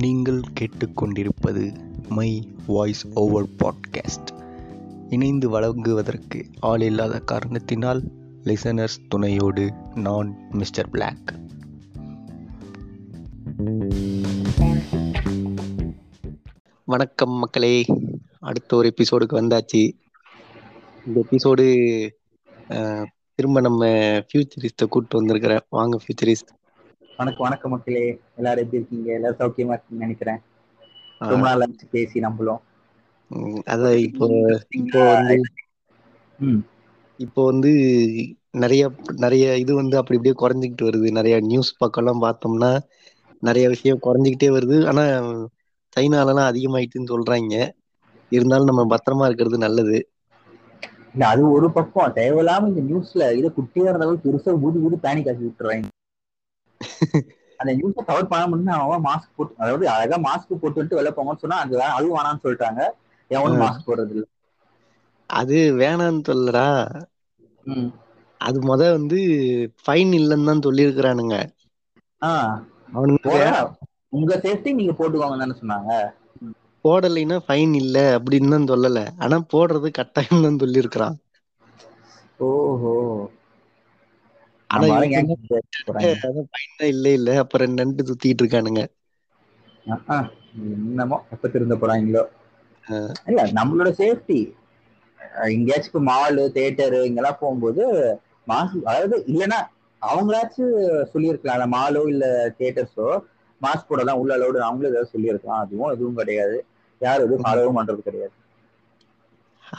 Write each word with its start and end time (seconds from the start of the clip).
நீங்கள் 0.00 0.40
கேட்டுக்கொண்டிருப்பது 0.60 1.76
my 2.08 2.52
voice 2.66 3.06
over 3.14 3.48
podcast. 3.58 4.30
இணைந்து 5.08 5.48
வழங்குவதற்கு 5.48 6.46
ஆள் 6.60 6.80
இல்லாத 6.80 7.18
காரணத்தினால் 7.18 8.02
லிசனர்ஸ் 8.44 9.08
துணையோடு 9.08 9.72
நான் 9.94 10.36
மிஸ்டர் 10.50 10.90
பிளாக் 10.90 11.34
வணக்கம் 16.84 17.30
மக்களே. 17.30 17.84
அடுத்த 18.38 18.76
ஒரு 18.76 18.94
எபிசோடுக்கு 18.96 19.32
வந்தாச்சு. 19.32 19.92
இந்த 21.06 21.24
எபிசோடு 21.30 21.64
திரும்ப 23.34 23.60
நம்ம 23.60 23.86
ஃபியூச்சரிஸ்ட்டை 23.86 24.86
கூப்பிட்டு 24.88 25.16
வந்திருக்கிறேன் 25.16 25.60
வாங்க 25.68 25.98
ஃபியூச்சரிஸ்ட் 25.98 26.58
வணக்கம் 27.20 27.46
வணக்கம் 27.46 27.72
மக்களே. 27.74 28.02
எல்லாரும் 28.38 28.62
எப்படி 28.64 28.78
இருக்கீங்க? 28.80 29.08
எல்லாரும் 29.16 29.38
சௌக்கியமா 29.40 29.72
இருக்கீங்கன்னு 29.74 30.04
நினைக்கிறேன். 30.04 30.38
ரொம்ப 31.20 31.44
நாள் 31.46 31.62
ஆச்சு 31.64 31.86
பேசி 31.94 32.20
நம்மளும் 32.24 32.60
அதான் 33.72 33.96
இப்போ 34.06 34.26
இப்போ 34.78 35.00
வந்து 35.10 35.36
இப்போ 37.18 37.42
வந்து 37.50 37.72
நிறைய 38.62 38.84
நிறைய 39.24 39.58
இது 39.64 39.74
வந்து 39.80 39.98
அப்படி 40.00 40.18
இப்படியே 40.18 40.38
குறைஞ்சிக்கிட்டு 40.42 40.88
வருது. 40.88 41.10
நிறைய 41.18 41.36
நியூஸ் 41.50 41.72
பக்கம்லாம் 41.84 42.24
பார்த்தோம்னா 42.26 42.72
நிறைய 43.42 43.66
விஷயம் 43.74 44.02
குறைஞ்சிக்கிட்டே 44.06 44.50
வருது. 44.56 44.78
ஆனா 44.92 45.04
சைனாலலாம் 45.96 46.50
அதிகமாயிட்டுன்னு 46.52 47.12
சொல்றாங்க. 47.14 47.54
இருந்தாலும் 48.32 48.70
நம்ம 48.72 48.88
பத்திரமா 48.94 49.28
இருக்கிறது 49.30 49.64
நல்லது. 49.66 49.98
இல்ல 51.12 51.22
அது 51.34 51.44
ஒரு 51.58 51.70
பக்கம். 51.78 52.18
தேவையில்லாம 52.20 52.68
இந்த 52.72 52.82
நியூஸ்ல 52.90 53.32
இதை 53.38 53.50
குட்டியா 53.60 53.88
இருந்தாலும் 53.92 54.24
பெருசா 54.26 54.60
ஊதி 54.66 54.78
ஊதி 54.88 54.98
பேனிக் 55.06 55.30
ஆக்கி 55.32 55.44
விட்டுறாங்க. 55.48 55.86
அந்த 57.60 57.70
நியூஸை 57.76 58.02
கவர் 58.04 58.30
பண்ண 58.30 58.44
முடியும் 58.48 58.74
அவன் 58.78 59.04
மாஸ்க் 59.06 59.34
போட்டு 59.36 59.60
அதாவது 59.60 59.86
அழகா 59.92 60.16
மாஸ்க் 60.24 60.52
போட்டு 60.52 60.78
வந்துட்டு 60.78 60.98
வெளில 60.98 61.12
போங்கன்னு 61.14 61.42
சொன்னா 61.42 61.58
அது 61.62 61.74
அதுவும் 61.90 62.16
வேணாம்னு 62.18 62.44
சொல்லிட்டாங்க. 62.44 62.80
எவனும் 63.30 63.62
மாஸ்க் 63.62 63.86
போடுறது 63.86 64.14
இல்ல 64.14 64.26
அது 65.30 65.58
வேணான்னு 65.78 66.22
சொல்லடா. 66.26 66.66
அது 68.40 68.58
முத 68.64 68.82
வந்து 68.94 69.18
ஃபைன் 69.80 70.12
இல்லைன்னு 70.18 70.48
தான் 70.48 70.64
சொல்லியிருக்கிறானுங்க. 70.66 71.36
அவனுங்க 72.92 73.20
போடா. 73.26 73.52
உங்க 74.12 74.34
சேஃப்டி 74.44 74.70
நீங்க 74.74 74.94
போட்டுக்கோங்க 74.94 75.38
தானே 75.38 75.56
சொன்னாங்க. 75.60 75.90
போடலைன்னா 76.84 77.36
ஃபைன் 77.44 77.74
இல்ல 77.80 77.96
அப்படின்னு 78.16 78.52
தான் 78.52 78.68
சொல்லல. 78.70 78.98
ஆனா 79.20 79.38
போடுறது 79.52 79.90
கட்டாயம் 79.94 80.44
தான் 80.44 80.60
சொல்லியிருக்கிறான். 80.60 81.18
ஓஹோ 82.40 82.94
ஆனா 82.94 83.26
நம்ம 83.26 83.28
இவங்க 83.30 84.08
ஆளுங்க 84.08 84.08
ஏன் 84.10 84.18
போறாங்க? 84.20 84.28
அதான் 84.30 84.46
ஃபைன் 84.46 84.59
தான் 84.70 84.90
இல்ல 86.92 87.06
இல்ல. 87.16 87.28
நண்டு 87.78 88.02
சுத்திட்டு 88.08 88.42
இருக்கானுங்க. 88.42 88.82
என்னமோ 90.74 91.16
எப்ப 91.34 91.48
திருந்த 91.48 91.74
போறாங்களோ. 91.76 92.22
இல்ல 93.28 93.42
நம்மளோட 93.58 93.90
சேஃப்டி 93.98 94.38
எங்கேயாச்சும் 95.50 95.90
இப்போ 95.90 96.02
மாலு 96.06 96.42
தேட்டரு 96.56 97.00
இங்கெல்லாம் 97.08 97.40
போகும்போது 97.40 97.84
மாஸ்க் 98.48 98.86
அதாவது 98.90 99.16
இல்லைன்னா 99.26 99.58
அவங்களாச்சும் 100.02 100.74
சொல்லியிருக்கலாம். 101.12 101.44
மாலோ 101.74 102.02
இல்ல 102.12 102.26
தேட்டர்ஸோ 102.58 103.08
மாஸ்க் 103.60 103.88
போடலாம் 103.88 104.20
உள்ள 104.20 104.32
அலோடு 104.36 104.58
அவங்களும் 104.66 104.92
ஏதாவது 104.92 105.12
சொல்லியிருக்கலாம். 105.12 105.62
அதுவும் 105.64 105.92
எதுவும் 105.92 106.18
கிடையாது. 106.20 106.58
யாரும் 107.00 107.26
எதுவும் 107.26 107.44
ஃபாலோவும் 107.44 107.78
பண்றது 107.78 108.02
கிடையாது. 108.02 108.34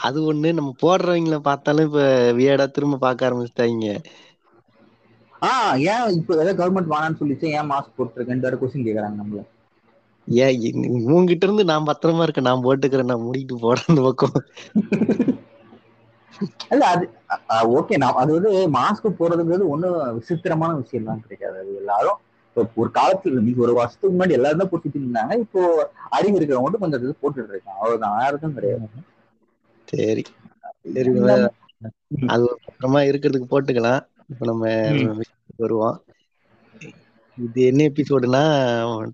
அது 0.02 0.18
ஒண்ணு 0.24 0.50
நம்ம 0.52 0.70
போடுறவங்கள 0.80 1.36
பார்த்தாலும் 1.44 1.88
இப்ப 1.88 2.02
வியடா 2.38 2.66
திரும்ப 2.70 3.00
பார்க்க 3.00 3.28
ஆரம்பிச்சிட்டாங்க. 3.28 3.86
ஆஹ் 5.42 5.76
ஏன் 5.86 6.06
இப்போ 6.18 6.32
ஏதாவது 6.36 6.58
கவர்மெண்ட் 6.58 6.92
வேணாம்னு 6.92 7.20
சொல்லிச்சு 7.20 7.46
ஏன் 7.56 7.70
மாஸ்க் 7.70 7.96
போட்டுருக்கேன் 7.96 8.60
கொஸ்டின் 8.60 8.86
கேக்குறாங்க 8.86 9.18
நம்மள. 9.20 9.42
ஏன் 10.28 10.58
உன்கிட்ட 11.12 11.46
இருந்து 11.46 11.64
நான் 11.70 11.88
பத்திரமா 11.88 12.24
இருக்கேன் 12.24 12.48
நான் 12.48 12.64
போட்டுக்கிறேன் 12.64 13.10
நான் 13.12 13.26
முடிக்கிட்டு 13.26 13.64
போறேன் 13.64 13.88
அந்த 13.88 14.02
பக்கம். 14.08 14.36
இல்ல 16.72 16.84
அது 16.88 17.04
ஓகே 17.78 17.96
நான் 18.02 18.20
அது 18.22 18.30
வந்து 18.36 18.52
மாஸ்க் 18.76 19.16
போடுறதுங்கிறது 19.18 19.72
ஒண்ணும் 19.72 19.96
விசித்திரமான 20.18 20.76
விஷயம் 20.80 21.08
தான் 21.08 21.24
கிடையாது 21.24 21.58
அது 21.62 21.72
எல்லாரும் 21.82 22.20
இப்போ 22.56 22.80
ஒரு 22.82 22.90
காலத்துல 22.96 23.42
நீங்க 23.44 23.60
ஒரு 23.66 23.74
வருஷத்துக்கு 23.76 24.14
முன்னாடி 24.14 24.36
எல்லாரும் 24.38 24.62
தான் 24.62 24.70
போட்டுட்டு 24.72 24.98
இருந்தாங்க 25.00 25.34
இப்போ 25.44 25.60
அறிவு 26.10 26.36
இருக்கிறவங்க 26.38 26.64
மட்டும் 26.64 26.84
கொஞ்சம் 26.84 27.02
இது 27.02 27.14
போட்டுட்டு 27.22 27.54
இருக்காங்க. 27.54 27.78
அவ்வளவுதான் 27.78 28.16
யாருக்கும் 28.24 28.56
கிடையாது. 28.58 28.88
சரி. 29.88 30.24
அது 32.32 32.44
பத்திரமா 32.64 33.00
இருக்கிறதுக்கு 33.08 33.48
போட்டுக்கலாம். 33.50 34.02
இப்ப 34.32 34.46
நம்ம 34.50 34.64
வருவோம். 35.62 35.98
இது 37.38 37.60
என்ன 37.68 37.80
எபிசோடுனா 37.90 38.42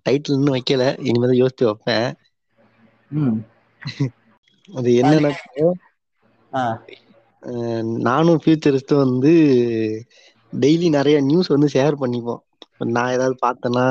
டைட்டில் 0.07 0.37
இன்னும் 0.39 0.57
வைக்கல. 0.57 0.85
இனிமேதான் 1.09 1.41
யோசிச்சு 1.43 1.65
வைப்பேன். 1.65 2.09
அது 4.69 4.91
என்னன்னா 5.01 5.31
நானும் 8.07 8.41
ஃபியூச்சரிஸ்டும் 8.45 9.05
வந்து 9.05 9.33
டெய்லி 10.53 10.89
நிறைய 10.89 11.17
நியூஸ் 11.21 11.55
வந்து 11.55 11.69
ஷேர் 11.73 12.01
பண்ணிப்போம். 12.03 12.43
நான் 12.97 13.13
ஏதாவது 13.13 13.37
பார்த்தேன்னா 13.45 13.87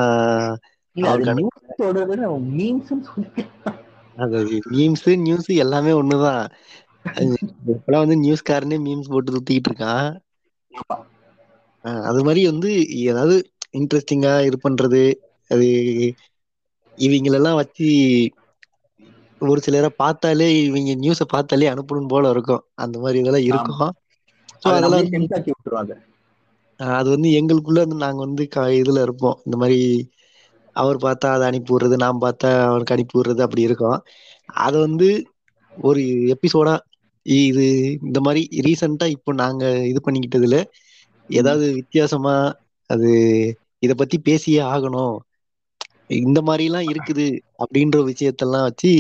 அது 4.18 4.40
மீம்ஸ் 4.76 5.08
நியூஸ் 5.26 5.50
எல்லாமே 5.64 5.92
ஒண்ணுதான். 5.92 6.44
இப்பெல்லாம் 7.72 8.04
வந்து 8.06 8.18
நியூஸ்காரனே 8.24 8.78
மீம்ஸ் 8.88 9.12
போட்டு 9.12 9.36
சுத்திக்கிட்டு 9.36 9.70
இருக்கான். 9.72 10.10
அது 12.10 12.20
மாதிரி 12.26 12.42
வந்து 12.50 12.70
ஏதாவது 13.04 13.36
இன்ட்ரெஸ்டிங்கா 13.80 14.34
இது 14.48 14.58
பண்றது 14.64 15.02
அது 15.52 15.68
இவங்களெல்லாம் 16.98 17.60
வச்சு 17.62 17.88
ஒரு 19.42 19.60
சிலரை 19.66 19.90
பார்த்தாலே 20.02 20.48
இவங்க 20.62 20.94
நியூஸை 21.04 21.26
பார்த்தாலே 21.34 21.68
அனுப்பணும் 21.74 22.12
போல 22.14 22.30
இருக்கும். 22.36 22.64
அந்த 22.84 22.96
மாதிரி 23.04 23.22
இதெல்லாம் 23.22 23.48
இருக்கும். 23.52 23.94
ஸோ 24.62 24.68
அதெல்லாம் 24.78 25.04
அது 26.98 27.08
வந்து 27.16 27.30
எங்களுக்குள்ள 27.40 27.80
வந்து 27.86 27.98
நாங்க 28.04 28.20
வந்து 28.26 28.44
இதுல 28.82 29.02
இருப்போம். 29.08 29.38
இந்த 29.46 29.58
மாதிரி 29.62 29.80
அவர் 30.76 30.98
பார்த்தா 31.04 31.28
அதை 31.36 31.46
அனுப்பி 31.50 31.72
விடுறது 31.74 31.96
நான் 32.04 32.24
பார்த்தா 32.26 32.50
அவனுக்கு 32.68 32.96
அனுப்பி 32.96 33.16
விடுறது 33.18 33.42
அப்படி 33.46 33.68
இருக்கும். 33.70 34.00
அது 34.64 34.78
வந்து 34.86 35.08
ஒரு 35.76 36.02
எபிசோடா 36.36 36.76
இது 37.26 37.66
இந்த 38.08 38.20
மாதிரி 38.26 38.42
ரீசெண்டா 38.68 39.08
இப்போ 39.16 39.32
நாங்க 39.42 39.64
இது 39.92 40.00
பண்ணிக்கிட்டதுல 40.06 40.58
ஏதாவது 41.30 41.66
வித்தியாசமா 41.80 42.36
அது 42.90 43.12
இத 43.80 43.92
பத்தி 43.94 44.18
பேசியே 44.20 44.62
ஆகணும். 44.74 45.16
இந்த 46.18 46.40
மாதிரி 46.42 46.64
எல்லாம் 46.70 46.90
இருக்குது 46.94 47.26
அப்படின்ற 47.64 47.98
விஷயத்தெல்லாம் 48.12 48.68
வச்சு 48.68 48.92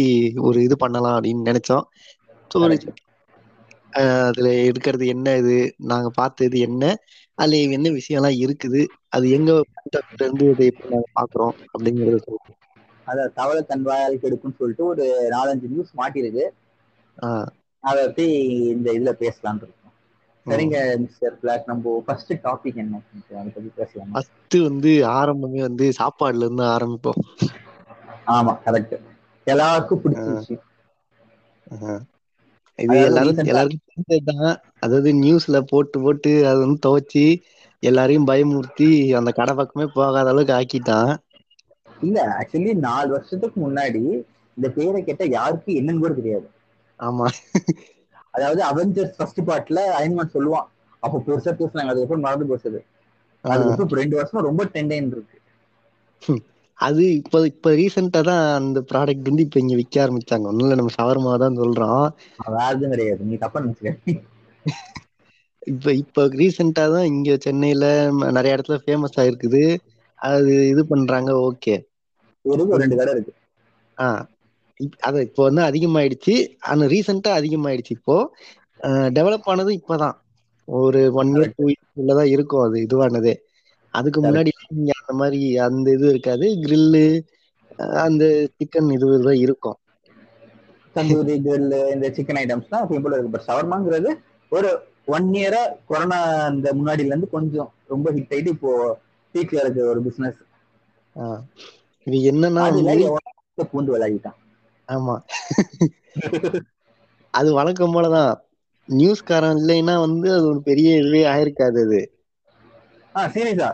ஒரு 0.48 0.60
இது 0.64 0.76
பண்ணலாம் 0.78 1.18
அப்படின்னு 1.18 1.48
நினைச்சோம். 1.50 1.86
ஸோ 2.52 2.58
ஒரு 2.66 2.78
அதுல 4.28 4.50
எடுக்கிறது 4.70 5.06
என்ன 5.08 5.28
இது? 5.38 5.56
நாங்க 5.92 6.10
பார்த்தது 6.20 6.58
என்ன? 6.60 6.84
அதுல 7.38 7.60
என்ன 7.78 7.90
விஷயம்லாம் 7.98 8.40
இருக்குது? 8.44 8.82
அது 9.16 9.26
எங்க 9.30 9.52
இருந்து 10.18 10.46
இதை 10.54 10.66
எப்படி 10.72 10.94
நாங்க 10.94 11.10
பாக்குறோம் 11.20 11.56
அப்படிங்கறத 11.74 12.20
சொல்றோம் 12.28 12.58
அத 13.08 13.28
தவளை 13.36 13.62
தன் 13.64 13.86
வாயால் 13.88 14.22
கெடுக்கும்னு 14.24 14.60
சொல்லிட்டு 14.60 14.84
ஒரு 14.86 15.04
நாலஞ்சு 15.36 15.68
நியூஸ் 15.74 15.92
மாட்டிருக்கு. 16.00 16.46
அதை 17.84 18.02
பத்தி 18.08 18.26
இந்த 18.76 18.88
இதுல 18.98 19.12
இருக்கோம். 19.20 19.77
சரிங்க 20.48 20.76
மிஸ்டர் 21.04 21.38
பிளாக் 21.40 21.70
நம்ம 21.70 21.96
ஃபர்ஸ்ட் 22.06 22.34
டாபிக் 22.44 22.82
என்ன? 22.84 23.02
அதை 23.36 23.50
பத்தி 23.50 23.72
பேசலாமா? 23.76 24.20
ஃபர்ஸ்ட் 24.40 24.56
வந்து 24.64 24.92
ஆரம்பமே 25.14 25.62
வந்து 25.62 25.88
சாப்பாடுல 26.00 26.46
இருந்து 26.46 26.66
ஆரம்பிப்போம். 26.70 27.22
ஆமா 28.30 28.54
கரெக்ட் 28.66 28.96
எல்லாருக்கும் 29.48 30.04
பிடிச்ச 30.04 30.26
விஷயம். 30.32 30.64
ஆஹ் 31.68 32.04
இது 32.80 32.98
எல்லாரும் 33.06 33.42
எல்லாருக்கும் 33.44 33.88
தெரிஞ்சதுதான் 33.90 34.50
அதாவது 34.80 35.12
நியூஸ்ல 35.20 35.60
போட்டு 35.66 35.98
போட்டு 36.02 36.34
அதை 36.48 36.58
வந்து 36.60 36.80
துவைச்சு 36.86 37.26
எல்லாரையும் 37.84 38.28
பயமுறுத்தி 38.28 38.90
அந்த 39.16 39.32
கடை 39.34 39.56
பக்கமே 39.56 39.88
போகாத 39.92 40.26
அளவுக்கு 40.26 40.54
ஆக்கிட்டான். 40.54 41.14
இல்ல 42.02 42.18
ஆக்சுவலி 42.36 42.74
நாலு 42.82 43.10
வருஷத்துக்கு 43.12 43.60
முன்னாடி 43.62 44.04
இந்த 44.58 44.70
பேரை 44.74 45.02
கேட்டா 45.04 45.28
யாருக்கும் 45.32 45.80
என்னன்னு 45.80 46.00
கூட 46.00 46.14
தெரியாது. 46.14 46.48
ஆமா. 47.00 47.28
அதாவது 48.38 48.62
அவெஞ்சர்ஸ் 48.64 49.16
ஃபர்ஸ்ட் 49.18 49.42
பார்ட்ல 49.48 49.80
அயன்மேன் 49.98 50.34
சொல்லுவான். 50.34 50.68
அப்போ 51.04 51.18
பெருசா 51.26 51.52
பேசுனாங்க. 51.56 51.92
அதுக்கப்புறம் 51.92 52.26
மறந்து 52.26 52.50
போச்சது. 52.50 52.80
அதுக்கப்புறம் 53.44 54.02
ரெண்டு 54.02 54.18
வருஷமா 54.20 54.42
ரொம்ப 54.48 54.64
டெண்டைன் 54.74 55.12
இருக்கு. 55.12 55.38
அது 56.80 57.04
இப்ப 57.14 57.40
இப்ப 57.48 57.72
ரீசெண்டா 57.80 58.22
தான் 58.24 58.44
அந்த 58.60 58.80
ப்ராடக்ட் 58.90 59.30
வந்து 59.30 59.46
இப்ப 59.48 59.60
இங்க 59.60 59.76
விற்க 59.78 59.98
ஆரம்பிச்சாங்க. 60.04 60.50
ஒண்ணும் 60.50 60.66
இல்ல 60.66 60.80
நம்ம 60.80 60.96
ஷவர்மா 60.98 61.34
தான் 61.40 61.60
சொல்றோம். 61.62 62.06
வேற 62.56 62.74
கிடையாது. 62.86 63.22
நீ 63.24 63.36
தப்பா 63.44 63.62
நினைச்சுக்க 63.64 63.94
இப்ப 65.68 65.94
இப்ப 66.00 66.24
ரீசெண்டா 66.34 66.84
தான் 66.94 67.10
இங்க 67.10 67.38
சென்னையில 67.40 67.86
நிறைய 68.38 68.56
இடத்துல 68.56 68.78
ஃபேமஸ் 68.84 69.20
ஆயிருக்குது. 69.22 69.64
அது 70.20 70.54
இது 70.72 70.84
பண்றாங்க 70.88 71.32
ஓகே 71.48 71.76
ஒரு 72.46 72.64
ரெண்டு 72.82 72.98
கடை 73.00 73.14
இருக்கு. 73.16 73.34
ஆஹ் 73.98 74.24
அது 75.08 75.20
இப்போ 75.28 75.42
வந்து 75.48 75.62
அதிகமாயிடுச்சு. 75.70 76.34
ஆனா 76.70 76.86
ரீசெண்டா 76.94 77.32
அதிகமாயிடுச்சு 77.40 77.94
இப்போ. 78.00 78.16
டெவலப் 79.18 79.50
ஆனது 79.52 79.72
இப்பதான். 79.80 80.16
ஒரு 80.68 81.02
ஒன் 81.20 81.32
இயர் 81.36 81.56
டூ 81.58 81.66
இயர்ஸ்லதான் 81.74 82.32
இருக்கும் 82.36 82.64
அது 82.66 82.78
இதுவானதே. 82.86 83.34
அதுக்கு 83.94 84.20
முன்னாடி 84.26 84.52
இங்க 84.76 84.92
அந்த 85.02 85.14
மாதிரி 85.22 85.42
அந்த 85.68 85.88
இது 85.98 86.08
இருக்காது. 86.14 86.46
கிரில்லு 86.64 87.06
அந்த 88.06 88.24
சிக்கன் 88.58 88.90
இது 88.96 89.08
தான் 89.28 89.42
இருக்கும். 89.46 89.78
தந்தூரி 90.96 91.36
grill 91.46 91.66
இந்த 91.96 92.08
சிக்கன் 92.18 92.40
ஐட்டம்ஸ் 92.42 92.72
தான் 92.74 92.88
சிம்பிள் 92.92 93.16
இருக்கு. 93.16 93.34
பட் 93.36 93.48
ஷவர்மாங்கிறது 93.50 94.12
ஒரு 94.52 94.70
ஒன் 95.16 95.30
இயரா 95.40 95.62
கொரோனா 95.90 96.20
இந்த 96.54 96.68
முன்னாடில 96.78 97.12
இருந்து 97.12 97.30
கொஞ்சம் 97.36 97.70
ரொம்ப 97.94 98.08
ஹிட் 98.16 98.34
ஆயிட்டு 98.36 98.54
இப்போ 98.56 98.72
பீக்ல 99.36 99.62
இருக்கு 99.64 99.82
ஒரு 99.94 100.02
பிசினஸ் 100.08 100.40
இது 102.08 102.18
என்னன்னா 102.32 102.64
பூந்து 103.72 103.94
விளையாடிட்டான். 103.94 104.38
ஆமா. 104.90 105.16
அது 107.34 107.50
வழக்கம் 107.54 107.96
போலதான். 107.96 108.34
நியூஸ்காரன் 108.90 109.60
இல்லைன்னா 109.62 109.96
வந்து 110.06 110.28
அது 110.36 110.46
ஒரு 110.52 110.62
பெரிய 110.70 110.90
இதுவே 111.00 111.24
ஆயிருக்காது 111.34 111.80
அது. 111.86 112.02
சீரியஸா 113.16 113.70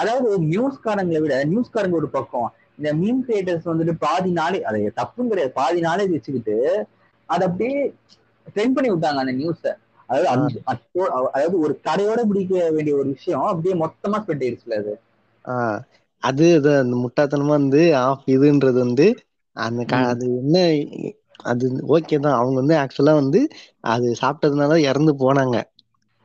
அதாவது 0.00 0.28
நியூஸ்காரங்களை 0.52 1.20
விட 1.22 1.34
நியூஸ்காரங்க 1.50 1.96
ஒரு 2.00 2.08
பக்கம். 2.08 2.48
இந்த 2.78 2.90
மீன் 3.00 3.22
கிரியேட்டர்ஸ் 3.26 3.68
வந்துட்டு 3.70 3.94
பாதி 4.04 4.30
நாளே 4.38 4.60
அதை 4.68 4.80
தப்பும் 5.00 5.30
கிடையாது. 5.30 5.52
பாதி 5.60 5.80
நாளே 5.80 6.04
வச்சுக்கிட்டு 6.12 6.56
அதை 7.28 7.42
அப்படியே 7.48 7.76
ட்ரெண்ட் 8.46 8.76
பண்ணி 8.76 8.88
விட்டாங்க 8.92 9.24
அந்த 9.24 9.34
நியூஸ 9.40 9.62
அதாவது 10.08 10.56
அதாவது 11.34 11.56
ஒரு 11.64 11.74
கடையோட 11.86 12.20
பிடிக்க 12.30 12.54
வேண்டிய 12.70 12.94
ஒரு 13.00 13.08
விஷயம் 13.08 13.46
அப்படியே 13.50 13.74
மொத்தமா 13.84 14.18
ஸ்பெண்ட் 14.22 14.44
ஆயிடுச்சுல 14.46 14.80
அது. 14.82 14.94
அது 16.22 16.46
அந்த 16.82 16.96
முட்டாத்தனமா 17.04 17.54
வந்து 17.60 17.82
ஆஃப் 18.02 18.26
இதுன்றது 18.34 18.78
வந்து 18.86 19.06
அந்த. 19.56 19.80
அது 20.12 20.24
என்ன 20.40 20.56
அது 21.44 21.64
ஓகே 21.94 22.16
தான். 22.20 22.38
அவங்க 22.40 22.56
வந்து 22.60 22.76
ஆக்சுவலா 22.76 23.14
வந்து 23.14 23.40
அது 23.92 24.06
சாப்பிட்டதுனால 24.20 24.76
இறந்து 24.88 25.12
போனாங்க. 25.22 25.56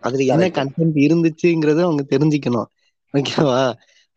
அதுல 0.03 0.25
என்ன. 0.33 0.49
கண்டென்ட் 0.57 0.97
இருந்துச்சுங்கிறத 1.05 1.81
அவங்க 1.87 2.03
தெரிஞ்சுக்கணும். 2.13 2.69
ஓகேவா? 3.13 3.61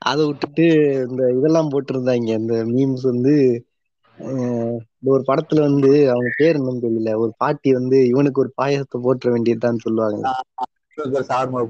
அதை 0.03 0.23
விட்டுட்டு 0.27 0.65
இந்த 1.09 1.23
இதெல்லாம் 1.37 1.73
போட்டிருந்தாங்க. 1.73 2.31
இந்த 2.43 2.55
மீம்ஸ் 2.73 3.05
வந்து 3.13 3.35
ஒரு 5.11 5.23
படத்துல 5.29 5.61
வந்து 5.61 5.91
அவங்க 6.13 6.31
பேர் 6.37 6.59
என்னன்னு 6.59 6.85
தெரியல. 6.85 7.13
ஒரு 7.23 7.33
பாட்டி 7.39 7.71
வந்து 7.73 7.99
இவனுக்கு 8.09 8.43
ஒரு 8.45 8.51
பாயாசத்தை 8.61 8.99
போட்டுற 9.07 9.31
வேண்டியதுதான் 9.31 9.85
சொல்லுவாங்க. 9.85 10.23
இவனுக்கு 10.99 11.17
ஒரு 11.17 11.27
ஷவர்மா 11.29 11.61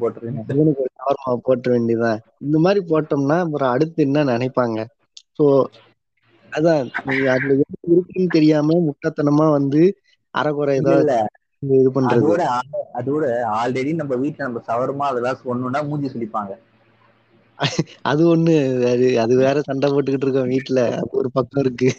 போட்டுற 1.46 1.70
வேண்டியதுதான். 1.74 2.20
இந்த 2.40 2.58
மாதிரி 2.58 2.80
போட்டோம்னா 2.90 3.38
அப்புறம் 3.44 3.72
அடுத்து 3.74 4.00
என்ன 4.02 4.24
நினைப்பாங்க? 4.32 4.78
சோ 5.38 5.44
அதான் 6.52 6.88
அதுல 7.34 7.56
இருக்குன்னு 7.90 8.34
தெரியாம 8.36 8.78
முட்டாத்தனமா 8.86 9.46
வந்து 9.52 9.82
அரைக்குறை 10.34 10.74
இல்ல 10.84 11.10
ஏதாவது 11.10 11.10
இது 11.76 11.90
பண்றது. 11.96 12.32
அதோட 12.32 12.40
அதோட 13.00 13.24
ஆல்ரெடி 13.56 13.92
நம்ம 13.98 14.16
வீட்டுல 14.22 14.46
நம்ம 14.46 14.62
சவரமா 14.66 15.06
அதெல்லாம் 15.10 15.42
சொன்னோம்னா 15.42 15.82
மூஞ்சி 15.88 16.10
சுடிப்பாங்க 16.10 16.52
அது 18.10 18.22
ஒண்ணு 18.30 18.54
அது 18.90 19.06
அது 19.22 19.34
வேற 19.40 19.56
சண்டை 19.68 19.90
போட்டுக்கிட்டு 19.90 20.26
இருக்கோம் 20.26 20.52
வீட்டுல 20.52 20.80
அது 20.92 21.14
ஒரு 21.20 21.30
பக்கம் 21.32 21.62
இருக்கு. 21.64 21.90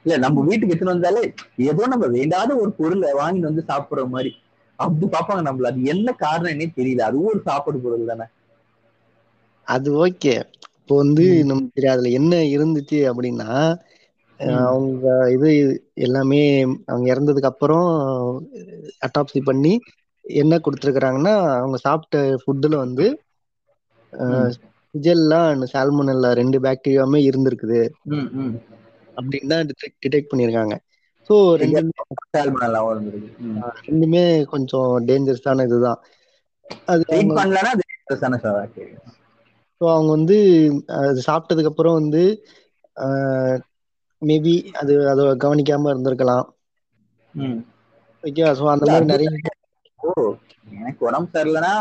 இல்ல 0.00 0.16
நம்ம 0.22 0.42
வீட்டுக்கு 0.42 0.72
எடுத்துட்டு 0.72 0.92
வந்தாலே 0.92 1.22
ஏதோ 1.66 1.88
நம்ம 1.92 2.08
வேண்டாத 2.14 2.50
ஒரு 2.62 2.70
பொருளை 2.78 3.10
வாங்கிட்டு 3.18 3.50
வந்து 3.50 3.68
சாப்பிடுற 3.68 4.04
மாதிரி. 4.10 4.32
அப்படி 4.78 5.06
பாப்பாங்க 5.08 5.42
நம்மள. 5.46 5.70
அது 5.70 5.90
என்ன 5.92 6.16
காரணம் 6.20 6.52
என்னே 6.54 6.68
தெரியல. 6.76 7.08
அதுவும் 7.08 7.32
ஒரு 7.32 7.42
சாப்பாடு 7.46 7.78
பொருள் 7.80 8.10
தானே. 8.12 8.26
அது 9.66 9.88
ஓகே 10.00 10.34
இப்போ 10.88 10.94
வந்து. 10.96 11.24
நம்ம 11.48 11.62
சரி 11.70 11.88
அதுல 11.88 12.08
என்ன 12.12 12.34
இருந்துச்சு 12.54 12.98
அப்படின்னா. 13.10 13.48
அவங்க 14.68 15.04
இது 15.34 15.48
எல்லாமே 16.06 16.40
அவங்க 16.86 17.06
இறந்ததுக்கு 17.14 17.50
அப்புறம் 17.52 17.88
அட்டாப்சி 19.06 19.40
பண்ணி 19.44 19.72
என்ன 20.24 20.58
கொடுத்துருக்குறாங்கன்னா 20.60 21.34
அவங்க 21.54 21.78
சாப்பிட்ட 21.78 22.20
ஃபுட்டுல 22.42 22.76
வந்து. 22.78 23.06
சிஜெல்லாம் 24.94 25.64
சால்மோனெல்லா 25.72 26.30
ரெண்டு 26.40 26.58
பாக்டீரியாவுமே 26.64 27.20
இருந்திருக்குது. 27.28 27.80
அப்படின்னு 29.16 29.50
தான் 29.52 29.68
டிடெக்ட் 30.02 30.30
பண்ணியிருக்காங்க 30.30 30.74
ஸோ 31.30 31.34
ரெண்டுமே 33.86 34.22
கொஞ்சம் 34.52 34.90
டேஞ்சரஸான 35.08 35.64
இதுதான் 35.68 36.00
அது 36.88 37.04
பண்ணலன்னா. 37.32 37.72
ஸோ 39.84 39.92
அவங்க 39.92 40.10
வந்து 40.10 40.36
அது 41.00 41.20
சாப்பிட்டதுக்கு 41.26 41.70
அப்புறம் 41.70 41.92
வந்து 41.92 42.22
மேபி 44.22 44.52
அது 44.80 44.92
அதை 45.10 45.24
கவனிக்காம 45.40 45.90
இருந்திருக்கலாம். 45.92 46.46
ஓகே 48.24 48.44
ஸோ 48.58 48.64
அந்த 48.72 48.86
மாதிரி 48.86 49.06
நிறைய 49.12 49.30
ஓ 50.00 50.12
எனக்கு 50.76 51.06
உடம்பு 51.06 51.28
சரியில்லைன்னா 51.34 51.74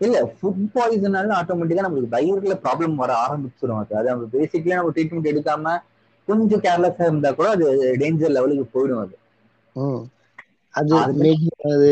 இல்ல 0.00 0.16
ஃபுட் 0.32 0.64
பாய்சனால 0.74 1.36
ஆட்டோமேட்டிக்கா 1.38 1.84
நமக்கு 1.84 2.14
வயிறுல 2.14 2.54
ப்ராப்ளம் 2.64 2.94
வர 2.94 3.12
ஆரம்பிச்சிடும் 3.24 3.80
அது 3.80 3.98
அது 3.98 4.10
நம்ம 4.10 4.28
பேசிக்கலி 4.34 4.76
நம்ம 4.76 4.94
ட்ரீட்மெண்ட் 4.96 5.30
எடுக்காம 5.32 5.74
கொஞ்சம் 6.28 6.62
கேர்லெஸ்ஸா 6.62 7.06
இருந்தா 7.06 7.30
கூட 7.32 7.48
அது 7.50 7.66
டேஞ்சர் 8.00 8.34
லெவலுக்கு 8.36 8.66
போயிடும் 8.74 9.02
அது. 9.04 9.14
அது- 10.74 11.16
மேபி 11.20 11.46
அது 11.70 11.90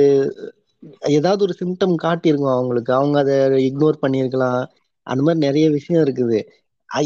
ஏதாவது 1.13 1.45
ஒரு 1.47 1.55
சிம்டம் 1.61 1.95
காட்டியிருக்கும் 2.03 2.55
அவங்களுக்கு. 2.55 2.91
அவங்க 2.93 3.17
அதை 3.19 3.37
இக்னோர் 3.69 4.03
பண்ணியிருக்கலாம். 4.03 4.61
அந்த 5.07 5.21
மாதிரி 5.23 5.45
நிறைய 5.47 5.67
விஷயம் 5.71 6.05
இருக்குது. 6.05 6.39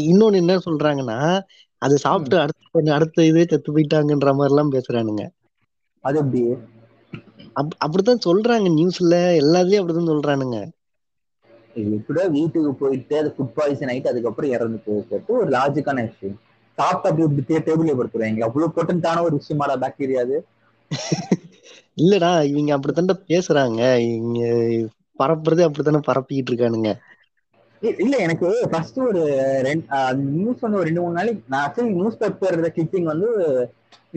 இன்னொன்னு 0.05 0.35
என்ன 0.35 0.55
சொல்றாங்கன்னா 0.65 1.17
அது 1.81 1.95
சாப்பிட்டு 1.97 2.37
அடுத்த 2.39 2.57
அடுத்த 2.93 3.25
இதே 3.25 3.43
செத்து 3.45 3.69
போயிட்டாங்கன்ற 3.71 4.31
மாதிரி 4.33 4.53
எல்லாம் 4.53 4.73
பேசுறானுங்க. 4.73 5.23
அது 6.03 6.17
எப்படி? 6.21 6.43
அப் 7.55 7.73
அப்படித்தான் 7.85 8.23
சொல்றாங்க 8.25 8.71
நியூஸ்ல. 8.73 9.13
எல்லாத்துலயும் 9.41 9.81
அப்படித்தான் 9.81 10.11
சொல்றானுங்க. 10.11 10.57
எப்படியோ 11.93 12.25
வீட்டுக்கு 12.33 12.71
போயிட்டு 12.75 13.15
அது 13.19 13.29
ஃபுட் 13.29 13.55
பாய்சன் 13.55 13.91
ஆயிட்டு 13.91 14.11
அதுக்கப்புறம் 14.11 14.51
இறந்து 14.51 14.79
போயிட்டு 14.85 15.37
ஒரு 15.37 15.49
லாஜிக்கான 15.49 16.05
விஷயம். 16.07 16.37
சாப்பிட்டு 16.77 17.09
அப்படி 17.09 17.41
இப்படி 17.41 17.63
டேபிள்ல 17.67 17.97
படுத்துருவாங்க 17.97 18.47
அவ்வளவு 18.47 18.75
பொட்டன்டான 18.75 19.23
ஒரு 19.23 19.37
விஷயமாடா 19.39 19.75
பாக்டீரியா 19.83 20.23
அது? 20.25 20.37
இல்லடா 21.97 22.29
இவங்க 22.49 22.71
அப்படித்தான்டா 22.75 23.15
பேசுறாங்க. 23.27 23.79
இங்க 24.15 24.39
பரப்புறதே 25.19 25.65
அப்படித்தானே 25.65 26.01
பரப்பிக்கிட்டு 26.07 26.51
இருக்கானுங்க. 26.51 26.91
இல்ல 28.03 28.15
எனக்கு 28.25 28.47
ஃபர்ஸ்ட் 28.71 28.97
ஒரு 29.09 29.21
ரெண்டு 29.67 29.85
நியூஸ் 30.37 30.63
வந்து 30.63 30.79
ஒரு 30.79 30.87
ரெண்டு 30.89 31.01
மூணு 31.03 31.17
நாளைக்கு 31.19 31.43
நான் 31.51 31.63
ஆக்சுவலி 31.65 31.93
நியூஸ் 31.99 32.19
பேப்பர் 32.21 32.57
கிளிப்பிங் 32.75 33.07
வந்து 33.11 33.29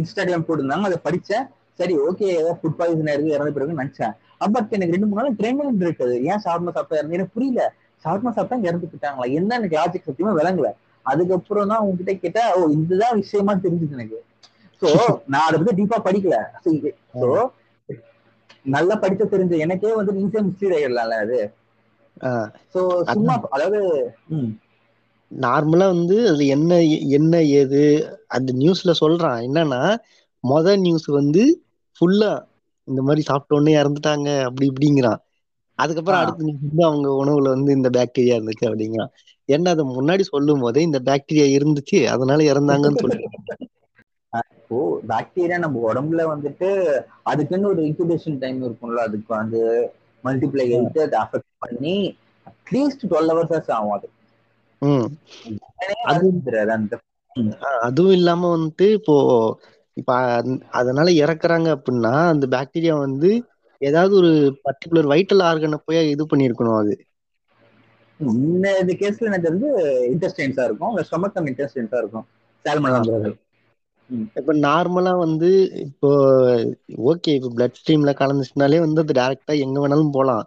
இன்ஸ்டாகிராம் 0.00 0.47
போட்டிருந்தாங்க 0.47 0.88
அதை 0.91 0.99
படிச்சேன். 1.06 1.44
சரி 1.81 1.94
ஓகே 2.06 2.26
ஏதோ 2.41 2.50
ஃபுட் 2.61 2.79
பாய்சன் 2.79 3.11
ஆயிருக்கு 3.12 3.37
இறந்த 3.37 3.53
பிறகு 3.56 3.79
நினைச்சேன். 3.82 4.14
பட் 4.55 4.75
எனக்கு 4.76 4.94
ரெண்டு 4.94 5.09
மூணு 5.11 5.20
நாள் 5.20 5.38
ட்ரெயின் 5.41 5.85
இருக்குது. 5.87 6.17
ஏன் 6.31 6.43
ஷார்மா 6.47 6.73
சாப்பிட்டா 6.76 6.99
இறந்து 7.00 7.17
எனக்கு 7.19 7.35
புரியல. 7.37 7.63
ஷார்மா 8.05 8.31
சாப்பிட்டா 8.37 8.69
இறந்து 8.69 8.91
போயிட்டாங்களா? 8.91 9.29
என்ன 9.39 9.55
எனக்கு 9.60 9.79
லாஜிக் 9.81 10.08
சத்தியமா 10.08 10.34
விளங்கல. 10.41 10.70
அதுக்கப்புறம் 11.06 11.70
தான் 11.72 11.82
உங்ககிட்ட 11.84 12.13
கேட்டா 12.25 12.43
ஓ 12.58 12.69
இதுதான் 12.81 13.19
விஷயமா 13.22 13.53
தெரிஞ்சுது 13.65 13.96
எனக்கு. 13.98 14.20
சோ 14.82 14.89
நான் 15.32 15.46
அதை 15.48 15.56
பத்தி 15.58 15.79
டீப்பா 15.81 15.98
படிக்கல. 16.08 16.37
சோ 17.22 17.51
நல்லா 18.77 18.94
படிச்ச 19.03 19.22
தெரிஞ்ச 19.34 19.55
எனக்கே 19.67 19.93
வந்து 19.98 20.20
ஈஸியா 20.25 20.43
மிஸ்லீட் 20.48 20.77
ஆயிடலாம்ல 20.79 21.19
அது. 21.27 21.41
சும்மா 23.08 23.34
அதாவது 23.50 23.81
நார்மலா 25.31 25.86
வந்து 25.93 26.17
அதுல 26.26 26.46
என்ன 26.55 26.72
என்ன 27.17 27.34
ஏது 27.60 27.82
அந்த 28.29 28.50
நியூஸ்ல 28.58 28.93
சொல்றான். 29.00 29.38
என்னன்னா 29.48 29.82
மொத 30.44 30.76
நியூஸ் 30.81 31.08
வந்து 31.19 31.43
ஃபுல்லா 31.96 32.31
இந்த 32.88 33.00
மாதிரி 33.02 33.22
சாப்பிட்ட 33.22 33.58
உடனே 33.58 33.74
இறந்துட்டாங்க 33.79 34.29
அப்படி 34.46 34.67
இப்படிங்கிறான். 34.70 35.20
அதுக்கப்புறம். 35.79 36.20
அடுத்த 36.22 36.46
நியூஸ் 36.46 36.64
வந்து 36.64 36.84
அவங்க 36.88 37.08
உணவுல 37.20 37.55
வந்து 37.55 37.70
இந்த 37.79 37.88
பாக்டீரியா 37.96 38.36
இருந்துச்சு 38.38 38.69
அப்படிங்கிறான். 38.70 39.12
என்ன 39.48 39.70
அதை 39.70 39.84
முன்னாடி 39.91 40.24
சொல்லும் 40.29 40.62
போதே 40.64 40.82
இந்த 40.88 40.98
பாக்டீரியா 41.08 41.46
இருந்துச்சு 41.56 41.98
அதனால 42.14 42.41
இறந்தாங்கன்னு 42.52 43.02
சொல்லி 43.02 43.20
ஓ 44.70 44.79
பாக்டீரியா 45.08 45.56
நம்ம 45.58 45.81
உடம்புல 45.88 46.22
வந்துட்டு 46.31 46.69
அதுக்குன்னு 47.31 47.70
ஒரு 47.72 47.82
இன்குபேஷன் 47.88 48.41
டைம் 48.43 48.60
இருக்கும்ல 48.62 49.06
அதுக்கு 49.08 49.32
வந்து 49.34 49.60
மல்டிப்ளை 50.24 50.67
ஆயிட்டு 50.70 51.02
அதை 51.06 51.17
அஃபெக்ட் 51.22 51.50
பண்ணி 51.63 51.97
அட்லீஸ்ட் 52.47 53.05
டுவெல் 53.05 53.33
ஹவர்ஸ் 53.33 53.73
ஆகும் 53.77 53.95
அது. 53.97 54.09
அதுவும் 57.83 58.15
இல்லாம 58.17 58.51
வந்துட்டு 58.55 58.87
இப்போ 58.99 59.15
இப்ப 59.97 60.11
அதனால 60.81 61.09
இறக்குறாங்க 61.23 61.69
அப்படின்னா 61.77 62.15
அந்த 62.33 62.47
பாக்டீரியா 62.55 62.95
வந்து 63.01 63.31
ஏதாவது 63.81 64.15
ஒரு 64.21 64.33
பர்டிகுலர் 64.65 65.11
வைட்டல் 65.13 65.45
ஆர்கனை 65.49 65.79
போய் 65.83 66.01
இது 66.15 66.25
பண்ணியிருக்கணும் 66.31 66.81
அது. 66.81 66.95
இந்த 68.21 68.67
இது 68.83 68.93
கேஸ்ல 69.01 69.29
எனக்கு 69.31 69.51
வந்து 69.51 69.69
இன்டெஸ்டைன்ஸா 70.13 70.65
இருக்கும். 70.69 70.97
ஸ்டொமக் 71.07 71.39
அண்ட் 71.39 71.51
இன்டெஸ்டைன்ஸா 71.53 72.01
இருக்கும். 72.03 72.27
சால்மன் 72.65 72.99
இப்ப 74.37 74.53
நார்மலா 74.63 75.13
வந்து 75.19 75.49
இப்போ 75.85 76.09
ஓகே 77.11 77.33
இப்போ 77.39 77.51
பிளட் 77.55 77.79
ஸ்ட்ரீம்ல 77.79 78.13
கலந்துச்சுனாலே 78.19 78.79
வந்து 78.85 79.03
அது 79.05 79.15
டைரக்டா 79.21 79.55
எங்க 79.65 79.77
வேணாலும் 79.83 80.15
போலாம். 80.15 80.45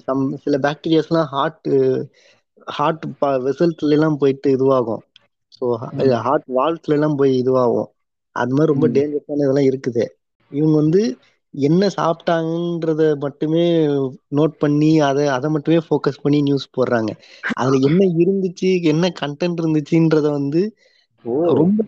Some 0.00 0.22
சில 0.42 0.56
பாக்டீரியாஸ்லாம் 0.58 1.28
ஹார்ட் 1.32 1.68
ஹார்ட் 2.68 3.04
வெசல்ஸ்ல 3.46 3.96
எல்லாம் 3.96 4.18
போயிட்டு 4.18 4.48
இதுவாகும். 4.56 5.02
ஸோ. 5.56 5.64
ஹார்ட் 6.26 6.46
வால்ஸ்ல 6.56 6.96
எல்லாம் 6.96 7.18
போய் 7.20 7.32
இதுவாகும். 7.42 7.88
அது 8.36 8.54
மாதிரி 8.56 8.72
ரொம்ப. 8.72 8.86
டேஞ்சரஸான 8.96 9.44
இதெல்லாம் 9.46 9.68
இருக்குது. 9.70 10.04
இவங்க 10.52 10.76
வந்து 10.76 11.02
என்ன 11.54 11.82
சாப்பிட்டாங்கன்றத 11.96 13.02
மட்டுமே 13.24 13.62
நோட் 14.36 14.54
பண்ணி 14.58 14.90
அதை 15.08 15.24
அதை 15.36 15.48
மட்டுமே 15.50 15.78
ஃபோக்கஸ் 15.86 16.22
பண்ணி 16.22 16.38
நியூஸ் 16.42 16.66
போடுறாங்க. 16.76 17.10
அதுல 17.56 17.80
என்ன 17.88 18.02
இருந்துச்சு 18.16 18.70
என்ன 18.92 19.10
கண்டென்ட் 19.22 19.62
இருந்துச்சுன்றத 19.62 20.28
வந்து 20.32 20.62
ரொம்ப 21.54 21.78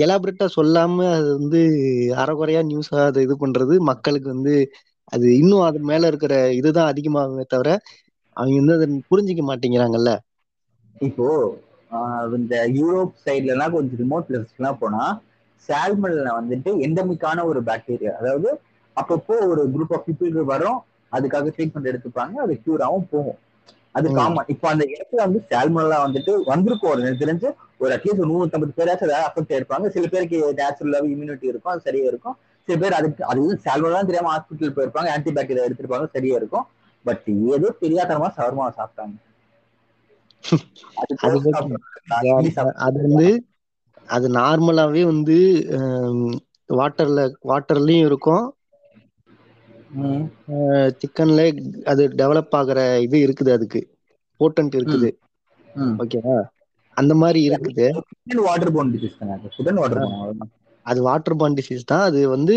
எலாபரேட்டா 0.00 0.46
சொல்லாம 0.56 1.06
அது 1.14 1.28
வந்து 1.38 1.60
அறகுறையா 2.16 2.60
நியூஸா 2.70 2.98
அதை 3.06 3.22
இது 3.26 3.34
பண்றது 3.36 3.74
மக்களுக்கு 3.90 4.28
வந்து 4.28 4.54
அது 5.12 5.26
இன்னும் 5.38 5.66
அது 5.66 5.78
மேல 5.90 6.10
இருக்கிற 6.10 6.34
இதுதான் 6.58 6.90
அதிகமாகுமே 6.90 7.44
தவிர 7.48 7.68
அவங்க 8.36 8.56
வந்து 8.60 8.76
அதை 8.78 8.88
புரிஞ்சிக்க 9.10 9.42
மாட்டேங்கிறாங்கல்ல. 9.46 10.10
இப்போ 11.00 11.26
இந்த 12.38 12.56
யூரோப் 12.76 13.14
சைட்ல 13.22 13.54
எல்லாம் 13.54 13.74
கொஞ்சம் 13.74 14.00
ரிமோட் 14.00 14.30
எல்லாம் 14.52 14.80
போனா 14.80 15.04
சால்மன்ல 15.68 16.30
வந்துட்டு 16.38 16.70
எண்டமிக்கான 16.86 17.44
ஒரு 17.50 17.60
பாக்டீரியா 17.68 18.12
அதாவது 18.20 18.50
அப்பப்போ 18.96 19.34
ஒரு 19.50 19.62
குரூப் 19.74 19.94
ஆஃப் 19.96 20.06
பீப்புளுக்கு 20.06 20.44
வரும் 20.52 20.78
அதுக்காக 21.12 21.52
ட்ரீட்மெண்ட் 21.56 21.90
எடுத்துப்பாங்க 21.90 22.34
அது 22.44 22.54
கியூர் 22.62 22.84
ஆகும் 22.86 23.10
போகும். 23.10 23.38
அது. 23.94 24.08
காமன் 24.16 24.50
இப்போ 24.54 24.66
அந்த 24.72 24.84
இடத்துல 24.92 25.20
வந்து 25.26 25.40
சால்மன்லாம் 25.50 26.04
வந்துட்டு 26.06 26.32
வந்திருக்கும் 26.50 26.92
எனக்கு 26.96 27.22
தெரிஞ்சு 27.22 27.48
ஒரு 27.80 27.90
அட்லீஸ்ட் 27.96 28.22
ஒரு 28.24 28.30
நூத்தம்பது 28.32 28.76
பேராச்சும் 28.78 29.08
அதை 29.08 29.18
அஃபெக்ட் 29.28 29.54
ஆயிருப்பாங்க. 29.54 29.88
சில 29.94 30.06
பேருக்கு 30.06 30.38
நேச்சுரலாவே 30.58 31.08
இம்யூனிட்டி 31.14 31.46
இருக்கும் 31.52 31.72
அது 31.72 31.86
சரியா 31.86 32.06
இருக்கும். 32.12 32.36
சில 32.68 32.76
பேர் 32.82 32.98
அதுக்கு 33.00 33.22
அது 33.32 33.42
சால்மன்லாம் 33.66 34.08
தெரியாம 34.10 34.32
ஹாஸ்பிட்டல் 34.34 34.76
போயிருப்பாங்க 34.76 35.10
ஆன்டிபாக்டீரியா 35.16 35.68
எடுத்திருப்பாங்க 35.68 36.08
சரியா 36.16 36.36
இருக்கும். 36.40 36.66
பட் 37.06 37.26
ஏதோ 37.56 37.68
தெரியாதனமா 37.84 38.28
சவர்மா 38.38 38.66
சாப்பிட்டாங்க. 38.78 39.16
அது 42.86 42.98
வந்து 43.06 43.28
அது 44.16 44.26
நார்மலாவே 44.36 45.02
வந்து 45.12 45.36
வாட்டர்ல 46.70 47.20
வாட்டர்லயும் 47.50 48.06
இருக்கும். 48.10 48.44
சிக்கன்ல 51.00 51.42
அது 51.92 52.02
டெவலப் 52.20 52.54
ஆகுற 52.60 52.78
இது 53.06 53.18
இருக்குது 53.26 53.50
அதுக்கு. 53.56 53.80
போட்டன்ட் 54.40 54.76
இருக்குது. 54.78 55.10
ஓகேவா 56.02 56.36
அந்த 56.96 57.12
மாதிரி 57.22 57.40
இருக்குது. 57.50 57.86
water 58.48 58.70
borne 58.76 58.90
disease 58.94 59.16
தானே? 59.20 59.34
அது? 60.88 61.00
வாட்டர் 61.08 61.38
பாண்ட் 61.40 61.58
டிசீஸ் 61.60 61.90
தான். 61.92 62.04
அது 62.08 62.20
வந்து 62.34 62.54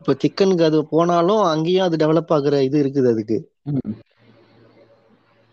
இப்போ 0.00 0.12
சிக்கனுக்கு 0.22 0.64
அது 0.68 0.78
போனாலும் 0.92 1.42
அங்கேயும் 1.52 1.86
அது 1.86 2.00
டெவலப் 2.02 2.32
ஆகுற 2.36 2.56
இது 2.68 2.76
இருக்குது 2.82 3.08
அதுக்கு. 3.14 3.38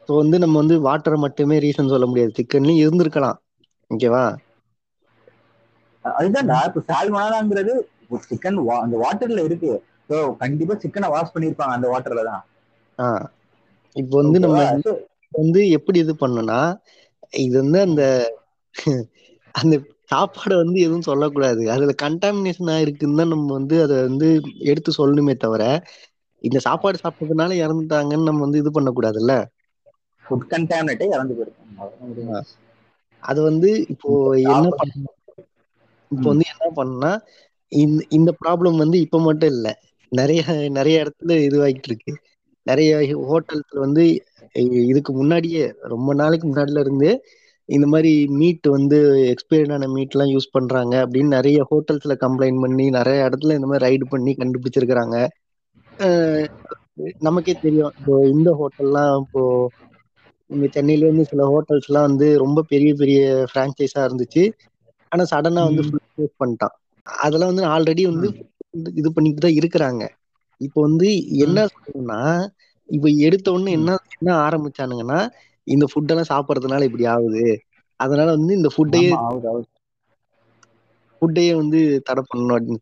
ஸோ 0.09 0.11
வந்து 0.19 0.37
நம்ம 0.43 0.55
வந்து 0.61 0.75
வாட்டரை 0.87 1.17
மட்டுமே 1.23 1.57
ரீசன் 1.65 1.93
சொல்ல 1.93 2.07
முடியாது. 2.11 2.31
சிக்கன்லயும் 2.39 2.81
இருந்திருக்கலாம். 2.83 3.39
ஓகேவா 3.91 4.23
அதுதான்டா. 6.05 6.57
இப்ப 6.69 6.81
சால்மனாங்கிறது 6.89 7.73
சிக்கன் 8.27 8.59
அந்த 8.83 8.95
வாட்டர்ல 9.03 9.43
இருக்கு. 9.49 9.71
ஸோ 10.09 10.15
கண்டிப்பா 10.41 10.75
சிக்கனை 10.83 11.09
வாஷ் 11.13 11.33
பண்ணிருப்பாங்க 11.35 11.77
அந்த 11.77 11.89
வாட்டர்ல 11.93 12.23
தான். 12.31 12.43
இப்போ 13.95 14.15
வந்து 14.21 14.39
நம்ம 14.43 14.59
வந்து 15.39 15.59
எப்படி 15.77 15.97
இது 16.03 16.13
பண்ணோம்னா 16.21 16.59
இது 17.45 17.55
வந்து 17.61 17.79
அந்த 17.87 18.03
அந்த 19.55 19.75
சாப்பாடை 20.11 20.55
வந்து 20.59 20.77
எதுவும் 20.81 21.07
சொல்லக்கூடாது. 21.07 21.61
அதுல 21.73 21.93
கண்டாமினேஷன் 22.03 22.71
ஆயிருக்குன்னு 22.73 23.19
தான் 23.19 23.33
நம்ம 23.33 23.53
வந்து 23.57 23.75
அதை 23.83 23.97
வந்து 24.07 24.29
எடுத்து 24.71 24.91
சொல்லணுமே 24.97 25.35
தவிர 25.39 25.63
இந்த 26.41 26.59
சாப்பாடு 26.65 26.97
சாப்பிட்டதுனால 27.01 27.57
இறந்துட்டாங்கன்னு 27.61 28.29
நம்ம 28.29 28.43
வந்து 28.45 28.61
இது 28.61 28.71
பண்ணக்கூடாதுல்ல? 28.73 29.33
Contaminate 30.51 31.01
ஆகி 31.03 31.13
இறந்து 31.13 31.35
போயிருக்காங்க. 31.35 32.39
அது 33.23 33.39
வந்து 33.47 33.69
இப்போ 33.93 34.09
என்ன 34.51 34.67
பண்ண 34.79 34.93
இப்போ 36.11 36.27
வந்து 36.31 36.45
என்ன 36.53 36.65
பண்ணா 36.77 37.11
இந்த 37.71 38.01
இந்த 38.17 38.31
ப்ராப்ளம் 38.41 38.77
வந்து 38.83 38.97
இப்ப 39.05 39.19
மட்டும் 39.21 39.51
இல்ல. 39.53 39.67
நிறைய 40.11 40.41
நிறைய 40.77 41.03
இடத்துல 41.03 41.35
இதுவாகிட்டு 41.47 41.89
இருக்கு. 41.91 42.13
நிறைய 42.65 42.91
ஹோட்டல்ஸ்ல 43.25 43.77
வந்து 43.79 44.03
இதுக்கு 44.89 45.11
முன்னாடியே 45.13 45.63
ரொம்ப 45.93 46.09
நாளைக்கு 46.13 46.45
முன்னாடில 46.47 46.83
இருந்தே 46.85 47.13
இந்த 47.71 47.87
மாதிரி 47.87 48.27
மீட் 48.27 48.67
வந்து 48.67 48.99
எக்ஸ்பைர்ட் 49.33 49.73
ஆன 49.73 49.87
மீட் 49.87 50.15
எல்லாம் 50.15 50.37
யூஸ் 50.37 50.51
பண்றாங்க 50.51 51.07
அப்படின்னு 51.07 51.27
நிறைய 51.27 51.67
ஹோட்டல்ஸ்ல 51.71 52.15
கம்ப்ளைண்ட் 52.19 52.59
பண்ணி 52.59 52.89
நிறைய 52.89 53.29
இடத்துல 53.29 53.53
இந்த 53.53 53.67
மாதிரி 53.67 53.97
ரைடு 53.97 54.01
பண்ணி 54.09 54.35
கண்டுபிடிச்சிருக்கிறாங்க. 54.37 55.27
நமக்கே 57.19 57.53
தெரியும் 57.61 57.93
இப்போ 57.99 58.27
இந்த 58.27 58.49
ஹோட்டல்லாம் 58.51 59.19
இப்போ 59.19 59.69
இங்க 60.47 60.67
சென்னையில 60.71 61.05
இருந்து 61.05 61.25
சில 61.25 61.47
ஹோட்டல்ஸ் 61.47 61.87
எல்லாம் 61.87 62.05
வந்து 62.05 62.37
ரொம்ப 62.37 62.61
பெரிய 62.61 62.93
பெரிய 62.93 63.45
பிரான்ச்சைஸா 63.55 63.99
இருந்துச்சு. 63.99 64.51
ஆனா 65.09 65.23
சடனா 65.31 65.63
வந்து. 65.63 65.99
ஃபுல் 66.15 66.31
பண்ணிட்டான். 66.39 66.99
அதெல்லாம் 67.03 67.53
வந்து 67.53 67.65
ஆல்ரெடி 67.67 68.03
வந்து 68.03 68.29
இது- 68.77 68.97
இது 68.97 69.13
பண்ணிட்டு 69.13 69.39
தான் 69.39 69.51
இருக்கிறாங்க. 69.51 70.07
இப்போ 70.57 70.81
வந்து 70.81 71.37
என்ன 71.37 71.65
சொல்லணும்னா 71.65 72.47
இப்போ 72.87 73.07
எடுத்த 73.07 73.51
உடனே 73.51 73.71
என்ன 73.71 73.97
என்ன 74.19 74.47
ஆரம்பிச்சானுங்கன்னா 74.47 75.27
இந்த 75.71 75.85
ஃபுட் 75.89 76.11
எல்லாம் 76.11 76.31
சாப்பிடறதுனால 76.31 76.83
இப்படி 76.83 77.05
ஆகுது. 77.07 77.45
அதனால 77.99 78.29
வந்து 78.31 78.53
இந்த 78.55 78.69
ஃபுட்டையே. 78.75 79.11
ஃபுட்டையே 81.21 81.55
வந்து 81.55 81.79
தடை 82.03 82.23
பண்ணணும் 82.25 82.55
அப்படின்னு. 82.55 82.81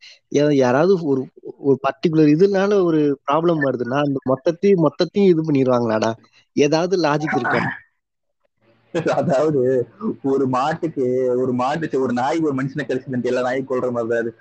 யாராவது 0.57 0.93
ஒரு 1.03 1.21
ஒரு 1.59 1.77
பர்டிகுலர் 1.83 2.33
இதனால 2.35 2.81
ஒரு 2.83 3.01
ப்ராப்ளம் 3.27 3.63
வருதுன்னா 3.65 3.99
அந்த 4.03 4.19
மொத்தத்தையும் 4.31 4.83
மொத்தத்தையும் 4.85 5.31
இது 5.31 5.43
பண்ணிடுவாங்களாடா. 5.43 6.11
ஏதாவது 6.55 6.95
லாஜிக் 7.01 7.35
இருக்கா? 7.35 7.61
அதாவது 9.15 9.59
ஒரு 10.29 10.45
மாட்டுக்கு 10.47 11.05
ஒரு 11.37 11.53
மாட்டு 11.53 12.01
ஒரு 12.01 12.13
நாய் 12.13 12.39
ஒரு 12.41 12.55
மனுஷனை 12.55 12.85
கழிச்சு 12.85 13.03
எல்லா 13.23 13.41
நாயும் 13.41 13.69
கொள்ற 13.69 13.89
மாதிரி 13.93 14.19
அது. 14.19 14.31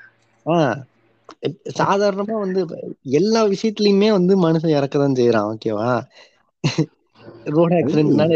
ஆஹ் 0.46 0.78
சாதாரணமா 1.78 2.36
வந்து 2.38 2.60
எல்லா 3.16 3.40
விஷயத்துலயுமே 3.46 4.08
வந்து 4.12 4.34
மனுஷன் 4.42 4.76
இறக்கதான் 4.76 5.18
செய்யறான் 5.18 5.50
ஓகேவா 5.52 5.90
ரோட் 7.54 7.74
ஆக்சிடென்ட்னால 7.78 8.32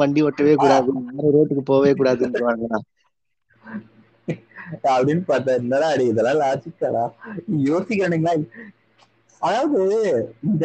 வண்டி 0.00 0.20
ஓட்டவே 0.26 0.54
கூடாது. 0.56 0.90
ரோட்டுக்கு 1.34 1.64
போகவே 1.66 1.92
கூடாதுன்றாங்களா 1.96 2.78
அப்படின்னு 4.92 5.22
பார்த்தா 5.28 5.52
என்னடா 5.60 5.88
அடி 5.94 6.04
இதெல்லாம் 6.10 6.40
லாஜிக்கடா 6.42 7.04
யோசிக்கிறானுங்களா 7.66 8.34
அதாவது 9.42 9.80
இந்த 10.46 10.64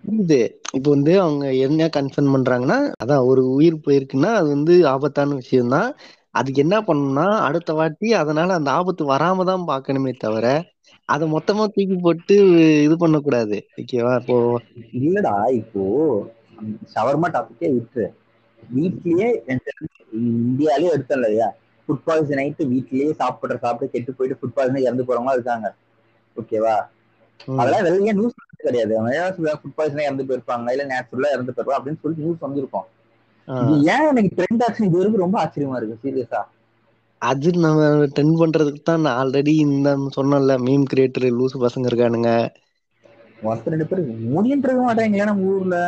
புரியுது 0.00 0.40
இப்போ 0.76 0.88
வந்து 0.94 1.12
அவங்க 1.22 1.44
என்ன 1.66 1.88
கன்சர்ன் 1.92 2.32
பண்றாங்கன்னா 2.34 2.78
அதான் 3.02 3.26
ஒரு 3.30 3.42
உயிர் 3.56 3.84
போயிருக்குன்னா 3.84 4.30
அது 4.38 4.48
வந்து 4.54 4.74
ஆபத்தான 4.92 5.36
விஷயம்தான். 5.40 5.90
அதுக்கு 6.34 6.58
என்ன 6.62 6.76
பண்ணணும்னா 6.84 7.26
அடுத்த 7.46 7.70
வாட்டி 7.74 8.08
அதனால 8.20 8.48
அந்த 8.58 8.70
ஆபத்து 8.78 9.02
வராம 9.10 9.44
தான் 9.46 9.68
பார்க்கணுமே 9.70 10.12
தவிர 10.18 10.46
அதை 11.08 11.24
மொத்தமா 11.34 11.64
தூக்கி 11.68 11.96
போட்டு 11.98 12.36
இது 12.86 12.94
பண்ணக்கூடாது. 12.98 13.56
ஓகேவா? 13.80 14.14
இப்போ 14.20 14.36
இல்லடா 14.98 15.32
இப்போ 15.60 15.82
ஷவர்மா 16.92 17.28
டாபிக்கே 17.34 17.68
விட்டு 17.76 18.04
வீட்லயே 18.72 19.28
இந்தியாலயே 20.20 20.92
எடுத்தோம் 20.94 21.18
இல்லையா? 21.20 21.48
ஃபுட் 21.88 22.04
பாய்சன் 22.06 22.40
ஆயிட்டு 22.42 22.64
வீட்லயே 22.72 23.08
சாப்பிடுற 23.20 23.56
சாப்பிட்டு 23.64 23.92
கெட்டு 23.94 24.16
போயிட்டு 24.16 24.38
ஃபுட் 24.38 24.56
பாய்சன் 24.56 24.86
இறந்து 24.86 25.06
போறவங்க 25.08 25.36
இருக்காங்க. 25.36 25.68
ஓகேவா 26.36 26.76
அதெல்லாம் 27.56 27.84
வெளியே 27.86 28.12
நியூஸ் 28.18 28.34
கிடையாது. 28.60 28.92
ஃபுட் 29.60 29.76
பாய்சன் 29.78 30.06
இறந்து 30.06 30.26
போயிருப்பாங்க 30.28 30.74
இல்ல 30.74 30.84
நேச்சுரலா 30.92 31.32
இறந்து 31.34 31.52
போயிருப்பாங்க 31.52 31.78
அப்படின்னு 31.78 32.02
சொல்லி 32.02 32.22
நியூஸ் 32.22 32.44
வந்திருக்கும். 32.46 32.86
ஏன் 33.94 34.08
எனக்கு 34.10 34.30
ட்ரெண்ட் 34.38 34.64
ஆச்சு? 34.66 34.88
இது 34.88 34.98
வரைக்கும் 34.98 35.24
ரொம்ப 35.24 35.36
ஆச்சரியமா 35.42 35.78
இருக்கு 35.80 36.02
சீரியஸா 36.04 36.42
அது 37.22 37.50
நம்ம 37.56 37.82
ட்ரெண்ட் 38.12 38.38
பண்றதுக்கு 38.40 38.82
தான் 38.82 39.06
ஆல்ரெடி 39.14 39.54
இந்த 39.64 39.88
சொன்னேன்ல 40.16 40.56
மீம் 40.66 40.88
கிரியேட்டர் 40.92 41.28
லூசு 41.38 41.58
பசங்க 41.64 41.90
இருக்கானுங்க. 41.90 42.30
ஒருத்தர் 43.42 43.72
ரெண்டு 43.74 43.86
பேர் 43.90 44.02
முடியன்றது 44.34 44.80
மாட்டாங்களே 44.82 45.28
நம்ம 45.30 45.50
ஊர்ல? 45.54 45.78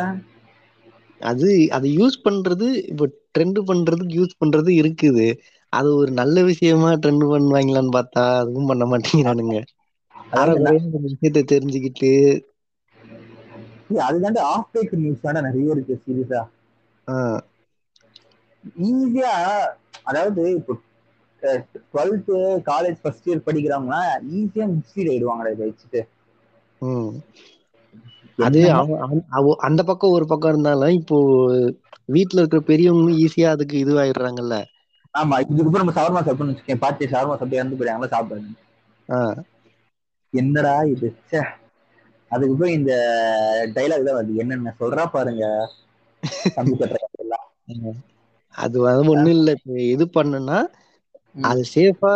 அது 1.21 1.47
அது 1.71 1.87
யூஸ் 1.95 2.17
பண்றது 2.25 2.67
இப்போ 2.91 3.05
ட்ரெண்ட் 3.33 3.59
பண்றதுக்கு 3.67 4.17
யூஸ் 4.17 4.39
பண்றது 4.41 4.69
இருக்குது. 4.81 5.25
அது 5.73 5.89
ஒரு 5.95 6.11
நல்ல 6.11 6.43
விஷயமா 6.49 6.89
ட்ரெண்ட் 7.01 7.25
பண்ணுவாங்களான்னு 7.31 7.95
பார்த்தா 7.97 8.23
அதுவும் 8.41 8.69
பண்ண 8.71 8.85
மாட்டேங்கிறானுங்க. 8.91 9.57
விஷயத்த 11.07 11.43
தெரிஞ்சுக்கிட்டு. 11.51 12.11
அதுதாண்ட 14.03 14.39
ஆஃப் 14.51 14.71
பேக் 14.71 14.93
நியூஸ் 14.99 15.25
தானே 15.25 15.41
நிறைய 15.47 15.75
இருக்கு 15.75 16.01
சீரியஸா 16.03 16.41
ஈஸியா 18.85 19.31
அதாவது 20.09 20.43
இப்போ 20.59 20.73
டுவெல்த்து 21.91 22.37
காலேஜ் 22.69 23.01
ஃபர்ஸ்ட் 23.01 23.27
இயர் 23.29 23.45
படிக்கிறவங்க 23.47 23.97
ஈஸியா 24.37 24.67
மிஸ்லீட் 24.73 25.11
ஆயிடுவாங்கடா 25.11 25.53
இதை 25.55 25.67
வச்சுட்டு. 25.69 26.01
அது 28.39 28.59
அந்த 29.67 29.81
பக்கம் 29.89 30.15
ஒரு 30.15 30.25
பக்கம் 30.27 30.51
இருந்தாலும் 30.53 30.97
இப்போ 30.99 31.17
வீட்ல 32.09 32.41
இருக்கிற 32.41 32.61
பெரியவங்களும் 32.69 33.19
ஈஸியா 33.23 33.49
அதுக்கு 33.55 33.75
இதுவாயிடுறாங்கல்ல. 33.83 34.55
ஆமா 35.13 35.35
இதுக்கப்புறம் 35.43 35.83
நம்ம 35.83 35.95
சவர்மா 35.97 36.19
சாப்பிட்டோம்னு 36.19 36.53
வச்சுக்கேன் 36.53 36.81
பாட்டி 36.83 37.11
சவர்மா 37.11 37.33
சாப்பிட்டு 37.33 37.59
இறந்து 37.59 37.77
போயிடாங்களா 37.79 38.09
ஆஹ் 39.09 39.39
என்னடா 40.33 40.73
இது? 40.91 41.07
ச்சே. 41.19 41.41
அதுக்கப்புறம் 42.31 42.75
இந்த 42.77 42.93
டைலாக் 43.75 44.07
தான் 44.07 44.17
வருது. 44.17 44.41
என்னென்ன 44.43 44.73
சொல்றா 44.79 45.05
பாருங்க. 45.11 45.45
அது 48.55 48.77
வந்து 48.83 49.09
ஒண்ணும் 49.09 49.33
இல்ல. 49.35 49.49
இப்ப 49.57 49.73
இது 49.89 50.05
பண்ணுனா. 50.15 50.57
அது 51.43 51.61
சேஃபா 51.71 52.13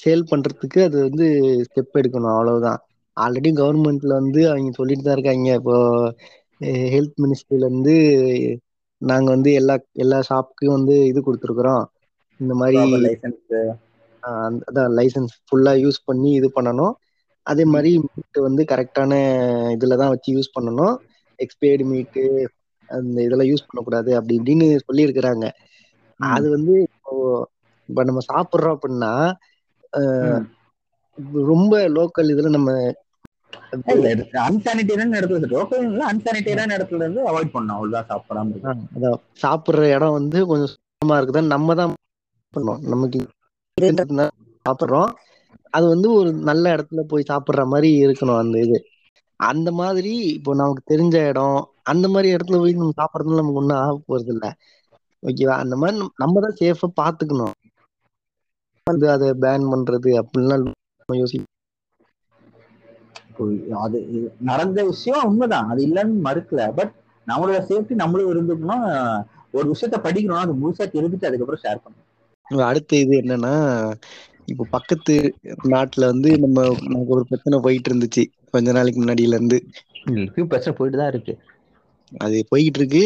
சேல் 0.00 0.24
பண்றதுக்கு 0.28 0.80
அது 0.84 0.98
வந்து 1.06 1.26
ஸ்டெப் 1.66 1.98
எடுக்கணும். 2.00 2.34
அவ்வளவுதான். 2.34 2.80
ஆல்ரெடி 3.16 3.50
கவர்மெண்ட்ல 3.60 4.12
வந்து 4.20 4.40
அவங்க 4.50 4.72
சொல்லிட்டு 4.78 5.04
தான் 5.06 5.16
இருக்காங்க. 5.18 5.48
இப்போ 5.60 5.76
ஹெல்த் 6.94 7.16
மினிஸ்ட்ரியில 7.22 7.68
இருந்து 7.70 7.94
நாங்க 9.02 9.28
வந்து 9.34 9.50
எல்லா 9.60 9.74
எல்லா 10.04 10.18
ஷாப்புக்கும் 10.28 10.76
வந்து 10.78 10.94
இது 11.10 11.20
கொடுத்துருக்குறோம். 11.26 11.84
இந்த 12.40 12.54
மாதிரி 12.60 12.80
லைசன்ஸ் 13.04 13.42
அதான் 14.66 14.94
லைசன்ஸ் 14.98 15.34
ஃபுல்லா 15.46 15.72
யூஸ் 15.82 15.98
பண்ணி 16.08 16.30
இது 16.38 16.48
பண்ணணும். 16.56 16.94
அதே 17.46 17.64
மாதிரி 17.72 17.90
மீட் 18.04 18.38
வந்து 18.46 18.62
கரெக்டான 18.72 19.12
இதுல 19.76 19.98
தான் 20.00 20.12
வச்சு 20.14 20.34
யூஸ் 20.36 20.54
பண்ணணும். 20.56 20.94
எக்ஸ்பயர்டு 21.38 21.84
மீட்டு 21.90 22.22
அந்த 22.88 23.16
இதெல்லாம் 23.26 23.50
யூஸ் 23.50 23.66
பண்ணக்கூடாது 23.68 24.10
அப்படி 24.18 24.36
இப்படின்னு 24.38 24.66
சொல்லியிருக்கிறாங்க. 24.88 25.44
அது 26.20 26.46
வந்து 26.56 26.74
இப்போ 26.86 27.12
இப்போ 27.88 28.02
நம்ம 28.08 28.20
சாப்பிட்றோம் 28.30 28.76
அப்படின்னா 28.76 29.12
ரொம்ப 31.50 31.74
லோக்கல் 31.96 32.32
இதுல 32.34 32.50
நம்ம 32.56 32.70
அன்சானிட்டரியான 34.44 35.18
இடத்துல 35.20 35.48
லோக்கல் 35.52 35.84
அன்சானிட்டரியான 36.08 36.76
இடத்துல 36.78 37.02
இருந்து 37.02 37.22
அவாய்ட் 37.28 37.54
பண்ணணும். 37.54 37.76
அவ்வளவுதான் 37.76 38.08
சாப்பிடாம 38.10 38.74
அதான். 38.96 39.20
சாப்பிடுற 39.42 39.84
இடம் 39.96 40.16
வந்து 40.18 40.38
கொஞ்சம் 40.46 40.72
சுத்தமா 40.72 41.18
இருக்குதா. 41.18 41.44
நம்ம 41.46 41.74
தான் 41.74 41.94
பண்ணோம் 42.54 42.82
நமக்கு 42.86 43.20
சாப்பிடுறோம். 44.66 45.10
அது 45.74 45.86
வந்து 45.88 46.08
ஒரு 46.12 46.30
நல்ல 46.48 46.64
இடத்துல 46.76 47.00
போய் 47.06 47.30
சாப்பிடுற 47.30 47.62
மாதிரி 47.66 47.88
இருக்கணும் 48.04 48.40
அந்த 48.42 48.58
இது. 48.58 48.78
அந்த 49.40 49.70
மாதிரி 49.80 50.12
இப்போ 50.34 50.50
நமக்கு 50.54 50.82
தெரிஞ்ச 50.92 51.16
இடம் 51.30 51.58
அந்த 51.84 52.06
மாதிரி 52.08 52.28
இடத்துல 52.34 52.58
போய் 52.58 52.78
நம்ம 52.78 52.96
சாப்பிட்றதுல 53.00 53.40
நமக்கு 53.40 53.60
ஒன்றும் 53.62 53.80
ஆக 53.80 53.96
போறது 54.08 54.32
இல்லை. 54.34 54.50
ஓகேவா? 55.22 55.54
அந்த 55.62 55.74
மாதிரி 55.76 55.94
நம்ம 56.22 56.40
தான் 56.40 56.58
சேஃபா 56.60 56.88
பாத்துக்கணும் 57.00 57.54
அது 58.86 59.06
அதை 59.10 59.28
பேன் 59.42 59.70
பண்றது 59.70 60.10
அப்படின்லாம் 60.20 60.64
யோசி 61.08 61.38
அது 63.80 63.98
நடந்த 64.42 64.80
விஷயம் 64.84 65.26
உண்மைதான். 65.28 65.68
அது 65.68 65.80
இல்லைன்னு 65.88 66.24
மறுக்கல. 66.26 66.62
பட் 66.78 66.92
நம்மளோட 67.26 67.58
சேஃப்டி 67.68 67.94
நம்மளும் 67.94 68.32
இருந்துக்கணும். 68.32 68.86
ஒரு 69.52 69.66
விஷயத்த 69.72 69.98
படிக்கணும் 70.06 70.42
அது 70.42 70.54
முழுசா 70.54 70.84
தெரிஞ்சுட்டு 70.88 71.28
அதுக்கப்புறம் 71.28 71.64
ஷேர் 71.64 71.82
பண்ணணும். 71.84 72.02
அடுத்த 72.66 72.96
இது 72.96 73.14
என்னன்னா 73.20 73.54
இப்போ 74.52 74.64
பக்கத்து 74.70 75.14
நாட்டுல 75.66 76.04
வந்து 76.04 76.30
நம்ம 76.38 76.58
நமக்கு 76.84 77.14
ஒரு 77.14 77.24
பிரச்சனை 77.30 77.58
போயிட்டு 77.60 77.90
இருந்துச்சு. 77.90 78.24
கொஞ்ச 78.50 78.72
நாளைக்கு 78.72 79.00
முன்னாடியில 79.00 79.38
இருந்து 79.38 79.58
பிரச்சனை 80.44 80.74
போயிட்டு 80.78 80.98
தான் 80.98 81.12
இருக்கு. 81.12 81.34
அது 82.20 82.36
போய்கிட்டு 82.50 82.80
இருக்கு. 82.80 83.04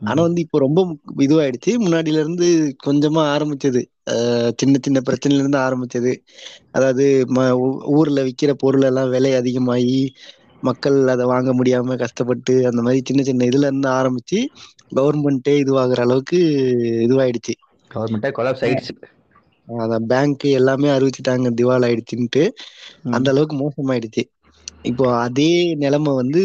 ஆனா 0.00 0.20
வந்து 0.22 0.40
இப்போ 0.40 0.58
ரொம்ப 0.58 0.80
இதுவாயிடுச்சு. 1.18 1.72
முன்னாடில 1.84 2.20
இருந்து 2.22 2.48
கொஞ்சமா 2.86 3.22
ஆரம்பிச்சது. 3.34 3.82
சின்ன 4.58 4.74
சின்ன 4.80 4.98
பிரச்சனைல 5.06 5.42
இருந்து 5.42 5.60
ஆரம்பிச்சது 5.60 6.12
அதாவது 6.72 7.04
ஊர்ல 7.96 8.20
விக்கிற 8.28 8.52
பொருள் 8.58 8.86
எல்லாம் 8.86 9.10
விலை 9.10 9.32
அதிகமாகி 9.34 9.98
மக்கள் 10.62 10.96
அதை 11.08 11.24
வாங்க 11.26 11.50
முடியாம 11.52 11.96
கஷ்டப்பட்டு 11.98 12.54
அந்த 12.66 12.80
மாதிரி 12.82 13.00
சின்ன 13.04 13.22
சின்ன 13.22 13.46
இதுல 13.46 13.68
இருந்து 13.68 13.88
ஆரம்பிச்சு 13.94 14.40
கவர்மெண்ட்டே 14.92 15.54
இதுவாகிற 15.62 16.00
அளவுக்கு 16.00 16.40
இதுவாயிடுச்சு. 17.06 17.54
கவர்மெண்ட்டே 17.90 18.30
கொலாப்ஸ் 18.36 18.64
ஆயிடுச்சு. 18.66 18.94
அதான் 19.68 20.06
பேங்க் 20.08 20.44
எல்லாமே 20.52 20.88
அறிவிச்சுட்டாங்க 20.90 21.50
திவால் 21.58 21.86
ஆயிடுச்சுன்ட்டு. 21.86 22.42
அந்த 23.12 23.28
அளவுக்கு 23.30 23.56
மோசமாயிடுச்சு. 23.58 24.24
இப்போ 24.84 25.04
அதே 25.20 25.50
நிலைமை 25.82 26.12
வந்து 26.14 26.42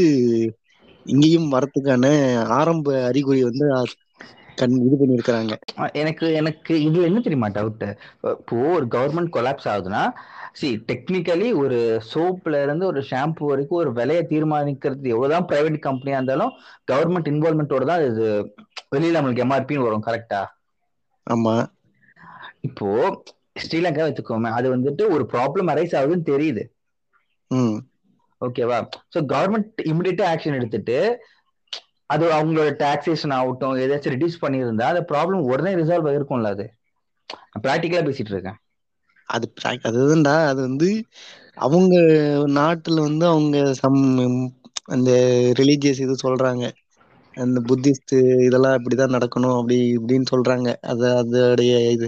இங்கேயும் 1.06 1.52
வரத்துக்கான 1.52 2.06
ஆரம்ப 2.58 2.88
அறிகுறி 3.06 3.42
வந்து 3.44 3.66
கண் 4.60 4.76
இது 4.86 4.96
பண்ணிருக்கிறாங்க. 5.00 5.54
எனக்கு 6.02 6.26
எனக்கு 6.40 6.74
இதுல 6.88 7.08
என்ன 7.10 7.20
தெரியுமா 7.20 7.50
டவுட் 7.56 7.86
இப்போ 8.34 8.58
ஒரு 8.76 8.86
கவர்மெண்ட் 8.96 9.34
கொலாப்ஸ் 9.36 9.70
ஆகுதுன்னா 9.72 10.04
சி 10.54 10.70
டெக்னிக்கலி 10.90 11.48
ஒரு 11.62 11.78
சோப்ல 12.12 12.62
இருந்து 12.66 12.86
ஒரு 12.88 13.02
ஷாம்பு 13.10 13.50
வரைக்கும் 13.52 13.82
ஒரு 13.82 13.92
விலையை 14.00 14.24
தீர்மானிக்கிறது 14.32 15.14
எவ்வளவுதான் 15.14 15.48
பிரைவேட் 15.50 15.78
கம்பெனியா 15.88 16.20
இருந்தாலும் 16.20 16.54
கவர்மெண்ட் 16.92 17.32
இன்வால்மெண்டோட 17.34 17.86
தான் 17.92 18.06
இது 18.10 18.28
வெளியில 18.94 19.18
நம்மளுக்கு 19.18 19.46
எம்ஆர்பின்னு 19.46 19.88
வரும் 19.88 20.08
கரெக்டா 20.08 20.42
ஆமா. 21.28 21.56
இப்போ 22.68 22.88
ஸ்ரீலங்கா 23.64 24.08
வச்சுக்கோமே 24.08 24.50
அது 24.58 24.68
வந்துட்டு 24.74 25.04
ஒரு 25.16 25.24
ப்ராப்ளம் 25.34 25.72
அரைஸ் 25.74 25.96
ஆகுதுன்னு 26.00 26.30
தெரியுது. 26.32 26.64
ஓகேவா 28.42 28.78
ஸோ 29.14 29.20
கவர்மெண்ட் 29.32 29.82
இமிடியட்டா 29.92 30.26
ஆக்ஷன் 30.34 30.58
எடுத்துட்டு 30.60 30.98
அது 32.10 32.26
அவங்களோட 32.34 32.70
டாக்ஸேஷன் 32.80 33.36
ஆகட்டும் 33.36 33.80
ஏதாச்சும் 33.82 34.16
ரிடியூஸ் 34.16 34.42
பண்ணியிருந்தா 34.42 34.88
அந்த 34.92 35.04
ப்ராப்ளம் 35.12 35.48
உடனே 35.50 35.74
ரிசால்வ் 35.76 36.10
ஆகிருக்கும்ல 36.10 36.52
அது. 36.52 36.66
ப்ராக்டிக்கலா 37.64 38.04
பேசிட்டு 38.08 38.34
இருக்கேன். 38.34 38.60
அது 39.30 39.48
அதுதான்டா 39.88 40.34
அது 40.48 40.60
வந்து 40.62 40.90
அவங்க 41.58 41.96
நாட்டுல 42.56 43.00
வந்து 43.02 43.26
அவங்க 43.28 43.58
சம் 43.76 44.02
அந்த 44.90 45.10
ரிலீஜியஸ் 45.60 46.04
இது 46.06 46.16
சொல்றாங்க. 46.24 46.64
அந்த 47.38 47.60
புத்திஸ்ட் 47.68 48.14
இதெல்லாம் 48.48 48.78
இப்படிதான் 48.78 49.16
நடக்கணும் 49.16 49.56
அப்படி 49.56 49.78
இப்படின்னு 49.98 50.32
சொல்றாங்க. 50.32 50.70
அது 50.86 51.06
அதோடைய 51.16 51.74
இது. 51.92 52.08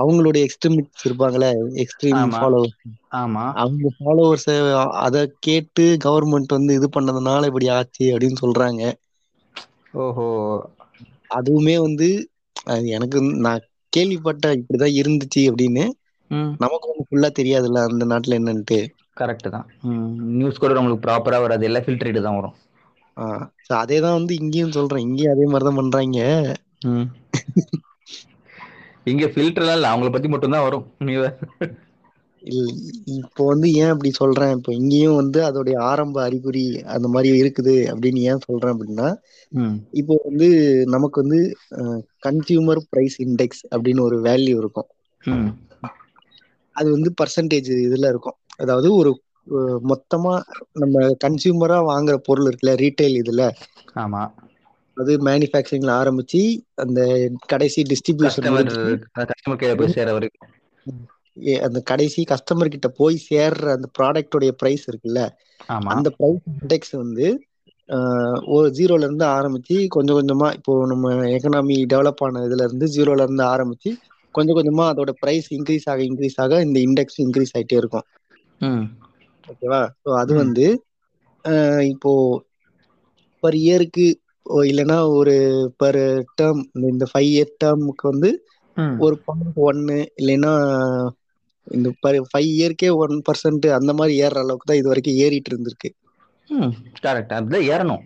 அவங்களுடைய 0.00 0.42
எக்ஸ்ட்ரீமிஸ்ட் 0.46 1.06
இருப்பாங்களே 1.06 1.50
எக்ஸ்ட்ரீம் 1.82 2.32
ஃபாலோவர்ஸ் 2.34 2.76
ஆமா. 3.16 3.44
அவங்க 3.62 3.88
ஃபாலோவர்ஸ் 3.96 4.48
அத 5.04 5.16
கேட்டு 5.46 5.84
கவர்மெண்ட் 6.04 6.56
வந்து 6.56 6.72
இது 6.78 6.88
பண்ணதுனால 6.96 7.48
இப்படி 7.50 7.68
ஆச்சு 7.76 8.06
அப்படின்னு 8.12 8.42
சொல்றாங்க. 8.42 8.82
ஓஹோ. 10.00 10.28
அதுவுமே 11.30 11.76
வந்து 11.82 12.08
எனக்கு 12.96 13.18
நான் 13.46 13.64
கேள்விப்பட்ட 13.92 14.46
இப்படிதான் 14.58 14.98
இருந்துச்சு 15.00 15.42
அப்படின்னு 15.50 15.84
நமக்கு 16.60 16.88
ஒண்ணு 16.90 17.06
ஃபுல்லா 17.06 17.28
தெரியாதுல்ல 17.38 17.82
அந்த 17.88 18.04
நாட்டுல 18.10 18.38
என்னன்ட்டு. 18.40 18.78
கரெக்ட் 19.16 19.48
தான். 19.54 19.66
நியூஸ் 20.34 20.60
கூட 20.60 20.80
உங்களுக்கு 20.80 21.04
ப்ராப்பரா 21.06 21.38
வராது 21.44 21.66
எல்லாம் 21.68 21.86
ஃபில்டரேட் 21.86 22.26
தான் 22.26 22.38
வரும். 22.38 22.56
அதே 23.80 23.96
தான் 24.00 24.18
வந்து 24.18 24.32
இங்கேயும் 24.40 24.76
சொல்றேன். 24.76 25.04
இங்கேயும் 25.06 25.34
அதே 25.34 25.46
மாதிரி 25.46 25.68
தான் 25.68 25.80
பண்றாங்க 25.80 26.18
இங்க 29.12 29.26
ஃபில்டர்லாம் 29.32 29.78
இல்ல 29.78 29.92
அவங்கள 29.92 30.10
பத்தி 30.14 30.28
மட்டும் 30.28 30.54
தான் 30.54 30.66
வரும். 30.66 30.86
நீ 32.42 32.58
இப்போ 33.16 33.42
வந்து 33.46 33.68
ஏன் 33.80 33.92
அப்படி 33.94 34.10
சொல்றேன்? 34.18 34.52
இப்போ 34.58 34.70
இங்கேயும் 34.72 35.18
வந்து 35.20 35.40
அதோடைய 35.48 35.76
ஆரம்ப 35.88 36.16
அறிகுறி 36.22 36.62
அந்த 36.94 37.08
மாதிரி 37.08 37.30
இருக்குது 37.42 37.74
அப்படின்னு 37.92 38.20
ஏன் 38.30 38.44
சொல்றேன் 38.46 38.72
அப்படின்னா 38.74 39.08
இப்போ 40.00 40.14
வந்து 40.24 40.48
நமக்கு 40.94 41.16
வந்து 41.22 41.40
கன்சியூமர் 42.26 42.80
பிரைஸ் 42.90 43.16
இண்டெக்ஸ் 43.26 43.62
அப்படின்னு 43.74 44.06
ஒரு 44.08 44.18
வேல்யூ 44.28 44.56
இருக்கும். 44.62 44.88
அது 46.76 46.88
வந்து 46.90 47.10
பர்சன்டேஜ் 47.20 47.70
இதுல 47.86 48.08
இருக்கும். 48.12 48.38
அதாவது 48.56 48.88
ஒரு 49.00 49.10
மொத்தமா 49.90 50.32
நம்ம 50.72 51.04
கன்சியூமரா 51.24 51.78
வாங்குற 51.92 52.16
பொருள் 52.28 52.48
இருக்குல்ல 52.48 52.74
ரீட்டைல் 52.82 53.16
இதுல. 53.22 53.44
ஆமா. 54.04 54.22
அது 54.96 55.12
மேனுஃபேக்சரிங்ல 55.26 55.92
ஆரம்பிச்சு 56.00 56.40
அந்த 56.74 57.00
கடைசி 57.46 57.80
டிஸ்ட்ரிபியூஷன் 57.82 58.48
போய் 59.76 59.94
சேர 59.94 60.08
வரைக்கும். 60.12 60.48
அந்த 61.60 61.78
கடைசி 61.82 62.20
கஸ்டமர் 62.24 62.72
கிட்ட 62.72 62.88
போய் 62.96 63.16
சேர்ற 63.28 63.66
அந்த 63.74 63.88
ப்ராடக்டோடைய 63.98 64.52
பிரைஸ் 64.60 64.84
இருக்குல்ல 64.90 65.20
அந்த 65.94 66.08
பிரைஸ் 66.10 66.42
இண்டெக்ஸ் 66.54 66.94
வந்து 66.96 67.26
ஒரு 68.46 68.68
ஜீரோல 68.70 69.06
இருந்து 69.06 69.26
ஆரம்பிச்சு 69.36 69.76
கொஞ்சம் 69.88 70.18
கொஞ்சமா 70.18 70.48
இப்போ 70.54 70.72
நம்ம 70.86 71.12
எக்கனாமி 71.36 71.76
டெவலப் 71.92 72.22
ஆன 72.26 72.42
இதுல 72.46 72.66
இருந்து 72.68 72.86
ஜீரோல 72.96 73.24
இருந்து 73.26 73.44
ஆரம்பிச்சு 73.44 73.90
கொஞ்சம் 74.34 74.56
கொஞ்சமா 74.56 74.84
அதோட 74.90 75.12
பிரைஸ் 75.20 75.48
இன்க்ரீஸ் 75.54 75.86
ஆக 75.86 76.02
இன்க்ரீஸ் 76.02 76.36
ஆக 76.36 76.60
இந்த 76.62 76.78
இண்டெக்ஸ் 76.80 77.18
இன்க்ரீஸ் 77.18 77.54
ஆயிட்டே 77.54 77.76
இருக்கும். 77.76 78.06
ஓகேவா? 79.48 79.80
ஸோ 80.02 80.08
அது 80.14 80.32
வந்து 80.34 80.66
இப்போ 81.92 82.12
பர் 83.42 83.56
இயருக்கு 83.62 84.06
இல்லைன்னா 84.66 84.98
ஒரு 85.18 85.34
பர் 85.76 86.00
டேர்ம் 86.38 86.62
இந்த 86.90 87.06
ஃபைவ் 87.10 87.30
இயர் 87.32 87.52
டேர்முக்கு 87.62 88.04
வந்து 88.12 88.30
ஒரு 88.98 89.16
பாயிண்ட் 89.24 89.58
ஒன்னு 89.68 89.98
இல்லைன்னா 90.20 90.52
இந்த 91.66 91.88
ஃபைவ் 92.30 92.50
இயர்க்கே 92.54 92.90
ஒன் 93.02 93.16
பர்சன்ட் 93.26 93.66
அந்த 93.78 93.92
மாதிரி 93.92 94.14
ஏறுற 94.22 94.38
அளவுக்கு 94.38 94.68
தான் 94.68 94.80
இது 94.80 94.90
வரைக்கும் 94.90 95.20
ஏறிட்டு 95.24 95.50
இருந்திருக்கு. 95.52 95.90
கரெக்ட் 97.00 97.34
அப்படிதான் 97.36 97.68
ஏறணும். 97.72 98.04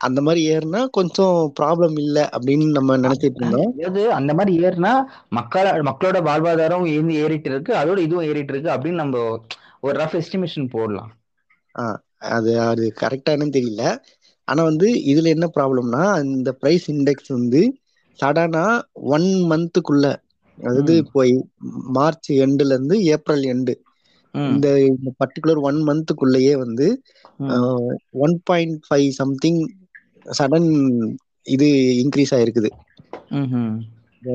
அந்த 0.00 0.18
மாதிரி 0.26 0.42
ஏறினா 0.50 0.80
கொஞ்சம் 0.90 1.38
ப்ராப்ளம் 1.58 1.96
இல்ல 2.02 2.18
அப்படின்னு 2.36 2.66
நம்ம 2.70 2.96
நினைச்சிட்டு 2.98 3.40
இருந்தோம். 3.40 3.72
அதாவது 3.72 4.02
அந்த 4.18 4.32
மாதிரி 4.34 4.52
ஏறினா 4.66 4.92
மக்கள 5.38 5.72
மக்களோட 5.88 6.20
வாழ்வாதாரம் 6.28 6.86
ஏறி 6.94 7.14
ஏறிட்டு 7.22 7.50
இருக்கு 7.52 7.72
அதோட 7.80 7.98
இதுவும் 8.06 8.28
ஏறிட்டு 8.28 8.54
இருக்கு 8.54 8.70
அப்படின்னு 8.74 9.02
நம்ம 9.02 9.18
ஒரு 9.80 9.96
ரஃப் 10.00 10.16
எஸ்டிமேஷன் 10.20 10.72
போடலாம். 10.72 11.10
அது 12.30 12.52
அது 12.62 12.84
கரெக்டா 13.00 13.30
என்னன்னு 13.34 13.56
தெரியல. 13.58 13.84
ஆனா 14.50 14.62
வந்து 14.68 14.88
இதுல 15.10 15.32
என்ன 15.34 15.46
ப்ராப்ளம்னா 15.56 16.02
இந்த 16.28 16.50
பிரைஸ் 16.60 16.86
இண்டெக்ஸ் 16.92 17.30
வந்து 17.36 17.60
சடனா 18.18 18.64
ஒன் 19.12 19.28
மந்த்துக்குள்ள 19.50 20.06
அதாவது 20.58 20.94
போய் 21.12 21.32
மார்ச் 21.96 22.30
எண்டுல 22.44 22.74
இருந்து 22.74 22.96
ஏப்ரல் 23.14 23.44
எண்டு 23.52 23.74
இந்த 24.50 24.66
பர்டிகுலர் 25.20 25.60
ஒன் 25.68 25.78
மந்த்துக்குள்ளேயே 25.88 26.54
வந்து 26.62 26.86
one 28.24 28.36
point 28.44 28.78
five 28.86 29.08
something 29.18 29.60
sudden 30.38 30.70
இது 31.46 31.68
இன்க்ரீஸ் 32.02 32.34
ஆயிருக்குது. 32.36 32.70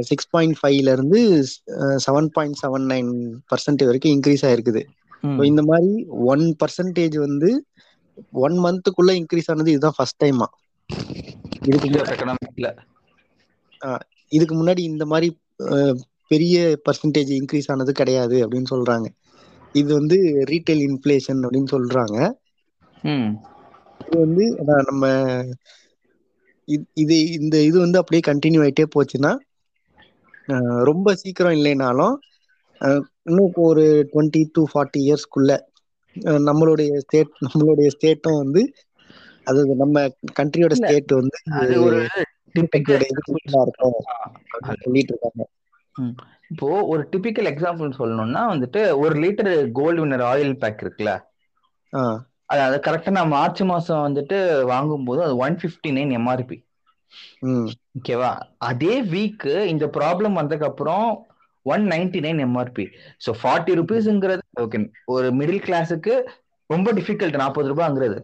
சிக்ஸ் 0.10 0.30
பாயிண்ட் 0.30 0.58
ஃபைவ்ல 0.60 0.94
இருந்து 0.96 1.20
seven 2.06 2.30
point 2.36 2.60
seven 2.62 2.86
nine 2.92 3.12
percent 3.52 3.88
வரைக்கும் 3.88 4.14
இன்க்ரீஸ் 4.16 4.46
ஆயிருக்குது. 4.48 4.82
இந்த 5.44 5.62
மாதிரி 5.70 5.92
ஒன் 6.32 6.46
பர்சன்டேஜ் 6.62 7.18
வந்து 7.26 7.50
ஒன் 8.32 8.54
மந்த்துக்குள்ள 8.54 9.12
இன்க்ரீஸ் 9.12 9.50
ஆனது 9.52 9.70
இதுதான் 9.70 9.94
ஃபர்ஸ்ட் 9.96 10.24
டைமா 10.24 10.46
இதுக்கு. 11.64 11.90
இதுக்கு 14.30 14.56
முன்னாடி 14.56 14.80
இந்த 14.80 15.06
மாதிரி 15.06 15.38
பெரிய 16.28 16.80
பர்சன்டேஜ் 16.90 17.42
இன்க்ரீஸ் 17.42 17.68
ஆனது 17.68 17.92
கிடையாது 17.92 18.50
அப்படின்னு 18.50 18.66
சொல்றாங்க 18.70 19.06
இது 19.74 19.94
வந்து 19.94 20.46
ரீட்டைல் 20.50 20.82
இன்ஃப்ளேஷன் 20.88 21.46
அப்படின்னு 21.46 21.72
சொல்றாங்க. 21.72 22.18
இது 24.06 24.20
வந்து 24.20 24.46
நம்ம 24.86 25.08
இது- 26.68 27.32
இந்த 27.40 27.62
இது 27.62 27.80
வந்து 27.80 28.00
அப்படியே 28.00 28.22
கண்டினியூ 28.28 28.64
ஆயிட்டே 28.66 28.86
போச்சுன்னா 28.96 29.38
ரொம்ப 30.84 31.16
சீக்கிரம் 31.16 31.52
இல்லைனாலும் 31.52 32.16
இன்னும் 33.24 33.52
ஒரு 33.56 34.10
டுவெண்ட்டி 34.14 34.46
டு 34.52 34.66
ஃபார்ட்டி 34.74 34.98
இயர்ஸ்க்குள்ள 34.98 35.60
நம்மளுடைய 36.48 36.92
ஸ்டேட் 37.04 37.32
நம்மளுடைய 37.46 37.88
ஸ்டேட்டும் 37.96 38.42
வந்து 38.42 38.62
அதாவது 39.48 39.74
நம்ம 39.82 40.06
கண்ட்ரியோட. 40.40 40.74
ஸ்டேட் 40.82 41.12
வந்து 41.20 41.38
அது 44.68 44.78
சொல்லிட்டு 44.80 45.14
இருக்காங்க 45.14 45.44
இப்போ 46.52 46.68
ஒரு 46.92 47.02
டிபிக்கல் 47.12 47.50
எக்ஸாம்பிள் 47.52 47.98
சொல்லணும்னா 47.98 48.42
வந்துட்டு 48.52 48.82
ஒரு 49.02 49.16
litre 49.24 49.50
Gold 49.78 50.02
Winner 50.02 50.26
oil 50.30 50.60
pack 50.62 50.84
இருக்குல்ல? 50.84 51.14
அது 52.50 52.62
அது 52.66 52.78
கரெக்டா 52.86 53.12
நான் 53.14 53.34
மார்ச் 53.34 53.62
மாசம் 53.70 54.06
வந்துட்டு 54.06 54.38
வாங்கும்போது 54.72 55.22
அது 55.26 55.36
ஒன் 55.40 55.58
பிப்டி 55.62 55.92
நைன் 55.96 56.16
எம்ஆர்பி 56.18 56.58
ஓகேவா? 57.98 58.32
அதே 58.70 58.96
வீக் 59.12 59.46
இந்த 59.74 59.86
ப்ராப்ளம் 59.98 60.38
வந்ததுக்கு 60.40 60.70
அப்புறம் 60.70 61.08
one 61.66 61.84
ninety 61.92 62.20
nine 62.22 62.42
MRP 62.46 62.86
so 63.22 63.32
forty 63.40 63.74
ருபீஸ்ங்கிறது 63.80 64.44
okay 64.64 64.80
ஒரு 65.14 65.28
மிடில் 65.40 65.64
கிளாஸுக்கு 65.66 66.14
ரொம்ப 66.70 66.92
டிஃபிகல்ட் 66.98 67.42
நாற்பது 67.42 67.72
ரூபாங்கிறது 67.72 68.18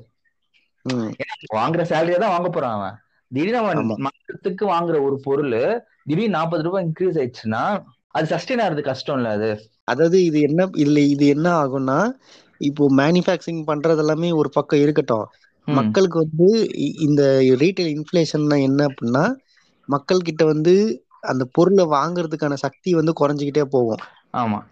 உம் 0.86 1.10
வாங்குற 1.56 1.82
சேலரியா 1.90 2.20
தான் 2.20 2.36
வாங்க 2.36 2.50
போறான் 2.50 2.76
அவன். 2.78 2.96
திடீர்னு 3.32 3.60
அவன் 3.60 3.80
ஆமா. 3.82 3.96
மாசத்துக்கு 4.06 4.64
வாங்குற 4.72 4.96
ஒரு 5.08 5.18
பொருள் 5.26 5.56
திடீர்னு 6.04 6.36
நாற்பது 6.36 6.66
ரூபாய் 6.68 6.86
இன்க்ரீஸ் 6.88 7.20
ஆயிடுச்சுன்னா 7.20 7.64
அது 8.16 8.26
சஸ்டெயின் 8.32 8.64
ஆகிறது 8.64 8.84
கஷ்டம் 8.88 9.18
இல்ல 9.20 9.30
அது. 9.38 9.50
அதாவது 9.88 10.18
இது 10.30 10.40
என்ன 10.48 10.68
இதுல 10.82 11.02
இது 11.14 11.26
என்ன 11.36 11.48
ஆகும்னா 11.62 12.00
இப்போ 12.62 12.84
மேனுஃபேக்சரிங் 12.98 13.64
பண்றது 13.68 14.02
எல்லாமே 14.04 14.30
ஒரு 14.40 14.50
பக்கம் 14.58 14.84
இருக்கட்டும். 14.84 15.26
மக்களுக்கு 15.68 16.18
வந்து 16.24 16.48
இந்த 17.06 17.22
ரீட்டைல் 17.62 17.92
இன்ஃப்ளேஷன்னா 17.96 18.58
என்ன 18.68 18.82
அப்படின்னா 18.90 19.24
மக்கள் 19.90 20.28
கிட்ட 20.28 20.44
வந்து 20.52 20.74
அந்த 21.22 21.48
பொருளை 21.52 21.86
வாங்குறதுக்கான 21.86 22.54
சக்தி 22.54 22.94
வந்து 22.94 23.14
குறைஞ்சிக்கிட்டே 23.20 23.62
போகும். 23.62 24.08
ஆமா. 24.34 24.64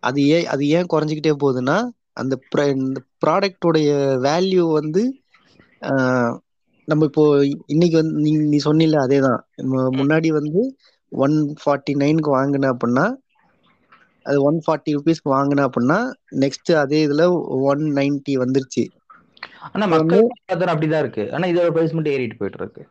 அது 0.00 0.26
ஏன் 0.26 0.46
அது 0.46 0.68
ஏன் 0.68 0.86
குறைஞ்சிக்கிட்டே 0.92 1.36
போகுதுன்னா 1.44 1.88
அந்த 2.12 2.38
இந்த 2.56 3.00
ப்ராடக்டோடைய 3.26 3.90
வேல்யூ 4.18 4.72
வந்து 4.72 5.20
நம்ம 6.84 7.04
இப்போ 7.04 7.46
இன்னைக்கு 7.66 7.96
வந்து 7.96 8.20
நீ 8.20 8.36
நீ 8.36 8.56
சொன்னில 8.64 8.92
அதேதான். 8.92 9.40
மு- 9.56 9.96
முன்னாடி 9.96 10.28
வந்து 10.28 10.76
ஒன் 11.08 11.54
ஃபார்ட்டி 11.66 11.90
நைனுக்கு 11.90 12.26
வாங்கின 12.26 12.76
அப்படின்னா 12.76 13.12
அது 14.22 14.42
ஒன் 14.42 14.62
ஃபார்ட்டி 14.66 14.90
ருபீஸ்க்கு 14.90 15.30
வாங்கின 15.30 15.68
அப்படின்னா 15.68 16.12
நெக்ஸ்ட் 16.30 16.74
அதே 16.74 17.06
இதுல 17.06 17.46
ஒன் 17.48 17.78
நைன்டி 17.78 18.28
வந்துருச்சு. 18.28 18.86
ஆனா 19.72 19.86
மக்கள் 19.86 20.28
அப்படிதான் 20.48 20.98
இருக்கு. 20.98 21.34
ஆனா 21.34 21.48
இதோட 21.48 21.70
பிரைஸ் 21.70 21.92
மட்டும் 21.92 22.12
ஏறிட்டு 22.12 22.36
போயிட்டு 22.36 22.62
இருக்கு. 22.62 22.86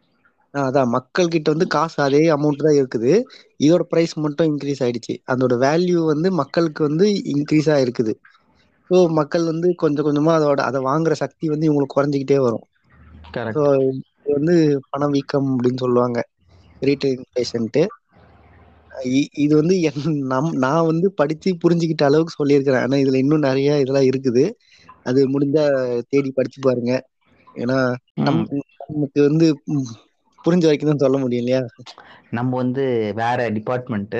அதான் 0.63 0.91
மக்கள் 0.95 1.31
கிட்ட 1.33 1.47
வந்து 1.53 1.67
காசு 1.75 1.97
அதே 2.05 2.21
அமௌண்ட் 2.35 2.65
தான் 2.65 2.77
இருக்குது. 2.79 3.11
இதோட 3.59 3.83
பிரைஸ் 3.91 4.13
மட்டும் 4.25 4.49
இன்க்ரீஸ் 4.51 4.81
ஆயிடுச்சு. 4.85 5.15
அதோட 5.33 5.53
வேல்யூ 5.65 5.99
வந்து 6.13 6.29
மக்களுக்கு 6.41 6.81
வந்து 6.89 7.05
இன்க்ரீஸ் 7.33 7.69
இருக்குது. 7.85 8.13
ஸோ 8.89 8.95
மக்கள் 9.19 9.45
வந்து 9.51 9.67
கொஞ்சம் 9.83 10.07
கொஞ்சமா 10.07 10.33
அதோட 10.39 10.59
அதை 10.69 10.79
வாங்குற 10.89 11.13
சக்தி 11.23 11.45
வந்து 11.53 11.67
இவங்களுக்கு 11.69 11.97
குறைஞ்சிக்கிட்டே 11.97 12.39
வரும். 12.47 12.65
ஸோ 13.53 13.61
இது 14.19 14.31
வந்து 14.37 14.55
பணவீக்கம் 14.93 15.49
அப்படின்னு 15.53 15.83
சொல்லுவாங்க. 15.85 16.19
ரீட்டைல் 16.81 17.15
இன்ஃப்ளேஷன்ட்டு 17.17 17.83
இது 19.43 19.53
வந்து 19.59 19.75
என் 19.87 20.03
நம் 20.31 20.51
நான் 20.63 20.87
வந்து 20.89 21.07
படிச்சு 21.19 21.49
புரிஞ்சுக்கிட்ட 21.63 22.03
அளவுக்கு 22.07 22.37
சொல்லியிருக்கிறேன். 22.39 22.83
ஆனா 22.85 22.97
இதுல 23.03 23.19
இன்னும் 23.23 23.45
நிறைய 23.47 23.79
இதெல்லாம் 23.83 24.09
இருக்குது. 24.11 24.43
அது 25.05 25.19
முடிஞ்சா 25.33 25.63
தேடி 26.11 26.29
படிச்சு 26.37 26.59
பாருங்க. 26.67 26.93
ஏன்னா 27.55 27.77
நம் 28.25 28.41
நமக்கு 28.83 29.19
வந்து 29.27 29.47
புரிஞ்ச 30.45 30.65
வரைக்கும் 30.67 30.91
தான் 30.91 31.03
சொல்ல 31.03 31.17
முடியும் 31.19 31.43
இல்லையா 31.43 31.61
நம்ம 32.37 32.51
வந்து 32.61 32.83
வேற 33.19 33.39
டிபார்ட்மெண்ட் 33.57 34.17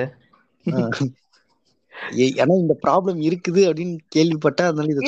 ஏன்னா 2.34 2.54
இந்த 2.62 2.74
ப்ராப்ளம் 2.82 3.20
இருக்குது 3.28 3.62
அப்படின்னு 3.68 3.96
கேள்விப்பட்டா 4.14 4.64
அதனால 4.68 4.92
இதை 4.94 5.04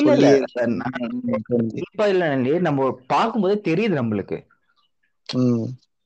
இல்ல 2.07 2.25
நம்ம 2.67 2.81
பார்க்கும்போதே 3.11 3.57
தெரியுது 3.67 3.95
நம்மளுக்கு. 3.99 4.37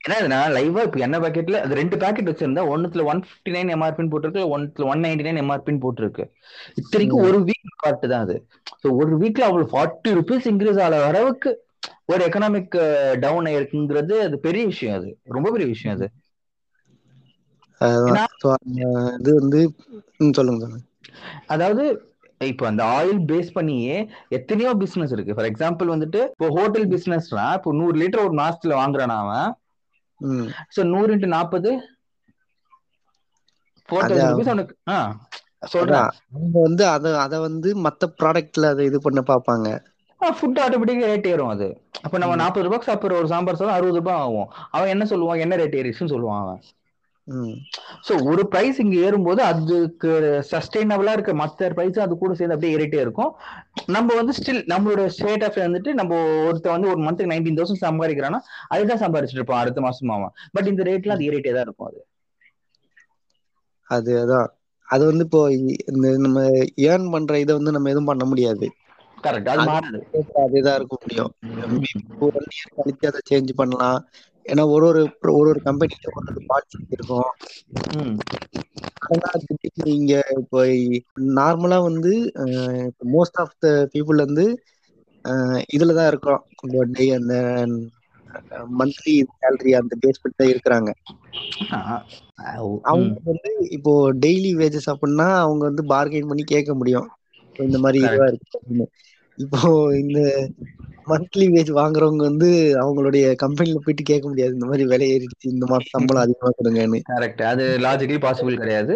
ஏன்னா 0.02 0.16
இது 0.20 0.30
நான் 0.32 0.54
லைவா 0.56 0.82
இப்ப 0.86 1.00
என்ன 1.06 1.18
பாக்கெட்ல 1.24 1.60
அது 1.66 1.80
ரெண்டு 1.80 1.96
பாக்கெட் 2.00 2.30
வச்சிருந்தா 2.30 2.64
ஒன்னுத்துல 2.72 3.04
ஒன் 3.12 3.22
பிப்டி 3.26 3.52
நைன் 3.56 3.72
எம்ஆர்பின்னு 3.76 4.12
போட்டிருக்கு 4.14 4.42
ஒன்னுல 4.54 4.88
ஒன் 4.92 5.04
நைன்டி 5.04 5.26
நைன் 5.28 5.42
எம்ஆர்பின்னு 5.44 5.84
போட்டிருக்கு. 5.86 6.24
இத்தனைக்கும். 6.78 7.24
ஒரு 7.28 7.40
வீக் 7.50 7.62
காட்டு 7.84 8.08
தான் 8.08 8.26
அது. 8.26 8.36
ஸோ 8.82 8.90
ஒரு 9.02 9.14
வீக்ல 9.22 9.46
அவ்வளவு 9.48 9.72
ஃபார்ட்டி 9.74 10.12
ருபீஸ் 10.20 10.50
இன்க்ரீஸ் 10.52 10.82
ஆகிற 10.86 11.00
அளவுக்கு 11.10 11.52
ஒரு 12.10 12.22
எக்கனாமிக் 12.28 12.76
டவுன் 13.24 13.48
ஆயிருக்குங்கிறது 13.50 14.16
அது 14.26 14.36
பெரிய 14.46 14.64
விஷயம் 14.72 14.98
அது. 15.00 15.10
ரொம்ப 15.36 15.50
பெரிய 15.52 15.68
விஷயம் 15.74 15.96
அது. 15.98 16.08
இது 19.18 19.32
வந்து 19.40 19.62
சொல்லுங்க 20.38 20.60
சொல்லுங்க. 20.64 20.86
அதாவது 21.54 21.84
இப்போ 22.42 22.64
அந்த 22.70 22.84
ஆயில் 22.96 23.20
பேஸ் 23.30 23.50
பண்ணியே 23.54 23.96
எத்தனையோ 24.38 24.72
பிசினஸ் 24.82 25.14
இருக்கு. 25.16 25.36
ஃபார் 25.36 25.50
எக்ஸாம்பிள் 25.52 25.94
வந்துட்டு 25.94 26.22
இப்போ 26.34 26.48
ஹோட்டல் 26.58 26.88
பிசினஸ்னா 26.94 27.46
இப்போ 27.58 27.72
நூறு 27.80 27.96
லிட்டர் 28.02 28.26
ஒரு 28.26 28.36
மாசத்துல 28.42 28.74
வாங்குறான் 28.82 29.16
அவன்? 29.20 29.50
ஸோ 30.76 30.82
நூறு 30.92 31.12
இன்ட்டு 31.14 31.34
நாற்பது 31.34 31.72
அவனுக்கு 34.50 34.76
ஆ 34.90 34.98
சொல்றேன். 35.74 36.10
அவங்க 36.32 36.56
வந்து 36.66 36.84
அத 36.88 37.06
அத 37.20 37.34
வந்து 37.46 37.70
மத்த 37.86 38.10
ப்ராடக்ட்ல 38.20 38.72
அதை 38.74 38.86
இது 38.90 39.00
பண்ண 39.02 39.22
பார்ப்பாங்க. 39.28 39.68
ஃபுட் 40.32 40.60
ஆட்டோமேட்டிக்கா 40.60 41.08
ரேட் 41.08 41.28
ஏறும் 41.28 41.48
அது. 41.48 41.68
அப்ப 42.02 42.18
நம்ம. 42.18 42.36
நாற்பது 42.36 42.66
ரூபாய்க்கு 42.66 42.90
சாப்பிடுற 42.92 43.18
ஒரு 43.18 43.28
சாம்பார் 43.28 43.56
சாதம் 43.56 43.74
அறுபது 43.74 43.98
ரூபாய் 43.98 44.22
ஆகும். 44.22 44.48
அவன் 44.72 44.88
என்ன 44.88 45.06
சொல்லுவான்? 45.06 45.40
என்ன 45.40 45.56
ரேட் 45.56 45.78
ஏறிச்சுன்னு 45.82 46.14
சொல்லுவான் 46.16 46.42
அவன். 46.42 46.62
ம். 47.28 47.54
ஸோ 48.08 48.14
ஒரு 48.26 48.48
பிரைஸ் 48.48 48.80
இங்க 48.80 48.96
ஏறும்போது 49.00 49.42
அதுக்கு 49.44 50.10
சஸ்டைனபிளா 50.50 51.12
இருக்க 51.12 51.34
மற்ற 51.34 51.70
பிரைஸ் 51.70 52.00
அது 52.00 52.18
கூட 52.18 52.34
சேர்ந்து 52.34 52.56
அப்படியே 52.56 52.76
ஏறிட்டே 52.78 53.00
இருக்கும். 53.00 53.32
நம்ம 53.88 54.16
வந்து 54.16 54.34
ஸ்டில் 54.40 54.62
நம்மளோட 54.68 55.06
ஸ்டேட் 55.08 55.44
ஆஃப் 55.44 55.60
வந்துட்டு 55.60 55.94
நம்ம 55.94 56.16
ஒருத்த 56.46 56.70
வந்து 56.70 56.90
ஒரு 56.90 57.02
மந்த்துக்கு 57.04 57.34
நைன்டீன் 57.34 57.60
தௌசண்ட் 57.60 57.86
சம்பாதிக்கிறான்னா 57.86 58.42
அதுதான் 58.70 59.04
சம்பாதிச்சிட்டு 59.06 59.42
இருப்பான் 59.42 59.62
அடுத்த 59.62 59.82
மாசம் 59.82 60.10
அவன். 60.10 60.34
பட் 60.52 60.68
இந்த 60.68 60.84
ரேட்ல 60.84 61.16
அது 61.16 61.30
ஏறிட்டே 61.32 61.54
தான் 61.54 61.62
இருக்கும் 61.62 61.88
அது. 61.88 62.02
அது 63.90 64.12
அதான். 64.22 64.50
அது 64.88 65.04
வந்து 65.06 65.24
இப்போ 65.24 65.42
இந்த 65.92 66.08
நம்ம 66.18 66.40
ஏர்ன் 66.84 67.10
பண்ற 67.10 67.40
இதை 67.40 67.54
வந்து 67.56 67.72
நம்ம 67.72 67.90
எதுவும் 67.90 68.06
பண்ண 68.06 68.26
முடியாது. 68.26 68.66
கரெக்ட் 69.24 69.50
அது 69.50 69.62
அது 69.62 69.68
மாறாது. 69.68 70.00
அதேதான் 70.44 70.78
இருக்க 70.80 70.96
முடியும். 71.02 71.32
கழிச்சு 72.76 73.10
அதை 73.10 73.20
சேஞ்ச் 73.30 73.52
பண்ணலாம். 73.56 74.00
ஏன்னா 74.46 74.64
ஒரு 74.74 74.86
ஒரு 74.88 75.02
ஒரு 75.34 75.50
ஒரு 75.52 75.60
கம்பெனில 75.62 76.10
ஒரு 76.12 76.28
ஒரு 76.32 76.42
பாலிசி 76.48 76.78
இருக்கும். 76.92 77.30
இங்க 79.96 80.14
இப்போ 80.38 80.60
நார்மலா 81.38 81.78
வந்து 81.84 82.12
மோஸ்ட் 83.14 83.40
ஆஃப் 83.44 83.56
த 83.58 83.72
பீப்புள் 83.94 84.24
வந்து 84.26 84.46
இதுலதான் 85.74 86.10
இருக்கிறோம். 86.10 86.44
டே 86.94 87.06
அந்த 87.14 87.34
மந்த்லி 88.78 89.14
சேலரி 89.36 89.72
அந்த 89.80 89.94
பேஸ் 90.02 90.22
பண்ணி 90.22 90.36
தான் 90.36 90.52
இருக்கிறாங்க. 90.54 90.90
அவங்க 92.90 93.14
வந்து 93.28 93.52
இப்போ 93.78 93.92
டெய்லி 94.24 94.52
வேஜஸ் 94.60 94.90
அப்படின்னா 94.94 95.28
அவங்க 95.40 95.64
வந்து 95.70 95.84
பார்கெயின் 95.90 96.30
பண்ணி 96.30 96.44
கேட்க 96.46 96.72
முடியும். 96.76 97.08
இந்த 97.56 97.78
மாதிரி 97.80 98.00
இதுவா. 98.04 98.26
இருக்கு 98.28 98.60
இப்போ 99.38 99.60
இந்த 100.02 100.20
மந்த்லி 101.12 101.46
வேஜ் 101.54 101.72
வாங்குறவங்க 101.80 102.24
வந்து 102.30 102.50
அவங்களுடைய 102.84 103.26
கம்பெனில 103.44 103.80
போயிட்டு 103.86 104.04
கேட்க 104.04 104.26
முடியாது. 104.28 104.54
இந்த 104.58 104.68
மாதிரி 104.70 104.84
விலை 104.92 105.08
ஏறிடுச்சு 105.16 105.48
இந்த 105.56 105.66
மாசம் 105.72 105.94
சம்பளம் 105.96 106.24
அதிகமா 106.26 106.52
கொடுங்கன்னு. 106.60 107.00
கரெக்ட் 107.12 107.44
அது 107.52 107.64
லாஜிக்கலி 107.86 108.22
பாசிபிள் 108.26 108.62
கிடையாது. 108.64 108.94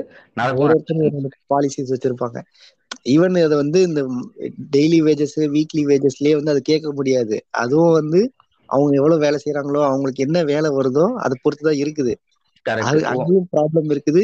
பாலிசிஸ் 1.53 1.93
வச்சிருப்பாங்க. 1.93 2.37
ஈவன் 3.15 3.37
அதை 3.47 3.55
வந்து 3.63 3.79
இந்த 3.89 4.01
டெய்லி 4.75 4.99
வேஜஸ் 5.07 5.37
வீக்லி 5.55 5.83
வேஜஸ்லயே 5.91 6.35
வந்து 6.39 6.53
அதை 6.53 6.61
கேட்க 6.71 6.91
முடியாது. 6.99 7.37
அதுவும் 7.63 7.97
வந்து 7.99 8.21
அவங்க 8.69 8.93
எவ்வளவு 8.99 9.23
வேலை 9.25 9.37
செய்யறாங்களோ 9.43 9.81
அவங்களுக்கு 9.89 10.25
என்ன 10.27 10.37
வேலை 10.53 10.69
வருதோ 10.77 11.05
அதை 11.25 11.35
பொறுத்துதான் 11.43 11.81
இருக்குது. 11.83 12.13
அங்கேயும் 13.11 13.49
ப்ராப்ளம் 13.53 13.91
இருக்குது 13.95 14.23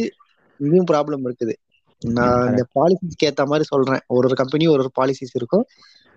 இங்கேயும் 0.59 0.89
ப்ராப்ளம் 0.91 1.23
இருக்குது. 1.27 1.53
நான் 2.01 2.47
இந்த 2.51 2.63
பாலிசிஸ்க்கு 2.77 3.27
ஏத்த 3.29 3.43
மாதிரி 3.51 3.65
சொல்றேன். 3.73 4.01
ஒரு 4.15 4.25
ஒரு 4.29 4.35
கம்பெனியும் 4.41 4.73
ஒரு 4.75 4.83
ஒரு 4.85 4.91
பாலிசிஸ் 4.99 5.37
இருக்கும். 5.39 5.65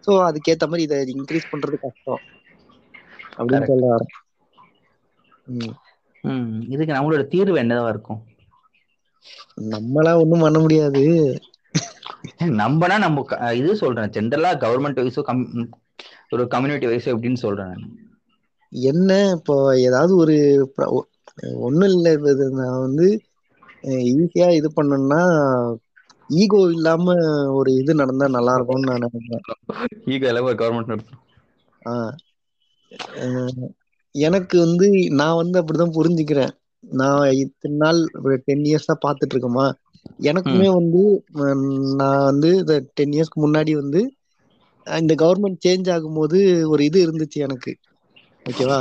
ஸோ 0.06 0.12
அதுக்கேத்த 0.26 0.68
மாதிரி 0.68 0.86
இதை 0.86 0.98
இன்க்ரீஸ் 1.14 1.50
பண்றது 1.52 1.78
கஷ்டம். 1.80 2.22
அப்படின்னு. 3.38 3.68
சொல்ல 3.68 3.86
வரேன் 3.92 4.12
இதுக்கு 6.74 6.96
நம்மளோட 6.96 7.24
தீர்வு 7.32 7.56
என்னவா 7.62 7.90
இருக்கும்? 7.90 8.20
நம்மளா 9.72 10.12
ஒண்ணும் 10.20 10.44
பண்ண 10.44 10.58
முடியாது. 10.60 11.04
நம்பனா 12.58 12.96
நம்ம 12.98 13.24
இது 13.58 13.70
சொல்றேன் 13.80 14.12
ஜென்ரலா 14.14 14.50
கவர்மெண்ட் 14.62 15.00
வைஸோ 15.00 15.24
கம் 15.24 15.42
ஒரு 16.32 16.44
கம்யூனிட்டி 16.54 16.88
வைஸோ 16.88 17.10
எப்படின்னு 17.14 17.44
சொல்றேன். 17.44 17.76
என்ன 18.72 19.10
இப்போ 19.34 19.54
ஏதாவது 19.84 20.12
ஒரு 20.16 20.36
ஒண்ணும் 21.62 21.90
இல்ல 21.90 22.14
நான் 22.56 22.82
வந்து 22.82 23.06
ஈஸியா 24.12 24.48
இது 24.58 24.68
பண்ணணும்னா 24.76 25.20
ஈகோ 26.30 26.60
இல்லாம 26.70 27.14
ஒரு 27.56 27.70
இது 27.78 27.92
நடந்தா 27.94 28.28
நல்லா 28.30 28.54
இருக்கும்னு 28.56 28.88
நான் 28.88 29.04
நினைக்கிறேன். 29.04 29.46
ஈகோ 30.12 30.28
எல்லாம் 30.28 30.48
ஒரு 30.48 30.58
கவர்மெண்ட் 30.60 30.92
நடத்தும் 30.92 31.22
எனக்கு 34.14 34.56
வந்து 34.58 34.86
நான் 35.12 35.36
வந்து 35.36 35.56
அப்படிதான் 35.60 35.96
புரிஞ்சுக்கிறேன். 35.96 36.52
நான் 36.84 37.30
இத்தனை 37.42 37.76
நாள் 37.76 38.00
டென் 38.44 38.64
இயர்ஸா 38.66 38.94
பாத்துட்டு 39.04 39.34
இருக்கோமா 39.34 39.66
எனக்குமே 40.24 40.68
வந்து 40.72 41.02
நான் 41.96 42.24
வந்து 42.24 42.50
இந்த 42.58 42.74
டென் 42.94 43.14
இயர்ஸ்க்கு 43.16 43.44
முன்னாடி 43.44 43.72
வந்து 43.74 44.00
இந்த 44.86 45.12
கவர்மெண்ட் 45.16 45.62
சேஞ்ச் 45.64 45.88
ஆகும்போது 45.92 46.38
ஒரு 46.68 46.82
இது 46.84 46.98
இருந்துச்சு 47.06 47.38
எனக்கு. 47.40 47.72
ஓகேவா. 48.46 48.80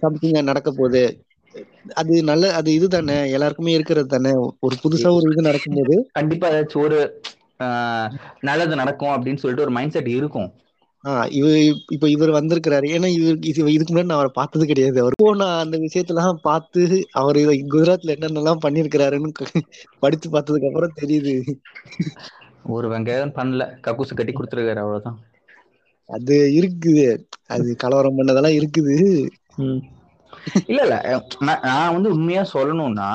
சம்திங் 0.00 0.38
நடக்க 0.42 0.68
போகுது. 0.72 1.04
அது 1.94 2.22
நல்ல 2.22 2.54
அது 2.54 2.70
இது 2.72 2.88
தானே. 2.88 3.30
எல்லாருக்குமே 3.30 3.72
இருக்கிறது 3.72 4.06
தானே. 4.06 4.32
ஒரு 4.60 4.76
புதுசா 4.82 5.10
ஒரு 5.10 5.26
இது 5.32 5.42
நடக்கும்போது. 5.42 5.94
கண்டிப்பா 6.12 6.50
ஏதாச்சும் 6.50 6.84
ஒரு 6.84 6.98
நல்லது 8.40 8.74
நடக்கும் 8.76 9.08
அப்படின்னு 9.08 9.36
சொல்லிட்டு 9.36 9.66
ஒரு 9.66 9.70
மைண்ட் 9.70 9.90
செட் 9.90 10.10
இருக்கும். 10.10 10.50
ஆஹ் 11.04 11.28
இவ 11.30 11.46
இப்ப 11.90 12.08
இவர் 12.08 12.30
வந்திருக்கிறாரு. 12.30 12.86
ஏன்னா 12.94 13.08
இவர் 13.18 13.36
இது 13.40 13.72
இதுக்கு 13.72 13.94
முன்னாடி 13.94 14.04
நான் 14.04 14.18
அவரை 14.18 14.30
பார்த்தது 14.34 14.66
கிடையாது. 14.66 14.98
அவர் 15.00 15.36
நான் 15.36 15.64
அந்த 15.64 15.76
விஷயத்தெல்லாம் 15.78 16.40
பார்த்து 16.42 16.80
அவர் 17.12 17.36
குஜராத்ல 17.70 18.14
என்னென்னலாம் 18.16 18.64
பண்ணிருக்கிறாருன்னு 18.64 19.30
படிச்சு 19.98 20.28
பார்த்ததுக்கு 20.30 20.68
அப்புறம் 20.68 20.98
தெரியுது. 21.00 21.34
ஒரு 22.66 22.88
வெங்காயம் 22.88 23.36
பண்ணல. 23.36 23.62
கக்கூசு 23.86 24.14
கட்டி 24.14 24.32
கொடுத்துருக்காரு 24.32 24.80
அவ்வளவுதான். 24.82 25.18
அது 26.08 26.36
இருக்குது. 26.54 27.24
அது 27.46 27.76
கலவரம் 27.76 28.18
பண்ணதெல்லாம் 28.18 28.56
இருக்குது. 28.56 28.96
இல்ல 30.66 30.80
இல்ல. 30.86 30.96
நான் 31.66 31.94
வந்து 31.94 32.10
உண்மையா 32.10 32.44
சொல்லணும்னா 32.52 33.10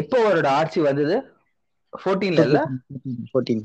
எப்போ 0.00 0.16
அவரோட 0.24 0.48
ஆட்சி 0.58 0.80
வந்தது? 0.80 1.16
ஃபோர்டீன்ல 1.92 2.44
இல்ல? 2.48 2.60
ஃபோர்டீன் 3.30 3.62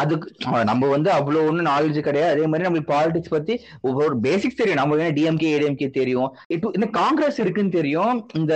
அதுக்கு 0.00 0.26
நம்ம 0.64 0.88
வந்து 0.88 1.10
அவ்வளவு 1.10 1.46
ஒன்றும் 1.48 1.68
நாலேஜ் 1.68 1.98
கிடையாது. 2.00 2.32
அதே 2.34 2.46
மாதிரி 2.46 2.66
நம்மளுக்கு 2.66 2.92
பாலிடிக்ஸ் 2.92 3.34
பத்தி 3.36 3.54
ஒரு 4.00 4.16
பேசிக்ஸ் 4.22 4.58
தெரியும். 4.58 4.80
நம்ம 4.80 4.96
என்ன 4.96 5.14
டிஎம்கே 5.18 5.52
ஏடிஎம்கே 5.54 5.88
தெரியும். 5.90 6.30
இப்போ 6.48 6.70
இந்த 6.74 6.86
காங்கிரஸ் 6.98 7.40
இருக்குன்னு 7.40 7.78
தெரியும். 7.78 8.12
இந்த 8.32 8.54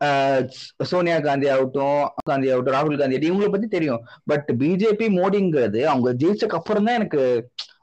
ஆஹ், 0.00 0.42
சோனியா 0.84 1.18
காந்தி 1.18 1.46
ஆகட்டும் 1.48 2.00
காந்தி 2.24 2.50
ஆகட்டும் 2.50 2.74
ராகுல் 2.74 2.98
காந்தி 2.98 3.16
ஆகட்டும், 3.16 3.30
இவங்களை 3.30 3.50
பத்தி 3.50 3.68
தெரியும். 3.68 4.00
பட் 4.24 4.48
பிஜேபி 4.58 5.06
மோடிங்கிறது 5.14 5.80
அவங்க 5.84 6.10
ஜெயிச்சக்கு 6.22 6.58
அப்புறம் 6.58 6.84
தான் 6.84 6.94
எனக்கு 6.94 7.20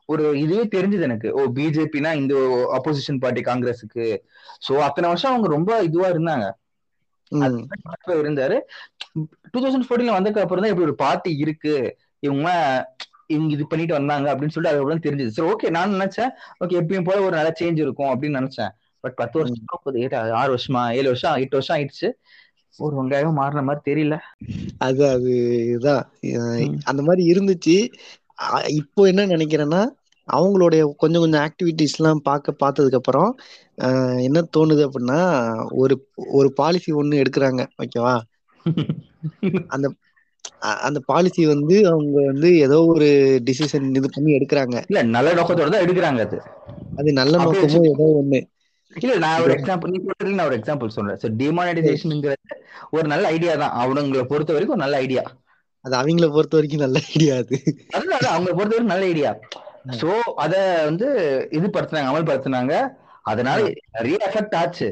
ஒரு 0.10 0.24
இதுவே 0.40 0.64
தெரிஞ்சது 0.76 1.02
எனக்கு. 1.02 1.30
ஓ 1.34 1.42
பிஜேபினா 1.58 2.12
இந்த 2.16 2.34
அப்போசிஷன் 2.78 3.20
பார்ட்டி 3.20 3.42
காங்கிரஸுக்கு. 3.42 4.06
சோ 4.68 4.74
அத்தனை 4.80 5.10
வருஷம் 5.10 5.32
அவங்க 5.32 5.50
ரொம்ப 5.56 5.72
இதுவா 5.84 6.10
இருந்தாங்க. 6.10 6.48
இருந்தாரு. 8.24 8.58
டூ 9.52 9.58
தௌசண்ட் 9.64 9.88
ஃபோர்டீன்ல 9.88 10.18
வந்ததுக்கு 10.18 10.44
அப்புறம் 10.44 10.64
தான் 10.64 10.74
இப்படி 10.74 10.88
ஒரு 10.90 10.96
பார்ட்டி 10.96 11.32
இருக்கு. 11.38 11.76
இவங்க 12.20 12.50
இவங்க 13.28 13.52
இது 13.54 13.66
பண்ணிட்டு 13.68 13.98
வந்தாங்க 13.98 14.28
அப்படின்னு 14.32 14.54
சொல்லிட்டு 14.54 14.74
அதுக்கப்புறம் 14.74 15.06
தெரிஞ்சது. 15.06 15.34
சரி 15.36 15.50
ஓகே 15.54 15.70
நான் 15.70 15.94
நினைச்சேன் 15.96 16.32
ஓகே 16.64 16.80
எப்பயும் 16.82 17.08
போல 17.08 17.22
ஒரு 17.28 17.36
நல்ல 17.36 17.52
சேஞ்ச் 17.62 17.80
இருக்கும் 17.86 18.12
அப்படின்னு 18.14 18.40
நினைச்சேன். 18.40 18.74
பட் 19.04 19.16
பத்து 19.16 19.38
வருஷம் 19.40 19.62
எட்டு 20.04 20.18
ஆறு 20.42 20.52
வருஷமா 20.56 20.84
ஏழு 20.98 21.08
வருஷம் 21.08 21.40
எட்டு 21.44 21.58
வருஷம் 21.58 21.78
ஆயிடுச்சு. 21.78 22.10
ஒரு 22.80 22.94
வெங்காயம் 23.00 23.40
மாறின 23.40 23.64
மாதிரி 23.64 23.82
தெரியல. 23.90 24.16
அது 24.78 25.04
அது 25.10 25.32
இதுதான். 25.68 26.06
அந்த 26.92 27.02
மாதிரி 27.02 27.24
இருந்துச்சு. 27.34 27.76
இப்போ 28.80 29.02
என்ன 29.08 29.26
நினைக்கிறேன்னா 29.26 29.82
அவங்களுடைய 30.28 30.82
கொஞ்சம் 30.98 31.24
கொஞ்சம் 31.24 31.44
ஆக்டிவிட்டிஸ் 31.48 31.98
எல்லாம் 32.00 32.22
பார்க்க 32.22 32.62
பார்த்ததுக்கு 32.64 33.00
அப்புறம் 33.02 33.32
என்ன 34.28 34.44
தோணுது 34.56 34.82
அப்படின்னா 34.88 35.20
ஒரு 35.82 35.96
ஒரு 36.40 36.50
பாலிசி 36.54 36.92
ஒண்ணு 37.02 37.22
எடுக்கிறாங்க 37.24 37.64
ஓகேவா 37.84 38.16
அந்த 39.68 39.88
அந்த 40.88 41.00
பாலிசி 41.12 41.42
வந்து 41.46 41.76
அவங்க 41.92 42.18
வந்து 42.32 42.50
ஏதோ 42.66 42.78
ஒரு 42.94 43.08
டிசிஷன் 43.48 43.86
இது 44.00 44.08
பண்ணி 44.16 44.32
எடுக்கிறாங்க. 44.38 44.76
இல்ல 44.90 45.02
நல்ல 45.16 45.30
நோக்கத்தோட 45.34 45.70
தான் 45.70 45.84
எடுக்கிறாங்க 45.86 46.22
அது. 46.28 46.38
அது 47.00 47.10
நல்ல 47.20 47.34
அப்படியே 47.38 47.62
நோக்கமோ 47.64 47.82
ஏதோ 47.94 48.08
ஒண்ணு. 48.22 48.40
இல்ல 48.96 49.14
நான் 49.24 49.44
ஒரு 49.44 49.54
எக்ஸாம்பிள் 49.58 49.92
நீ 49.94 50.00
சொல்றதுல 50.08 50.38
நான் 50.40 50.50
ஒரு 50.50 50.58
எக்ஸாம்பிள் 50.60 50.96
சொல்றேன். 50.98 51.20
சோ 51.24 51.30
டிமானிட்டைசேஷன்ங்கிறது 51.42 52.58
ஒரு 52.92 53.06
நல்ல 53.14 53.28
ஐடியா 53.36 53.54
தான். 53.64 53.76
அவனுங்களை 53.84 54.26
பொறுத்த 54.32 54.54
வரைக்கும் 54.56 54.76
ஒரு 54.78 54.86
நல்ல 54.86 54.98
ஐடியா 55.06 55.24
அது 55.86 55.96
அவங்கள 56.00 56.28
பொறுத்த 56.36 56.58
வரைக்கும் 56.58 56.84
நல்ல 56.86 56.98
ஐடியா 57.14 57.34
அது. 57.44 57.58
அதுதான் 57.96 58.20
அது 58.20 58.30
அவங்களை 58.34 58.54
பொறுத்த 58.58 58.74
வரைக்கும் 58.74 58.94
நல்ல 58.94 59.06
ஐடியா 59.12 59.32
சோ 60.02 60.10
அத 60.44 60.56
வந்து 60.90 61.08
இது 61.58 61.68
படுத்துனாங்க 61.68 62.12
அமல்படுத்தினாங்க. 62.12 62.74
அதனால 63.32 63.60
நிறைய 63.96 64.18
எஃபெக்ட் 64.28 64.56
ஆச்சு. 64.62 64.88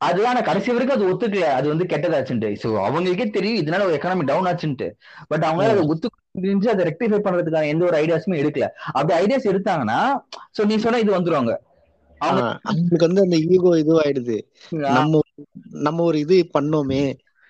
அதுதான் 0.00 0.46
கடைசி 0.48 0.68
வரைக்கும் 0.74 0.96
அது 0.96 1.10
ஒத்துக்கல. 1.10 1.46
அது 1.58 1.66
வந்து 1.72 1.84
கெட்டதாச்சுன்ட்டு. 1.92 2.48
சோ 2.62 2.68
அவங்களுக்கே 2.86 3.26
தெரியும் 3.36 3.60
இதனால 3.62 3.86
ஒரு 3.88 3.96
எக்கனாமி 3.98 4.26
டவுன் 4.30 4.48
ஆச்சுன்ட்டு. 4.50 4.88
பட் 5.30 5.46
அவங்களால 5.48 5.74
அதை 5.76 5.84
ஒத்து 5.92 6.08
புரிஞ்சு 6.38 6.68
அதை 6.72 6.84
ரெக்டிஃபை 6.90 7.20
பண்றதுக்கான 7.26 7.68
எந்த 7.74 7.84
ஒரு 7.88 7.96
ஐடியாஸுமே 8.02 8.40
எடுக்கல. 8.42 8.68
அப்படி 8.96 9.14
ஐடியாஸ் 9.22 9.50
எடுத்தாங்கன்னா 9.52 10.00
சோ 10.56 10.64
நீ 10.70 10.76
சொன்ன 10.84 11.00
இது 11.04 11.18
வந்துருவாங்க. 11.18 11.54
அவங்க 12.20 12.42
அவங்களுக்கு 12.70 13.06
வந்து 13.08 13.24
அந்த 13.26 13.36
ஈகோ 13.54 13.70
இதுவாயிடுது. 13.82 14.36
நம்ம 14.98 15.20
நம்ம 15.86 16.02
ஒரு 16.10 16.18
இது 16.24 16.36
பண்ணோமே 16.56 17.02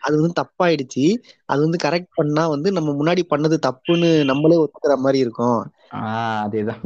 அது 0.04 0.14
வந்து 0.16 0.38
தப்பாயிடுச்சு. 0.40 1.04
அது 1.46 1.60
வந்து 1.62 1.78
கரெக்ட் 1.84 2.16
பண்ணா 2.16 2.44
வந்து 2.46 2.70
நம்ம 2.72 2.92
முன்னாடி 2.92 3.22
பண்ணது 3.30 3.58
தப்புன்னு 3.66 4.10
நம்மளே 4.24 4.60
ஒத்துக்கிற 4.62 4.96
மாதிரி 4.98 5.18
இருக்கும். 5.18 5.60
அதேதான். 6.42 6.82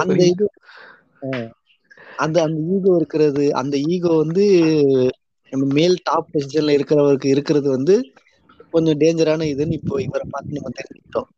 அந்த 0.00 0.22
இது 0.24 0.46
அந்த 2.18 2.36
அந்த 2.42 2.58
ஈகோ 2.74 2.92
இருக்கிறது 2.96 3.44
அந்த 3.60 3.76
ஈகோ 3.88 4.12
வந்து 4.16 4.44
நம்ம 5.52 5.64
மேல் 5.72 5.96
டாப் 6.02 6.30
பொசிஷன்ல 6.30 6.76
இருக்கிறவருக்கு 6.76 7.28
இருக்கிறது 7.34 7.68
வந்து 7.70 7.94
கொஞ்சம் 8.72 9.00
டேஞ்சரான 9.00 9.46
இதுன்னு 9.52 9.78
இப்போ 9.80 9.94
இவரை 10.02 10.26
பார்த்து 10.30 10.58
நம்ம 10.58 10.72
தெரிஞ்சுக்கிட்டோம். 10.78 11.28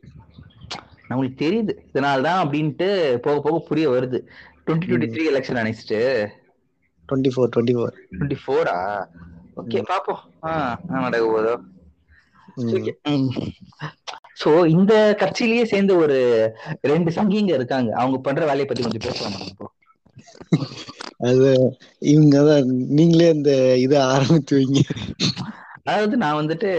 நம்மளுக்கு 1.08 1.38
தெரியுது. 1.40 1.72
இதனாலதான் 1.90 2.42
அப்படின்ட்டு 2.42 2.88
போக 3.18 3.36
போக 3.40 3.58
புரிய 3.68 3.86
வருது. 3.90 4.18
டுவெண்ட்டி 4.64 4.88
டுவெண்ட்டி 4.88 5.10
த்ரீ 5.14 5.24
எலெக்ஷன் 5.32 5.60
நினைச்சிட்டு 5.60 6.00
twenty 7.08 7.32
four 7.34 7.50
twenty 7.54 7.74
four 7.76 7.96
twenty 8.10 8.38
ஃபோரா 8.42 8.76
okay 9.56 9.80
பாப்போம். 9.90 10.22
ஆஹ் 10.42 10.76
என்ன 10.86 11.00
நடக்க 11.00 11.26
போதோ 11.26 11.54
சோ 14.44 14.66
இந்த 14.66 15.16
கட்சியிலேயே 15.18 15.64
சேர்ந்த 15.64 15.94
ஒரு 15.96 16.18
ரெண்டு 16.80 17.10
சங்கிங்க 17.10 17.52
இருக்காங்க. 17.52 17.90
அவங்க 17.94 18.18
பண்ற 18.18 18.40
வேலையை 18.40 18.66
பத்தி 18.66 18.82
கொஞ்சம் 18.82 19.04
பேசலாம் 19.04 19.46
இப்போ? 19.46 19.66
அது 21.18 21.76
இவங்க 21.98 22.36
தான் 22.42 22.64
நீங்களே 22.66 23.30
அந்த 23.30 23.76
இதை 23.76 23.98
ஆரம்பித்து 23.98 24.56
வைங்க. 24.58 24.80
அதாவது 25.82 26.16
நான் 26.16 26.46
வந்துட்டு 26.46 26.70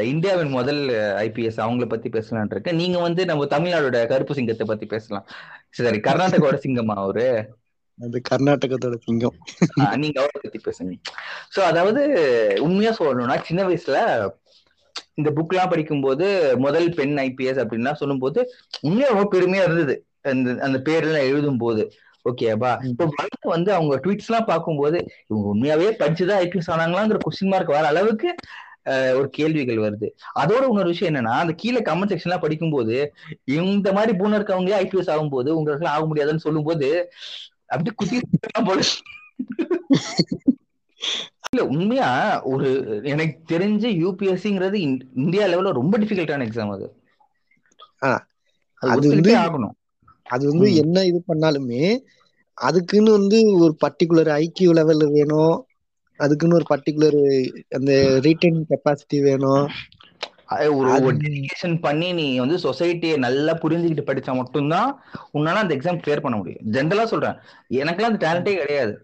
இந்தியாவின் 0.00 0.48
முதல் 0.48 0.82
ஐபிஎஸ் 1.24 1.62
அவங்கள 1.64 1.86
பத்தி 1.88 2.08
பேசலாம்னு 2.08 2.50
இருக்கேன். 2.50 2.74
நீங்க 2.74 2.98
வந்து 2.98 3.24
நம்ம 3.24 3.44
தமிழ்நாடோட 3.44 4.06
கருப்பு 4.06 4.34
சிங்கத்தை 4.34 4.66
பத்தி 4.66 4.86
பேசலாம். 4.86 5.26
சரி 5.70 5.98
கர்நாடகாவோட 5.98 6.58
சிங்கமா 6.66 6.94
அவரு? 6.94 7.56
அது 8.02 8.18
கர்நாடகத்தோட 8.30 8.96
சிங்கம். 9.04 9.36
நீங்க 10.02 10.18
அவரை 10.22 10.38
பத்தி 10.42 10.58
பேசுங்க. 10.66 10.94
சோ 11.54 11.60
அதாவது 11.70 12.02
உண்மையா 12.66 12.92
சொல்லணும்னா 12.98 13.36
சின்ன 13.42 13.66
வயசுல 13.68 13.98
இந்த 15.14 15.30
புக் 15.30 15.52
எல்லாம் 15.54 15.72
படிக்கும்போது 15.72 16.26
முதல் 16.56 16.88
பெண் 16.94 17.16
ஐபிஎஸ் 17.18 17.60
அப்படின்லாம் 17.62 18.00
சொல்லும்போது 18.02 18.40
உண்மையா 18.80 19.10
ரொம்ப 19.12 19.26
பெருமையா 19.34 19.66
இருந்தது. 19.66 19.94
அந்த 20.32 20.50
அந்த 20.66 20.78
பேர்லாம் 20.88 21.28
எழுதும் 21.30 21.62
போது 21.64 21.84
ஓகேவா 22.24 22.72
இப்போ 22.88 23.04
வந்து 23.20 23.48
வந்து 23.52 23.70
அவங்க 23.72 23.94
ட்வீட்ஸ் 24.02 24.28
எல்லாம் 24.28 24.50
பார்க்கும்போது 24.50 24.98
இவங்க 25.28 25.46
உண்மையாவே 25.52 25.88
படிச்சுதான் 26.02 26.42
ஐபிஎஸ் 26.44 26.70
ஆனாங்களாங்கிற 26.74 27.18
கொஸ்டின் 27.24 27.52
மார்க் 27.52 27.76
வர 27.76 27.86
அளவுக்கு 27.86 28.28
ஒரு 29.18 29.28
கேள்விகள் 29.30 29.82
வருது. 29.84 30.08
அதோட 30.40 30.62
இன்னொரு 30.68 30.92
விஷயம் 30.92 31.10
என்னன்னா 31.10 31.34
அந்த 31.42 31.52
கீழே 31.52 31.80
கமெண்ட் 31.88 32.12
செக்ஷன் 32.12 32.28
எல்லாம் 32.28 32.44
படிக்கும்போது 32.44 32.96
இந்த 33.56 33.88
மாதிரி 33.92 34.12
பூன 34.18 34.38
இருக்கவங்களே 34.38 34.78
ஐபிஎஸ் 34.84 35.12
ஆகும்போது 35.14 35.50
உங்களுக்கு 35.58 35.92
ஆக 35.94 36.04
முடியாதுன்னு 36.06 36.44
சொல்லும்போது 36.46 36.88
அப்படியே 37.72 37.94
குத்தி 37.96 38.20
போல. 38.64 38.82
இல்ல 41.50 41.66
உண்மையா 41.66 42.42
ஒரு 42.42 43.00
எனக்கு 43.02 43.58
தெரிஞ்சு 43.58 43.88
யூபிஎஸ்சிங்கிறது 43.96 45.00
இந்தியா 45.14 45.46
லெவல்ல 45.46 45.72
ரொம்ப 45.72 45.98
டிஃபிகல்ட்டான 45.98 46.46
எக்ஸாம் 46.46 46.70
அது. 46.70 47.02
அது 48.74 49.14
வந்து- 49.14 49.16
ஆகணும். 49.34 50.04
அது 50.22 50.48
வந்து. 50.48 50.74
என்ன 50.74 51.04
இது 51.04 51.22
பண்ணாலுமே 51.28 51.98
அதுக்குன்னு 52.54 53.10
வந்து 53.10 53.52
ஒரு 53.52 53.76
பர்டிகுலர் 53.86 54.46
ஐக்கியூ 54.46 54.72
லெவல் 54.72 55.10
வேணும். 55.10 55.66
அதுக்குன்னு 56.16 56.54
ஒரு 56.54 56.64
பர்டிகுலர் 56.68 57.62
அந்த 57.70 58.18
ரீட்டைன் 58.22 58.62
கெப்பாசிட்டி 58.68 59.22
வேணும். 59.22 59.68
ஒரு 61.00 61.14
டெடிகேஷன் 61.22 61.76
பண்ணி 61.80 62.08
நீ 62.12 62.26
வந்து 62.38 62.56
சொசைட்டியை 62.64 63.16
நல்லா 63.18 63.52
புரிஞ்சுக்கிட்டு 63.62 64.08
படிச்சா 64.08 64.32
மட்டும்தான் 64.40 64.90
உன்னால 65.34 65.62
அந்த 65.62 65.76
எக்ஸாம் 65.76 66.02
கிளியர் 66.02 66.24
பண்ண 66.24 66.36
முடியும். 66.36 66.64
ஜென்ரலா 66.74 67.06
சொல்றேன். 67.12 67.38
எனக்கெல்லாம் 67.80 68.12
அந்த 68.12 68.22
டேலண்டே 68.24 68.54
கிடையாது. 68.60 68.94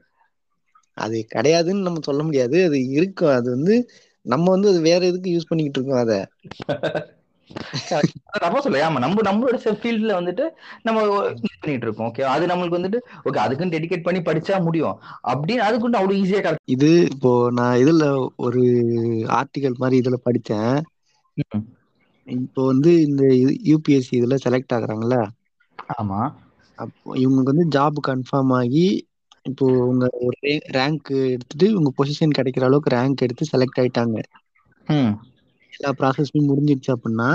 அது 0.96 1.16
கிடையாதுன்னு 1.30 1.86
நம்ம 1.86 2.02
சொல்ல 2.02 2.22
முடியாது. 2.24 2.58
அது 2.68 2.78
இருக்கும். 2.96 3.34
அது 3.36 3.48
வந்து 3.56 3.74
நம்ம 4.26 4.46
வந்து 4.54 4.68
அது 4.68 4.80
வேற 4.88 5.00
எதுக்கு 5.10 5.34
யூஸ் 5.34 5.50
பண்ணிக்கிட்டு 5.50 5.80
இருக்கோம் 5.80 6.02
அத? 6.02 6.14
தப்பா 8.34 8.58
சொல்ல 8.64 8.80
ஆமா 8.86 9.00
நம்ம 9.04 9.22
நம்மளோட 9.26 9.58
ஃபீல்ட்ல 9.76 10.12
வந்துட்டு 10.18 10.44
நம்ம 10.86 10.98
பண்ணிட்டு 11.60 11.86
இருக்கோம் 11.86 12.08
ஓகே 12.08 12.24
அது 12.32 12.50
நம்மளுக்கு 12.50 12.78
வந்துட்டு 12.78 12.98
ஓகே 13.24 13.40
அதுக்குன்னு 13.44 13.74
டெடிகேட் 13.76 14.06
பண்ணி 14.06 14.20
படிச்சா 14.22 14.58
முடியும். 14.66 14.96
அப்படின்னு 15.30 15.66
அதுக்கு 15.68 15.88
அவ்வளவு 15.92 16.20
ஈஸியா 16.22 16.52
இது 16.72 16.88
இப்போ 17.06 17.30
நான் 17.52 17.80
இதுல 17.82 18.04
ஒரு 18.46 18.62
ஆர்டிகல் 19.38 19.78
மாதிரி 19.78 19.96
இதுல 20.00 20.16
படிச்சேன். 20.24 20.74
இப்போ 22.26 22.66
வந்து 22.66 23.00
இந்த 23.00 23.22
யூபிஎஸ்சி 23.64 24.14
இதுல 24.14 24.36
செலக்ட் 24.44 24.74
ஆகுறாங்கல்ல? 24.74 25.18
ஆமா. 25.94 26.20
அப்போ 26.78 27.16
இவங்களுக்கு 27.16 27.52
வந்து 27.52 27.68
ஜாப் 27.68 27.98
கன்ஃபார்ம் 28.08 28.52
ஆகி 28.52 28.84
இப்போ 29.42 29.66
உங்க 29.84 30.06
ஒரு 30.20 30.38
ரேங்க் 30.70 31.02
எடுத்துட்டு 31.28 31.76
உங்க 31.76 31.90
பொசிஷன் 31.96 32.36
கிடைக்கிற 32.38 32.62
அளவுக்கு 32.62 32.96
ரேங்க் 32.96 33.16
எடுத்து 33.18 33.44
செலக்ட் 33.52 33.80
ஆயிட்டாங்க. 33.80 34.16
எல்லா 35.72 35.90
ப்ராசஸும் 35.92 36.48
முடிஞ்சிருச்சு 36.48 36.90
அப்படின்னா 36.94 37.28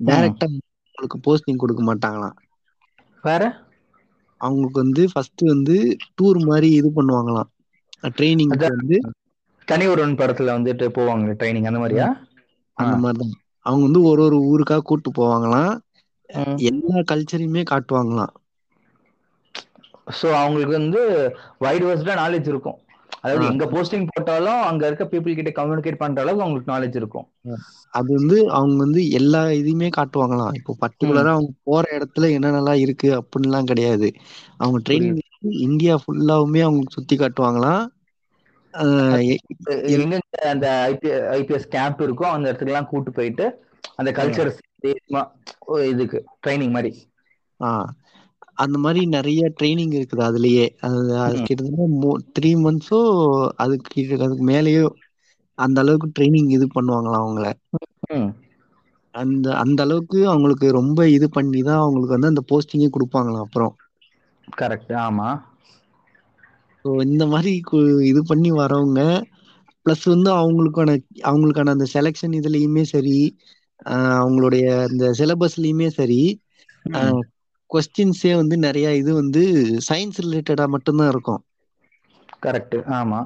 டைரக்டா 0.00 0.46
உங்களுக்கு 0.88 1.18
போஸ்டிங் 1.24 1.56
கொடுக்க 1.56 1.82
மாட்டாங்களாம். 1.84 2.36
வேற? 3.24 3.42
அவங்களுக்கு 4.40 4.80
வந்து 4.80 5.08
ஃபர்ஸ்ட் 5.12 5.42
வந்து 5.44 5.76
டூர் 6.16 6.38
மாதிரி 6.46 6.70
இது 6.72 6.88
பண்ணுவாங்களாம். 6.90 7.50
ட்ரைனிங். 8.10 8.54
வந்து 8.72 8.96
தனி 9.68 9.86
ஒருவன் 9.86 10.16
படத்துல 10.16 10.54
வந்துட்டு 10.54 10.86
போவாங்க 10.96 11.34
ட்ரைனிங் 11.34 11.66
அந்த 11.66 11.78
மாதிரியா? 11.78 12.08
அந்த 12.76 12.94
ஆ. 12.94 12.98
மாதிரிதான். 12.98 13.34
அவங்க 13.66 13.82
வந்து 13.82 14.02
ஒரு 14.08 14.22
ஒரு 14.24 14.38
ஊருக்கா 14.48 14.78
கூட்டு 14.82 15.10
போவாங்களாம். 15.12 15.72
எல்லா 16.66 16.96
கல்ச்சரையுமே 17.10 17.62
காட்டுவாங்களாம். 17.68 18.34
சோ 20.12 20.28
அவங்களுக்கு 20.36 20.74
வந்து 20.76 21.00
வைட் 21.60 21.84
வர்ஸ்டா 21.84 22.14
நாலேஜ் 22.18 22.48
இருக்கும். 22.48 22.78
அதாவது. 23.18 23.44
எங்க 23.46 23.64
போஸ்டிங் 23.72 24.08
போட்டாலும் 24.10 24.62
அங்க 24.68 24.82
இருக்க 24.86 25.06
பீப்புள் 25.06 25.38
கிட்ட 25.38 25.52
கம்யூனிகேட் 25.58 26.02
பண்ற 26.02 26.22
அளவுக்கு 26.22 26.44
அவங்களுக்கு 26.44 26.72
நாலேஜ் 26.72 26.96
இருக்கும். 26.96 27.26
அது 27.94 28.08
வந்து 28.12 28.36
அவங்க 28.50 28.76
வந்து 28.78 29.00
எல்லா 29.18 29.40
இதையுமே 29.58 29.88
காட்டுவாங்களாம். 29.96 30.54
இப்போ 30.58 30.72
பர்டிகுலரா 30.82 31.32
அவங்க 31.32 31.52
போற 31.62 31.84
இடத்துல 31.98 32.30
என்னென்னலாம் 32.36 32.82
இருக்கு 32.84 33.08
அப்படின்லாம் 33.18 33.68
கிடையாது. 33.70 34.08
அவங்க 34.58 34.78
ட்ரைனிங் 34.84 35.18
இந்தியா 35.64 35.94
ஃபுல்லாவுமே 36.02 36.62
அவங்க 36.62 36.84
சுத்தி 36.90 37.16
காட்டுவாங்களாம். 37.16 37.82
ஆஹ் 38.72 39.36
எ- 39.70 39.82
எங்க 39.82 40.18
அந்த 40.42 40.96
ஐபிஎஸ் 41.30 41.66
கேம்ப் 41.68 42.02
இருக்கோ 42.02 42.22
அந்த 42.22 42.48
இடத்துக்கு 42.48 42.72
எல்லாம் 42.72 42.88
கூட்டு 42.88 43.10
போயிட்டு 43.10 43.64
அந்த 43.96 44.10
கல்ச்சர் 44.10 44.58
இதுக்கு 45.88 46.24
ட்ரைனிங் 46.46 46.70
மாதிரி. 46.70 47.10
அந்த 48.54 48.78
மாதிரி 48.78 49.06
நிறைய 49.06 49.52
ட்ரைனிங் 49.62 49.92
இருக்குது 49.92 50.24
அதுலயே. 50.24 50.76
அது. 50.78 51.42
கிட்டத்தட்ட 51.42 52.18
த்ரீ 52.40 52.54
மந்த்ஸோ 52.56 53.00
அதுக்கு 53.56 54.08
அதுக்கு 54.12 54.46
மேலேயோ 54.46 54.88
அந்த 55.54 55.80
அளவுக்கு 55.80 56.22
ட்ரைனிங் 56.22 56.50
இது 56.50 56.66
பண்ணுவாங்களாம் 56.66 57.18
அவங்கள. 57.18 57.52
அந்த 59.10 59.54
அந்த 59.56 59.82
அளவுக்கு 59.82 60.28
அவங்களுக்கு 60.28 60.70
ரொம்ப 60.70 61.08
இது 61.08 61.30
பண்ணி 61.30 61.62
தான் 61.62 61.78
அவங்களுக்கு 61.78 62.18
வந்து 62.18 62.26
அந்த 62.26 62.42
போஸ்டிங்கே 62.50 62.90
கொடுப்பாங்களாம் 62.90 63.40
அப்புறம். 63.40 63.76
கரெக்ட் 64.56 64.92
ஆமா. 64.92 65.42
ஸோ 66.84 66.88
இந்த 67.06 67.24
மாதிரி 67.32 67.52
இது 68.10 68.20
பண்ணி 68.30 68.50
வரவங்க 68.58 69.00
ப்ளஸ் 69.86 70.04
வந்து 70.08 70.30
அவங்களுக்கான 70.38 70.90
அவங்களுக்கான 71.28 71.74
அந்த 71.74 71.86
செலெக்ஷன் 71.94 72.34
இதுலயுமே 72.40 72.82
சரி 72.90 73.18
அவங்களுடைய 74.16 74.64
அந்த 74.86 75.04
சிலபஸ்லயுமே 75.18 75.88
சரி. 75.94 76.20
கொஸ்டின்ஸே 77.70 78.32
வந்து 78.38 78.56
நிறைய 78.64 78.86
இது 78.96 79.10
வந்து 79.18 79.42
சயின்ஸ் 79.86 80.20
ரிலேட்டடா 80.24 80.64
மட்டும்தான் 80.74 81.10
இருக்கும் 81.10 81.42
கரெக்ட் 82.42 82.76
ஆமா. 82.94 83.20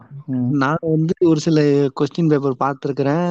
நான் 0.61 0.87
வந்து 0.90 1.14
ஒரு 1.27 1.40
சில 1.45 1.61
கொஸ்டின் 1.99 2.31
பேப்பர் 2.33 2.62
பார்த்துருக்கிறேன் 2.62 3.31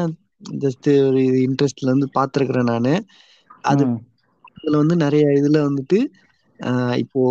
ஜஸ்ட் 0.63 0.89
ஒரு 1.07 1.21
இன்ட்ரெஸ்ட்ல 1.45 1.89
இருந்து 1.89 2.07
பார்த்துருக்கிறேன் 2.15 2.69
நான் 2.71 2.89
அது 3.63 3.83
ம். 3.85 3.99
இதுல 4.55 4.75
வந்து 4.81 4.95
நிறைய 4.97 5.25
இதுல 5.39 5.57
வந்துட்டு 5.67 5.99
இப்போ 7.03 7.21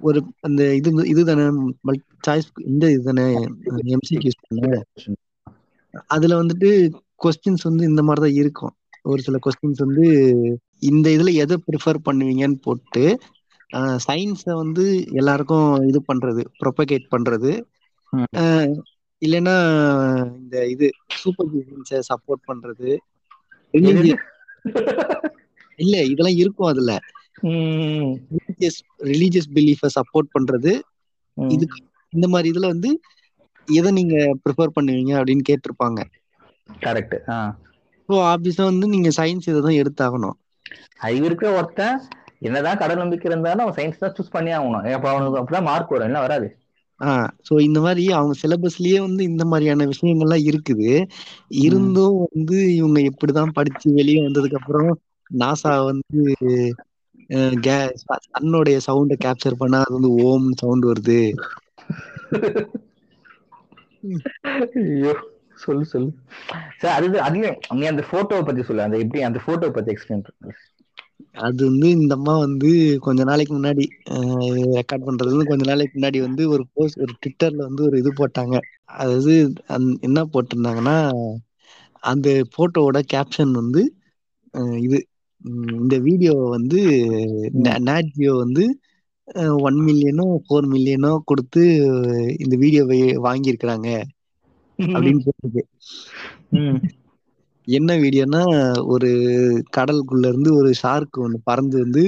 ஒரு 0.00 0.18
அந்த 0.40 0.62
இது 0.74 0.90
இதுதானே 1.12 1.44
சாய்ஸ் 2.26 2.48
இந்த 2.64 2.84
இதுதானே 2.90 3.26
எம்சிக்யூஸ் 3.96 4.40
தானே 4.44 4.72
அதுல 6.12 6.38
வந்துட்டு 6.42 6.70
கொஸ்டின்ஸ் 7.20 7.68
வந்து 7.68 7.84
இந்த 7.84 8.02
மாதிரி 8.02 8.22
தான் 8.26 8.38
இருக்கும். 8.40 8.74
ஒரு 9.04 9.20
சில 9.22 9.36
கொஸ்டின்ஸ் 9.46 9.84
வந்து 9.86 10.04
இந்த 10.82 11.06
இதுல 11.16 11.32
எதை 11.34 11.56
ப்ரிஃபர் 11.66 12.04
பண்ணுவீங்கன்னு 12.08 12.58
போட்டு 12.62 13.04
சயின்ஸை 14.06 14.54
வந்து 14.54 14.84
எல்லாருக்கும் 15.20 15.68
இது 15.90 16.00
பண்றது 16.10 16.42
ப்ரொபகேட் 16.60 17.06
பண்றது. 17.14 17.52
இல்லைன்னா 19.22 19.54
இந்த 20.38 20.56
இது 20.68 20.86
சூப்பர் 21.20 21.50
பிசினஸை 21.52 22.00
சப்போர்ட் 22.10 22.48
பண்றது. 22.50 22.90
இல்ல 25.78 25.94
இதெல்லாம் 26.12 26.38
இருக்கும் 26.42 26.70
அதுல. 26.72 26.92
ரிலீஜியஸ் 28.54 28.80
ரிலீஜியஸ் 29.04 29.50
பிலீஃபை 29.54 29.88
சப்போர்ட் 29.96 30.28
பண்றது. 30.38 30.72
ம். 31.36 31.48
இது 31.48 31.66
இந்த 32.12 32.28
மாதிரி 32.28 32.48
இதுல 32.50 32.66
வந்து 32.66 33.00
எதை 33.68 33.90
நீங்க 33.90 34.16
ப்ரிஃபர் 34.44 34.74
பண்ணுவீங்க 34.80 35.12
அப்படின்னு 35.18 35.44
கேட்டிருப்பாங்க. 35.50 36.00
கரெக்ட் 36.82 37.16
ஸோ 38.08 38.14
ஆப்வியஸா 38.24 38.62
வந்து 38.62 38.86
நீங்க 38.86 39.08
சயின்ஸ் 39.16 39.48
இதை 39.50 39.60
தான் 39.60 39.80
எடுத்தாகணும். 39.82 40.36
அறிவு 40.98 41.24
இருக்கிற 41.24 41.56
ஒருத்தன் 41.56 41.96
என்னதான் 42.38 42.76
கடல் 42.76 42.96
நம்பிக்கை 42.96 43.30
இருந்தாலும் 43.30 43.66
அவன் 43.66 43.74
சயின்ஸ் 43.74 43.98
தான் 43.98 44.12
சூஸ் 44.12 44.30
பண்ணி 44.30 44.50
ஆகணும். 44.50 44.92
அப்ப 44.92 45.08
அவனுக்கு 45.10 45.40
அப்பதான் 45.40 45.62
மார்க் 45.62 45.88
வரும். 45.88 46.06
என்ன 46.06 46.20
வராது. 46.20 46.48
ஆஹ் 47.00 47.28
ஸோ 47.48 47.60
இந்த 47.60 47.80
மாதிரி 47.80 48.12
அவங்க 48.12 48.34
சிலபஸ்லயே 48.42 48.98
வந்து 49.00 49.24
இந்த 49.24 49.44
மாதிரியான 49.44 49.86
விஷயங்கள்லாம் 49.86 50.44
இருக்குது. 50.44 50.90
இருந்தும் 51.48 52.28
வந்து 52.30 52.74
இவங்க 52.74 53.00
எப்படிதான் 53.00 53.54
படிச்சு 53.54 53.92
வெளியே 53.92 54.20
வந்ததுக்கு 54.26 54.54
அப்புறம் 54.54 55.00
நாசா 55.34 55.84
வந்து 55.84 56.22
சன்னுடைய 58.02 58.76
சவுண்டை 58.86 59.16
கேப்சர் 59.24 59.60
பண்ணா 59.60 59.78
அது 59.84 59.96
வந்து 59.98 60.10
ஓம் 60.24 60.48
சவுண்ட் 60.62 60.84
வருது. 60.90 61.20
ஐயோ 64.80 65.12
சொல்லு 65.64 65.84
சொல்லு. 65.92 66.10
சார் 66.80 66.94
அது 66.96 67.18
அதுலயும் 67.26 67.58
நீ 67.80 67.86
அந்த 67.92 68.04
போட்டோவை 68.12 68.44
பத்தி 68.46 68.62
சொல்லு. 68.68 68.86
அந்த 68.86 68.96
எப்படி 69.04 69.22
அந்த 69.28 69.40
போட்டோவை 69.46 69.72
பத்தி 69.74 69.92
எக்ஸ்பிளைன் 69.94 70.24
பண்ணு. 70.28 70.54
அது 71.46 71.60
வந்து 71.68 71.88
இந்த 71.98 72.12
அம்மா 72.18 72.34
வந்து 72.44 72.70
கொஞ்ச 73.06 73.20
நாளைக்கு 73.24 73.52
முன்னாடி 73.54 73.84
ரெக்கார்ட் 74.78 75.06
பண்றது 75.08 75.34
வந்து 75.34 75.50
கொஞ்ச 75.50 75.64
நாளைக்கு 75.70 75.94
முன்னாடி 75.98 76.18
வந்து 76.26 76.42
ஒரு 76.54 76.64
போஸ்ட் 76.74 77.00
ஒரு 77.04 77.12
ட்விட்டர்ல 77.20 77.60
வந்து 77.68 77.82
ஒரு 77.88 77.96
இது 78.02 78.10
போட்டாங்க. 78.20 78.56
அதாவது 78.96 79.34
என்ன 80.08 80.24
போட்டிருந்தாங்கன்னா 80.34 80.96
அந்த 82.02 82.28
போட்டோவோட 82.56 82.98
கேப்ஷன் 83.14 83.52
வந்து 83.60 83.82
இது. 84.86 84.98
இந்த 85.44 85.94
வீடியோ 86.04 86.34
வந்து 86.50 86.80
நாட்ஜியோ 87.86 88.34
வந்து 88.38 88.64
ஒன் 89.62 89.78
மில்லியனோ 89.86 90.26
ஃபோர் 90.44 90.66
மில்லியனோ 90.70 91.12
கொடுத்து 91.24 91.62
இந்த 92.38 92.54
வீடியோவை 92.58 92.98
வாங்கியிருக்கிறாங்க. 93.24 93.88
அப்படின்னு 94.78 95.22
ம். 96.56 96.78
என்ன 97.68 97.90
வீடியோனா 97.96 98.42
ஒரு 98.92 99.10
கடலுக்குள்ள 99.76 100.24
இருந்து 100.26 100.50
ஒரு 100.56 100.70
ஷார்க் 100.80 101.22
ஒண்ணு 101.22 101.40
பறந்து 101.44 101.76
வந்து 101.80 102.04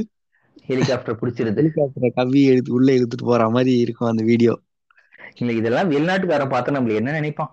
ஹெலிகாப்டர் 0.66 1.18
பிடிச்சிருது. 1.20 1.56
ஹெலிகாப்டரை 1.58 2.10
கவ்வி 2.16 2.42
எடுத்து 2.44 2.70
உள்ள 2.72 2.88
இழுத்துட்டு 2.92 3.26
போற 3.26 3.48
மாதிரி 3.50 3.74
இருக்கும் 3.84 4.10
அந்த 4.10 4.24
வீடியோ 4.24 4.54
இல்ல 5.38 5.52
இதெல்லாம் 5.54 5.90
வெளிநாட்டுக்காரன் 5.90 6.52
பார்த்தா 6.52 6.76
நம்மள 6.76 6.98
என்ன 7.00 7.16
நினைப்பான்? 7.16 7.52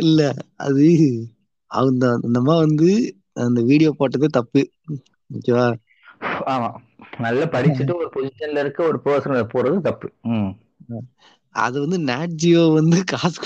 இல்ல 0.00 0.20
அது 0.60 0.86
அவங்க 1.76 2.04
அந்த 2.22 2.38
அம்மா 2.40 2.56
வந்து 2.56 2.90
அந்த 3.34 3.60
வீடியோ 3.62 3.90
போட்டது 3.98 4.28
தப்பு. 4.28 4.62
ஓகேவா? 5.34 5.66
ஆமா. 6.46 6.70
நல்லா 7.18 7.44
படிச்சுட்டு 7.44 7.94
ஒரு 7.94 8.08
பொசிஷன்ல 8.14 8.58
இருக்க 8.58 8.80
ஒரு 8.84 8.98
பர்சன் 9.04 9.50
போறது 9.54 9.80
தப்பு. 9.80 10.08
அது 11.54 11.76
வந்து 11.80 11.98
நாட்ஜியோ 12.12 12.62
வந்து 12.72 12.98
காசு. 13.04 13.42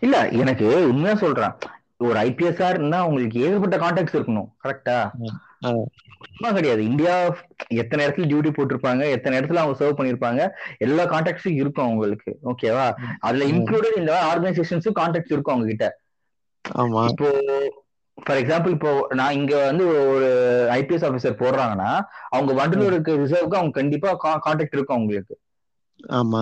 இல்ல 0.00 0.28
எனக்கு 0.42 0.66
உண்மையா 0.88 1.14
சொல்றேன். 1.16 1.52
ஒரு 1.98 2.18
ஐபிஎஸ்ஆர் 2.20 2.70
இருந்தா 2.70 2.98
உங்களுக்கு 3.06 3.40
ஏகப்பட்ட 3.40 3.76
கான்டாக்ட்ஸ் 3.76 4.18
இருக்கணும். 4.18 4.50
கரெக்டா. 4.64 4.98
சும்மா 6.26 6.50
கிடையாது. 6.52 6.84
இந்தியா 6.84 7.36
எத்தனை 7.68 8.06
இடத்துல 8.06 8.28
டியூட்டி 8.30 8.50
போட்டிருப்பாங்க 8.56 9.10
எத்தனை 9.10 9.38
இடத்துல 9.38 9.54
அவங்க 9.54 9.84
சர்வ் 9.84 9.98
பண்ணிருப்பாங்க 9.98 10.48
எல்லா 10.78 11.04
கான்டாக்ட்ஸும் 11.04 11.58
இருக்கும் 11.60 11.84
அவங்களுக்கு. 11.84 12.38
ஓகேவா 12.44 12.86
அதுல. 13.20 13.44
இன்க்ளூடட் 13.44 13.98
இந்த 13.98 14.14
ஆர்கனைசேஷன்ஸும் 14.32 14.98
கான்டாக்ட்ஸ் 15.00 15.34
இருக்கும் 15.34 15.54
அவங்க 15.54 15.68
கிட்ட 15.68 15.88
ஆமா. 16.64 17.02
இப்போ 17.08 17.28
ஃபார் 18.18 18.36
எக்ஸாம்பிள் 18.36 18.70
இப்போ 18.70 19.06
நான் 19.14 19.32
இங்க 19.32 19.64
வந்து 19.66 19.84
ஒரு 20.14 20.28
ஐபிஎஸ் 20.70 21.04
ஆபீசர் 21.08 21.40
போடுறாங்கன்னா 21.42 21.90
அவங்க 22.28 22.52
வண்டலூர் 22.52 22.92
இருக்க 22.92 23.12
ரிசர்வ்க்கு 23.12 23.60
அவங்க 23.60 23.70
கண்டிப்பா 23.70 24.40
கான்டாக்ட் 24.46 24.76
இருக்கும் 24.76 24.96
அவங்களுக்கு. 24.96 25.36
ஆமா. 26.16 26.40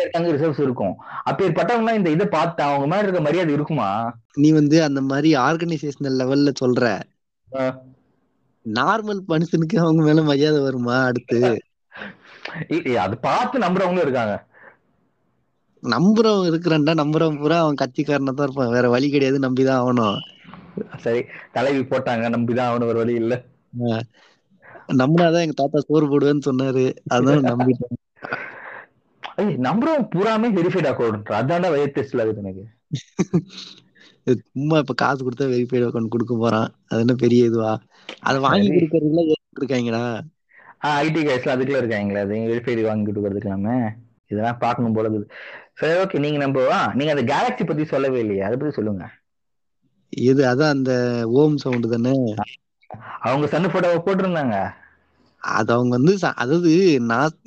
இருக்காங்க 0.00 0.30
ரிசர்வ்ஸ் 0.32 0.60
இருக்கும். 0.60 0.94
அப்பேற்பட்டவங்க 1.30 1.94
இந்த 1.94 2.10
இதை 2.10 2.26
பார்த்து 2.26 2.62
அவங்க 2.62 2.86
மேல 2.86 3.02
இருக்க 3.02 3.20
மரியாதை 3.20 3.54
இருக்குமா? 3.54 3.90
நீ 4.34 4.52
வந்து 4.52 4.82
அந்த 4.82 5.00
மாதிரி 5.00 5.36
ஆர்கனைசேஷனல் 5.36 6.18
லெவல்ல 6.22 6.52
சொல்ற. 6.64 6.84
நார்மல் 8.66 9.20
மனுஷனுக்கு 9.32 9.76
அவங்க 9.82 10.00
மேல 10.08 10.22
மரியாதை 10.28 10.58
வருமா 10.66 10.96
அடுத்து? 11.08 11.40
அது 13.04 13.14
பார்த்து 13.26 13.64
நம்புறவங்களும் 13.64 14.06
இருக்காங்க. 14.06 14.34
நம்புறவன் 15.82 16.48
இருக்கிறான்டா 16.50 16.92
நம்புறவன் 17.00 17.40
பூரா 17.40 17.58
அவன் 17.64 17.80
கட்சிக்காரனா 17.82 18.32
தான் 18.32 18.46
இருப்பான். 18.46 18.74
வேற 18.76 18.86
வழி 18.94 19.08
கிடையாது 19.10 19.38
நம்பிதான் 19.46 19.80
ஆகணும். 19.82 20.18
சரி 21.04 21.20
தலைவி 21.56 21.82
போட்டாங்க 21.92 22.28
நம்பிதான் 22.36 22.70
அவனு 22.70 22.88
ஒரு 22.92 22.98
வழி 23.02 23.14
இல்ல. 23.22 23.34
நம்பினாதான் 25.00 25.44
எங்க 25.44 25.56
தாத்தா 25.60 25.78
சோறு 25.86 26.06
போடுவேன்னு 26.10 26.48
சொன்னாரு. 26.48 26.84
அதான் 27.14 27.48
நம்பிட்டேன். 27.50 27.96
நம்புறவன் 29.66 30.08
பூராமே 30.12 30.48
வெரிஃபைட் 30.58 30.90
அக்கௌண்ட் 30.90 31.30
அதான்டா 31.38 31.70
வயிறு 31.74 31.94
டெஸ்ட்ல 31.96 32.26
எனக்கு. 32.42 32.64
சும்மா 34.50 34.76
இப்ப 34.82 34.94
காசு 35.02 35.20
கொடுத்தா 35.24 35.46
வெரிஃபைட் 35.54 35.86
அக்கௌண்ட் 35.88 36.14
கொடுக்க 36.14 36.34
போறான். 36.36 36.70
அது 36.88 37.02
என்ன 37.04 37.14
பெரிய 37.24 37.50
இதுவா? 37.50 37.72
அதை 38.20 38.40
வாங்கி 38.40 38.68
கொடுக்கறதுல 38.70 39.24
இருக்காங்கடா 39.60 40.02
ஐடி 40.98 41.20
கேஸ்ல 41.22 41.54
அதுக்குள்ள 41.54 41.82
இருக்காங்களே 41.82 42.16
அது 42.16 42.34
வெரிஃபைடு 42.50 42.82
வாங்கி 42.82 43.12
கொடுக்கறதுக்கலாமே 43.12 43.76
இதெல்லாம் 44.30 44.58
பார்க்கணும் 44.58 44.92
போல 44.92 45.08
இருக்குது. 45.08 45.28
சரி 45.74 46.00
ஓகே 46.00 46.18
நீங்க 46.18 46.38
நம்ம 46.38 46.72
ஆ, 46.72 46.92
நீங்க 46.94 47.12
அந்த 47.12 47.34
கேலக்ஸி 47.34 47.66
பத்தி 47.66 47.84
சொல்லவே 47.84 48.20
இல்லையே. 48.20 48.42
அதை 48.42 48.56
பத்தி 48.56 48.74
சொல்லுங்க. 48.74 49.06
எது 50.12 50.42
அதான் 50.46 50.68
அந்த 50.68 50.92
ஓம் 51.26 51.56
சவுண்ட் 51.56 51.90
தானே? 51.90 52.14
அவங்க 53.20 53.46
சன்னு 53.46 53.72
போட்டோவை 53.72 53.98
போட்டிருந்தாங்க. 53.98 54.56
அது 55.42 55.72
அவங்க 55.72 55.96
வந்து 55.96 56.12
அதாவது 56.34 57.00
நான் 57.00 57.38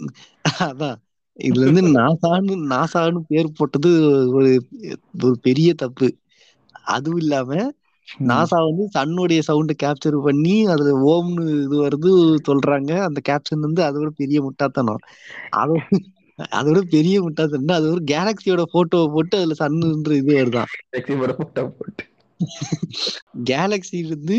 அதான். 0.64 0.98
இதுல 1.40 1.62
இருந்து 1.62 1.82
நாசான்னு 2.00 2.56
நாசான்னு 2.70 3.20
பேர் 3.28 3.58
போட்டது 3.58 3.90
ஒரு 4.30 4.52
ஒரு 5.24 5.38
பெரிய 5.42 5.74
தப்பு. 5.74 6.08
அதுவும் 6.86 7.18
இல்லாம. 7.18 7.72
நாசா 8.30 8.58
வந்து 8.66 8.84
சன்னுடைய 8.96 9.40
சவுண்ட 9.48 9.74
கேப்சர் 9.78 10.18
பண்ணி 10.26 10.56
அதுல 10.74 10.92
ஓம்னு 11.10 11.44
இது 11.58 11.76
வருது 11.84 12.12
சொல்றாங்க. 12.48 12.92
அந்த 13.08 13.20
கேப்ஷன் 13.30 13.66
வந்து 13.68 13.82
அதோட 13.88 14.10
பெரிய 14.16 14.40
முட்டாத்தனம் 14.48 15.04
அது 15.56 15.76
அதோட 16.56 16.80
பெரிய 16.92 17.16
முட்டாத்தனம் 17.24 17.78
அது 17.78 17.88
ஒரு 17.90 18.02
கேலக்சியோட 18.12 18.64
போட்டோவை 18.74 19.08
போட்டு 19.14 19.36
அதுல 19.40 19.56
சன்னுன்ற 19.60 20.12
இது 20.20 20.32
வருதான் 20.38 20.72
போட்டோ 21.40 21.64
போட்டு. 21.72 22.04
கேலக்சி 23.50 23.96
இருந்து 24.02 24.38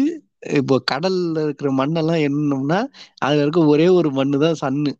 இப்போ 0.59 0.77
கடல்ல 0.91 1.45
இருக்கிற 1.47 1.71
மண்ணெல்லாம் 1.79 2.25
என்னம்னா 2.29 2.81
அதுல 3.23 3.45
இருக்க 3.45 3.63
ஒரே 3.73 3.89
ஒரு 3.99 4.11
மண்ணு 4.19 4.39
தான் 4.45 4.61
சன்னு 4.61 4.93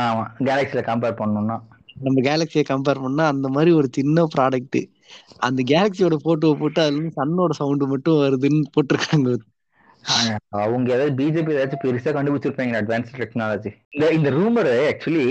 ஆமா 0.00 0.24
கேலக்சில 0.46 0.82
கம்பேர் 0.88 1.18
பண்ணணும்னா. 1.18 1.56
நம்ம 2.00 2.22
கேலக்சியை 2.26 2.64
கம்பேர் 2.66 3.02
பண்ணா 3.02 3.24
அந்த 3.32 3.46
மாதிரி 3.52 3.70
ஒரு 3.78 3.88
சின்ன 3.96 4.26
ப்ராடக்ட் 4.32 4.78
அந்த 5.46 5.60
கேலக்சியோட 5.70 6.16
போட்டோவை 6.26 6.56
போட்டு 6.60 6.80
அதுல 6.82 6.96
இருந்து 6.96 7.18
சன்னோட 7.20 7.52
சவுண்ட் 7.60 7.84
மட்டும் 7.92 8.20
வருதுன்னு 8.24 8.72
போட்டிருக்காங்க. 8.74 9.30
அவங்க 10.64 10.88
ஏதாவது 10.96 11.12
பிஜேபி 11.20 11.54
ஏதாச்சும் 11.54 11.82
பெருசா 11.84 12.10
கண்டுபிடிச்சிருப்பாங்க 12.16 12.80
அட்வான்ஸ் 12.82 13.14
டெக்னாலஜி 13.20 13.70
இந்த 13.94 14.10
இந்த 14.18 14.30
ரூமர் 14.38 14.70
ஆக்சுவலி 14.90 15.24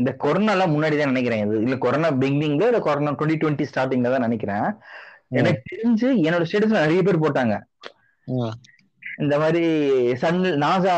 இந்த 0.00 0.10
கொரோனா 0.24 0.52
எல்லாம் 0.54 0.72
முன்னாடி 0.74 0.96
தான் 0.98 1.12
நினைக்கிறேன். 1.12 1.42
இது 1.46 1.62
இல்ல 1.66 1.76
கொரோனா 1.84 2.10
பிகினிங்ல 2.22 2.66
இல்ல 2.70 2.80
கொரோனா 2.88 3.12
டுவெண்ட்டி 3.18 3.38
டுவெண்ட்டி 3.42 3.68
ஸ்டார்டிங்ல 3.70 4.12
தான் 4.14 4.26
நினைக்கிறேன். 4.26 4.66
எனக்கு 5.38 5.62
தெரிஞ்சு 5.72 6.08
என்னோட 6.26 6.44
ஸ்டேட்டஸ்ல 6.48 6.84
நிறைய 6.84 7.02
பேர் 7.06 7.24
போட்டாங்க. 7.24 7.54
இந்த 9.24 9.34
மாதிரி 9.42 9.62
சன் 10.22 10.42
நாசா 10.64 10.92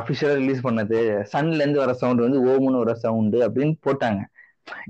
அபிஷியலா 0.00 0.34
ரிலீஸ் 0.40 0.66
பண்ணது. 0.66 0.98
சன்ல 1.32 1.62
இருந்து 1.62 1.82
வர 1.82 1.92
சவுண்ட் 2.00 2.24
வந்து 2.24 2.40
ஓமுன்னு 2.50 2.82
வர 2.82 2.94
சவுண்ட் 3.04 3.36
அப்படின்னு 3.46 3.74
போட்டாங்க. 3.86 4.20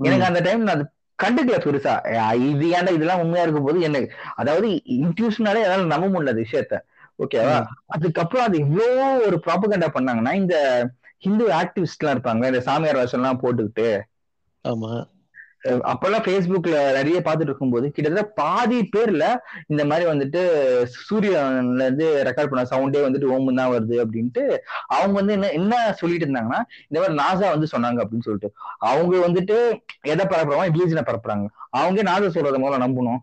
எனக்கு 0.07 0.27
அந்த 0.29 0.41
டைம் 0.47 0.67
நான் 0.69 0.83
கண்டுக்கல 1.21 1.57
பெருசா. 1.59 1.93
இது 2.47 2.65
ஏன்டா 2.77 2.93
இதெல்லாம் 2.93 3.21
உண்மையா 3.23 3.43
இருக்கும் 3.43 3.67
போது 3.67 3.79
எனக்கு 3.81 4.07
அதாவது 4.35 4.67
இன்ட்யூஷனாலே 4.97 5.63
என்னால 5.65 5.91
நம்ப 5.93 6.07
முடியல 6.13 6.33
விஷயத்த. 6.41 6.75
ஓகேவா 7.19 7.57
அதுக்கப்புறம் 7.95 8.45
அது 8.47 8.57
இவ்வளோ 8.65 8.87
ஒரு 9.27 9.37
ப்ராபகண்டா 9.45 9.89
பண்ணாங்கன்னா 9.95 10.33
இந்த 10.41 10.55
ஹிந்து 11.23 11.45
ஆக்டிவிஸ்ட் 11.59 12.01
எல்லாம் 12.01 12.15
இருப்பாங்க 12.15 12.45
இந்த 12.51 12.61
சாமியார் 12.67 12.99
வேஷம் 12.99 13.19
எல்லாம் 13.19 13.41
போட்டுக்கிட்டு 13.41 13.87
ஆமா. 14.65 14.91
அப்பெல்லாம் 15.89 16.23
ஃபேஸ்புக்ல 16.25 16.77
நிறைய 16.97 17.17
பார்த்துட்டு 17.19 17.51
இருக்கும்போது 17.51 17.87
கிட்டத்தட்ட 17.89 18.23
பாதி 18.39 18.79
பேர்ல 18.93 19.25
இந்த 19.71 19.83
மாதிரி 19.85 20.05
வந்துட்டு 20.11 20.41
சூரியன்ல 20.99 21.85
இருந்து 21.85 22.07
ரெக்கார்ட் 22.27 22.51
பண்ண 22.51 22.63
சவுண்டே 22.71 23.03
வந்துட்டு 23.05 23.31
ஓம் 23.33 23.59
தான் 23.59 23.73
வருது 23.73 23.97
அப்படின்ட்டு 24.03 24.43
அவங்க 24.95 25.13
வந்து 25.19 25.35
என்ன 25.37 25.51
என்ன 25.59 25.73
சொல்லிட்டு 26.01 26.27
இருந்தாங்கன்னா 26.27 26.61
இந்த 26.87 26.97
மாதிரி 26.99 27.15
நாசா 27.21 27.47
வந்து 27.55 27.71
சொன்னாங்க 27.73 28.01
அப்படின்னு 28.03 28.27
சொல்லிட்டு. 28.27 28.49
அவங்க 28.89 29.15
வந்துட்டு 29.25 29.57
எதை 30.11 30.25
பரப்புறாங்க 30.25 30.75
ரிலீஜனை 30.75 31.03
பரப்புறாங்க. 31.03 31.45
அவங்க 31.73 32.01
நாசா 32.03 32.29
சொல்றத 32.31 32.59
முதல்ல 32.59 32.85
நம்பணும். 32.85 33.21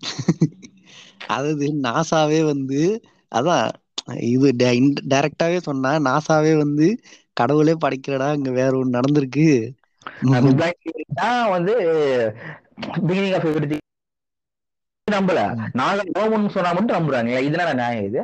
அதாவது 1.28 1.66
நாசாவே 1.84 2.40
வந்து 2.48 2.80
அதான் 3.32 3.66
இது 4.30 4.48
டைரக்டாவே 5.12 5.58
சொன்னா 5.68 5.92
நாசாவே 6.06 6.52
வந்து 6.58 6.86
கடவுளே 7.36 7.74
படைக்கிறடா 7.84 8.28
இங்க 8.38 8.50
வேற 8.58 8.72
ஒண்ணு 8.78 8.96
நடந்திருக்கு. 8.98 9.48
வந்து 11.54 11.74
பிகினிங் 13.08 13.36
ஆஃப் 13.38 13.48
எவ்ரி 13.50 13.78
நம்பல. 15.10 15.40
நாங்க 15.80 16.02
ஓமன்னு 16.20 16.54
சொன்னா 16.54 16.70
மட்டும் 16.76 16.96
நம்புறாங்க. 16.98 17.32
இதனால 17.48 17.74
நியாயம் 17.80 18.08
இது? 18.10 18.22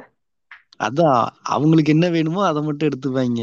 அதான் 0.87 1.19
அவங்களுக்கு 1.55 1.93
என்ன 1.93 2.07
வேணுமோ 2.17 2.43
அதை 2.47 2.63
மட்டும் 2.63 2.89
எடுத்துப்பாங்க. 2.89 3.43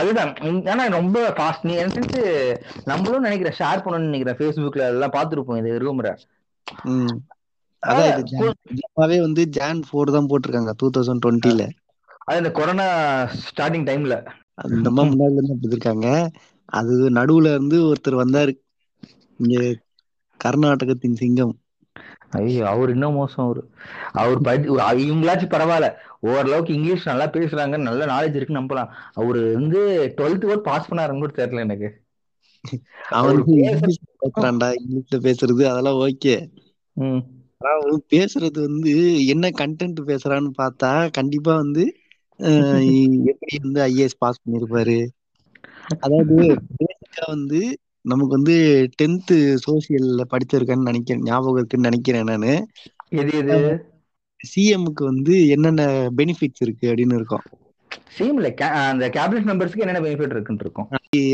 அதுதான். 0.00 0.32
ஆனா 0.72 0.84
ரொம்ப 0.96 1.22
ஃபாஸ்ட் 1.38 1.66
நீ 1.68 1.72
எனக்கு 1.80 1.98
தெரிஞ்சு 1.98 2.22
நம்மளும் 2.90 3.26
நினைக்கிறேன் 3.26 3.58
ஷேர் 3.60 3.82
பண்ணணும்னு 3.82 4.10
நினைக்கிறேன். 4.10 4.38
ஃபேஸ்புக்ல 4.38 4.86
அதெல்லாம் 4.88 5.16
பார்த்துருப்போம். 5.16 5.60
இது 5.60 5.84
ரூமரை. 5.86 6.12
அதான் 7.82 9.26
வந்து 9.26 9.42
ஜான் 9.56 9.82
ஃபோர் 9.88 10.14
தான் 10.16 10.30
போட்டிருக்காங்க 10.30 10.72
டூ 10.80 10.88
தௌசண்ட் 10.96 11.22
டுவெண்ட்டில 11.26 11.66
அது 12.28 12.40
இந்த 12.40 12.50
கொரோனா 12.58 12.88
ஸ்டார்டிங் 13.46 13.86
டைம்ல 13.88 14.16
அந்த 14.62 14.90
மாதிரி 14.90 15.14
முன்னாடில 15.14 15.32
இருந்து 15.32 15.54
அப்படி 15.54 15.74
இருக்காங்க. 15.74 16.30
அது 16.64 17.10
நடுவுல 17.10 17.44
இருந்து 17.44 17.82
ஒருத்தர் 17.82 18.10
வந்தாரு. 18.10 18.56
இங்க 19.38 19.78
கர்நாடகத்தின் 20.44 21.12
சிங்கம். 21.12 21.58
ஐயோ 22.30 22.68
அவர் 22.68 22.90
இன்னும் 22.90 23.14
மோசம் 23.14 23.44
அவரு. 23.44 23.70
அவர் 24.12 24.40
படி 24.40 24.68
இவங்களாச்சும் 25.10 25.52
பரவாயில்ல. 25.54 25.92
ஓரளவுக்கு 26.20 26.74
இங்கிலீஷ் 26.74 27.06
நல்லா 27.06 27.30
பேசுறாங்க 27.30 27.78
நல்ல 27.78 28.06
நாலேஜ் 28.06 28.34
இருக்குன்னு 28.34 28.62
நம்பலாம். 28.62 28.88
அவரு 29.12 29.52
வந்து 29.52 30.12
டுவெல்த் 30.16 30.40
கூட 30.40 30.56
பாஸ் 30.56 30.92
பண்ணாருன்னு 30.92 31.18
கூட 31.18 31.46
தெரியல 31.46 31.58
எனக்கு. 31.58 32.00
அவன் 33.08 33.34
வந்து 33.34 33.42
அவரு 33.42 33.44
பேச- 33.44 33.68
இங்கிலீஷ் 33.68 33.98
பேசுறான்டா 34.20 34.74
இங்கிலீஷ்ல 34.74 35.18
பேசுறது 35.18 35.64
அதெல்லாம் 35.64 36.06
ஓகே. 36.06 36.50
பேசுறது 38.10 38.60
வந்து 38.60 39.26
என்ன 39.26 39.48
கண்டென்ட் 39.48 40.00
பேசுறான்னு 40.06 40.50
பார்த்தா 40.58 41.10
கண்டிப்பா 41.10 41.56
வந்து 41.56 41.94
எப்படி 43.30 43.54
வந்து 43.62 43.80
ஐஏஎஸ் 43.82 44.18
பாஸ் 44.18 44.42
பண்ணிருப்பாரு? 44.42 44.98
அதாவது 45.98 46.36
பேசிக்கா 46.74 47.24
வந்து 47.26 47.60
நமக்கு 48.04 48.32
வந்து 48.32 48.56
டென்த் 48.96 49.32
சோசியல்ல 49.64 50.24
படிச்சிருக்கேன்னு 50.32 50.88
நினைக்கிறேன் 50.88 51.24
ஞாபகம் 51.24 51.56
இருக்குன்னு 51.56 51.88
நினைக்கிறேன் 51.88 52.30
நானு. 52.30 52.52
எது 53.14 53.32
எது? 53.40 53.58
சிஎம்க்கு 54.40 55.02
வந்து 55.04 55.34
என்னென்ன 55.48 55.82
பெனிஃபிட்ஸ் 56.18 56.62
இருக்கு 56.62 56.86
அப்படின்னு 56.86 57.16
இருக்கும். 57.16 57.44
சேம்ல 58.12 58.48
அந்த 58.84 59.06
கேபினட் 59.16 59.48
மெம்பர்ஸ்க்கு 59.50 59.84
என்னென்ன 59.84 60.04
பெனிஃபிட் 60.06 60.34
இருக்குன்னு 60.34 60.46
இருக்கும்? 60.60 60.90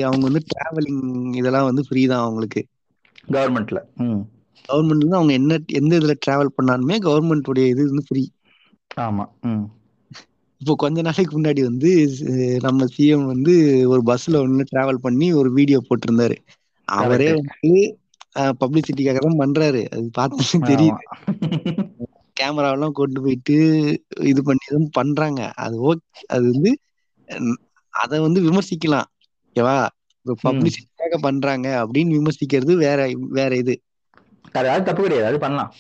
அவங்க 0.07 0.23
வந்து 0.23 0.43
டிராவலிங் 0.51 1.03
இதெல்லாம் 1.35 1.69
வந்து 1.69 1.85
ஃப்ரீ 1.87 2.03
தான் 2.07 2.23
அவங்களுக்கு. 2.23 2.63
கவர்மெண்ட்ல 3.29 3.81
ம். 4.03 4.23
கவர்மெண்ட் 4.65 5.05
வந்து 5.05 5.17
அவங்க 5.17 5.33
என்ன 5.33 5.53
எந்த 5.75 5.93
இதுல 5.99 6.15
டிராவல் 6.21 6.57
பண்ணாலுமே 6.57 6.99
கவர்மெண்ட் 7.03 7.49
உடைய 7.49 7.67
இது 7.69 7.85
வந்து 7.89 8.07
ஃப்ரீ 8.09 8.25
ஆமா. 8.97 9.25
இப்போ 10.61 10.75
கொஞ்ச 10.83 10.99
நாளைக்கு 11.07 11.33
முன்னாடி 11.35 11.63
வந்து 11.67 11.91
நம்ம 12.67 12.87
சிஎம் 12.93 13.27
வந்து 13.27 13.55
ஒரு 13.93 14.03
பஸ்ல 14.07 14.41
ஒண்ணு 14.45 14.65
டிராவல் 14.71 15.05
பண்ணி 15.05 15.27
ஒரு 15.41 15.51
வீடியோ 15.59 15.79
போட்டிருந்தாரு. 15.89 16.37
அவரே 16.89 17.29
வந்து 17.39 17.73
பப்ளிசிட்டிக்காக 18.61 19.21
தான் 19.21 19.41
பண்றாரு. 19.43 19.83
அது 19.91 20.07
பார்த்து 20.15 20.61
தெரியும் 20.65 21.01
ஆமா. 21.99 22.09
கேமராவெல்லாம் 22.37 22.97
கொண்டு 23.01 23.19
போயிட்டு 23.25 23.57
இது 24.31 24.41
பண்ணி 24.43 24.67
தான் 24.69 24.89
பண்றாங்க. 24.99 25.41
அது 25.65 25.77
ஓகே 25.91 26.03
அது 26.35 26.45
வந்து 26.53 26.73
அத 27.95 28.21
வந்து 28.27 28.41
விமர்சிக்கலாம். 28.47 29.09
ஓகேவா? 29.47 29.77
இப்போ 30.27 30.35
பப்ளிசிட்டிக்காக 30.45 31.19
பண்றாங்க 31.27 31.67
அப்படின்னு 31.83 32.17
விமர்சிக்கிறது 32.19 32.73
வேற 32.85 32.99
வேற 33.33 33.51
இது. 33.63 33.75
அது 34.55 34.69
அது 34.73 34.87
தப்பு 34.89 35.03
கிடையாது. 35.05 35.29
அது 35.31 35.39
பண்ணலாம். 35.39 35.73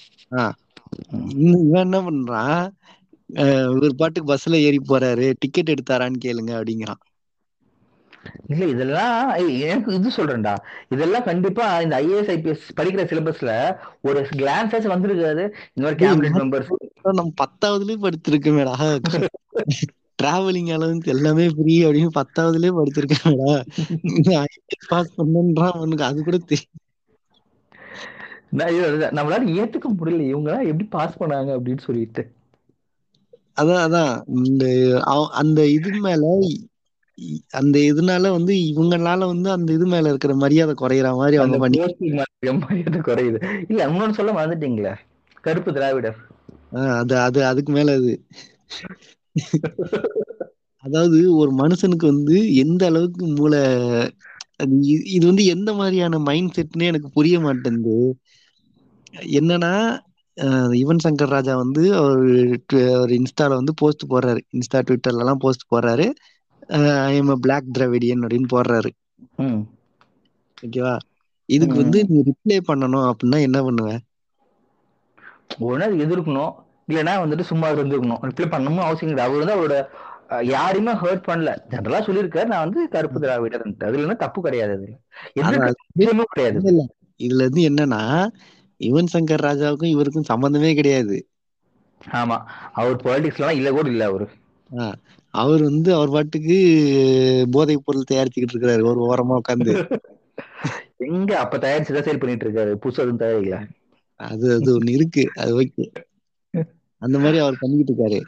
இவன் 1.44 1.82
என்ன 1.82 1.98
பண்றான்? 2.06 2.62
ஒரு 3.74 3.88
பாட்டுக்கு 3.94 4.30
பஸ்ல 4.30 4.60
ஏறி 4.66 4.80
போறாரு. 4.88 5.26
டிக்கெட் 5.38 5.72
எடுத்தாரான்னு 5.74 6.24
கேளுங்க 6.24 6.52
அப்படிங்கிறான். 6.58 7.02
இல்ல 8.52 8.64
இதெல்லாம் 8.66 9.18
எனக்கு 9.66 9.90
இது 9.94 10.08
சொல்றேன்டா. 10.16 10.54
இதெல்லாம் 10.94 11.26
கண்டிப்பா 11.28 11.66
இந்த 11.84 11.94
ஐஏஎஸ் 12.02 12.32
ஐபிஎஸ் 12.34 12.64
படிக்கிற 12.78 13.04
சிலபஸ்ல 13.12 13.52
ஒரு 14.08 14.20
கிளான்ஸ் 14.34 14.92
வந்திருக்காது. 14.94 15.44
இந்த 15.74 15.84
மாதிரி 15.84 16.00
கேபினட் 16.04 16.38
மெம்பர்ஸ் 16.40 16.72
நம்ம 17.12 17.32
பத்தாவதுலயே 17.42 17.98
படிச்சிருக்கோமேடா 18.04 18.74
டிராவலிங் 20.18 20.70
அலவன்ஸ் 20.76 21.10
எல்லாமே 21.14 21.46
ஃப்ரீ 21.48 21.74
அப்படின்னு 21.86 22.10
பத்தாவதுலயே 22.18 22.72
படிச்சிருக்கேன்டா 22.78 23.56
பாஸ் 24.90 25.16
பண்ணுன்றான் 25.18 25.76
அவனுக்கு. 25.76 26.08
அது 26.08 26.18
கூட 26.24 26.38
தெரியும் 26.50 26.82
நம்மளால 29.16 29.50
ஏத்துக்க 29.60 29.88
முடியல. 29.98 30.22
இவங்க 30.32 30.50
எப்படி 30.70 30.86
பாஸ் 30.96 31.20
பண்ணாங்க 31.20 31.50
அப்படின்னு 31.56 31.86
சொல்லிட்டு. 31.88 32.22
அதான் 33.56 33.82
அதான். 33.86 34.12
இந்த 34.42 34.64
அந்த 35.40 35.60
இது 35.76 35.90
மேல 36.00 36.24
அந்த 37.56 37.76
இதனால 37.90 38.30
வந்து 38.30 38.52
இவங்கனால 38.70 39.26
வந்து 39.26 39.48
அந்த 39.50 39.68
இது 39.72 39.86
மேல 39.86 40.08
இருக்கிற 40.08 40.32
மரியாதை 40.36 40.74
குறையிற 40.74 41.10
மாதிரி 41.16 41.36
அவங்க 41.36 41.58
பண்ணி 41.58 41.78
மரியாதை 42.62 43.00
குறையுது. 43.02 43.38
இல்ல 43.68 43.80
இன்னொன்னு 43.88 44.18
சொல்ல 44.18 44.32
மறந்துட்டீங்களே? 44.32 44.92
கருப்பு 45.44 45.70
திராவிடர். 45.72 46.18
அது 46.96 47.14
அது 47.18 47.40
அதுக்கு 47.46 47.72
மேல 47.72 47.94
அது. 47.94 48.12
அதாவது 50.84 51.18
ஒரு 51.36 51.50
மனுஷனுக்கு 51.54 52.06
வந்து 52.06 52.36
எந்த 52.62 52.82
அளவுக்கு 52.86 53.24
மூளை 53.32 53.60
இது 55.10 55.24
வந்து 55.26 55.44
எந்த 55.54 55.70
மாதிரியான 55.74 56.18
மைண்ட் 56.20 56.54
செட்னே 56.56 56.86
எனக்கு 56.86 57.08
புரிய 57.10 57.36
மாட்டேங்குது 57.40 57.96
என்னன்னா 59.36 59.72
யுவன் 60.78 61.02
சங்கர் 61.04 61.30
ராஜா 61.30 61.52
வந்து 61.56 61.82
அவர் 61.94 62.22
இன்ஸ்டால 63.18 63.52
வந்து 63.54 63.74
போஸ்ட் 63.74 64.04
போடுறாரு. 64.08 64.40
இன்ஸ்டா 64.52 64.80
ட்விட்டர்ல 64.82 65.24
எல்லாம் 65.24 65.42
போஸ்ட் 65.44 65.70
போடுறாரு. 65.72 66.06
ஐ 67.06 67.16
எம் 67.16 67.32
பிளாக் 67.40 67.72
திராவிடியன் 67.74 68.24
அப்படின்னு 68.24 68.52
போடுறாரு. 68.54 68.90
ஓகேவா? 70.58 70.94
இதுக்கு. 71.48 71.76
வந்து 71.76 71.98
நீ 72.04 72.18
ரிப்ளை 72.28 72.58
பண்ணணும் 72.68 73.08
அப்படின்னா 73.10 73.40
என்ன 73.46 73.58
பண்ணுவ? 73.62 73.90
ஒண்ணு 75.64 75.86
அது 75.86 75.96
எதிர்க்கணும். 76.06 76.52
இல்லைன்னா 76.88 77.14
வந்துட்டு 77.22 77.44
சும்மா 77.44 77.68
இருந்துக்கணும். 77.68 78.20
ரிப்ளை 78.28 78.46
பண்ணணும் 78.50 78.86
அவசியம் 78.86 79.10
கிடையாது. 79.10 79.28
அவர் 79.28 79.42
வந்து 79.42 79.56
அவரோட 79.56 79.76
யாரையுமே 80.50 80.92
ஹர்ட் 81.02 81.26
பண்ணல. 81.28 81.50
ஜென்ரலா 81.72 82.00
சொல்லியிருக்காரு. 82.06 82.50
நான் 82.52 82.64
வந்து 82.66 82.80
கருப்பு 82.94 83.18
திராவிடர் 83.20 83.64
அதுல 83.88 84.16
தப்பு 84.24 84.40
கிடையாது. 84.42 84.88
அதுல 85.40 85.58
விஷயமும் 85.94 86.32
கிடையாது. 86.32 86.60
இதுல 87.20 87.42
இருந்து 87.42 87.62
என்னன்னா 87.68 88.00
யுவன் 88.80 89.12
சங்கர் 89.12 89.44
ராஜாவுக்கும் 89.44 89.86
இவருக்கும் 89.86 90.22
சம்பந்தமே 90.22 90.74
கிடையாது. 90.74 91.18
ஆமா. 92.14 92.36
அவர் 92.72 92.96
பாலிடிக்ஸ்லாம் 92.96 93.52
இல்ல 93.52 93.70
கூட 93.70 93.88
இல்ல 93.88 94.04
அவரு. 94.04 94.26
அவர் 95.34 95.62
வந்து 95.62 95.90
அவர் 95.94 96.10
பாட்டுக்கு 96.10 96.56
போதைப் 97.50 97.82
பொருள் 97.84 98.08
தயாரிச்சுக்கிட்டு 98.10 98.52
இருக்கிறாரு 98.52 98.84
ஒரு 98.84 99.00
ஓரமா 99.06 99.34
உட்காந்து 99.38 99.74
எங்க 101.06 101.38
அப்ப 101.38 101.58
தயாரிச்சுதான் 101.58 102.06
சேல் 102.06 102.18
பண்ணிட்டு 102.18 102.46
இருக்காரு? 102.46 102.72
புதுசு 102.76 102.98
எதுவும் 102.98 103.18
தயாரிக்கல. 103.18 103.58
அது 104.20 104.46
அது 104.52 104.70
ஒண்ணு 104.78 104.90
இருக்கு. 104.90 105.24
அது 105.36 105.52
ஓகே. 105.60 105.86
அந்த 107.02 107.16
மாதிரி 107.18 107.38
அவர் 107.38 107.60
பண்ணிக்கிட்டு 107.60 107.94
இருக்காரு. 107.94 108.20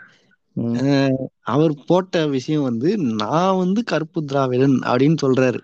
அவர் 1.46 1.74
போட்ட 1.86 2.26
விஷயம் 2.28 2.62
வந்து 2.62 2.90
நான் 3.20 3.56
வந்து 3.56 3.82
கருப்பு 3.84 4.24
திராவிடன் 4.24 4.76
அப்படின்னு 4.86 5.16
சொல்றாரு. 5.22 5.60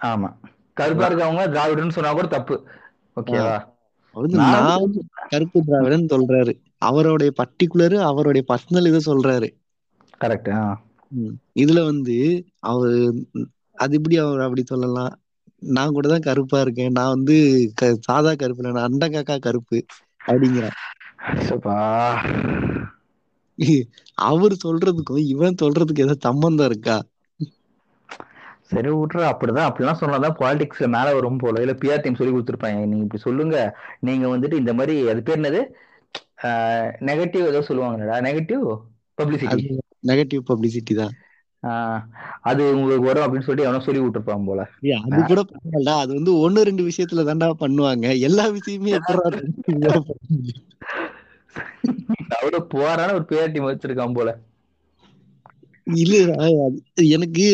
ஆமா. 0.00 0.28
கருப்பா 0.76 1.08
இருக்கவங்க 1.08 1.44
திராவிடன்னு 1.48 1.90
சொன்னா 1.90 2.12
கூட 2.12 2.26
தப்பு. 2.26 2.56
ஓகேவா? 3.16 3.56
நான் 4.26 4.92
கருப்பு 5.28 5.62
திராவிடன் 5.64 6.06
சொல்றாரு. 6.06 6.60
அவருடைய 6.78 7.32
பர்டிகுலர் 7.36 7.94
அவருடைய 7.94 8.46
பர்சனல் 8.54 8.86
இதை 8.86 9.00
சொல்றாரு. 9.06 9.54
கரெக்ட். 10.20 10.74
இதுல 11.54 11.84
வந்து 11.84 12.44
அவர் 12.60 13.14
அது 13.74 13.96
எப்படி 13.96 14.16
அவர் 14.16 14.40
அப்படி 14.40 14.62
சொல்லலாம்? 14.62 15.18
நான் 15.58 15.90
கூட 15.90 16.08
தான் 16.08 16.20
கருப்பா 16.20 16.60
இருக்கேன். 16.60 16.90
நான் 16.90 17.08
வந்து 17.08 17.70
க- 17.74 17.96
சாதா 18.00 18.34
கருப்பு 18.34 18.62
இல்ல, 18.62 18.78
நான் 18.78 18.88
அண்ட 18.88 19.08
காக்கா 19.08 19.38
கருப்பு 19.38 19.84
அப்படிங்கிறான் 20.26 20.70
அவர் 24.14 24.56
சொல்றதுக்கும் 24.64 25.18
இவன் 25.18 25.54
சொல்றதுக்கு 25.62 25.98
ஏதாவது 25.98 26.18
சம்பந்தம் 26.20 26.66
இருக்கா? 26.66 27.02
சரி 28.70 28.90
விட்டுற 28.94 29.20
அப்படிதான். 29.32 29.68
அப்படிலாம் 29.70 30.00
சொன்னாதான் 30.00 30.38
பாலிடிக்ஸ்ல 30.40 30.86
மேல 30.96 31.14
வரும் 31.18 31.42
போல. 31.42 31.60
இல்ல 31.64 31.74
பிஆர் 31.82 32.02
டீம் 32.04 32.18
சொல்லி 32.20 32.34
கொடுத்துருப்பாங்க. 32.34 32.80
நீங்க 32.90 33.04
இப்படி 33.06 33.22
சொல்லுங்க. 33.28 33.56
நீங்க 34.08 34.26
வந்துட்டு 34.34 34.60
இந்த 34.62 34.74
மாதிரி 34.80 34.96
அது 35.12 35.22
பேர் 35.28 35.40
என்னது? 35.40 35.62
நெகட்டிவ் 37.08 37.50
ஏதோ 37.52 37.62
சொல்லுவாங்கடா. 37.68 38.18
நெகட்டிவ் 38.28 38.64
பப்ளிசிட்டி 39.20 39.64
நெகட்டிவ் 40.10 40.42
பப்ளிசிட்டி 40.50 40.94
தான். 41.00 41.14
அது 42.50 42.62
உங்களுக்கு 42.76 43.06
வரும் 43.06 43.24
அப்படின்னு 43.24 43.46
சொல்லி 43.46 43.62
அவனும் 43.66 43.84
சொல்லி 43.86 44.00
விட்டுருப்பான் 44.02 44.46
போல. 44.48 44.60
அது 45.04 45.22
கூட 45.30 45.40
பரவாயில்ல 45.48 45.94
அது 46.02 46.12
வந்து 46.18 46.32
ஒண்ணு 46.44 46.66
ரெண்டு 46.68 46.82
விஷயத்துல 46.88 47.24
தாண்டா 47.28 47.48
பண்ணுவாங்க. 47.62 48.06
எல்லா 48.28 48.44
விஷயமே? 48.56 48.92
அவட 52.38 52.58
போறான 52.74 53.12
ஒரு 53.18 53.26
பிஆர் 53.30 53.52
டீம் 53.54 53.68
வச்சிருக்கான் 53.70 54.16
போல. 54.18 54.30
இல்ல 56.04 56.16
எனக்கு 57.16 57.46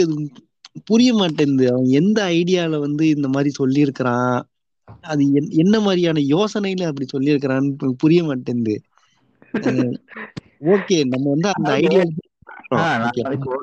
புரிய 0.85 1.15
மாட்டேங்குது 1.15 1.73
அவன் 1.73 1.85
எந்த 1.85 2.25
ஐடியால 2.25 2.79
வந்து 2.79 3.09
இந்த 3.09 3.29
மாதிரி 3.29 3.53
சொல்லியிருக்கிறான்? 3.59 4.43
அது 5.01 5.25
என்- 5.33 5.49
என்ன 5.49 5.81
மாதிரியான 5.81 6.21
யோசனையில 6.21 6.87
அப்படி 6.87 7.07
சொல்லியிருக்கிறான்னு 7.17 7.93
புரிய 7.99 8.25
மாட்டேங்குது 8.25 8.83
ஓகே 10.61 11.05
நம்ம 11.05 11.31
வந்து 11.31 11.51
அந்த 11.53 11.71
ஐடியா 11.71 12.03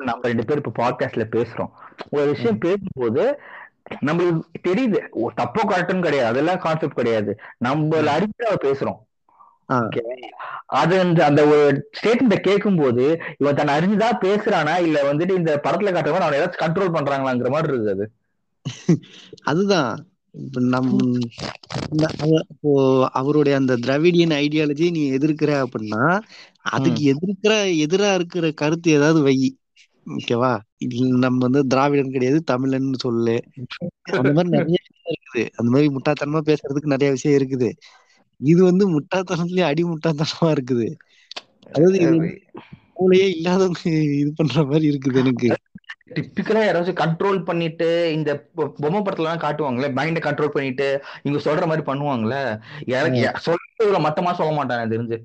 நம்ம 0.04 0.20
ரெண்டு 0.22 0.44
பேரும் 0.44 0.62
இப்போ 0.66 0.90
பாட்காஸ்ட்ல 0.90 1.24
பேசுறோம். 1.36 1.70
ஒரு 2.10 2.30
விஷயம் 2.30 2.58
பேசும்போது 2.58 3.38
நம்மளுக்கு 4.06 4.40
தெரியுது. 4.68 4.98
தப்போ 5.36 5.58
கரெக்டும் 5.62 6.00
கிடையாது. 6.00 6.24
அதெல்லாம் 6.24 6.58
கான்செப்ட் 6.58 6.94
கிடையாது. 6.94 7.36
நம்ம 7.58 8.00
அறிக்கையா 8.00 8.54
பேசுறோம். 8.62 8.96
ஆ. 9.70 9.88
அது 10.66 11.00
அந்த 11.00 11.24
அந்த 11.24 11.46
ஒரு 11.46 11.90
ஸ்டேட்மெண்ட் 12.02 12.40
கேட்கும் 12.40 12.76
போது 12.76 13.20
இவன் 13.38 13.54
தன்னை 13.54 13.74
அறிஞ்சுதான் 13.74 14.18
பேசுறானா 14.20 14.80
இல்ல 14.80 15.12
வந்துட்டு 15.12 15.34
இந்த 15.34 15.60
படத்துல 15.64 15.86
காட்டுற 15.86 15.92
மாதிரி 15.92 16.12
அவனை 16.12 16.38
ஏதாச்சும் 16.38 16.62
கண்ட்ரோல் 16.62 16.96
பண்றாங்களாங்கிற 16.96 17.48
மாதிரி 17.48 17.76
இருக்குது 17.76 17.90
அது. 17.90 18.10
அதுதான். 19.42 20.06
இப்ப 20.30 20.60
நம் 20.60 20.98
அவ- 22.18 22.44
இப்போ 22.50 23.08
அவருடைய 23.12 23.58
அந்த 23.58 23.76
திராவிடியன் 23.76 24.34
ஐடியாலஜி 24.34 24.90
நீ 24.90 25.10
எதிர்க்கிற 25.12 25.64
அப்படின்னா 25.64 26.20
அதுக்கு 26.62 27.14
எதிர்க்கிற 27.14 27.52
எதிரா 27.84 28.14
இருக்கிற 28.14 28.50
கருத்து 28.50 28.90
ஏதாவது 28.90 29.22
வை. 29.22 29.56
ஓகேவா 30.06 30.58
இது 30.76 31.06
நம்ம 31.06 31.38
வந்து 31.38 31.66
திராவிடன் 31.66 32.10
கிடையாது 32.10 32.42
தமிழன் 32.42 32.92
சொல்லு. 32.92 33.42
அந்த 34.02 34.32
மாதிரி 34.32 34.48
நிறைய 34.48 34.76
விஷயம் 34.88 35.20
இருக்குது. 35.24 35.50
அந்த 35.56 35.70
மாதிரி 35.70 35.94
முட்டாத்தனமா 35.94 36.40
பேசுறதுக்கு 36.48 36.86
நிறைய 36.86 37.12
விஷயம் 37.12 37.42
இருக்குது. 37.42 37.72
இது 38.42 38.60
வந்து 38.64 38.84
முட்டாத்தனத்துலயே 38.92 39.66
அடி 39.68 39.82
முட்டாத்தனமா 39.88 40.48
இருக்குது. 40.54 40.86
அதாவது 41.68 41.98
மூளையே 42.96 43.26
இல்லாதவங்க 43.34 43.82
இது 44.20 44.30
பண்ற 44.32 44.64
மாதிரி 44.64 44.86
இருக்குது 44.90 45.20
எனக்கு. 45.22 45.50
டிப்பிக்கலா 46.16 46.62
யாராச்சும் 46.62 47.00
கண்ட்ரோல் 47.00 47.38
பண்ணிட்டு 47.42 47.86
இந்த 48.16 48.30
பொம்மை 48.76 48.98
படத்துல 48.98 49.24
எல்லாம் 49.24 49.44
காட்டுவாங்களே 49.44 49.88
மைண்ட 49.98 50.20
கண்ட்ரோல் 50.20 50.54
பண்ணிட்டு 50.54 50.88
இவங்க 51.22 51.40
சொல்ற 51.46 51.66
மாதிரி 51.66 51.84
பண்ணுவாங்கல்ல 51.86 52.38
எனக்கு 52.96 53.22
சொல்றதுல 53.46 54.00
மட்டமா 54.06 54.32
சொல்ல 54.34 54.52
மாட்டான் 54.52 54.78
எனக்கு 54.78 54.96
தெரிஞ்சு. 54.96 55.18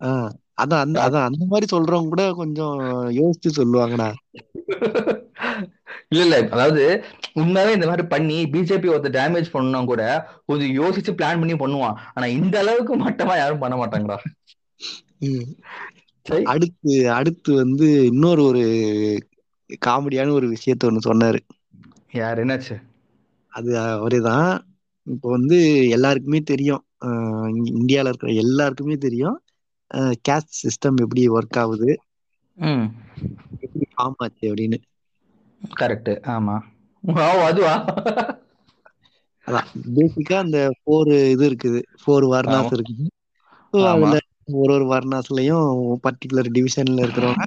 ஆஹ் 0.00 0.30
அதான் 0.56 0.82
அந்த 0.84 0.98
அதான் 1.04 1.26
அந்த 1.28 1.42
மாதிரி 1.48 1.66
சொல்றவங்க 1.68 2.12
கூட 2.12 2.24
கொஞ்சம் 2.40 2.76
யோசிச்சு 3.18 3.50
சொல்லுவாங்கடா. 3.58 4.08
இல்ல 6.08 6.24
இல்ல. 6.24 6.36
அதாவது 6.50 7.04
உண்மையாவே 7.34 7.72
இந்த 7.72 7.86
மாதிரி 7.86 8.02
பண்ணி 8.02 8.44
பிஜேபி 8.44 8.88
ஒருத்தர் 8.90 9.18
டேமேஜ் 9.18 9.50
பண்ணா 9.50 9.84
கூட 9.84 10.28
கொஞ்சம் 10.46 10.74
யோசிச்சு 10.80 11.16
பிளான் 11.16 11.18
பண்ணி 11.18 11.52
பண்ணுவான். 11.52 11.94
ஆனா 12.14 12.26
இந்த 12.26 12.58
அளவுக்கு 12.58 13.10
மட்டமா 13.10 13.36
யாரும் 13.36 13.58
பண்ண 13.58 13.76
மாட்டாங்கடா. 13.76 14.16
அடுத்து 16.42 17.12
அடுத்து 17.12 17.54
வந்து 17.54 18.06
இன்னொரு 18.06 18.42
ஒரு 18.44 18.64
காமெடியான 19.86 20.30
ஒரு 20.30 20.46
விஷயத்த 20.48 20.84
ஒண்ணு 20.84 20.98
சொன்னாரு. 21.06 21.38
யார்? 22.12 22.38
என்னாச்சு? 22.38 22.82
அது 23.48 23.78
அவரே 23.78 24.18
தான் 24.20 24.66
இப்போ 25.02 25.30
வந்து 25.30 25.88
எல்லாருக்குமே 25.88 26.40
தெரியும். 26.40 26.84
இந்தியால 27.54 28.06
இருக்கிற 28.06 28.32
எல்லாருக்குமே 28.32 28.96
தெரியும். 28.96 29.42
கேஸ்ட் 30.28 30.56
சிஸ்டம் 30.62 30.96
எப்படி 30.96 31.28
ஒர்க் 31.28 31.58
ஆகுது. 31.58 31.98
ம். 32.54 32.84
எப்படி 33.60 33.86
ஃபார்ம் 33.90 34.14
ஆச்சு 34.16 34.54
அப்படின்னு. 34.54 34.78
கரெக்ட் 35.74 36.12
ஆமா. 36.34 36.56
அதுவா? 37.46 37.74
அதான் 39.46 39.68
பேசிக்கா 39.96 40.36
அந்த 40.42 40.58
ஃபோர் 40.78 41.10
இது 41.34 41.44
இருக்குது. 41.50 41.80
ஃபோர் 42.00 42.26
வர்ணாஸ் 42.32 42.72
இருக்குது. 42.76 43.04
அதுல 43.88 44.14
ஒரு 44.56 44.72
ஒரு 44.72 44.86
வர்ணாஸ்லயும் 44.90 45.68
பர்டிகுலர் 46.04 46.50
டிவிஷன்ல 46.56 47.04
இருக்கிறவங்க 47.04 47.44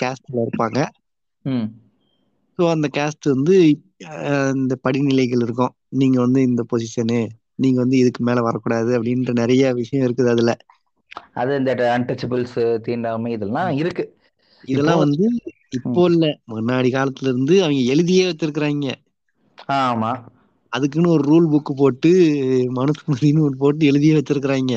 கேஸ்ட்ல 0.00 0.36
இருப்பாங்க. 0.44 0.78
ஸோ 2.58 2.64
அந்த 2.70 2.86
கேஸ்ட் 2.94 3.26
வந்து 3.32 3.54
இந்த 4.54 4.74
படிநிலைகள் 4.84 5.42
இருக்கும். 5.42 5.72
நீங்க 5.96 6.18
வந்து 6.20 6.40
இந்த 6.42 6.62
பொசிஷனு 6.72 7.20
நீங்க 7.58 7.78
வந்து 7.80 7.98
இதுக்கு 7.98 8.22
மேல 8.24 8.40
வரக்கூடாது 8.42 8.90
அப்படின்ற 8.98 9.32
நிறைய 9.34 9.72
விஷயம் 9.74 10.06
இருக்குது 10.06 10.32
அதுல. 10.34 10.52
அது 11.36 11.52
இந்த 11.58 11.72
அன்டச்சபிள்ஸ் 11.94 12.56
தீண்டாமை 12.86 13.30
இதெல்லாம் 13.32 13.70
இருக்கு. 13.80 14.04
இதெல்லாம் 14.64 14.98
வந்து 14.98 15.26
இப்போ 15.70 16.04
இல்ல. 16.10 16.38
முன்னாடி 16.48 16.88
காலத்துல 16.90 17.28
இருந்து 17.28 17.62
அவங்க 17.62 17.94
எழுதியே 17.94 18.24
வச்சிருக்கிறாங்க. 18.26 18.86
ஆமா. 19.72 20.10
அதுக்குன்னு 20.72 21.08
ஒரு 21.08 21.24
ரூல் 21.24 21.54
புக் 21.54 21.76
போட்டு 21.76 22.10
மனுஸ்மிருதின்னு 22.74 23.40
ஒரு 23.40 23.56
போட்டு 23.56 23.90
எழுதியே 23.90 24.14
வச்சிருக்கிறாங்க. 24.14 24.74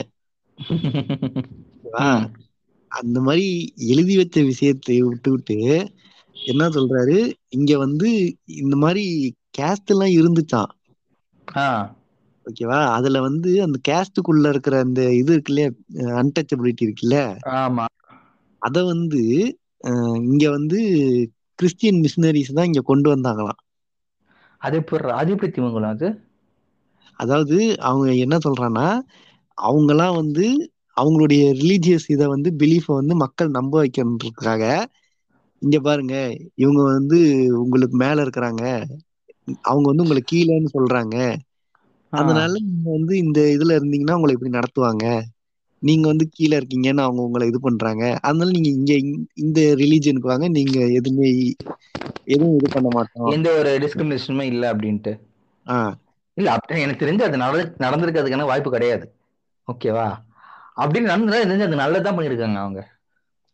அந்த 2.92 3.22
மாதிரி 3.22 3.48
எழுதி 3.88 4.18
வச்ச 4.18 4.42
விஷயத்தை 4.44 5.02
விட்டு 5.02 5.32
விட்டு 5.32 5.58
என்ன 6.36 6.70
சொல்றாரு? 6.70 7.18
இங்க 7.50 7.78
வந்து 7.78 8.10
இந்த 8.46 8.76
மாதிரி 8.76 9.06
கேஸ்ட் 9.58 9.92
எல்லாம் 9.94 10.16
இருந்துச்சாம். 10.18 10.72
ஆ. 11.48 11.96
ஓகேவா? 12.46 12.86
அதுல 12.88 13.22
வந்து 13.22 13.62
அந்த 13.62 13.78
கேஸ்டுக்குள்ள 13.90 14.50
இருக்கிற 14.50 14.80
அந்த 14.80 15.14
இது 15.14 15.32
இருக்குல்ல 15.38 15.64
அன்டச்சபிலிட்டி 16.22 16.82
இருக்குல்ல? 16.82 17.18
ஆமா. 17.56 17.86
அத 18.62 18.84
வந்து 18.84 19.22
இங்க 20.24 20.50
வந்து 20.50 20.80
கிறிஸ்டியன் 21.60 22.00
மிஷினரிஸ் 22.00 22.54
தான் 22.54 22.66
இங்க 22.66 22.82
கொண்டு 22.82 23.08
வந்தாங்களாம். 23.16 23.60
அது 24.62 24.76
எப்படி 24.78 25.12
அது 25.14 25.32
எப்படி 25.32 25.50
திமுகலாம் 25.52 25.96
அது? 25.96 26.08
அதாவது 27.20 27.58
அவங்க 27.80 28.10
என்ன 28.16 28.36
சொல்றான்னா 28.38 28.88
அவங்கலாம் 29.58 30.16
வந்து 30.16 30.46
அவங்களுடைய 30.98 31.44
ரிலீஜியஸ் 31.54 32.08
இதை 32.08 32.26
வந்து 32.28 32.50
பிலீஃபை 32.60 32.94
வந்து 32.94 33.16
மக்கள் 33.16 33.50
நம்ப 33.50 33.74
வைக்கணுன்றதுக்காக 33.84 34.64
இங்க 35.62 35.78
பாருங்க 35.80 36.16
இவங்க 36.56 36.82
வந்து 36.90 37.18
உங்களுக்கு 37.62 37.98
மேல 37.98 38.24
இருக்கிறாங்க 38.26 38.64
அவங்க 39.62 39.86
வந்து 39.90 40.04
உங்களை 40.04 40.22
கீழேன்னு 40.32 40.70
சொல்றாங்க. 40.74 41.16
அதனால 42.14 42.52
நீங்க 42.66 42.90
வந்து 42.92 43.14
இந்த 43.18 43.40
இதுல 43.56 43.78
இருந்தீங்கன்னா 43.80 44.18
உங்களை 44.18 44.34
இப்படி 44.34 44.58
நடத்துவாங்க. 44.58 45.06
நீங்க 45.80 46.08
வந்து 46.08 46.30
கீழே 46.32 46.58
இருக்கீங்கன்னு 46.58 47.02
அவங்க 47.02 47.22
உங்களை 47.22 47.48
இது 47.48 47.60
பண்றாங்க. 47.60 48.20
அதனால 48.22 48.50
நீங்க 48.50 48.94
இங்க 48.94 49.24
இந்த- 49.34 49.62
ரிலீஜனுக்கு 49.62 50.20
வாங்க. 50.20 50.48
நீங்க 50.48 50.88
எதுவுமே 50.88 51.56
எதுவும் 52.24 52.54
இது 52.54 52.70
பண்ண 52.70 52.88
மாட்டோம். 52.92 53.26
எந்த 53.26 53.52
ஒரு 53.52 53.78
டிஸ்கிரிமினேஷனுமே 53.78 54.42
இல்ல 54.42 54.74
அப்படின்ட்டு. 54.74 55.20
ஆஹ் 55.66 55.94
இல்ல 56.34 56.52
அப்படி 56.52 56.82
எனக்கு 56.82 57.06
தெரிஞ்சு 57.06 57.22
அது 57.22 57.38
நட 57.38 57.74
நடந்திருக்கிறதுக்கான 57.78 58.44
வாய்ப்பு 58.44 58.72
கிடையாது. 58.72 59.14
ஓகேவா 59.72 60.16
அப்படின்னு 60.76 61.10
நடந்ததா 61.10 61.42
தெரிஞ்சு 61.42 61.60
அது 61.60 61.76
நல்லதான் 61.76 62.18
பண்ணிருக்காங்க 62.18 62.56
அவங்க. 62.56 62.88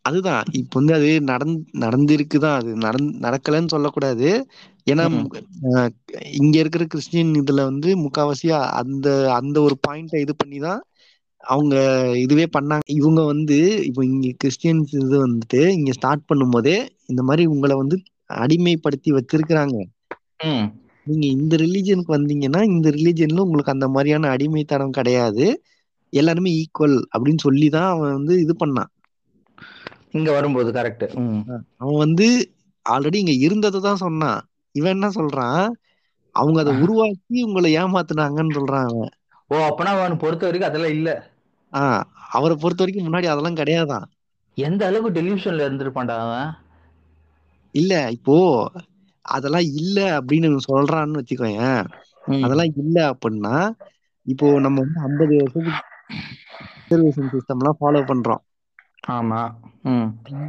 அதுதான். 0.01 0.43
இப்ப 0.51 0.81
வந்து 0.83 0.93
அது 0.93 1.35
நடந் 1.35 1.59
நடந்திருக்குதான். 1.73 2.55
அது 2.55 2.75
நடந் 2.75 3.15
நடக்கலைன்னு 3.21 3.67
சொல்லக்கூடாது. 3.67 4.47
ஏன்னா 4.91 5.25
இங்க 6.31 6.59
இருக்கிற 6.59 6.85
கிறிஸ்டியன் 6.85 7.31
இதுல 7.31 7.63
வந்து 7.63 7.97
முக்காவாசியா 7.97 8.59
அந்த 8.59 9.33
அந்த 9.33 9.61
ஒரு 9.61 9.77
பாயிண்ட 9.87 10.19
இது 10.19 10.35
பண்ணி 10.35 10.57
தான் 10.57 10.83
அவங்க 11.53 11.75
இதுவே 12.23 12.45
பண்ணாங்க. 12.55 12.85
இவங்க 12.97 13.21
வந்து 13.31 13.57
இப்போ 13.87 14.01
இங்க 14.11 14.27
கிறிஸ்டியன்ஸ் 14.41 14.91
இது 15.01 15.15
வந்துட்டு 15.25 15.61
இங்க 15.77 15.91
ஸ்டார்ட் 15.97 16.27
பண்ணும்போதே 16.31 16.77
இந்த 17.11 17.21
மாதிரி 17.27 17.43
உங்களை 17.53 17.75
வந்து 17.81 17.97
அடிமைப்படுத்தி 18.43 19.09
வச்சிருக்கிறாங்க. 19.17 19.77
நீங்க 21.07 21.25
இந்த 21.37 21.55
ரிலீஜனுக்கு 21.63 22.15
வந்தீங்கன்னா 22.17 22.61
இந்த 22.73 22.89
ரிலீஜன்ல 22.97 23.45
உங்களுக்கு 23.45 23.75
அந்த 23.75 23.87
மாதிரியான 23.95 24.29
அடிமைத்தனம் 24.35 24.97
கிடையாது. 24.97 25.45
எல்லாருமே 26.13 26.51
ஈக்குவல் 26.61 26.97
அப்படின்னு 27.13 27.41
சொல்லி 27.47 27.67
தான் 27.75 27.89
அவன் 27.93 28.15
வந்து 28.17 28.35
இது 28.43 28.53
பண்ணான். 28.63 28.91
இங்க 30.17 30.29
வரும்போது 30.37 30.69
கரெக்ட் 30.77 31.05
அவன் 31.81 32.01
வந்து 32.03 32.27
ஆல்ரெடி 32.85 33.17
இங்க 33.23 33.35
இருந்ததை 33.47 33.79
தான் 33.87 34.03
சொன்னான். 34.05 34.41
இவன் 34.75 34.95
என்ன 34.95 35.07
சொல்றான்? 35.19 35.63
அவங்க 36.35 36.57
அதை 36.63 36.73
உருவாக்கி 36.83 37.37
உங்களை 37.47 37.69
ஏமாத்துனாங்கன்னு 37.81 38.57
சொல்றான் 38.57 38.87
அவன். 38.91 39.13
ஓ 39.51 39.55
அப்பனா 39.69 39.91
அவனை 39.95 40.17
பொறுத்த 40.23 40.45
வரைக்கும் 40.47 40.69
அதெல்லாம் 40.69 40.95
இல்ல. 40.97 41.09
ஆஹ் 41.75 42.03
அவரை 42.29 42.55
பொறுத்த 42.55 42.83
வரைக்கும் 42.83 43.07
முன்னாடி 43.07 43.25
அதெல்லாம் 43.25 43.55
கிடையாதான். 43.55 44.05
எந்த 44.57 44.81
அளவுக்கு 44.85 45.21
டெலிவிஷன்ல 45.21 45.65
இருந்திருப்பான்டா 45.65 46.15
அவன்? 46.19 46.49
இல்ல 47.75 47.93
இப்போ 48.11 48.35
அதெல்லாம் 49.25 49.67
இல்ல 49.73 49.99
அப்படின்னு 50.17 50.49
சொல்றான்னு 50.67 51.19
வச்சுக்கோயேன். 51.19 51.83
ம். 52.25 52.41
அதெல்லாம் 52.41 52.73
இல்ல 52.75 53.13
அப்படின்னா 53.13 53.55
இப்போ 54.25 54.59
நம்ம 54.59 54.81
வந்து 54.81 54.99
ஐம்பது 55.01 55.33
வருஷத்துக்கு 55.35 55.73
ரிசர்வேஷன் 56.79 57.31
சிஸ்டம் 57.33 57.59
எல்லாம் 57.59 57.79
ஃபாலோ 57.79 58.01
பண்றோம். 58.05 58.43
ஆமா 59.09 59.41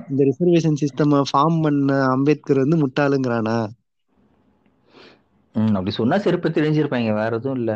இந்த 0.09 0.21
ரிசர்வேஷன் 0.25 0.81
சிஸ்டம் 0.81 1.15
ஃபார்ம் 1.31 1.59
பண்ண 1.63 1.91
அம்பேத்கர் 2.09 2.65
வந்து 2.65 2.81
முட்டாளுங்கிறானா. 2.83 3.59
அப்படி 5.71 5.91
சொன்னா 5.91 6.19
செருப்பு 6.19 6.49
தெரிஞ்சிருப்பாங்க 6.49 7.13
வேற 7.15 7.33
எதுவும் 7.33 7.59
இல்ல. 7.59 7.73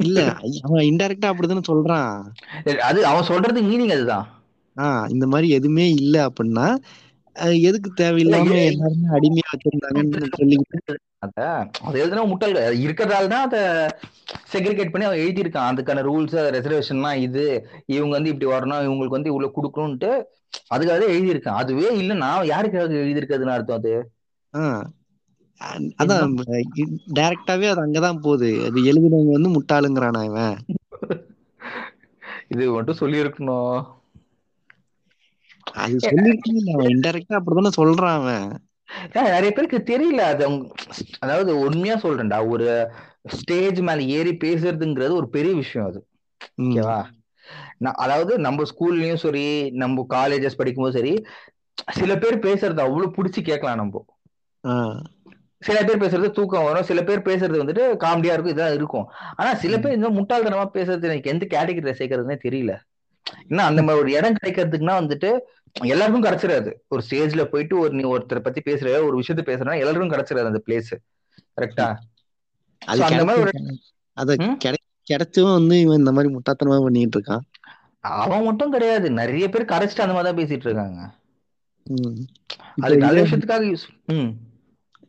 இல்ல 0.00 0.18
அவன் 0.66 0.88
இன்டைரக்டா 0.90 1.28
அப்படிதானே 1.30 1.62
சொல்றான். 1.68 2.12
அது 2.80 3.00
அவன் 3.06 3.22
சொல்றது 3.22 3.62
மீனிங் 3.62 3.94
அதுதான். 3.96 4.26
ஆஹ் 4.76 5.06
இந்த 5.10 5.26
மாதிரி 5.26 5.48
எதுவுமே 5.50 5.86
இல்ல 5.92 6.16
அப்படின்னா 6.28 6.66
எதுக்கு 7.68 7.90
தேவையில்லாம 7.94 8.48
எல்லாருமே 8.64 9.06
அடிமையா 9.16 9.48
வச்சிருந்தாங்கன்னு 9.52 10.30
சொல்லிக்கிட்டு. 10.38 10.94
அத 11.18 11.96
எழுதுனா 12.02 12.22
முட்டாள் 12.26 12.54
அது 12.60 12.76
இருக்கிறதால 12.86 13.30
தான் 13.32 13.46
அதை 13.46 13.60
செக்ரிகேட் 14.52 14.92
பண்ணி 14.92 15.06
அவன் 15.06 15.18
எழுதியிருக்கான். 15.18 15.70
அதுக்கான 15.70 16.04
ரூல்ஸ் 16.08 16.36
ரெசர்வேஷன்லாம் 16.56 17.18
இது 17.18 17.44
இவங்க 17.86 18.12
வந்து 18.16 18.32
இப்படி 18.32 18.50
வரணும் 18.50 18.86
இவங்களுக்கு 18.86 19.18
வந்து 19.18 19.32
இவ்வளவு 19.32 19.56
கொடுக்கணும்ட்டு 19.56 20.10
அதுக்காக 20.74 21.08
எழுதியிருக்கான். 21.14 21.60
அதுவே 21.62 21.88
இல்லைன்னா 22.00 22.30
யாருக்காக 22.52 22.96
எழுதியிருக்கிறதுன்னு 23.02 23.56
அர்த்தம் 23.56 23.80
அது? 23.80 23.94
அதான் 25.64 26.40
டைரக்டாவே 27.14 27.68
அது 27.68 27.86
அங்கதான் 27.86 28.20
போகுது. 28.20 28.64
அது 28.64 28.80
எழுதினவங்க 28.84 29.40
வந்து 29.40 29.50
முட்டாளுங்கிறானா 29.50 30.24
இவன்? 30.24 30.58
இது 32.48 32.70
மட்டும் 32.70 32.96
சொல்லியிருக்கணும். 32.96 33.84
அது 35.72 35.96
சொல்லிருக்கீங்க 35.96 36.76
இன்டைரக்டா 36.76 37.38
அப்படிதானே 37.38 37.68
சொல்றான் 37.76 38.14
அவன். 38.14 38.58
ஏன் 39.14 39.22
நிறைய 39.22 39.50
பேருக்கு 39.50 39.76
தெரியல. 39.76 40.16
அது 40.16 40.44
அவங்க- 40.44 40.74
அதாவது 41.18 41.58
உண்மையா 41.58 41.96
சொல்றேன்டா. 41.96 42.48
ஒரு 42.48 42.90
ஸ்டேஜ் 43.24 43.78
மேல 43.78 44.02
ஏறி 44.02 44.36
பேசுறதுங்கிறது 44.36 45.10
ஒரு 45.10 45.28
பெரிய 45.28 45.54
விஷயம் 45.54 45.88
அது. 45.88 46.06
ஓகேவா? 46.62 47.04
நான் 47.78 47.94
அதாவது 47.94 48.38
நம்ம 48.38 48.62
ஸ்கூல்லயும் 48.62 49.14
சரி 49.14 49.70
நம்ம 49.70 50.06
காலேஜஸ் 50.08 50.56
படிக்கும்போது 50.56 50.92
சரி 50.92 51.24
சில 51.92 52.18
பேர் 52.18 52.38
பேசுறது 52.38 52.80
அவ்வளவு 52.80 53.10
பிடிச்சி 53.10 53.42
கேட்கலாம் 53.42 53.76
நம்ம. 53.76 54.04
ஆஹ் 54.68 55.02
சில 55.62 55.78
பேர் 55.86 56.02
பேசுறது 56.02 56.28
தூக்கம் 56.36 56.66
வரும். 56.66 56.86
சில 56.90 57.00
பேர் 57.08 57.26
பேசுறது 57.28 57.62
வந்துட்டு 57.62 57.84
காமெடியா 58.04 58.34
இருக்கும் 58.34 58.54
இதான் 58.54 58.76
இருக்கும். 58.78 59.06
ஆனா 59.38 59.50
சில 59.62 59.74
பேர் 59.78 59.96
இந்த 59.98 60.10
முட்டாள்தனமா 60.18 60.66
பேசுறது 60.76 61.08
எனக்கு 61.10 61.32
எந்த 61.32 61.46
கேட்டகரியில 61.52 61.94
சேர்க்கறதுனே 61.98 62.36
தெரியல. 62.46 62.74
ஏன்னா 63.50 63.64
அந்த 63.70 63.80
மாதிரி 63.82 64.02
ஒரு 64.02 64.10
இடம் 64.18 64.38
கிடைக்கிறதுக்குன்னா 64.38 64.96
வந்துட்டு 65.00 65.30
எல்லாருக்கும் 65.92 66.24
கிடைச்சிடாது 66.24 66.70
ஒரு 66.92 67.02
ஸ்டேஜ்ல 67.06 67.42
போயிட்டு 67.50 67.74
ஒரு 67.82 67.92
நீ 67.98 68.04
ஒருத்தரை 68.12 68.42
பத்தி 68.46 68.60
பேசுற 68.68 68.94
ஒரு 69.08 69.14
விஷயத்த 69.20 69.42
பேசுறா 69.50 69.78
எல்லாருக்கும் 69.80 70.14
கிடைச்சிடாது 70.14 70.50
அந்த 70.52 70.62
பிளேஸ் 70.66 70.92
கரெக்டா 71.58 71.88
அந்த 73.10 73.24
மாதிரி 73.28 73.42
ஒரு 73.44 73.52
அத 74.16 74.36
கிடைச்சும் 75.06 75.54
வந்து 75.56 75.76
இவன் 75.84 76.00
இந்த 76.02 76.12
மாதிரி 76.16 76.30
முட்டாத்தனமா 76.34 76.76
பண்ணிட்டு 76.84 77.18
இருக்கான். 77.18 77.44
அவன் 78.24 78.46
மட்டும் 78.48 78.74
கிடையாது. 78.74 79.06
நிறைய 79.20 79.46
பேர் 79.54 79.70
கரைச்சிட்டு 79.72 80.04
அந்த 80.04 80.14
மாதிரி 80.16 80.28
தான் 80.28 80.40
பேசிட்டு 80.40 80.66
இருக்காங்க. 80.68 81.00
அது 82.84 82.96
நல்ல 83.04 83.24
விஷயத்துக்காக 83.24 83.66
யூஸ் 83.70 83.86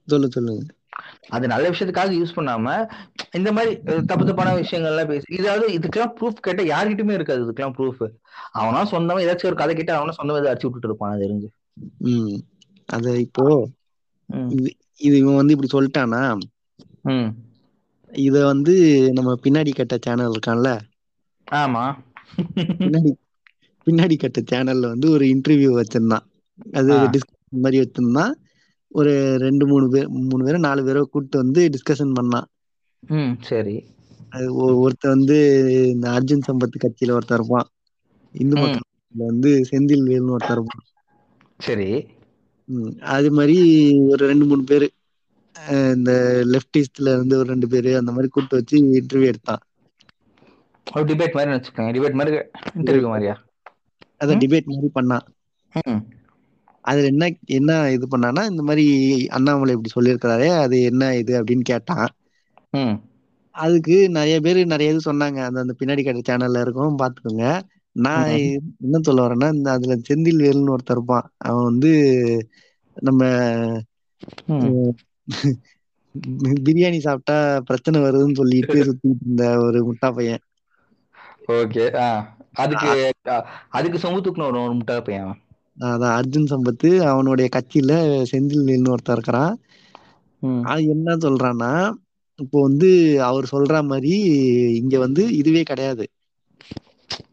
சொல்லு 0.08 0.28
சொல்லுங்க 0.32 0.64
அது 1.36 1.46
நல்ல 1.48 1.66
விஷயத்துக்காக 1.70 2.14
யூஸ் 2.16 2.36
பண்ணாம 2.36 2.74
இந்த 3.38 3.50
மாதிரி 3.52 3.72
தப்பு 4.06 4.24
தப்பான 4.24 4.56
விஷயங்கள்லாம் 4.60 5.10
பேசி 5.10 5.38
இதாவது 5.38 5.66
இதுக்கெல்லாம் 5.78 6.14
ப்ரூஃப் 6.18 6.42
கேட்ட 6.42 6.64
யார்கிட்டயுமே 6.66 7.18
இருக்காது 7.18 7.46
இதுக்கெல்லாம் 7.46 7.78
ப்ரூஃப் 7.78 8.04
அவனா 8.58 8.82
சொந்தமா 8.92 9.24
ஏதாச்சும் 9.26 9.52
ஒரு 9.52 9.62
கதை 9.62 9.76
கேட்டு 9.76 9.94
அவனா 9.94 10.18
சொந்தமா 10.18 10.42
அடிச்சு 10.46 10.68
விட்டுட்டு 10.68 10.90
இருப்பான் 10.90 11.24
தெரிஞ்சு. 11.24 11.50
ம். 12.06 12.38
அத 12.90 13.06
இப்போ. 13.20 13.46
இது 14.54 14.70
இவன் 15.12 15.40
வந்து 15.40 15.56
இப்படி 15.56 15.72
சொல்லிட்டானா 15.72 16.22
ம். 17.08 17.30
இத 18.12 18.36
வந்து 18.46 18.74
நம்ம 19.14 19.36
பின்னாடி 19.44 19.72
கட்ட 19.74 19.98
சேனல் 20.00 20.34
இருக்கான்ல? 20.34 20.72
ஆமா. 21.48 21.84
பின்னாடி 22.80 23.12
பின்னாடி 23.88 24.16
கட்ட 24.18 24.40
சேனல்ல 24.52 24.88
வந்து 24.88 25.08
ஒரு 25.12 25.26
இன்டர்வியூ 25.28 25.72
வச்சிருந்தான். 25.78 26.26
அது 26.74 26.92
மாதிரி 27.58 27.78
வச்சிருந்தான். 27.82 28.34
ஒரு 28.92 29.38
ரெண்டு 29.38 29.68
மூணு 29.68 29.90
பேர் 29.90 30.10
மூணு 30.10 30.44
பேரும் 30.44 30.60
நாலு 30.60 30.84
பேரை 30.84 31.02
கூப்பிட்டு 31.02 31.38
வந்து 31.38 31.70
டிஸ்கஷன் 31.70 32.14
பண்ணான் 32.22 32.44
ம் 33.08 33.32
சரி. 33.42 33.86
அது 34.30 34.56
ஒ- 34.56 34.80
ஒருத்தன் 34.80 35.18
வந்து 35.18 35.68
இந்த 35.88 36.10
அர்ஜுன் 36.10 36.42
சம்பத் 36.52 36.86
கட்சியில 36.86 37.12
ஒருத்தன் 37.12 37.38
இருப்பான். 37.38 37.68
இந்து. 38.32 38.56
மக்கள் 38.56 38.80
வந்து 39.10 39.66
செந்தில் 39.72 40.06
வேல்னு 40.10 40.30
ஒருத்தன் 40.30 40.52
இருப்பான். 40.52 41.04
சரி. 41.58 42.08
அது 43.00 43.32
மாதிரி 43.32 43.92
ஒரு 44.00 44.26
ரெண்டு 44.26 44.46
மூணு 44.46 44.64
பேரு 44.64 44.92
இந்த 45.70 46.42
லெப்டிஸ்ட்ல 46.46 47.14
இருந்து 47.14 47.38
ஒரு 47.38 47.50
ரெண்டு 47.50 47.68
பேரு 47.68 47.98
அந்த 47.98 48.12
மாதிரி 48.12 48.30
கூப்பிட்டு 48.30 48.56
வச்சு 48.56 48.78
இன்டர்வியூ 48.78 49.26
எடுத்தான். 49.26 49.60
ஒரு 50.96 51.06
டிபேட் 51.06 51.34
மாதிரி 51.34 51.52
வச்சுக்கோங்க. 51.52 51.72
டிபேட் 51.76 52.14
மாதிரி 52.14 52.38
இன்டர்வியூ 52.80 53.08
மாதிரியா? 53.08 53.44
அத. 54.18 54.36
டிபேட் 54.36 54.64
மாதிரி 54.64 54.90
பண்ணான். 54.96 56.02
அதுல 56.86 57.08
என்ன 57.12 57.24
என்ன 57.58 57.72
இது 57.96 58.06
பண்ணானா 58.10 58.42
இந்த 58.52 58.62
மாதிரி 58.68 58.84
அண்ணாமலை 59.38 59.74
இப்படி 59.76 59.94
சொல்லியிருக்கிறாரே 59.94 60.50
அது 60.64 60.76
என்ன 60.90 61.10
இது 61.18 61.32
அப்படின்னு 61.40 61.64
கேட்டான். 61.72 62.08
அதுக்கு 63.56 63.96
நிறைய 64.16 64.36
பேர் 64.42 64.58
நிறைய 64.72 64.94
இது 64.94 65.04
சொன்னாங்க. 65.04 65.38
அந்த 65.48 65.58
அந்த 65.64 65.74
பின்னாடி 65.80 66.04
கட்ட 66.04 66.20
சேனல்ல 66.24 66.62
இருக்கும் 66.62 66.98
பாத்துக்கோங்க 67.02 67.46
நான். 67.96 68.30
என்ன 68.86 69.02
சொல்ல 69.02 69.20
வரேன்னா 69.26 69.48
இந்த 69.56 69.68
அதுல 69.76 69.94
செந்தில் 70.08 70.44
வேலுன்னு 70.44 70.74
ஒருத்தர் 70.76 70.98
இருப்பான். 70.98 71.26
அவன் 71.42 71.68
வந்து 71.70 71.90
நம்ம 72.98 73.22
பிரியாணி 76.66 77.02
சாப்பிட்டா 77.02 77.34
பிரச்சனை 77.70 77.96
வருதுன்னு 78.04 78.36
சொல்லிட்டு 78.36 78.76
சுத்திட்டு 78.82 79.22
இருந்த 79.22 79.40
ஒரு 79.66 79.78
முட்டா 79.88 80.06
பையன். 80.14 80.40
ஓகே. 81.54 81.82
அதுக்கு 82.62 82.88
அதுக்கு 83.78 83.98
சொம்பு 84.04 84.20
தூக்கணும் 84.26 84.64
ஒரு 84.64 84.80
முட்டை 84.80 84.96
பையன். 85.02 85.32
அதான் 85.80 86.22
அர்ஜுன் 86.22 86.52
சம்பத்து 86.52 87.00
அவனுடைய 87.00 87.50
கட்சியில 87.56 87.94
செந்தில் 88.32 88.66
வேல்னு 88.66 88.94
ஒருத்தர் 88.94 89.12
இருக்கிறான். 89.12 89.60
அது 90.64 90.86
என்ன 90.86 91.16
சொல்றான்னா 91.16 91.94
இப்போ 92.36 92.62
வந்து 92.62 92.90
அவர் 93.24 93.50
சொல்ற 93.52 93.84
மாதிரி 93.84 94.20
இங்க 94.76 95.00
வந்து 95.00 95.36
இதுவே 95.36 95.64
கிடையாது. 95.64 96.10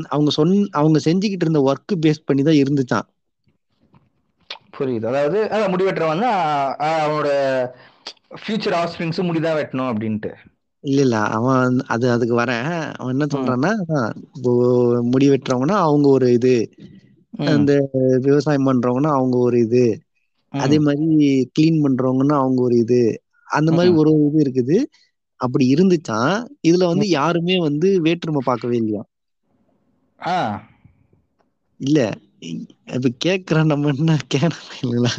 அவங்க 0.08 0.30
சொன் 0.30 0.68
அவங்க 0.70 0.98
செஞ்சுக்கிட்டு 1.04 1.40
இருந்த 1.40 1.72
ஒர்க் 1.72 2.04
பேஸ் 2.06 2.24
பண்ணி 2.24 2.42
தான் 2.42 2.54
இருந்துச்சான் 2.54 3.12
புரியுது. 4.78 5.06
அதாவது 5.06 5.44
அதான் 5.44 5.68
முடி 5.68 5.84
வெட்டுறவன் 5.84 6.06
வந்து 6.06 6.26
அ- 6.26 6.76
அ- 6.80 7.06
அவனோட 7.06 7.30
ஃபியூச்சர் 8.34 8.76
ஆஃப்ஸ்பிரிங்ஸும் 8.80 9.22
முடிதான் 9.22 9.56
வெட்டணும் 9.56 9.90
அப்படின்ட்டு. 9.92 10.34
இல்ல 10.84 10.98
இல்ல. 11.02 11.16
அவன் 11.36 11.58
அது 11.86 12.06
அதுக்கு 12.10 12.34
வரேன். 12.38 12.68
அவன் 12.94 13.12
என்ன. 13.14 13.26
சொல்றான்னா 13.34 13.70
இப்போ 14.36 14.52
முடி 15.10 15.26
வெட்டுறவங்கன்னா 15.30 15.78
அவங்க 15.84 16.06
ஒரு 16.10 16.28
இது. 16.32 16.56
அந்த 17.52 17.70
விவசாயம் 18.24 18.66
பண்றவங்கன்னா 18.66 19.12
அவங்க 19.14 19.36
ஒரு 19.46 19.58
இது. 19.60 19.84
அதே 20.54 20.78
மாதிரி 20.80 21.06
கிளீன் 21.54 21.82
பண்றவங்கன்னா 21.84 22.36
அவங்க 22.38 22.60
ஒரு 22.62 22.76
இது. 22.78 23.02
அந்த 23.48 23.70
மாதிரி. 23.72 23.92
ஒரு 24.00 24.10
இது 24.26 24.38
இருக்குது. 24.44 24.76
அப்படி 25.40 25.64
இருந்துச்சான் 25.74 26.34
இதுல 26.62 26.84
வந்து 26.86 27.06
யாருமே 27.10 27.56
வந்து 27.60 27.88
வேற்றுமை 28.06 28.42
பார்க்கவே 28.44 28.76
இல்லையா? 28.76 29.02
இல்ல. 31.80 31.98
இப்ப 32.94 33.10
கேக்குற 33.24 33.58
நம்ம 33.66 33.92
என்ன 33.94 34.16
இல்லைங்களா 34.72 35.12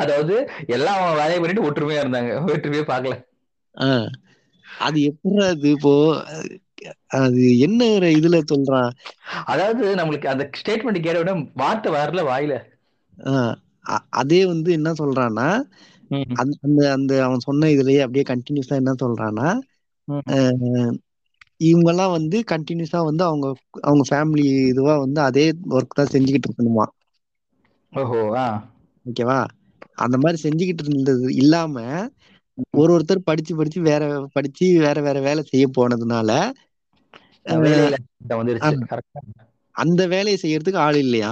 அதாவது 0.00 0.34
எல்லாம் 0.68 0.98
அவன் 0.98 1.18
வேலையை 1.20 1.38
பண்ணிட்டு 1.38 1.66
ஒற்றுமையா 1.68 2.02
இருந்தாங்க. 2.02 2.32
ஒற்றுமையே 2.48 2.84
பார்க்கல. 2.90 3.14
ஆஹ் 3.74 4.08
அது 4.84 4.98
எப்படி 5.10 5.36
அது 5.46 5.66
இப்போ? 5.72 5.94
அது 7.18 7.38
என்ன 7.66 7.80
ஒரு 7.94 8.08
இதுல 8.16 8.36
சொல்றான் 8.46 8.90
அதாவது 9.52 9.84
நம்மளுக்கு 9.98 10.32
அந்த 10.32 10.44
ஸ்டேட்மெண்ட் 10.60 11.04
கேட்ட 11.04 11.20
விட 11.20 11.32
வார்த்தை 11.56 11.90
வரல 11.94 12.22
வாயில. 12.28 12.54
அதே 14.20 14.40
வந்து 14.50 14.70
என்ன 14.76 14.90
சொல்றான்னா 14.98 15.48
அந்த 16.40 16.54
அந்த 16.94 17.12
அவன் 17.24 17.46
சொன்ன 17.46 17.70
இதுலயே 17.74 18.00
அப்படியே 18.04 18.24
கண்டினியூஸா 18.30 18.74
என்ன 18.80 18.92
சொல்றான்னா 18.98 19.48
இவங்க 21.60 21.88
எல்லாம் 21.90 22.14
வந்து 22.14 22.36
கண்டினியூஸா 22.52 23.00
வந்து 23.06 23.24
அவங்க 23.24 23.46
அவங்க 23.84 24.04
ஃபேமிலி 24.08 24.44
இதுவா 24.72 24.94
வந்து 25.00 25.20
அதே 25.24 25.44
ஒர்க் 25.72 25.94
தான் 25.94 26.12
செஞ்சுக்கிட்டு 26.12 26.48
இருக்கணுமா? 26.48 26.86
ஓஹோ 27.92 28.20
ஓகேவா 29.06 29.38
அந்த 30.02 30.16
மாதிரி 30.18 30.38
செஞ்சுக்கிட்டு 30.42 30.84
இருந்தது 30.84 31.26
இல்லாம 31.36 31.74
ஒரு 32.74 32.90
ஒருத்தர் 32.94 33.26
படிச்சு 33.26 33.52
படிச்சு 33.58 33.80
வேற 33.88 34.02
படிச்சு 34.34 34.66
வேற 34.84 34.98
வேற 35.02 35.18
வேலை 35.26 35.42
செய்ய 35.46 35.66
போனதுனால 35.74 36.30
அந்த 39.74 40.02
வேலையை 40.12 40.36
செய்யறதுக்கு 40.38 40.80
ஆள் 40.84 40.98
இல்லையா? 41.04 41.30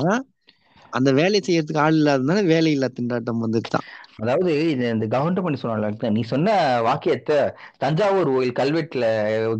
அந்த 0.92 1.10
வேலையை 1.18 1.42
செய்யறதுக்கு 1.42 1.84
ஆள் 1.84 1.98
இல்லாததுனால 1.98 2.40
வேலையில்லா 2.50 2.88
திண்டாட்டம் 2.92 3.42
வந்துருச்சான் 3.42 3.86
அதாவது 4.22 4.50
இந்த 4.86 5.04
கவர்மெண்ட் 5.12 5.44
பண்ணி 5.44 5.60
சொன்னால 5.60 5.86
நீ 6.16 6.22
சொன்ன 6.32 6.56
வாக்கியத்தை 6.86 7.38
தஞ்சாவூர் 7.80 8.30
கோயில் 8.30 8.58
கல்வெட்டுல 8.60 9.06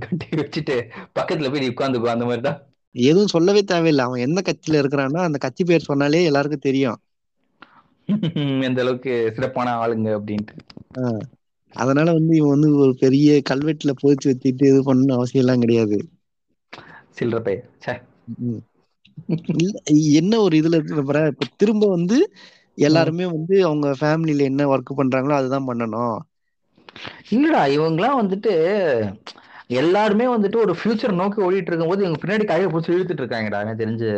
கட்டி 0.04 0.28
வச்சுட்டு 0.40 0.76
பக்கத்துல 1.16 1.50
போய் 1.50 1.64
நீ 1.64 1.70
உட்காந்துக்கோ 1.72 2.14
அந்த 2.14 2.26
மாதிரி 2.26 2.44
தான் 2.48 2.60
எதுவும் 2.94 3.32
சொல்லவே 3.32 3.60
தேவையில்லை. 3.64 4.04
அவன் 4.06 4.24
எந்த 4.26 4.40
கட்சியில 4.46 4.80
இருக்கிறான்னா 4.82 5.20
அந்த 5.24 5.38
கட்சி 5.44 5.62
பேர் 5.64 5.88
சொன்னாலே 5.88 6.20
எல்லாருக்கும் 6.30 6.66
தெரியும். 6.66 6.98
எந்த 8.66 8.80
அளவுக்கு 8.82 9.12
சிறப்பான 9.34 9.68
ஆளுங்க 9.80 10.08
அப்படின்ட்டு. 10.16 10.54
அதனால 11.76 12.08
வந்து 12.12 12.32
இவன் 12.36 12.54
வந்து 12.54 12.70
ஒரு 12.78 12.94
பெரிய 12.98 13.38
கல்வெட்டுல 13.50 13.94
புதைச்சு 13.98 14.30
வச்சுட்டு 14.30 14.66
இது 14.66 14.80
பண்ணணும் 14.84 15.18
அவசியம் 15.18 15.44
எல்லாம் 15.44 15.60
கிடையாது. 15.60 15.98
சில்லற 17.16 17.40
என்ன 20.18 20.32
ஒரு 20.40 20.54
இதுல 20.60 20.78
இருக்கு 20.78 21.04
பாரு, 21.04 21.22
இப்ப 21.26 21.48
திரும்ப 21.56 21.88
வந்து 21.88 22.18
எல்லாருமே 22.78 23.26
வந்து 23.28 23.56
அவங்க 23.64 23.88
ஃபேமிலில 24.00 24.48
என்ன 24.50 24.68
ஒர்க் 24.72 24.98
பண்றாங்களோ 24.98 25.36
அதுதான் 25.36 25.68
பண்ணணும். 25.68 26.16
இல்லடா 27.32 27.62
இவங்கலாம் 27.74 28.18
வந்துட்டு 28.18 28.52
எல்லாருமே 29.76 30.26
வந்துட்டு 30.28 30.58
ஒரு 30.58 30.72
ஃபியூச்சர் 30.78 31.18
நோக்கி 31.20 31.40
ஓடிட்டு 31.42 31.70
இருக்கும்போது 31.70 32.04
இவங்க 32.04 32.20
பின்னாடி 32.22 32.46
கையை 32.46 32.68
பிடிச்சி 32.68 32.94
இழுத்துட்டு 32.94 33.24
இருக்காங்கடா 33.24 33.62
எனக்கு 33.62 33.82
தெரிஞ்சு. 33.82 34.10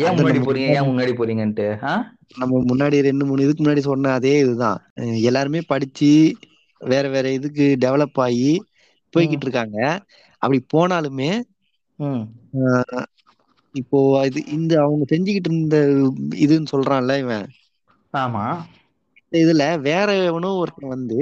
ஏன் 0.00 0.16
முன்னாடி 0.16 0.40
போறீங்க? 0.40 0.68
ஏன் 0.76 0.88
முன்னாடி 0.90 1.12
போறீங்கன்ட்டு? 1.14 1.66
நம்ம 2.38 2.58
முன்னாடி 2.70 2.96
ரெண்டு 3.00 3.24
மூணு 3.26 3.44
இதுக்கு 3.44 3.64
முன்னாடி 3.64 3.82
சொன்ன 3.86 4.12
அதே 4.12 4.34
இதுதான். 4.38 4.80
எல்லாருமே 5.22 5.60
படிச்சு 5.66 6.10
வேற 6.80 7.04
வேற 7.08 7.26
இதுக்கு 7.32 7.76
டெவலப் 7.80 8.20
ஆகி 8.26 8.52
போய்கிட்டு 9.14 9.46
இருக்காங்க. 9.46 9.78
அப்படி 10.42 10.60
போனாலுமே 10.74 11.30
இப்போ 13.74 13.98
இது 14.26 14.40
இந்த 14.46 14.72
அவங்க 14.82 15.04
செஞ்சுக்கிட்டு 15.10 15.50
இருந்த 15.50 15.76
இதுன்னு 16.44 16.72
சொல்றான்ல 16.72 17.18
இவன். 17.18 17.46
ஆமா. 18.12 18.44
இந்த 19.24 19.36
இதுல 19.44 19.64
வேற 19.80 20.08
எவனோ 20.30 20.50
ஒருத்தன் 20.54 20.88
வந்து 20.88 21.18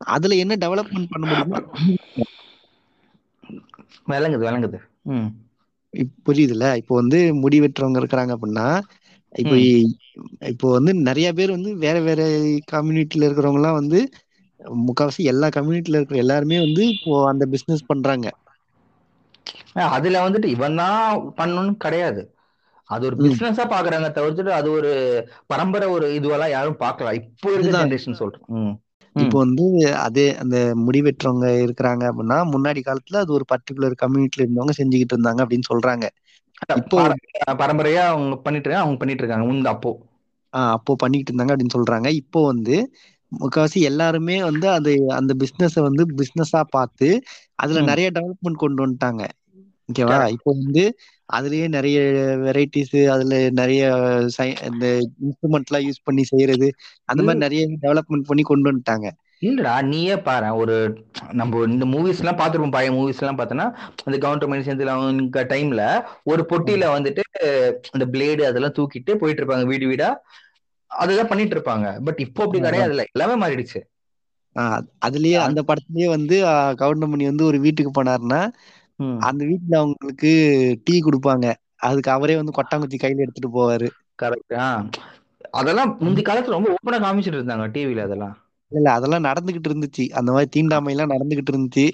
அதுல 0.00 0.34
என்ன 0.34 0.54
டெவலப்மெண்ட் 0.54 1.10
பண்ண 1.10 1.24
முடியுமோ 1.28 1.60
விளங்குது 4.08 4.44
விளங்குது. 4.46 4.78
புரியுதுல்ல 6.26 6.66
இப்போ 6.80 6.94
வந்து 6.94 7.18
முடி 7.42 7.58
வெட்டுறவங்க 7.62 8.00
இருக்கிறாங்க 8.02 8.32
அப்படின்னா 8.36 8.66
இப்போ 9.32 9.56
இப்போ 10.50 10.66
வந்து 10.72 10.92
நிறைய 11.08 11.28
பேர் 11.38 11.56
வந்து 11.56 11.70
வேற 11.84 11.96
வேற 12.06 12.20
கம்யூனிட்டில 12.72 13.26
இருக்கிறவங்க 13.26 13.60
எல்லாம் 13.60 13.78
வந்து 13.80 14.00
முக்காவாசி 14.80 15.22
எல்லா 15.32 15.48
கம்யூனிட்டில 15.56 15.98
இருக்கிற 15.98 16.18
எல்லாருமே 16.24 16.58
வந்து 16.62 16.84
இப்போ 16.94 17.14
அந்த 17.32 17.44
பிசினஸ் 17.52 17.88
பண்றாங்க 17.90 18.28
அதுல 19.90 20.22
வந்துட்டு 20.24 20.48
இவன் 20.54 20.80
தான் 20.80 21.02
பண்ணணும்னு 21.38 21.74
கிடையாது 21.78 22.22
அது 22.90 23.04
ஒரு. 23.08 23.16
பிசினஸா 23.24 23.64
பாக்குறாங்க 23.66 24.08
தவிர்த்துட்டு 24.16 24.52
அது 24.58 24.68
ஒரு 24.70 24.90
பரம்பரை 25.46 25.86
ஒரு 25.94 26.06
இதுவெல்லாம் 26.18 26.54
யாரும் 26.54 26.80
பார்க்கல 26.80 27.14
இப்போ 27.20 27.48
இருக்க 27.48 27.64
இதுதான். 27.64 27.84
ஜெனரேஷன் 27.84 28.20
சொல்றேன். 28.20 28.44
இப்போ 29.24 29.38
வந்து 29.38 29.96
அதே 29.96 30.36
அந்த 30.36 30.72
முடி 30.74 31.00
வெட்டுறவங்க 31.00 31.64
இருக்கிறாங்க 31.64 32.12
அப்படின்னா 32.12 32.50
முன்னாடி 32.52 32.82
காலத்துல 32.86 33.16
அது 33.16 33.32
ஒரு 33.32 33.44
பர்டிகுலர் 33.54 33.92
கம்யூனிட்டில 34.02 34.38
இருந்தவங்க 34.38 34.70
செஞ்சுக்கிட்டு 34.78 35.16
இருந்தாங்க 35.16 35.44
அப்படின்னு 35.44 35.74
சொல்றாங்க. 35.74 36.08
இப்போ 36.74 36.96
பார- 36.96 37.14
பரம்பரையா 37.46 38.06
அவங்க 38.06 38.36
பண்ணிட்டு 38.36 38.68
இருக்காங்க 38.68 38.78
அவங்க 38.78 38.96
பண்ணிட்டு 38.96 39.24
இருக்காங்க. 39.24 39.52
முந்த 39.52 39.68
அப்போ. 39.68 39.98
ஆஹ் 40.44 40.70
அப்போ 40.70 40.94
பண்ணிக்கிட்டு 40.94 41.44
இருந்தாங்க 41.44 41.48
அப்படின்னு 41.48 41.82
சொல்றாங்க. 41.82 42.06
இப்போ 42.06 42.44
வந்து 42.44 42.92
முக்காவாசி 43.40 43.80
எல்லாருமே 43.80 44.42
வந்து 44.42 44.68
அது 44.68 45.04
அந்த 45.08 45.34
பிசினஸ 45.38 45.80
வந்து 45.80 46.06
பிசினஸா 46.06 46.60
பார்த்து 46.68 47.22
அதுல. 47.54 47.80
நிறைய 47.80 48.10
டெவலப்மெண்ட் 48.14 48.52
கொண்டு 48.52 48.86
வந்துட்டாங்க. 48.86 49.28
ஓகேவா. 49.92 50.28
இப்போ 50.28 50.54
வந்து 50.62 50.98
அதுலயே 51.32 51.68
நிறைய 51.68 52.00
வெரைட்டிஸ் 52.38 53.06
அதுல 53.06 53.50
நிறைய 53.50 53.86
இந்த 54.70 54.98
இன்ஸ்ட்ருமெண்ட் 55.00 55.64
எல்லாம் 55.70 55.90
யூஸ் 55.90 56.04
பண்ணி 56.04 56.24
செய்யறது 56.24 56.74
அந்த 57.04 57.22
மாதிரி 57.22 57.44
நிறைய 57.46 57.68
டெவலப்மெண்ட் 57.82 58.26
பண்ணி 58.26 58.42
கொண்டு 58.42 58.72
வந்துட்டாங்க. 58.72 59.10
இல்லடா 59.40 59.82
நீயே 59.82 60.16
பாரு 60.18 60.56
ஒரு 60.56 61.04
நம்ம 61.32 61.62
இந்த 61.66 61.84
மூவிஸ் 61.84 62.18
எல்லாம் 62.18 62.36
பார்த்துருப்போம் 62.36 62.70
பழைய 62.70 62.92
மூவிஸ் 62.92 63.18
எல்லாம் 63.18 63.38
பார்த்தோன்னா 63.38 63.76
அந்த 64.04 64.18
கவுண்டர் 64.18 64.62
சேர்ந்து 64.62 64.90
அவங்க 64.90 65.44
டைம்ல 65.44 66.02
ஒரு 66.24 66.46
பொட்டியில 66.48 66.84
வந்துட்டு 66.96 67.20
அந்த 67.90 68.18
பிளேடு 68.18 68.42
அதெல்லாம் 68.42 68.72
தூக்கிட்டு 68.72 69.14
போயிட்டு 69.14 69.44
இருப்பாங்க 69.44 69.64
வீடு 69.64 69.86
வீடா. 69.86 70.22
அதுதான் 70.86 71.28
பண்ணிட்டு 71.28 71.58
இருப்பாங்க. 71.58 72.04
பட் 72.04 72.20
இப்போ 72.20 72.44
அப்படி. 72.44 72.64
கிடையாதுல்ல 72.64 73.04
எல்லாமே 73.12 73.46
மாறிடுச்சு. 73.46 73.80
ஆஹ் 74.54 74.80
அதுலயே 75.06 75.38
அந்த 75.38 75.64
படத்துலயே 75.66 76.08
வந்து 76.08 76.44
கவுண்டமணி 76.80 77.24
வந்து 77.24 77.44
ஒரு 77.44 77.60
வீட்டுக்கு 77.60 78.02
போனாருன்னா. 78.02 78.48
அந்த 79.26 79.42
வீட்டுல 79.50 79.74
அவங்களுக்கு 79.80 80.30
டீ 80.84 80.94
கொடுப்பாங்க. 81.02 81.46
அதுக்கு 81.82 82.10
அவரே 82.10 82.36
வந்து 82.36 82.56
கொட்டாங்குச்சி 82.58 82.98
கையில 82.98 83.24
எடுத்துட்டு 83.24 83.50
போவாரு. 83.56 83.88
கரெக்ட் 84.18 84.54
அதெல்லாம் 85.54 85.90
முந்தி 86.00 86.22
காலத்துல 86.22 86.56
ரொம்ப 86.56 86.74
ஓப்பனா 86.74 86.98
காமிச்சிட்டு 87.02 87.38
இருந்தாங்க 87.38 87.66
டிவில 87.74 88.06
அதெல்லாம். 88.06 88.36
இல்ல 88.72 88.88
அதெல்லாம் 88.92 89.26
நடந்துகிட்டு 89.26 89.68
இருந்துச்சு. 89.70 90.04
அந்த 90.18 90.30
மாதிரி 90.32 90.50
தீண்டாமை 90.50 90.92
எல்லாம் 90.94 91.12
நடந்துகிட்டு 91.14 91.52
இருந்துச்சு. 91.52 91.86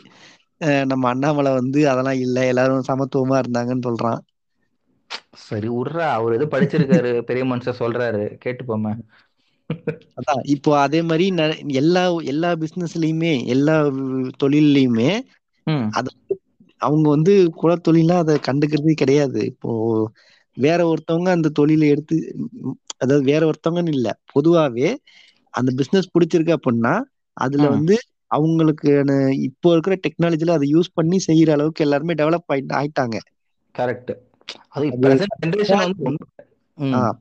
நம்ம 0.91 1.09
அண்ணாமலை 1.09 1.53
வந்து 1.55 1.81
அதெல்லாம் 1.91 2.21
இல்ல. 2.23 2.47
எல்லாரும் 2.47 2.89
சமத்துவமா 2.89 3.37
இருந்தாங்கன்னு 3.43 3.89
சொல்றான். 3.89 4.21
சரி 5.43 5.69
உர்றா 5.75 6.07
அவர் 6.13 6.35
எது 6.35 6.47
படிச்சிருக்காரு. 6.51 7.13
பெரிய 7.29 7.45
மனுஷன் 7.47 7.81
சொல்றாரு. 7.81 8.25
கேட்டு 8.39 8.65
போமே 8.65 8.93
அதான். 10.19 10.43
இப்போ 10.55 10.71
அதே 10.81 11.01
மாதிரி 11.03 11.27
எல்லா 11.75 12.03
எல்லா 12.27 12.51
பிசினஸ்லயுமே 12.57 13.33
எல்லா 13.47 13.77
தொழில்லையுமே 14.43 15.11
அது 15.93 16.11
அவங்க 16.83 17.07
வந்து 17.15 17.33
குலத்தொழிலா 17.61 18.17
அதை 18.23 18.35
கண்டுக்கிறதே 18.47 18.95
கிடையாது. 18.97 19.41
இப்போ 19.53 19.71
வேற 20.57 20.81
ஒருத்தவங்க 20.89 21.29
அந்த 21.33 21.49
தொழிலை 21.59 21.87
எடுத்து 21.93 22.17
அதாவது 23.03 23.25
வேற 23.31 23.43
ஒருத்தவங்கன்னு 23.51 23.95
இல்ல 23.95 24.09
பொதுவாவே 24.35 24.89
அந்த 25.55 25.71
பிசினஸ் 25.79 26.13
பிடிச்சிருக்கு 26.15 26.57
அப்படின்னா 26.57 26.95
அதுல. 27.37 27.67
வந்து 27.75 27.97
அவங்களுக்கு 28.31 28.91
இப்போ 29.49 29.69
இருக்கிற 29.75 29.95
டெக்னாலஜில 30.05 30.55
அதை 30.55 30.69
யூஸ் 30.75 30.97
பண்ணி 30.99 31.19
செய்யற 31.27 31.51
அளவுக்கு 31.57 31.85
எல்லாருமே 31.87 32.15
டெவலப் 32.21 32.51
ஆயிட்டு 32.53 32.75
ஆயிட்டாங்க. 32.79 33.17
கரெக்ட். 33.75 34.13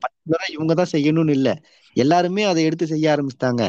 பர்டிகுலரா 0.02 0.48
இவங்க 0.56 0.74
தான் 0.76 0.92
செய்யணும்னு 0.94 1.34
இல்ல. 1.38 1.50
எல்லாருமே 1.96 2.44
அதை 2.46 2.62
எடுத்து 2.68 2.86
செய்ய 2.88 3.06
ஆரம்பிச்சிட்டாங்க. 3.14 3.64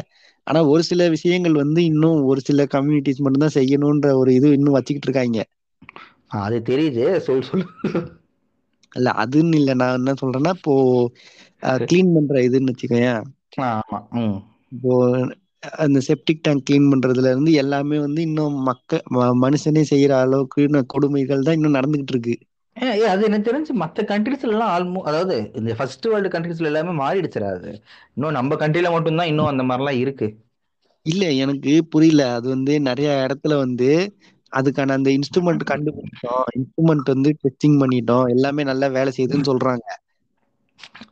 ஆனா 0.47 0.59
ஒரு 0.69 0.83
சில 0.87 1.01
விஷயங்கள் 1.15 1.61
வந்து 1.61 1.81
இன்னும் 1.89 2.21
ஒரு 2.29 2.41
சில 2.41 2.65
கம்யூனிட்டிஸ் 2.73 3.23
மட்டும் 3.23 3.45
தான் 3.45 3.57
செய்யணும்ன்ற 3.57 4.09
ஒரு 4.21 4.31
இது 4.35 4.47
இன்னும் 4.57 4.77
வச்சுக்கிட்டு 4.77 5.09
இருக்காங்க. 5.09 5.39
அது 6.39 6.57
தெரியுது. 6.65 7.05
சொல் 7.19 7.47
சொல்லு 7.47 7.65
இல்ல 8.91 9.09
அதுன்னு 9.21 9.55
இல்ல. 9.55 9.71
நான் 9.73 9.97
என்ன 9.99 10.13
சொல்றேன்னா 10.19 10.51
இப்போ 10.57 10.73
கிளீன் 11.83 12.13
பண்ற 12.15 12.41
இதுன்னு 12.47 12.71
வச்சுக்கோயேன். 12.71 13.23
ஆ, 13.61 13.67
ஆமா. 13.87 13.99
இப்போ 14.71 14.93
அந்த 15.83 15.99
செப்டிக் 16.07 16.41
டேங்க் 16.41 16.65
கிளீன் 16.67 16.89
பண்றதுல 16.91 17.31
இருந்து 17.31 17.51
எல்லாமே 17.61 17.97
வந்து 17.99 18.21
இன்னும் 18.21 18.55
மக்க 18.63 18.99
மனுஷனே 19.43 19.83
செய்யற 19.91 20.13
அளவுக்கு 20.23 20.61
கொடுமைகள் 20.93 21.45
தான் 21.47 21.57
இன்னும் 21.57 21.77
நடந்துகிட்டு 21.77 22.15
இருக்கு. 22.15 22.35
அது 23.05 23.23
எனக்கு 23.27 23.47
தெரிஞ்சு 23.47 23.73
மற்ற 23.81 24.03
கண்ட்ரீஸ்ல 24.03 24.53
எல்லாம் 24.53 24.71
ஆல்மோ 24.75 25.01
அதாவது 25.03 25.35
இந்த 25.53 25.73
ஃபர்ஸ்ட் 25.77 26.07
வேர்ல்டு 26.07 26.33
கண்ட்ரீஸ்ல 26.33 26.69
எல்லாமே 26.71 26.93
மாறிடுச்சுடா 27.01 27.49
அது. 27.55 27.71
இன்னும் 28.15 28.37
நம்ம 28.37 28.55
கண்ட்ரில 28.55 28.91
மட்டும்தான் 28.91 29.31
இன்னும் 29.31 29.51
அந்த 29.51 29.63
மாதிரிலாம் 29.63 30.01
இருக்கு. 30.03 30.27
இல்ல 31.05 31.23
எனக்கு 31.43 31.71
புரியல. 31.91 32.23
அது 32.37 32.47
வந்து 32.49 32.73
நிறைய 32.81 33.09
இடத்துல 33.25 33.53
வந்து 33.63 33.89
அதுக்கான 34.59 34.95
அந்த 34.97 35.09
இன்ஸ்ட்ருமெண்ட் 35.17 35.63
கண்டுபிடிச்சோம் 35.71 36.43
இன்ஸ்ட்ருமெண்ட் 36.57 37.11
வந்து 37.13 37.29
டெஸ்டிங் 37.43 37.77
பண்ணிட்டோம். 37.81 38.25
எல்லாமே 38.35 38.63
நல்லா 38.69 38.87
வேலை 38.97 39.11
செய்யுதுன்னு 39.17 39.49
சொல்றாங்க. 39.51 39.85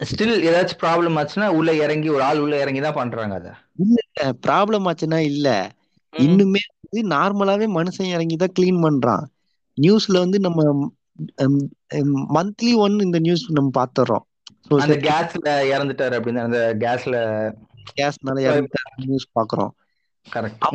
ஸ்டில் 0.10 0.34
ஏதாச்சும் 0.50 0.82
ப்ராப்ளம் 0.84 1.18
ஆச்சுன்னா 1.20 1.48
உள்ள 1.58 1.72
இறங்கி 1.84 2.10
ஒரு 2.16 2.24
ஆள் 2.30 2.42
உள்ள 2.46 2.56
இறங்கி 2.64 2.82
தான் 2.86 2.98
பண்றாங்க 3.00 3.36
அதை. 3.42 3.52
இல்ல 3.86 4.00
ப்ராப்ளம் 4.48 4.88
ஆச்சுன்னா 4.92 5.20
இல்ல. 5.32 5.50
இன்னுமே 6.14 6.64
வந்து 6.80 7.02
நார்மலாவே 7.16 7.68
மனுஷன் 7.78 8.14
இறங்கி 8.16 8.36
தான் 8.36 8.56
கிளீன் 8.60 8.84
பண்றான். 8.86 9.24
நியூஸ்ல 9.78 10.18
வந்து 10.26 10.40
நம்ம 10.40 10.90
மந்த்லி 12.36 12.74
ஒன் 12.86 12.98
இந்த 13.00 13.20
நியூஸ் 13.20 13.44
நம்ம 13.58 13.72
பாத்துறோம். 13.80 14.26
அந்த 14.84 14.96
கேஸ்ல 15.08 15.50
இறந்துட்டாரு 15.74 16.18
அப்படின்னு 16.18 16.42
அந்த 16.48 16.60
கேஸ்ல 16.84 17.16
கேஸ்னால 17.98 18.44
இறந்துட்டா 18.48 18.84
நியூஸ் 19.06 19.28
பாக்குறோம். 19.40 19.72
கரெக்ட் 20.28 20.66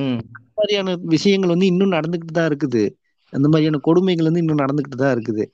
மாதிரியான 0.57 0.97
விஷயங்கள் 1.03 1.49
வந்து 1.49 1.67
இன்னும் 1.67 1.93
நடந்துகிட்டு 1.93 2.33
தான் 2.33 2.49
இருக்குது. 2.49 2.83
அந்த 3.31 3.49
மாதிரியான 3.49 3.79
கொடுமைகள் 3.79 4.25
வந்து 4.25 4.39
இன்னும் 4.39 4.59
நடந்துகிட்டு 4.59 4.97
தான் 4.97 5.17
இருக்குது. 5.17 5.45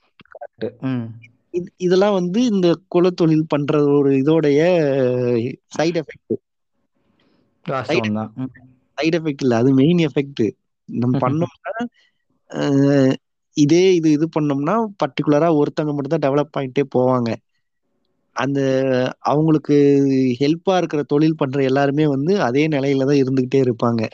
இது- 1.53 1.73
இதெல்லாம் 1.77 2.13
வந்து 2.13 2.45
இந்த 2.45 2.79
குலத்தொழில் 2.95 3.45
பண்ற 3.49 3.85
ஒரு 3.85 4.11
இதோடைய 4.13 4.61
சைடு 5.79 6.03
எஃபெக்ட். 6.03 6.37
சைடு 8.97 9.15
எஃபெக்ட் 9.17 9.43
இல்ல 9.43 9.57
அது 9.57 9.73
மெயின் 9.73 9.99
எஃபெக்ட் 9.99 10.51
நம்ம 10.85 11.19
பண்ணோம்னா 11.19 13.13
இதே 13.55 13.95
இது 13.95 14.11
இது 14.11 14.29
பண்ணோம்னா 14.41 14.87
பர்டிகுலரா 15.03 15.63
ஒருத்தவங்க 15.63 15.95
மட்டும் 15.95 16.19
தான் 16.19 16.23
டெவலப் 16.23 16.57
ஆயிட்டே 16.59 16.83
போவாங்க. 16.95 17.35
அந்த 18.33 18.61
அவங்களுக்கு 19.19 19.75
ஹெல்ப்பா 20.39 20.77
இருக்கிற 20.77 21.03
தொழில் 21.03 21.37
பண்ற 21.37 21.63
எல்லாருமே 21.63 22.07
வந்து 22.07 22.43
அதே 22.43 22.69
நிலையில 22.69 23.05
தான் 23.05 23.17
இருந்துகிட்டே 23.17 23.55
இருப்பாங்க. 23.55 24.09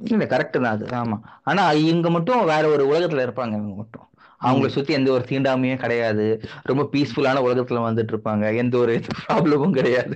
இல்ல 0.00 0.24
கரெக்ட் 0.26 0.56
தான் 0.56 0.74
அது. 0.74 0.86
ஆமா. 1.00 1.16
ஆனா 1.42 1.62
இவங்க 1.82 2.10
மட்டும் 2.10 2.44
வேற 2.44 2.64
ஒரு 2.68 2.84
உலகத்துல 2.86 3.24
இருப்பாங்க 3.26 3.54
இவங்க 3.54 3.74
மட்டும். 3.74 4.06
அவங்கள 4.40 4.68
சுத்தி 4.68 4.92
எந்த 4.92 5.10
ஒரு 5.10 5.24
தீண்டாமையும் 5.28 5.76
கிடையாது. 5.76 6.26
ரொம்ப 6.62 6.88
பீஸ்ஃபுல்லான 6.92 7.42
உலகத்துல 7.46 7.80
வந்துட்டு 7.88 8.12
இருப்பாங்க. 8.14 8.56
எந்த 8.56 8.74
ஒரு 8.78 8.94
ப்ராப்ளமும் 9.18 9.70
கிடையாது. 9.72 10.14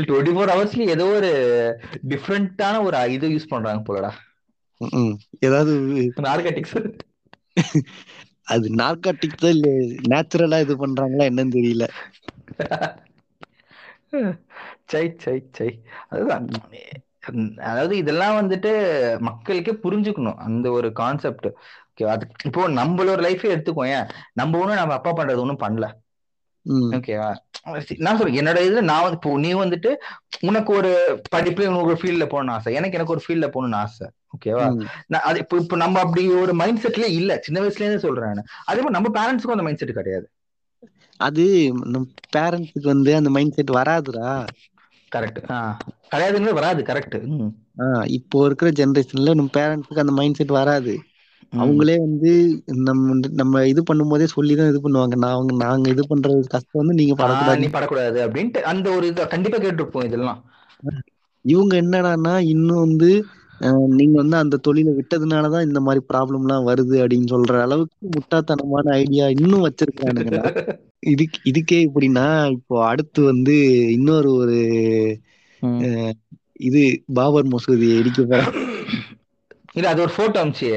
டுவெண்ட்டி 0.00 0.32
ஃபோர் 0.34 0.52
ஹவர்ஸ்ல 0.52 0.86
ஏதோ 0.88 1.06
ஒரு 1.12 1.30
டிஃப்ரெண்டான 2.08 2.82
ஒரு 2.82 2.98
இது 3.12 3.28
யூஸ் 3.28 3.50
பண்றாங்க 3.50 3.82
போலடா. 3.86 4.10
ஏதாவது 5.40 5.72
நார்கட்டிக்ஸ் 6.22 6.76
அது 8.46 8.66
நார்காட்டிக் 8.76 9.36
தான் 9.36 9.54
இல்ல 9.54 9.68
நேச்சுரலா 10.08 10.60
இது 10.60 10.74
பண்றாங்களா 10.76 11.28
என்னன்னு 11.30 11.56
தெரியல. 11.56 11.86
சை 14.90 15.02
சை 15.18 15.36
சை. 15.52 15.68
அதுதான். 16.08 16.46
அதாவது 17.64 17.94
இதெல்லாம் 17.96 18.38
வந்துட்டு 18.40 18.70
மக்களுக்கே 19.20 19.72
புரிஞ்சுக்கணும் 19.84 20.38
அந்த 20.38 20.66
ஒரு 20.70 20.90
கான்செப்ட் 20.92 21.48
அது 22.08 22.24
இப்போ 22.44 22.62
நம்மளோட 22.76 23.20
லைஃபே 23.20 23.52
எடுத்துக்கோ 23.54 23.84
ஏன்? 23.94 24.06
நம்ம 24.34 24.58
ஒண்ணும் 24.58 24.80
நம்ம 24.80 24.94
அப்பா 24.94 25.10
பண்றது 25.12 25.42
ஒண்ணும் 25.44 25.62
பண்ணல. 25.64 25.86
ஓகேவா 26.96 27.28
நான் 27.98 28.16
சொல்றேன் 28.18 28.38
என்னோட 28.40 28.58
இதுல 28.66 28.82
நான் 28.82 29.02
வந்து 29.02 29.18
இப்போ 29.18 29.30
நீ 29.38 29.50
வந்துட்டு 29.54 29.90
உனக்கு 30.40 30.70
ஒரு 30.72 30.90
படிப்பு 31.30 31.68
உனக்கு 31.68 31.92
ஒரு 31.92 32.00
ஃபீல்ட்ல 32.02 32.26
போகணும்னு 32.26 32.54
ஆசை. 32.56 32.72
எனக்கு 32.74 32.96
எனக்கு 32.98 33.14
ஒரு 33.16 33.24
ஃபீல்ட்ல 33.26 33.48
போகணும்னு 33.54 33.76
ஆசை. 33.76 34.06
ஓகேவா. 34.34 34.66
நான் 35.08 35.24
அது 35.28 35.38
இப்போ 35.38 35.56
இப்போ 35.56 35.76
நம்ம 35.76 36.00
அப்படி 36.00 36.22
ஒரு 36.42 36.52
மைண்ட் 36.54 36.82
செட்ல 36.84 37.06
இல்ல. 37.18 37.38
சின்ன 37.38 37.60
வயசுல 37.60 37.86
இருந்தே 37.86 38.04
சொல்றேன் 38.06 38.30
நானு. 38.30 38.42
அதே 38.66 38.80
மாதிரி 38.80 38.96
நம்ம 38.98 39.10
பேரண்ட்ஸ்க்கும் 39.18 39.56
அந்த 39.56 39.66
மைண்ட் 39.68 39.82
செட் 39.82 39.98
கிடையாது. 40.00 40.26
அது 41.20 41.44
நம்ம 41.86 42.04
பேரண்ட்ஸுக்கு 42.36 42.86
வந்து 42.86 43.10
அந்த 43.14 43.30
மைண்ட் 43.30 43.56
செட் 43.56 43.76
வராதுடா. 43.78 44.28
கரெக்ட் 45.16 45.40
கிடையாதுன்னு 46.12 46.58
வராது 46.60 46.82
கரெக்ட் 46.82 47.16
இப்போ 48.18 48.38
இருக்கிற 48.46 48.68
ஜெனரேஷன்ல 48.70 49.34
நம்ம 49.34 49.52
பேரண்ட்ஸுக்கு 49.56 50.04
அந்த 50.04 50.12
மைண்ட் 50.12 50.34
செட் 50.34 50.58
வராது 50.58 50.94
அவங்களே 51.52 51.94
வந்து 51.98 52.32
நம்ம 52.88 53.14
நம்ம 53.32 53.62
இது 53.66 53.80
பண்ணும்போதே 53.82 54.26
சொல்லிதான் 54.34 54.68
இது 54.68 54.80
பண்ணுவாங்க. 54.80 55.14
நான் 55.14 55.36
அவங்க 55.36 55.54
நாங்க 55.64 55.86
இது 55.90 56.02
பண்றது 56.10 56.42
கஷ்டம் 56.46 56.80
வந்து 56.80 56.94
நீங்க 56.94 57.14
நீ 57.14 57.20
படக்கூடாது. 57.22 57.70
படக்கூடாது 57.76 58.18
அப்படின்ட்டு 58.26 58.60
அந்த 58.72 58.86
ஒரு 58.90 59.06
இது 59.06 59.26
கண்டிப்பா 59.26 59.58
கேட்டிருப்போம் 59.58 60.04
இதெல்லாம். 60.04 60.40
இவங்க 61.44 61.74
என்னடான்னா 61.82 62.34
இன்னும் 62.54 62.84
வந்து 62.86 63.10
நீங்க 63.96 64.14
வந்து 64.20 64.36
அந்த 64.38 64.58
தொழிலை 64.66 64.92
விட்டதுனாலதான் 64.96 65.66
இந்த 65.66 65.80
மாதிரி 65.80 66.00
ப்ராப்ளம் 66.10 66.44
எல்லாம் 66.44 66.68
வருது 66.68 66.96
அப்படின்னு 67.02 67.32
சொல்ற 67.32 67.54
அளவுக்கு 67.60 67.96
முட்டாத்தனமான 68.16 68.94
ஐடியா 69.00 69.26
இன்னும் 69.36 69.66
வச்சிருக்கானுங்களா 69.66 70.44
இதுக்கு 71.12 71.38
இதுக்கே 71.50 71.78
இப்படின்னா 71.86 72.26
இப்போ 72.56 72.76
அடுத்து 72.88 73.20
வந்து 73.30 73.54
இன்னொரு 73.96 74.30
ஒரு 74.40 74.58
இது 76.68 76.82
பாபர் 77.18 77.50
மசூதியை 77.52 77.96
இடிக்க 78.00 78.20
இல்ல 79.76 79.88
அது 79.92 80.02
ஒரு 80.04 80.12
போட்டோ 80.16 80.40
அமிச்சு 80.42 80.70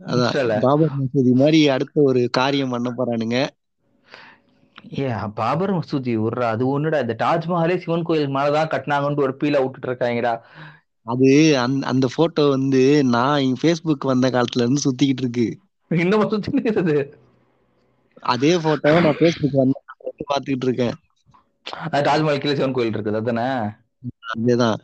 அதான் 0.00 0.36
பாபர் 0.62 0.92
மசூதி 0.96 1.32
மாதிரி 1.38 1.60
அடுத்த 1.74 1.96
ஒரு 2.10 2.22
காரியம் 2.38 2.72
பண்ண 2.74 2.90
போறானுங்க. 2.92 3.36
ஏ 4.96 5.04
பாபர் 5.36 5.72
மசூதி 5.76 6.12
விட்றா. 6.18 6.46
அது 6.54 6.64
ஒண்ணுடா 6.72 6.98
இந்த 7.04 7.14
தாஜ்மஹாலே 7.22 7.76
சிவன் 7.82 8.06
கோயில் 8.08 8.34
மேலதான் 8.36 8.72
கட்டினாங்கன்னு 8.72 9.24
ஒரு 9.26 9.34
பீல 9.40 9.62
விட்டுட்டு 9.62 9.90
இருக்காங்கடா. 9.90 10.34
அது 11.06 11.28
அந்த 11.58 11.86
அந்த 11.86 12.06
போட்டோ 12.14 12.42
வந்து 12.48 12.82
நான் 13.14 13.44
என் 13.46 13.60
ஃபேஸ்புக் 13.62 14.10
வந்த 14.10 14.26
காலத்துல 14.30 14.64
இருந்து 14.64 14.84
சுத்திக்கிட்டு 14.84 15.24
இருக்கு. 15.24 15.46
இன்னும் 15.90 16.28
சுத்தி 16.28 16.50
இருக்குது? 16.58 16.96
அதே 18.32 18.52
போட்டோவை 18.64 19.00
நான் 19.06 19.18
ஃபேஸ்புக் 19.20 19.60
வந்த 19.60 19.80
பாத்துக்கிட்டு 20.32 20.66
இருக்கேன். 20.68 20.96
தாஜ்மஹால் 22.06 22.42
கீழே 22.42 22.54
சிவன் 22.54 22.76
கோயில் 22.76 22.94
இருக்குது 22.94 23.18
அதுதானே? 23.20 23.48
அதேதான். 24.34 24.80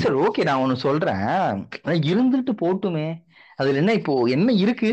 சரி 0.00 0.16
ஓகே 0.26 0.42
நான் 0.48 0.62
ஒண்ணு 0.62 0.76
சொல்றேன். 0.84 1.26
இருந்துட்டு 2.10 2.52
போட்டுமே. 2.62 3.08
அதுல 3.58 3.80
என்ன 3.82 3.92
இப்போ 3.92 4.14
என்ன 4.36 4.52
இருக்கு? 4.64 4.90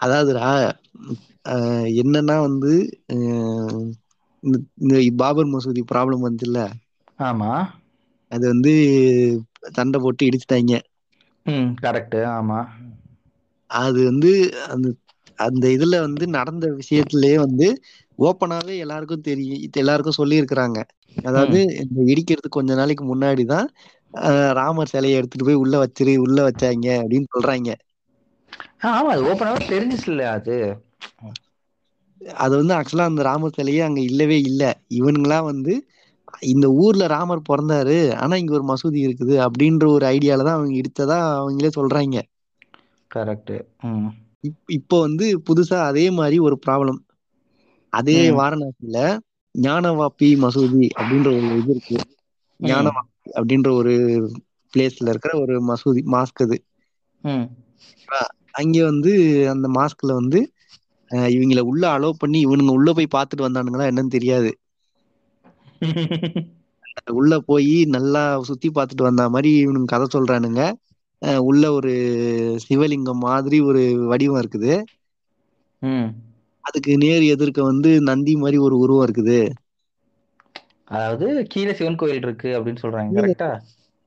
அதாவதுடா 0.00 0.48
என்னன்னா 2.00 2.36
வந்து 2.40 2.72
இந்த 4.82 4.94
பாபர் 5.20 5.52
மசூதி 5.52 5.82
ப்ராப்ளம் 5.90 6.26
வந்துல்ல 6.26 6.58
ஆமா. 7.20 7.52
அது 8.32 8.44
வந்து 8.50 8.72
சண்டை 9.76 9.98
போட்டு 10.00 10.28
இடிச்சிட்டாங்க. 10.28 10.72
ம் 11.46 11.72
கரெக்ட் 11.80 12.08
ஆமா. 12.30 12.60
அது 13.70 14.00
வந்து 14.08 14.30
அந்த 14.72 14.88
அந்த 15.38 15.64
இதுல 15.74 15.96
வந்து 16.04 16.24
நடந்த 16.36 16.66
விஷயத்திலேயே 16.78 17.36
வந்து 17.42 17.66
ஓப்பனாவே 18.18 18.74
எல்லாருக்கும் 18.84 19.26
தெரியும். 19.26 19.60
இது 19.66 19.80
எல்லாருக்கும் 19.82 20.18
சொல்லி 20.18 20.40
இருக்கிறாங்க 20.40 20.78
அதாவது 21.24 21.58
இந்த 21.82 21.98
இடிக்கிறதுக்கு 22.10 22.56
கொஞ்ச 22.56 22.72
நாளைக்கு 22.74 23.04
முன்னாடி 23.10 23.44
தான் 23.46 23.68
ராமர் 24.58 24.92
சிலையை 24.92 25.16
எடுத்துட்டு 25.18 25.48
போய் 25.48 25.62
உள்ள 25.62 25.74
வச்சிரு 25.84 25.96
உள்ள 26.26 26.38
வச்சாங்க 26.48 26.86
அப்படின்னு 27.00 27.28
சொல்றாங்க. 27.34 27.70
ஆமா 28.90 29.10
அது 29.14 29.28
ஓப்பனாவே 29.28 29.60
தெரிஞ்சிச்சு 29.68 30.08
இல்ல 30.08 30.24
அது. 30.32 30.58
அது 32.40 32.54
வந்து 32.58 32.74
ஆக்சுவலா 32.76 33.08
அந்த 33.08 33.22
ராமர் 33.26 33.54
சிலையே 33.54 33.82
அங்க 33.84 34.00
இல்லவே 34.08 34.38
இல்ல. 34.44 34.62
இவனுங்களா 34.98 35.38
வந்து 35.48 35.74
இந்த 36.48 36.66
ஊர்ல 36.82 37.04
ராமர் 37.12 37.46
பிறந்தாரு 37.46 37.94
ஆனா 38.20 38.34
இங்க 38.40 38.52
ஒரு 38.52 38.66
மசூதி 38.70 39.00
இருக்குது 39.06 39.36
அப்படின்ற 39.46 39.84
ஒரு 39.90 40.06
ஐடியால 40.10 40.46
தான் 40.46 40.58
அவங்க 40.58 40.74
இடிச்சதா 40.80 41.18
அவங்களே 41.38 41.70
சொல்றாங்க. 41.74 42.16
கரெக்ட் 43.10 43.52
இப்போ 44.76 44.96
வந்து 45.04 45.26
புதுசா 45.46 45.78
அதே 45.88 46.04
மாதிரி 46.16 46.36
ஒரு 46.46 46.56
ப்ராப்ளம் 46.64 47.00
அதே. 47.92 48.16
வாரணாசியில 48.38 48.98
ஞானவாப்பி 49.54 50.28
மசூதி 50.42 50.86
அப்படின்ற 50.98 51.28
ஒரு 51.38 51.58
இது 51.60 51.72
இருக்கு. 51.74 51.98
ஞானவாப்பி 52.60 53.06
அப்படின்ற 53.38 53.68
ஒரு 53.78 53.94
பிளேஸ்ல 54.72 55.12
இருக்கிற 55.12 55.32
ஒரு 55.42 55.54
மசூதி 55.68 56.02
மாஸ்க் 56.12 56.42
அது. 56.46 56.58
அங்க 58.60 58.76
வந்து 58.86 59.12
அந்த 59.52 59.66
மாஸ்க்ல 59.74 60.10
வந்து 60.14 60.40
இவங்கள 61.30 61.62
உள்ள 61.70 61.84
அலோவ் 61.94 62.20
பண்ணி 62.20 62.38
இவனுங்க 62.46 62.72
உள்ள 62.72 62.92
போய் 62.92 63.14
பார்த்துட்டு 63.16 63.46
வந்தானுங்களா 63.46 63.90
என்னன்னு 63.90 64.16
தெரியாது. 64.16 64.50
உள்ள 67.14 67.32
போய் 67.46 67.74
நல்லா 67.94 68.20
சுத்தி 68.48 68.68
பார்த்துட்டு 68.70 69.06
வந்த 69.06 69.24
மாதிரி 69.28 69.50
இவனுங்க 69.62 69.88
கதை 69.88 70.06
சொல்றானுங்க. 70.10 70.62
உள்ள 71.44 71.64
ஒரு 71.72 71.92
சிவலிங்கம் 72.64 73.22
மாதிரி 73.26 73.58
ஒரு 73.68 73.82
வடிவம் 74.10 74.40
இருக்குது. 74.42 74.74
அதுக்கு 76.64 76.92
நேர் 76.98 77.24
எதிர்க்க 77.34 77.70
வந்து 77.70 77.90
நந்தி 78.08 78.34
மாதிரி 78.36 78.58
ஒரு 78.66 78.76
உருவம் 78.78 79.06
இருக்குது. 79.06 79.40
அதாவது 80.90 81.26
கீழே 81.52 81.72
சிவன் 81.78 82.00
கோயில் 82.00 82.22
இருக்கு 82.22 82.50
அப்படின்னு 82.58 82.82
சொல்றாங்க 82.84 83.18
கரெக்டா 83.18 83.50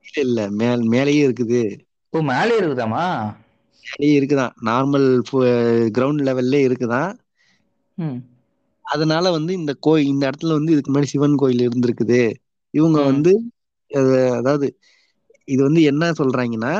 இல்ல 0.04 0.18
இல்ல 0.24 0.40
மேல் 0.58 0.82
மேலேயே 0.92 1.22
இருக்குது. 1.26 1.62
ஓ 2.12 2.20
மேலே 2.28 2.54
இருக்குதாமா 2.58 3.04
இருக்குதான். 4.00 4.54
நார்மல் 4.64 5.08
கிரவுண்ட் 5.96 6.22
லெவல்ல 6.28 6.56
இருக்குதான். 6.68 7.12
அதனால 8.84 9.30
வந்து 9.30 9.52
இந்த 9.54 9.72
கோயில் 9.80 10.08
இந்த 10.08 10.30
இடத்துல 10.30 10.52
வந்து 10.52 10.72
இதுக்கு 10.72 10.92
முன்னாடி 10.92 11.10
சிவன் 11.12 11.34
கோயில் 11.34 11.68
இருந்திருக்குது. 11.68 12.22
இவங்க. 12.74 13.02
வந்து 13.02 13.32
அதாவது 14.38 14.66
இது 15.48 15.62
வந்து 15.62 15.82
என்ன 15.82 16.10
சொல்றாங்கன்னா 16.10 16.74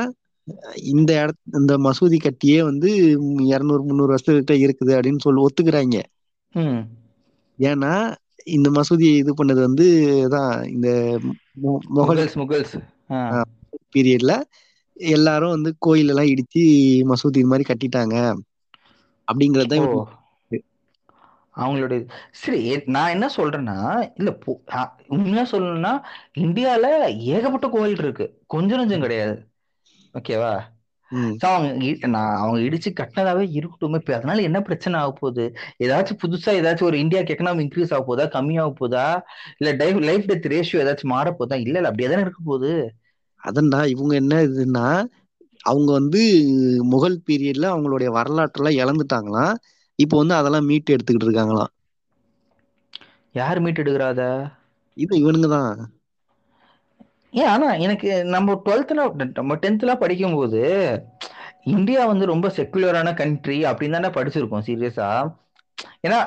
இந்த 0.83 1.11
இடத் 1.21 1.57
இந்த 1.59 1.73
மசூதி 1.77 2.17
கட்டியே 2.17 2.59
வந்து 2.63 2.89
இருநூறு 3.45 3.83
முந்நூறு 3.83 4.11
வருஷத்துக்கிட்ட 4.13 4.55
இருக்குது 4.63 4.93
அப்படின்னு 4.97 5.23
சொல்லி 5.25 5.45
ஒத்துக்கிறாங்க. 5.45 5.97
ஏன்னா 7.59 7.93
இந்த 8.45 8.69
மசூதியை 8.69 9.15
இது 9.15 9.33
பண்ணது 9.33 9.61
வந்து 9.67 9.87
தான் 10.29 10.63
இந்த 10.65 10.89
முகல்ஸ் 11.95 12.79
பீரியட்ல 13.95 14.33
எல்லாரும் 14.97 15.53
வந்து 15.55 15.71
கோயில் 15.79 16.11
எல்லாம் 16.13 16.31
இடிச்சு 16.31 16.63
மசூதி 17.09 17.39
இது 17.39 17.51
மாதிரி 17.51 17.65
கட்டிட்டாங்க. 17.67 18.15
அப்படிங்கறது 19.27 19.71
தான் 19.71 19.79
ஓ. 19.79 19.83
இவங்க 19.83 19.99
அவங்களோட 21.55 21.93
இது. 21.93 22.05
சரி 22.41 22.59
நான் 22.87 23.13
என்ன 23.15 23.27
சொல்றேன்னா 23.35 23.77
இல்ல 24.11 24.29
உண்மையா 25.15 25.43
சொல்லணும்னா 25.51 25.93
இந்தியால 26.43 26.85
ஏகப்பட்ட 27.33 27.67
கோயில் 27.75 28.03
இருக்கு. 28.03 28.25
கொஞ்சம் 28.47 28.81
நஞ்சம் 28.81 29.05
கிடையாது. 29.05 29.35
ஓகேவா 30.15 30.53
அவங்க 31.47 31.69
நான் 32.09 32.35
அவங்க 32.37 32.59
இடிச்சு 32.65 32.89
கட்டினதாவே 32.99 33.43
இருக்கட்டும். 33.57 33.79
இப்ப 33.99 34.13
அதனால 34.17 34.41
என்ன 34.41 34.59
பிரச்சனை 34.67 34.95
ஆக 34.99 35.11
போகுது? 35.13 35.45
ஏதாச்சும் 35.83 36.19
புதுசா 36.23 36.51
ஏதாச்சும் 36.59 36.89
ஒரு 36.89 36.97
இந்தியாக்கு 37.03 37.33
எக்கனாமி 37.35 37.63
இன்க்ரீஸ் 37.65 37.93
ஆக 37.93 38.03
போதா? 38.03 38.25
கம்மியாக 38.35 38.73
போதா? 38.81 39.05
இல்ல 39.59 39.71
லைஃப் 40.09 40.29
டெத் 40.31 40.47
ரேஷியோ 40.51 40.81
ஏதாச்சும் 40.83 41.13
மாற 41.13 41.27
போதா? 41.33 41.57
இல்ல 41.65 41.75
இல்ல 41.79 41.91
அப்படியே 41.91 42.09
தானே 42.09 42.25
இருக்க 42.27 42.41
போகுது. 42.45 42.73
அதன்டா 43.43 43.79
இவங்க 43.93 44.13
என்ன 44.15 44.35
இதுன்னா 44.47 44.85
அவங்க 45.63 45.89
வந்து 45.91 46.21
முகல் 46.91 47.23
பீரியட்ல 47.27 47.65
அவங்களுடைய 47.73 48.09
வரலாற்றெல்லாம் 48.17 48.79
இழந்துட்டாங்களாம். 48.81 49.53
இப்போ 49.99 50.15
வந்து 50.17 50.35
அதெல்லாம் 50.35 50.67
மீட்டு 50.69 50.93
எடுத்துக்கிட்டு 50.95 51.27
இருக்காங்களாம். 51.27 51.71
யார் 53.35 53.59
மீட் 53.59 53.81
எடுக்கிறாத 53.83 54.21
இது 54.97 55.13
இவனுங்க 55.21 55.47
தான் 55.49 55.69
ஏன் 57.33 57.49
ஆனா 57.49 57.67
எனக்கு 57.85 58.09
நம்ம 58.33 58.55
டுவெல்த்ல 58.65 59.03
நம்ம 59.33 59.55
டென்த்ல 59.63 59.93
படிக்கும்போது 59.95 60.61
இந்தியா 61.67 62.01
வந்து 62.05 62.25
ரொம்ப 62.25 62.47
செக்குலரான 62.57 63.13
கண்ட்ரி 63.13 63.57
அப்படின்னு 63.69 63.97
தானே 63.97 64.09
படிச்சிருக்கோம் 64.17 64.65
சீரியஸா 64.67 65.09
ஏன்னா 66.05 66.19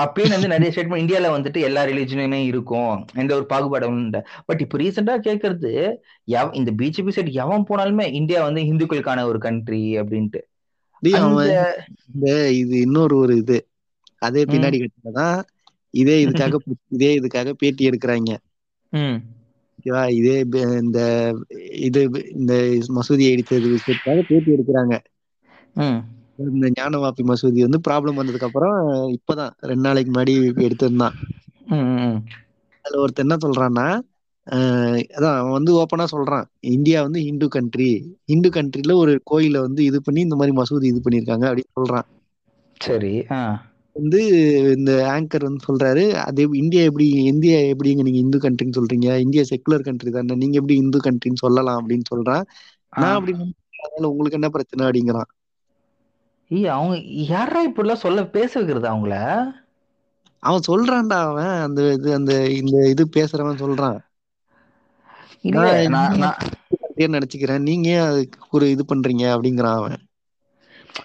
அப்பயே 0.00 0.28
வந்து 0.32 0.48
நிறைய 0.48 0.70
ஸ்டேட்மெண்ட் 0.74 1.02
இந்தியால 1.02 1.28
வந்துட்டு 1.34 1.60
எல்லா 1.68 1.82
ரிலீஜனுமே 1.84 2.40
இருக்கும். 2.50 2.96
எந்த 3.14 3.32
ஒரு 3.38 3.46
பாகுபாடும் 3.52 4.00
இல்லை. 4.02 4.20
பட் 4.48 4.62
இப்போ 4.64 4.78
ரீசெண்டா 4.78 5.14
கேட்கறது 5.28 5.72
இந்த 6.58 6.72
பிஜேபி 6.80 7.12
சைடு 7.16 7.32
எவன் 7.44 7.66
போனாலுமே 7.70 8.06
இந்தியா 8.20 8.42
வந்து 8.48 8.62
இந்துக்களுக்கான 8.72 9.24
ஒரு 9.30 9.38
கண்ட்ரி 9.46 9.82
அப்படின்ட்டு. 10.00 10.42
இது 12.62 12.74
இன்னொரு 12.86 13.16
ஒரு 13.16 13.34
இது. 13.42 13.58
அதே 14.26 14.42
பின்னாடி 14.52 14.78
கட்டினதான் 14.82 15.38
இதே 15.94 16.16
இதுக்காக 16.26 16.54
இதே 16.96 17.10
இதுக்காக 17.18 17.50
பேட்டி 17.60 17.88
எடுக்கிறாங்க. 17.88 18.30
ஓகேவா? 19.76 20.02
இதே 20.20 20.36
இந்த 20.82 21.00
இது 21.86 22.00
இந்த 22.36 22.54
மசூதியை 22.96 23.30
இடித்தது 23.34 23.68
விஷயத்துக்காக 23.76 24.22
பேட்டி 24.30 24.50
எடுக்கிறாங்க. 24.56 24.94
இந்த 26.38 26.66
ஞானவாப்பி 26.78 27.22
மசூதி 27.30 27.60
வந்து 27.66 27.80
ப்ராப்ளம் 27.88 28.18
வந்ததுக்கு 28.20 28.48
அப்புறம் 28.48 28.76
இப்பதான் 29.16 29.52
ரெண்டு 29.60 29.84
நாளைக்கு 29.86 30.10
முன்னாடி 30.12 30.34
எடுத்திருந்தான். 30.66 31.16
அதுல 32.84 33.00
ஒருத்தர் 33.04 33.26
என்ன 33.26 33.36
சொல்றான்னா 33.44 33.86
அதான் 35.16 35.36
அவன் 35.38 35.56
வந்து 35.58 35.72
ஓப்பனா 35.80 36.04
சொல்றான். 36.12 36.44
இந்தியா 36.74 36.98
வந்து 37.02 37.20
ஹிந்து 37.20 37.46
கண்ட்ரி 37.48 37.88
ஹிந்து 38.24 38.48
கண்ட்ரில 38.48 38.94
ஒரு 38.94 39.14
கோயிலை 39.24 39.60
வந்து 39.60 39.82
இது 39.84 39.98
பண்ணி 40.02 40.20
இந்த 40.26 40.36
மாதிரி 40.40 40.56
மசூதி 40.58 40.86
இது 40.92 41.00
பண்ணிருக்காங்க 41.06 41.44
அப்படின்னு 41.50 41.76
சொல்றான். 41.80 42.06
சரி 42.80 43.14
வந்து 43.96 44.20
இந்த 44.76 44.92
ஆங்கர் 45.12 45.46
வந்து 45.48 45.66
சொல்றாரு 45.68 46.02
அது 46.24 46.42
இந்தியா 46.62 46.82
எப்படி 46.82 47.06
இந்தியா 47.32 47.58
எப்படிங்க 47.72 48.02
நீங்க 48.08 48.20
இந்து 48.24 48.38
கண்ட்ரின்னு 48.38 48.78
சொல்றீங்க? 48.78 49.08
இந்தியா 49.24 49.42
செக்குலர் 49.50 49.86
கண்ட்ரி 49.86 50.10
தானே 50.10 50.36
நீங்க 50.42 50.56
எப்படி 50.60 50.76
இந்து 50.84 50.98
கண்ட்ரின்னு 51.06 51.42
சொல்லலாம் 51.44 51.78
அப்படின்னு 51.80 52.06
சொல்றான். 52.14 52.44
நான் 52.92 53.16
அப்படி 53.18 53.34
உங்களுக்கு 54.10 54.38
என்ன 54.40 54.48
பிரச்சனை 54.48 54.82
அப்படிங்கிறான். 54.88 55.30
ஏய் 56.50 56.68
அவங்க 56.68 56.94
யாரா 57.30 57.60
இப்படிலாம் 57.68 58.04
சொல்ல 58.04 58.24
பேச 58.36 58.52
வைக்கிறது 58.58 58.88
அவங்கள? 58.92 59.14
அவன் 60.42 60.66
சொல்றான்டா 60.68 61.18
அவன். 61.28 61.54
அந்த 61.66 61.80
இது 61.92 62.08
அந்த 62.14 62.32
இந்த 62.52 62.76
இது 62.88 63.04
பேசுறவன் 63.16 63.62
சொல்றான். 63.62 63.98
இல்ல 65.44 65.64
நான் 65.94 66.22
நினைச்சுக்கிறேன். 67.14 67.66
நீங்க 67.68 67.88
ஒரு 68.50 68.66
இது 68.70 68.84
பண்றீங்க 68.84 69.24
அப்படிங்கிறான் 69.34 69.78
அவன். 69.80 69.98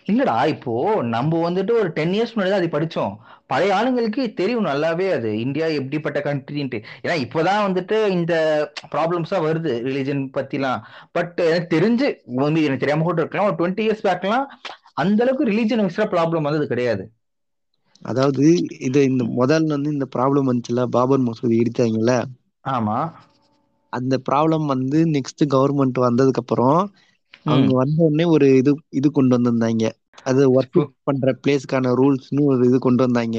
இல்லடா 0.10 0.46
இப்போ 0.48 0.74
நம்ம 1.14 1.40
வந்துட்டு 1.48 1.74
ஒரு 1.80 1.90
டென் 1.92 2.14
இயர்ஸ் 2.14 2.34
முன்னாடி 2.34 2.52
தான் 2.52 2.62
அது 2.62 2.70
படிச்சோம். 2.70 3.14
பழைய 3.48 3.76
ஆளுங்களுக்கு 3.76 4.34
தெரியும் 4.34 4.66
நல்லாவே 4.66 5.08
அது. 5.12 5.30
இந்தியா 5.40 5.68
எப்படிப்பட்ட 5.80 6.20
கண்ட்ரின்ட்டு 6.20 6.78
ஏன்னா 7.04 7.16
இப்போதான் 7.24 7.66
வந்துட்டு 7.68 8.08
இந்த 8.10 8.34
ப்ராப்ளம்ஸா 8.94 9.40
வருது 9.48 9.74
ரிலீஜன் 9.88 10.24
பத்திலாம். 10.38 10.80
பட் 11.12 11.36
எனக்கு 11.50 11.70
தெரிஞ்சு 11.78 12.10
வந்து 12.44 12.64
எனக்கு 12.64 12.84
தெரியாம 12.86 13.06
கூட 13.10 13.22
இருக்கலாம். 13.22 13.50
ஒரு 13.50 13.60
டுவெண்ட்டி 13.60 13.86
இயர்ஸ் 13.88 14.08
பேக்லாம் 14.10 14.46
அந்த 14.98 15.20
அளவுக்கு 15.24 15.50
ரிலீஜன் 15.50 15.84
வைஸ்ல 15.84 16.06
ப்ராப்ளம் 16.14 16.48
வந்தது 16.48 16.66
கிடையாது. 16.68 17.04
அதாவது 18.06 18.46
இது 18.88 19.02
இந்த 19.06 19.26
முதல்ல 19.36 19.74
வந்து 19.74 19.94
இந்த 19.94 20.08
ப்ராப்ளம் 20.14 20.50
வந்துச்சுல 20.50 20.88
பாபர் 20.94 21.26
மசூதி 21.26 21.56
இடிச்சாங்கல்ல? 21.62 22.16
ஆமா. 22.66 22.98
அந்த 23.94 24.16
ப்ராப்ளம் 24.28 24.66
வந்து 24.70 25.00
நெக்ஸ்ட் 25.12 25.44
கவர்மெண்ட் 25.52 25.98
வந்ததுக்கு 26.04 26.42
அப்புறம் 26.44 26.80
அவங்க 27.46 27.72
வந்த 27.78 27.98
உடனே 28.06 28.26
ஒரு 28.32 28.48
இது 28.58 28.72
இது 29.00 29.08
கொண்டு 29.12 29.36
வந்திருந்தாங்க. 29.38 29.86
அது 30.26 30.42
ஒர்க் 30.56 30.80
பண்ற 31.08 31.36
பிளேஸ்க்கான 31.42 31.94
ரூல்ஸ்னு 32.00 32.44
ஒரு 32.50 32.64
இது 32.70 32.80
கொண்டு 32.82 33.04
வந்தாங்க. 33.06 33.38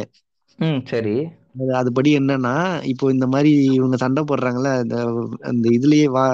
ம் 0.58 0.80
சரி. 0.86 1.16
அது 1.56 1.72
அதுபடி 1.80 2.10
என்னன்னா 2.18 2.54
இப்போ 2.90 3.06
இந்த 3.12 3.26
மாதிரி 3.30 3.50
இவங்க 3.70 3.96
சண்டை 4.00 4.22
போடுறாங்கல்ல 4.24 4.70
அந்த 4.80 4.96
அந்த 5.50 5.64
இதுலயே 5.76 6.06
வா 6.10 6.24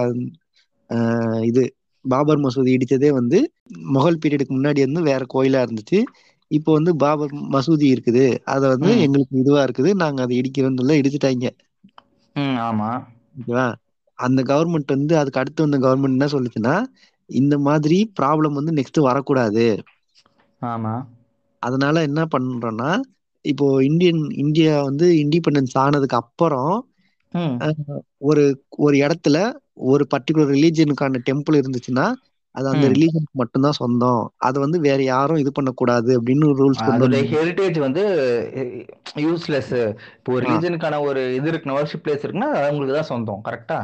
இது 1.48 1.62
பாபர் 2.09 2.40
மசூதி 2.40 2.70
இடிச்சதே 2.76 3.11
வந்து 3.12 3.38
முகல் 3.90 4.20
பீரியடுக்கு 4.22 4.54
முன்னாடி 4.54 4.80
வந்து 4.80 5.02
வேற 5.02 5.22
கோயிலா 5.34 5.61
இருந்துச்சு. 5.64 5.98
இப்போ 6.50 6.70
வந்து 6.72 6.92
பாபர் 6.96 7.32
மசூதி 7.50 7.86
இருக்குது. 7.94 8.24
அத 8.46 8.62
வந்து. 8.68 8.90
எங்களுக்கு 9.04 9.34
இதுவா 9.38 9.62
இருக்குது. 9.64 9.90
நாங்க 9.96 10.22
அதை 10.22 10.36
இடிக்கிறோம்னு 10.40 10.80
சொல்ல 10.80 11.00
இடிச்சிட்டாங்க. 11.00 11.48
ஆமா. 12.62 12.90
ஓகேவா? 13.38 13.66
அந்த 14.18 14.40
கவர்மெண்ட் 14.42 14.94
வந்து 14.94 15.14
அதுக்கு 15.18 15.40
அடுத்து 15.40 15.64
வந்த 15.64 15.78
கவர்மெண்ட் 15.78 16.16
என்ன 16.16 16.28
சொல்லுச்சுன்னா 16.32 16.74
இந்த 17.30 17.54
மாதிரி 17.66 17.98
ப்ராப்ளம் 18.20 18.59
வந்து 18.59 18.72
நெக்ஸ்ட் 18.72 19.00
வரக்கூடாது. 19.02 19.66
ஆமா. 20.62 20.94
அதனால 21.62 22.02
என்ன 22.02 22.20
பண்றோம்னா 22.32 22.90
இப்போ 23.44 23.66
இந்தியன் 23.84 24.22
இந்தியா 24.36 24.82
வந்து 24.82 25.06
இண்டிபெண்டன்ஸ் 25.22 25.76
ஆனதுக்கு 25.78 26.16
அப்புறம் 26.16 26.72
ஒரு 28.18 28.64
ஒரு 28.68 28.96
இடத்துல 28.98 29.52
ஒரு 29.72 30.06
பர்டிகுலர் 30.16 30.52
ரிலீஜனுக்கான 30.52 31.22
டெம்பிள் 31.30 31.60
இருந்துச்சுன்னா 31.60 32.06
அது 32.54 32.68
அந்த. 32.68 32.88
ரிலீஜனுக்கு 32.88 33.32
மட்டும்தான் 33.32 33.72
சொந்தம். 33.72 34.32
அதை 34.36 34.60
வந்து 34.62 34.80
வேற 34.80 35.02
யாரும் 35.02 35.36
இது 35.36 35.52
பண்ணக்கூடாது 35.52 36.22
அப்படின்னு 36.22 36.48
ரூல்ஸ் 36.58 36.82
அதோட 36.84 37.14
ஹெரிட்டேஜ் 37.32 37.78
வந்து 37.78 38.04
யூஸ்லெஸ் 39.14 39.72
இப்போ 40.16 40.32
ஒரு. 40.32 40.46
ரிலீஜனுக்கான 40.46 41.00
ஒரு 41.00 41.34
இது 41.34 41.50
இருக்குன்னா 41.50 41.76
வர்ஷிப் 41.78 42.04
பிளேஸ் 42.04 42.24
இருக்குன்னா 42.24 42.48
அது 42.52 42.64
அவங்களுக்கு 42.64 42.94
தான் 42.94 43.02
சொந்தம் 43.02 43.42
கரெக்டா 43.44 43.78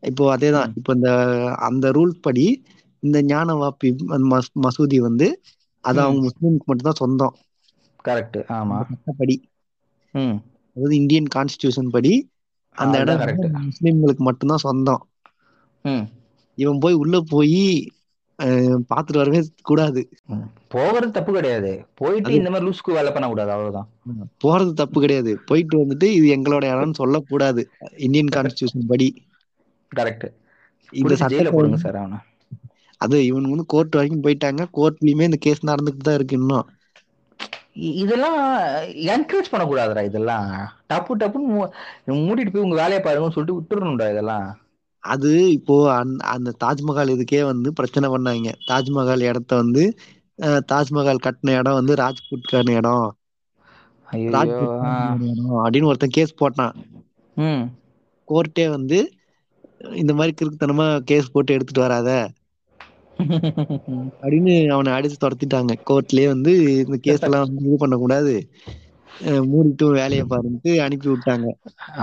இப்போ 0.00 0.36
அதேதான். 0.36 0.72
இப்போ 0.76 0.92
இந்த 0.92 1.10
அந்த 1.58 1.90
ரூல்ஸ் 1.90 2.22
படி 2.22 2.62
இந்த 3.00 3.22
ஞானவாப்பி 3.22 3.88
மஸ்- 4.30 4.58
மசூதி 4.62 4.96
வந்து 4.96 5.40
அது. 5.80 6.00
அவங்க 6.00 6.26
முஸ்லீமுக்கு 6.26 6.66
மட்டும்தான் 6.66 6.92
சொந்தம். 6.92 7.34
கரெக்ட் 8.04 8.38
ஆமா. 8.48 8.78
ம். 10.12 10.36
அதாவது 10.76 10.96
இந்தியன் 10.96 11.26
கான்ஸ்டிடியூஷன் 11.34 11.88
படி 11.88 12.12
அந்த 12.82 12.98
இடம். 13.02 13.20
முஸ்லீம்களுக்கு 13.68 14.22
மட்டும்தான் 14.28 14.64
சொந்தம். 14.66 15.02
இவன் 16.58 16.80
போய் 16.84 17.00
உள்ள 17.02 17.16
போய் 17.34 17.60
பாத்துட்டு 18.90 19.20
வரவே 19.20 19.40
கூடாது. 19.68 20.00
போகிறது 20.74 21.12
தப்பு 21.16 21.32
கிடையாது. 21.32 21.72
போயிட்டு 22.00 22.32
இந்த 22.38 22.50
மாதிரி 22.52 22.66
லூஸ்க்கு 22.68 22.96
வேலை 22.96 23.10
பண்ணக்கூடாது 23.12 23.50
அவ்வளவுதான். 23.54 23.88
போறது 24.44 24.72
தப்பு 24.80 24.98
கிடையாது. 25.04 25.32
போயிட்டு 25.50 25.82
வந்துட்டு 25.82 26.08
இது 26.18 26.26
எங்களோட 26.36 26.64
இடம்னு 26.72 27.00
சொல்லக்கூடாது. 27.02 27.64
இந்தியன் 28.06 28.32
கான்ஸ்டிடியூஷன் 28.36 28.90
படி. 28.92 29.08
கரெக்ட் 29.96 30.26
இந்த 30.92 31.14
சட்டத்தை 31.20 31.52
போடுங்க 31.52 31.78
சார் 31.84 31.98
அவனை. 32.02 32.18
அது 33.00 33.16
இவனுங்க 33.28 33.54
வந்து 33.54 33.72
கோர்ட் 33.74 33.96
வரைக்கும் 33.98 34.24
போயிட்டாங்க. 34.24 34.62
கோர்ட்லயுமே 34.78 35.28
இந்த 35.30 35.38
கேஸ் 35.46 35.68
நடந்துட்டு 35.70 36.06
தான் 36.08 36.18
இருக்கு 36.18 36.36
இன்னும். 36.40 36.66
இதெல்லாம் 38.02 38.38
என்கரேஜ் 39.14 39.50
பண்ணக்கூடாதுடா 39.52 40.02
இதெல்லாம். 40.08 40.48
டப்பு 40.90 41.14
டப்புன்னு 41.22 41.68
மூடிட்டு 42.26 42.52
போய் 42.54 42.66
உங்க 42.66 42.78
வேலையை 42.82 43.00
பாருங்கன்னு 43.02 43.36
சொல்லிட்டு 43.36 43.58
விட்டுறணும்டா 43.58 44.08
இதெல்லாம். 44.14 44.48
அது 45.04 45.30
இப்போ 45.56 45.74
அந்த 45.98 46.20
அந்த 46.34 46.50
தாஜ்மஹால் 46.62 47.12
இதுக்கே 47.14 47.40
வந்து 47.50 47.68
பிரச்சனை 47.78 48.06
பண்ணாங்க. 48.14 48.50
தாஜ்மஹால் 48.70 49.26
இடத்த 49.30 49.56
வந்து 49.62 49.82
தாஜ்மஹால் 50.72 51.24
கட்டின 51.26 51.56
இடம் 51.60 51.78
வந்து 51.80 51.94
ராஜ்புட்கான 52.02 52.76
இடம். 52.80 53.06
ஐயோ 54.08 54.30
ராஜ்புட் 54.36 54.74
இடம் 55.30 55.58
அப்படின்னு 55.62 55.90
ஒருத்தன் 55.90 56.16
கேஸ் 56.18 56.38
போட்டான். 56.42 56.74
கோர்ட்டே 58.28 58.66
வந்து 58.76 58.98
இந்த 60.00 60.12
மாதிரி 60.18 60.32
கிறுக்குத்தனமா 60.38 60.86
கேஸ் 61.10 61.32
போட்டு 61.34 61.54
எடுத்துட்டு 61.56 61.84
வராத. 61.86 62.10
அப்படின்னு 64.20 64.54
அவனை 64.68 64.90
அடிச்சு 64.92 65.16
துரத்திட்டாங்க. 65.20 65.72
கோர்ட்லயே 65.88 66.26
வந்து 66.26 66.52
இந்த 66.80 66.96
கேஸ் 67.00 67.22
எல்லாம் 67.22 67.52
இது 67.60 67.76
பண்ணக்கூடாது. 67.76 68.34
அஹ் 69.10 69.44
மூடிட்டும் 69.50 69.92
வேலையை 69.92 70.24
பாருன்ட்டு 70.24 70.70
அனுப்பி 70.78 71.08
விட்டாங்க. 71.08 71.46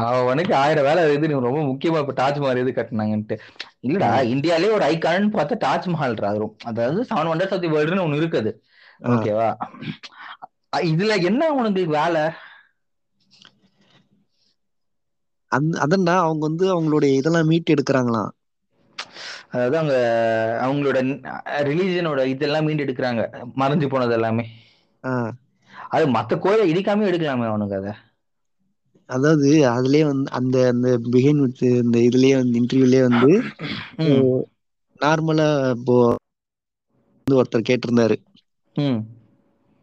அவனுக்கு 0.03 0.55
ஆயிரம் 0.55 0.83
வேலை 0.83 1.13
இது 1.13 1.27
நீ 1.27 1.35
ரொம்ப 1.39 1.61
முக்கியமா 1.63 1.99
இப்ப 1.99 2.15
தாஜ்மஹால் 2.15 2.61
எது 2.61 2.71
கட்டினாங்கன்ட்டு. 2.71 3.35
இல்லடா 3.81 4.09
இந்தியாலே 4.31 4.71
ஒரு 4.71 4.85
ஐகான் 4.87 5.27
பார்த்தா 5.31 5.57
தாஜ்மஹால் 5.61 6.15
ராகும் 6.21 6.53
அதாவது 6.63 7.01
செவன் 7.03 7.31
வண்டர்ஸ் 7.31 7.53
ஆஃப் 7.53 7.61
தி 7.61 7.69
வேர்ல்டுன்னு 7.69 8.05
ஒண்ணு 8.05 8.21
இருக்குது. 8.21 8.51
ஓகேவா? 9.07 9.49
இதுல 10.87 11.23
என்ன 11.23 11.51
உனக்கு 11.53 11.85
வேலை? 11.89 12.23
அந்த 15.51 15.79
அதன்னா 15.79 16.15
அவங்க 16.19 16.43
வந்து 16.47 16.65
அவங்களுடைய 16.71 17.11
இதெல்லாம் 17.13 17.45
மீட் 17.45 17.71
எடுக்கிறாங்களாம். 17.71 18.31
அதாவது 19.51 19.73
அவங்க 19.75 19.93
அவங்களோட 20.65 20.99
ரிலீஜனோட 21.69 22.21
இதெல்லாம் 22.33 22.67
மீண்டு 22.67 22.85
எடுக்கிறாங்க 22.85 23.23
மறைஞ்சு 23.61 23.87
போனது 23.89 24.15
எல்லாமே. 24.19 24.45
அது 25.91 26.05
மத்த 26.15 26.39
கோயிலை 26.39 26.65
இடிக்காம 26.71 27.07
எடுக்கலாமே 27.09 27.45
அவனுக்கு 27.47 27.77
அதை. 27.79 27.93
அதாவது 29.09 29.47
அதுலயே 29.71 30.03
வந்து 30.07 30.29
அந்த 30.39 30.57
அந்த 30.69 30.87
பிகைன் 31.07 31.41
வித் 31.43 31.63
இந்த 31.77 31.97
இதுலயே 32.07 32.35
வந்து 32.37 32.59
இன்டர்வியூலயே 32.61 33.03
வந்து 33.07 33.31
நார்மலா 34.99 35.47
இப்போ 35.75 35.95
வந்து 37.27 37.37
ஒருத்தர் 37.37 37.67
கேட்டிருந்தாரு. 37.67 38.17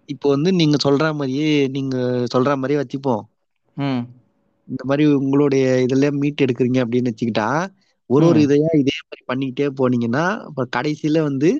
இப்போ 0.08 0.26
வந்து 0.28 0.50
நீங்க 0.58 0.76
சொல்ற 0.84 1.06
மாதிரியே 1.14 1.48
நீங்க 1.74 1.96
சொல்ற 2.34 2.56
மாதிரியே 2.56 2.80
வச்சுப்போம். 2.80 3.24
இந்த 4.68 4.82
மாதிரி 4.84 5.04
உங்களுடைய 5.18 5.64
இதுல 5.84 6.10
மீட் 6.18 6.44
எடுக்கிறீங்க 6.44 6.78
அப்படின்னு 6.84 7.12
வச்சுக்கிட்டா 7.12 7.48
ஒரு 8.10 8.24
ஒரு. 8.26 8.40
இதையா 8.46 8.70
இதே 8.82 8.96
மாதிரி 9.00 9.22
பண்ணிக்கிட்டே 9.30 9.66
போனீங்கன்னா 9.78 10.24
அப்ப 10.46 10.66
கடைசியில 10.76 11.22
வந்து 11.22 11.50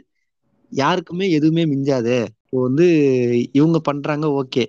யாருக்குமே 0.73 1.27
எதுவுமே 1.31 1.65
மிஞ்சாது. 1.65 2.17
இப்போ 2.45 2.59
வந்து 2.63 2.87
இவங்க 3.53 3.79
பண்றாங்க 3.81 4.27
ஓகே. 4.41 4.65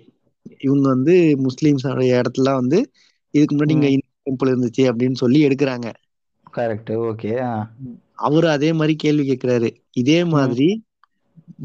இவங்க 0.58 0.86
வந்து 0.88 1.14
முஸ்லிம்ஸ் 1.46 1.86
இடத்துல 2.14 2.54
வந்து 2.54 2.78
இதுக்கு 3.34 3.54
முன்னாடி 3.56 3.74
இங்க. 3.76 3.88
டெம்பிள் 4.26 4.50
இருந்துச்சு 4.52 4.82
அப்படின்னு 4.90 5.20
சொல்லி 5.22 5.38
எடுக்கிறாங்க. 5.46 5.88
கரெக்ட் 6.54 6.92
ஓகே 7.08 7.30
அவரு 8.20 8.48
அதே 8.48 8.70
மாதிரி 8.72 8.94
கேள்வி 8.96 9.24
கேட்கிறாரு 9.28 9.68
இதே 9.94 10.18
மாதிரி 10.34 10.68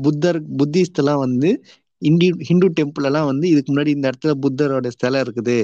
புத்தர் 0.01 0.39
புத்திஸ்ட் 0.57 0.99
எல்லாம் 1.01 1.19
வந்து 1.19 1.49
இந்தி 2.01 2.27
ஹிந்து 2.39 2.67
டெம்பிள் 2.77 3.07
எல்லாம் 3.09 3.25
வந்து 3.25 3.45
இதுக்கு 3.49 3.69
முன்னாடி 3.73 3.91
இந்த 3.97 4.05
இடத்துல 4.09 4.33
புத்தரோட 4.43 4.87
சிலை 4.95 5.19
இருக்குது. 5.21 5.57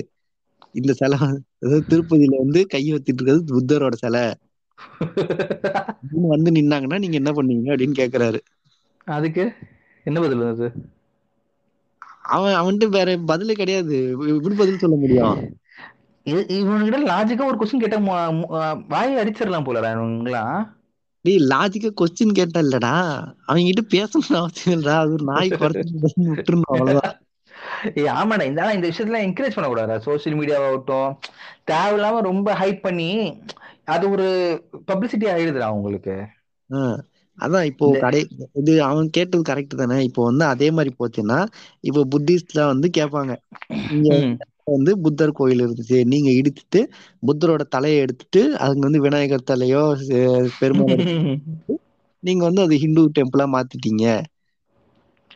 இந்த 0.79 0.91
சிலை 0.99 1.17
அதாவது 1.19 1.83
திருப்பதியில 1.91 2.39
வந்து 2.43 2.59
கை 2.73 2.83
வத்திட்டு 2.93 3.19
இருக்கிறது 3.19 3.41
புத்தரோட 3.51 3.95
சிலை. 4.03 4.23
வந்து 6.33 6.51
நின்னாங்கன்னா 6.51 6.99
நீங்க 7.03 7.17
என்ன 7.21 7.31
பண்ணுவீங்க 7.37 7.69
அப்படின்னு 7.73 7.99
கேக்குறாரு. 8.01 8.39
அதுக்கு? 9.17 9.45
என்ன 10.05 10.17
பதில் 10.19 10.43
வந்தது 10.43 10.69
அவன் 12.33 12.55
அவன்கிட்ட 12.59 12.87
வேற 12.89 13.09
பதிலே 13.31 13.53
கிடையாது. 13.53 13.97
எப்படி 14.35 14.55
பதில் 14.61 14.81
சொல்ல 14.83 14.95
முடியும். 14.95 15.39
இது 16.25 16.41
இவனுக்கிட்ட 16.57 16.99
லாஜிக்கா 17.11 17.49
ஒரு 17.51 17.57
கொஸ்டின் 17.59 17.83
கேட்டா 17.83 17.99
வாயை 18.93 19.15
அடிச்சிடலாம் 19.21 19.65
போலடா 19.67 19.89
இவங்களாம் 19.95 20.61
டேய் 21.25 21.47
லாஜிக்கா 21.51 21.89
கொஸ்டின் 21.99 22.37
கேட்டா 22.37 22.59
இல்லடா. 22.59 22.93
அவங்க 23.45 23.65
கிட்ட 23.69 23.83
பேசணும்னு 23.95 24.39
அவசியம் 24.41 24.75
இல்லடா. 24.77 24.95
அது 25.03 25.11
ஒரு 25.17 25.25
நாய் 25.31 25.49
குறைச்சு 25.49 25.93
விட்டுருணும் 26.29 26.69
அவ்வளவுதான். 26.73 27.17
ஏய் 27.91 28.09
ஆமாடா 28.13 28.43
இந்த 28.49 28.59
ஆனா 28.59 28.75
இந்த 28.77 28.87
விஷயத்துல 28.89 29.21
என்கரேஜ் 29.25 29.55
பண்ணக்கூடாதா 29.55 29.95
சோசியல் 30.05 30.37
மீடியாவாகட்டும் 30.39 31.11
தேவையில்லாம 31.71 32.21
ரொம்ப 32.29 32.49
ஹைப் 32.61 32.81
பண்ணி 32.81 33.11
அது 33.89 34.05
ஒரு 34.11 34.27
பப்ளிசிட்டி 34.89 35.27
ஆயிடுதுடா 35.31 35.69
உங்களுக்கு. 35.77 36.15
ஆஹ் 36.69 36.99
அதான் 37.37 37.67
இப்போ 37.71 37.85
கடை 38.01 38.19
இது 38.61 38.73
அவன் 38.87 39.07
கேட்டது 39.11 39.43
கரெக்ட் 39.49 39.75
தானே. 39.75 39.97
இப்போ 40.07 40.21
வந்து 40.27 40.45
அதே 40.51 40.67
மாதிரி 40.75 40.91
போச்சுன்னா 40.97 41.39
இப்போ 41.83 42.01
புத்திஸ்ட்ல 42.13 42.61
வந்து 42.71 42.87
கேட்பாங்க. 42.97 43.33
இங்க. 43.95 44.09
வந்து 44.67 44.91
புத்தர் 45.05 45.37
கோயில் 45.37 45.63
இருந்துச்சு. 45.63 45.97
நீங்க 46.11 46.29
இடிச்சிட்டு 46.39 46.81
புத்தரோட 47.23 47.63
தலையை 47.75 47.97
எடுத்துட்டு 48.03 48.41
அதுங்க 48.63 48.85
வந்து 48.87 49.03
விநாயகர் 49.05 49.43
தலையோ 49.45 49.83
பெருமாள் 50.59 50.97
நீங்க 52.23 52.41
வந்து 52.45 52.61
அது 52.63 52.75
ஹிந்து 52.81 53.03
டெம்பிளா 53.15 53.45
மாத்திட்டீங்க. 53.51 54.03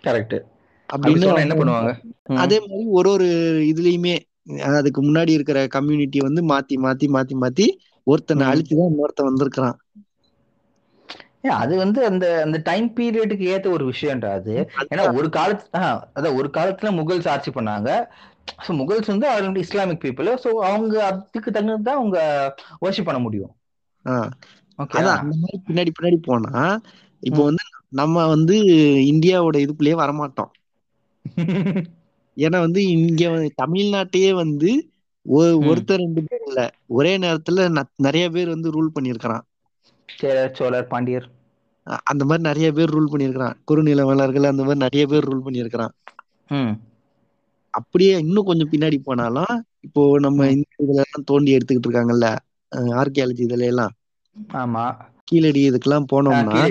கரெக்ட் 0.04 0.36
அப்படின்னு 0.90 1.22
என்ன 1.22 1.30
அவங்க- 1.32 1.56
பண்ணுவாங்க. 1.56 1.92
அதே 2.36 2.60
மாதிரி 2.60 2.86
ஒரு 2.90 3.10
ஒரு 3.10 3.28
இதுலயுமே 3.72 4.16
அதுக்கு 4.76 5.04
முன்னாடி 5.04 5.30
இருக்கிற 5.30 5.68
கம்யூனிட்டி 5.68 6.20
வந்து 6.20 6.42
மாத்தி 6.48 6.76
மாத்தி 6.78 7.08
மாத்தி 7.16 7.36
மாத்தி 7.42 7.68
ஒருத்தனை. 8.08 8.48
அழிச்சுதான் 8.48 8.90
இன்னொருத்தன் 8.90 9.24
வந்திருக்கிறான். 9.24 9.78
அது 11.56 11.78
வந்து 11.78 12.06
அந்த 12.06 12.42
அந்த 12.44 12.58
டைம் 12.64 12.94
பீரியடுக்கு 12.96 13.46
ஏத்த 13.56 13.72
ஒரு 13.72 13.92
விஷயம்டா 13.92 14.30
அது. 14.32 14.54
ஏன்னா 14.96 15.14
ஒரு 15.14 15.30
காலத்து 15.30 15.80
அதான் 16.16 16.36
ஒரு 16.36 16.50
காலத்துல 16.54 16.90
முகல்ஸ் 16.92 17.28
ஆட்சி 17.28 17.52
பண்ணாங்க. 17.52 17.90
ஸோ 18.66 18.72
முகல்ஸ் 18.72 19.08
வந்து 19.08 19.28
ஆல்ரெடி 19.32 19.58
இஸ்லாமிக் 19.58 20.04
பீப்புள் 20.04 20.38
ஸோ 20.44 20.48
அவங்க 20.70 21.06
அதுக்கு 21.06 21.52
தகுந்தது 21.52 21.84
தான் 21.84 21.98
அவங்க 21.98 22.20
வர்ஷிப் 22.82 23.04
பண்ண 23.04 23.20
முடியும். 23.20 23.54
அதான் 24.80 25.16
அந்த 25.16 25.36
மாதிரி 25.42 25.60
பின்னாடி 25.68 25.92
பின்னாடி 25.98 26.18
போனா 26.22 26.64
இப்போ. 27.24 27.44
வந்து 27.44 27.64
நம்ம 27.94 28.28
வந்து 28.28 28.56
இந்தியாவோட 29.12 29.58
இதுக்குள்ளேயே 29.58 29.96
வரமாட்டோம். 29.96 30.52
ஏன்னா 32.38 32.60
வந்து 32.60 32.82
இங்க 32.88 33.24
தமிழ்நாட்டையே 33.62 34.34
வந்து. 34.34 34.72
ஒருத்தர் 35.26 36.02
ரெண்டு 36.04 36.24
பேர் 36.24 36.44
இல்ல. 36.48 36.62
ஒரே 36.88 37.18
நேரத்துல 37.18 37.60
நிறைய 37.98 38.26
பேர் 38.30 38.48
வந்து 38.48 38.70
ரூல் 38.76 38.92
பண்ணியிருக்கிறான். 38.96 39.44
சேரர் 40.16 40.56
சோழர் 40.56 40.88
பாண்டியர். 40.88 41.28
அந்த 42.04 42.26
மாதிரி 42.26 42.48
நிறைய 42.48 42.72
பேர் 42.72 42.94
ரூல் 42.94 43.12
பண்ணியிருக்கிறான். 43.12 43.56
குறுநில 43.66 44.06
மன்னர்கள் 44.06 44.44
அந்த 44.44 44.64
மாதிரி 44.64 44.80
நிறைய 44.80 45.04
பேர் 45.08 45.28
ரூல் 45.28 45.46
பண்ணியிருக்கிறான். 45.46 45.94
ம். 46.50 46.74
அப்படியே 47.70 48.18
இன்னும் 48.18 48.46
கொஞ்சம் 48.46 48.70
பின்னாடி 48.72 48.98
போனாலும் 49.04 49.54
இப்போ 49.80 50.20
நம்ம. 50.20 50.48
இந்த 50.50 50.68
இதுல 50.78 51.00
எல்லாம் 51.00 51.26
தோண்டி 51.26 51.58
எடுத்துக்கிட்டு 51.58 51.90
இருக்காங்கல்ல 51.90 52.28
ஆர்கியாலஜி 52.72 53.44
இதுல 53.46 53.66
எல்லாம். 53.66 53.94
ஆமா. 54.54 54.86
கீழடி 55.24 55.70
இதுக்கெல்லாம் 55.70 56.06
போனோம்னா. 56.12 56.62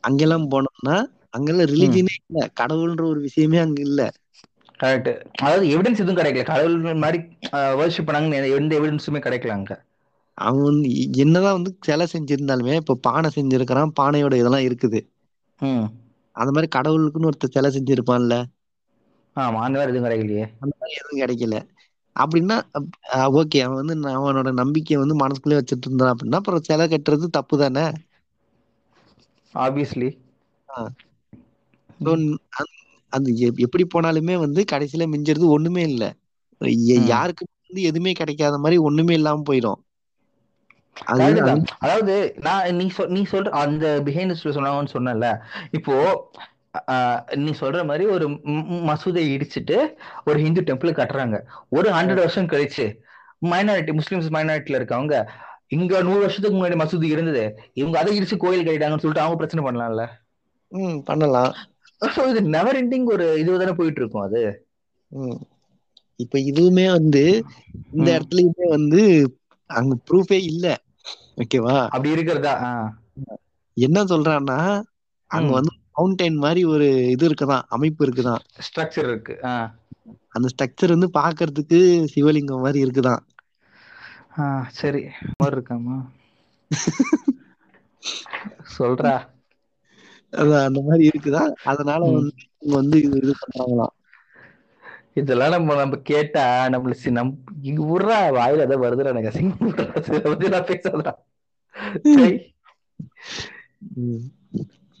அங்கெல்லாம் 0.00 0.46
போனோம்னா 0.50 0.96
அங்கெல்லாம் 1.34 1.70
ரிலிஜனே 1.70 2.14
இல்ல. 2.20 2.38
கடவுள்ன்ற 2.60 3.04
ஒரு 3.08 3.20
விஷயமே 3.26 3.58
அங்க 3.58 3.80
இல்ல. 3.82 4.00
கரெக்ட் 4.80 5.08
அதாவது 5.40 5.64
எவிடன்ஸ் 5.72 6.00
எதுவும் 6.00 6.18
கிடைக்கல. 6.18 6.44
கடவுள் 6.44 6.74
மாதிரி 6.98 7.20
வர்ஷிப் 7.80 8.08
பண்ணாங்கன்னு 8.08 8.56
எந்த 8.58 8.72
எவிடன்ஸுமே 8.80 9.22
கிடைக்கல 9.22 9.56
அங்க. 9.56 9.72
அவன் 10.38 10.64
வந்து 10.64 10.88
என்னதான் 11.22 11.56
வந்து 11.56 11.72
சிலை 11.80 12.06
செஞ்சிருந்தாலுமே 12.12 12.74
இப்ப 12.76 12.98
பானை 13.02 13.30
செஞ்சிருக்கிறான். 13.34 13.94
பானையோட 14.00 14.34
இதெல்லாம் 14.36 14.66
இருக்குது. 14.68 15.00
அந்த 16.36 16.50
மாதிரி 16.50 16.68
கடவுளுக்குன்னு 16.72 17.30
ஒருத்தர் 17.30 17.54
சிலை 17.54 17.70
செஞ்சிருப்பான்ல. 17.72 18.36
ஆமா 19.36 19.58
அந்த 19.62 19.78
மாதிரி 19.78 19.92
எதுவும் 19.92 20.06
கிடைக்கலையே. 20.06 20.46
அந்த 20.60 20.74
மாதிரி 20.76 20.94
எதுவும் 20.98 21.20
கிடைக்கல. 21.20 21.56
அப்படின்னா 22.16 22.56
ஓகே 23.38 23.60
அவன் 23.64 23.80
வந்து 23.82 23.94
அவனோட 24.14 24.50
நம்பிக்கையை 24.60 24.98
வந்து 25.02 25.16
மனசுக்குள்ளே 25.20 25.58
வச்சுட்டு 25.58 25.86
இருந்தான் 25.86 26.12
அப்படின்னா 26.12 26.40
அப்புறம் 26.40 26.64
சிலை 26.64 26.86
கட்டுறது 26.88 27.28
தப்பு 27.32 27.56
தானே? 27.62 27.86
ஆப்வியஸ்லி 29.54 30.08
அது 33.08 33.32
எப்- 33.32 33.56
எப்படி 33.56 33.86
போனாலுமே 33.94 34.36
வந்து 34.38 34.64
கடைசியில 34.72 35.06
மிஞ்சறது 35.12 35.44
ஒண்ணுமே 35.44 35.82
இல்ல. 35.82 36.14
யாருக்கு 37.06 37.46
வந்து 37.68 37.82
எதுவுமே 37.82 38.12
கிடைக்காத 38.12 38.58
மாதிரி 38.58 38.76
ஒண்ணுமே 38.76 39.14
இல்லாம 39.14 39.42
போயிடும். 39.52 39.80
அதாவது 41.78 42.34
நான் 42.40 42.74
நீ 42.74 42.88
சொல் 42.88 43.08
நீ 43.08 43.22
சொல்ற 43.30 43.48
அந்த 43.48 44.02
பிஹைண்ட் 44.04 44.34
சொன்னாங்கன்னு 44.44 44.92
சொன்னல 44.92 45.38
இப்போ 45.70 45.94
நீ 47.34 47.50
சொல்ற 47.50 47.86
மாதிரி 47.86 48.04
ஒரு 48.06 48.28
மசூதை 48.88 49.22
இடிச்சிட்டு 49.34 49.94
ஒரு 50.24 50.40
ஹிந்து 50.40 50.60
டெம்பிள் 50.60 50.98
கட்டுறாங்க. 50.98 51.40
ஒரு 51.68 51.90
ஹண்ட்ரட் 51.90 52.14
வருஷம் 52.14 52.46
கழிச்சு 52.46 52.98
மைனாரிட்டி 53.42 53.92
முஸ்லிம்ஸ் 53.92 54.32
மைனாரிட்டில 54.32 54.78
இருக்கவங்க 54.80 55.26
இங்க 55.68 56.02
நூறு 56.02 56.20
வருஷத்துக்கு 56.20 56.58
முன்னாடி 56.58 56.72
மசூதி 56.72 57.04
இருந்தது. 57.04 57.58
இவங்க 57.72 57.98
அதை 57.98 58.20
இடிச்சு 58.20 58.36
கோயில் 58.36 58.66
கட்டிட்டாங்கன்னு 58.66 59.04
சொல்லிட்டு 59.04 59.20
அவங்க 59.20 59.46
பிரச்சனை 59.46 59.64
பண்ணலாம்ல? 59.64 60.08
ம் 60.68 61.02
பண்ணலாம். 61.02 61.54
ஸோ 62.08 62.22
இது 62.30 62.40
நெவர் 62.54 62.78
எண்டிங் 62.80 63.06
ஒரு 63.12 63.26
இதுதானே 63.42 63.72
போயிட்டு 63.74 64.00
இருக்கும் 64.00 64.26
அது. 64.26 64.42
இப்ப 66.20 66.36
இதுவுமே 66.50 66.86
வந்து 66.92 67.22
இந்த. 67.92 68.08
இடத்துலயுமே 68.16 68.66
வந்து 68.70 69.00
அங்க 69.70 69.94
ப்ரூஃபே 70.06 70.38
இல்ல. 70.50 70.66
ஓகேவா 71.38 71.76
அப்படி 71.92 72.10
இருக்கிறதா. 72.14 72.54
என்ன 73.76 73.98
சொல்றான்னா 74.10 74.58
அங்க. 75.30 75.52
வந்து 75.58 75.72
மவுண்டைன் 75.90 76.38
மாதிரி 76.42 76.62
ஒரு 76.72 76.86
இது 77.14 77.24
இருக்குதான் 77.28 77.66
அமைப்பு 77.70 78.02
இருக்குதான் 78.06 78.42
ஸ்ட்ரக்சர் 78.66 79.08
இருக்கு. 79.08 79.36
அந்த 80.34 80.46
ஸ்ட்ரக்சர் 80.52 80.94
வந்து 80.94 81.08
பாக்குறதுக்கு 81.14 81.78
சிவலிங்கம் 82.12 82.64
மாதிரி 82.64 82.80
இருக்குதான் 82.84 83.22
சரி. 84.76 85.02
மாதிரி 85.34 85.56
இருக்காமா 85.56 85.96
சொல்றா. 88.74 89.14
அந்த 90.36 90.80
மாதிரி 90.80 91.10
இருக்குதா? 91.14 91.54
அதனால. 91.64 92.04
வந்து 92.04 92.32
இவங்க 92.58 92.80
வந்து 92.80 93.02
இது 93.02 93.16
இது 93.16 93.32
பண்றாங்களாம். 93.32 94.00
இதெல்லாம் 95.14 95.50
நம்ம 95.50 95.74
நம்ம 95.74 95.96
கேட்டா 95.96 96.66
நம்மள 96.66 96.94
சி- 97.04 97.10
நம் 97.10 97.44
விட்றா 97.62 98.30
வாயில 98.30 98.58
ஏதோ 98.58 98.76
வருதுடா 98.76 99.16
எனக்கு. 99.16 99.40
அதை 99.94 100.20
பத்தி 100.20 100.48
நான் 100.48 100.64
ம். 103.94 104.16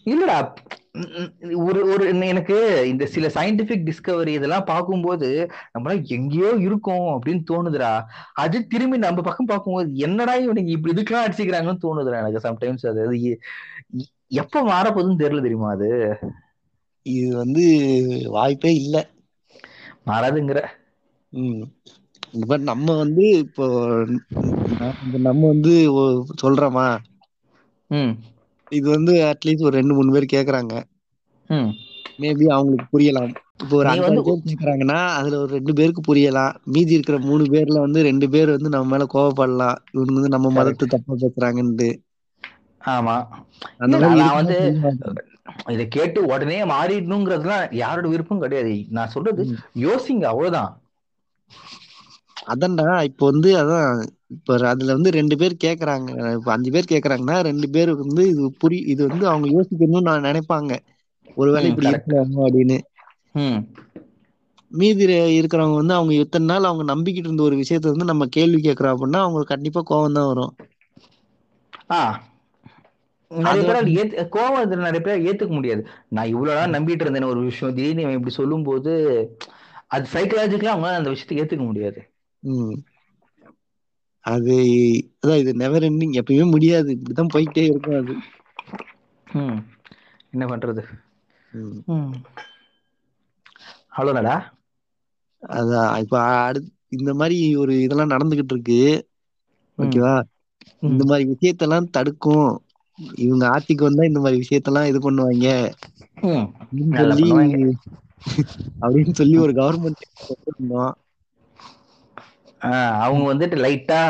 இல்லடா. 0.06 0.38
ஒரு 1.62 1.80
ஒரு 1.88 2.04
எனக்கு 2.26 2.56
இந்த 2.88 3.06
சில 3.06 3.26
சயின்டிபிக் 3.28 3.86
டிஸ்கவரி 3.86 4.28
இதெல்லாம் 4.28 4.64
பார்க்கும்போது 4.64 5.28
நம்மளால 5.74 6.02
எங்கேயோ 6.08 6.50
இருக்கோம் 6.60 7.08
அப்படின்னு 7.12 7.42
தோணுதுடா. 7.50 7.92
அது 8.34 8.66
திரும்பி 8.66 8.98
நம்ம 8.98 9.22
பக்கம் 9.22 9.46
பார்க்கும்போது 9.46 9.96
என்னடா 9.98 10.34
இவனுக்கு 10.36 10.70
இப்படி 10.70 10.94
இதுக்கெல்லாம் 10.94 11.26
அடிச்சுக்கிறாங்கன்னு 11.26 11.84
தோணுதுடா 11.84 12.20
எனக்கு 12.22 12.46
சம்டைம்ஸ் 12.48 12.86
அது 12.86 13.04
எப்ப 14.36 14.62
மாறப்போகுதுன்னு 14.64 15.22
தெரியல 15.22 15.42
தெரியுமா 15.42 15.70
அது? 15.70 15.90
இது 17.06 17.36
வந்து 17.36 17.64
வாய்ப்பே 18.28 18.74
இல்ல. 18.74 18.96
மாறாதுங்கிற. 20.06 20.60
ம். 21.32 21.62
இப்ப 22.34 22.56
நம்ம 22.64 22.96
வந்து 22.96 23.24
இப்போ 23.38 23.66
நம்ம 25.22 25.46
வந்து 25.46 25.74
சொல்றோமா? 26.42 26.86
ம். 27.90 28.12
இது 28.72 28.86
வந்து 28.90 29.12
அட்லீஸ்ட் 29.24 29.62
ஒரு 29.62 29.76
ரெண்டு 29.76 29.94
மூணு 29.94 30.12
பேர் 30.12 30.32
கேக்குறாங்க. 30.32 30.74
மேபி 32.18 32.44
அவங்களுக்கு 32.48 32.86
புரியலாம். 32.92 33.32
இப்போ 33.62 33.74
ஒரு 33.80 33.88
வந்து 34.02 34.22
பேர் 34.24 34.46
கேக்குறாங்கன்னா 34.46 34.98
அதுல 35.12 35.38
ஒரு 35.38 35.52
ரெண்டு 35.52 35.72
பேருக்கு 35.72 36.02
புரியலாம். 36.04 36.54
மீதி 36.68 36.92
இருக்கிற 36.92 37.18
மூணு 37.20 37.44
பேர்ல 37.46 37.78
வந்து 37.78 38.02
ரெண்டு 38.02 38.28
பேர் 38.30 38.50
வந்து 38.50 38.68
நம்ம 38.68 38.90
மேல 38.92 39.06
கோவப்படலாம். 39.14 39.78
இவனுங்க 39.92 40.18
வந்து 40.18 40.34
நம்ம 40.36 40.50
மதத்தை 40.52 40.88
தப்பா 40.88 41.14
பேசுறாங்கன்ட்டு. 41.16 41.90
ஆமா. 42.88 43.16
நான் 44.16 44.34
வந்து. 44.34 44.56
இதை 45.66 45.84
கேட்டு 45.88 46.20
உடனே 46.26 46.58
மாறிடணுங்கிறதுலாம் 46.64 47.64
யாரோட 47.74 48.06
விருப்பம் 48.08 48.38
கிடையாது. 48.38 48.74
நான் 48.90 49.08
சொல்றது. 49.08 49.44
யோசிங்க 49.78 50.24
அவ்வளவுதான். 50.24 50.72
அதான்டா 52.46 53.02
இப்போ 53.02 53.30
வந்து 53.30 53.56
அதான் 53.56 54.06
இப்ப 54.26 54.68
அதுல 54.68 54.92
வந்து 54.92 55.10
ரெண்டு 55.10 55.36
பேர் 55.36 55.56
கேக்குறாங்க. 55.64 56.32
இப்ப 56.32 56.52
அஞ்சு 56.52 56.70
பேர் 56.70 56.84
கேக்குறாங்கன்னா 56.90 57.40
ரெண்டு 57.40 57.70
பேர் 57.70 57.94
வந்து 57.94 58.28
இது 58.28 58.54
புரி 58.64 58.86
இது 58.86 59.06
வந்து 59.06 59.26
அவங்க 59.26 59.60
யோசிக்கணும்னு 59.60 60.00
நான் 60.00 60.22
நினைப்பாங்க. 60.22 60.76
ஒருவேளை 61.34 61.68
இப்படி. 61.68 61.88
இருக்கலாமோ 61.88 62.36
அப்படின்னு. 62.36 62.80
மீதி 64.68 65.06
இரு- 65.06 65.44
இருக்கிறவங்க 65.44 65.74
வந்து 65.74 65.94
அவங்க 65.94 66.14
இத்தனை 66.14 66.46
நாள் 66.46 66.64
அவங்க 66.64 66.94
நம்பிக்கிட்டு 66.94 67.16
இருந்த 67.16 67.42
ஒரு 67.42 67.56
விஷயத்த 67.56 67.80
வந்து 67.80 68.04
நம்ம 68.04 68.26
கேள்வி 68.26 68.60
கேட்கறோம் 68.60 68.94
அப்படின்னா 68.96 69.16
அவங்களுக்கு 69.16 69.44
கண்டிப்பா 69.44 69.80
கோவம் 69.80 70.12
தான் 70.12 70.26
வரும். 70.26 70.56
ஆ. 71.90 72.22
நிறைய 73.28 73.70
அது 73.70 73.86
பேர் 73.86 74.04
அது 74.04 74.04
ஏத்து 74.04 74.28
கோவம் 74.28 74.64
இதுல 74.64 74.90
நிறைய 74.90 75.00
பேர் 75.00 75.20
ஏத்துக்க 75.20 75.50
முடியாது. 75.50 75.86
நான் 76.08 76.26
இவ்வளவு 76.26 76.68
நாள் 76.68 76.80
நம்பிட்டு 76.80 77.00
இருந்தேன் 77.00 77.22
ஒரு 77.22 77.40
விஷயம் 77.40 77.74
திடீர்னு 77.74 78.12
இப்படி 78.12 78.34
சொல்லும்போது 78.34 78.90
அது 79.86 80.08
சைக்கலாஜிக்கலா 80.12 80.68
அவங்களால 80.68 80.94
அந்த 80.94 81.08
விஷயத்தை 81.08 81.58
ஏத்துக்க 81.58 81.64
முடியாது. 81.64 82.11
ம். 82.42 82.82
அது 84.24 84.52
அதான் 85.20 85.38
இது 85.38 85.54
நெவர் 85.54 85.82
எண்டிங் 85.82 86.20
எப்பயுமே 86.20 86.50
முடியாது. 86.50 86.92
இப்படிதான் 86.92 87.28
போய்கிட்டே 87.34 87.64
இருக்கும் 87.64 87.96
அது. 87.96 88.16
ம். 89.32 89.64
என்ன 90.30 90.46
பண்றது? 90.46 90.82
ம். 91.86 92.12
அவ்வளோதாடா 93.96 94.42
அதான் 95.42 95.98
இப்ப 95.98 96.20
அடுத்து 96.20 96.72
இந்த 96.88 97.14
மாதிரி 97.14 97.56
ஒரு 97.56 97.80
இதெல்லாம் 97.80 98.10
நடந்துகிட்டு 98.10 98.52
இருக்கு. 98.52 99.06
ஓகேவா? 99.78 100.22
இந்த 100.80 101.04
மாதிரி 101.04 101.32
விஷயத்தெல்லாம் 101.32 101.90
தடுக்கும். 101.90 102.62
இவங்க 103.16 103.48
ஆட்சிக்கு 103.48 103.84
வந்தா 103.84 104.04
இந்த 104.04 104.20
மாதிரி 104.20 104.42
விஷயத்தெல்லாம் 104.42 104.86
இது 104.86 105.00
பண்ணுவாங்க. 105.00 105.72
அப்படின்னு 108.80 109.12
சொல்லி 109.12 109.36
ஒரு 109.36 109.52
கவர்மெண்ட் 109.52 110.02
அவங்க 113.04 113.24
வந்துட்டு 113.30 113.56
லைட்டா 113.64 114.00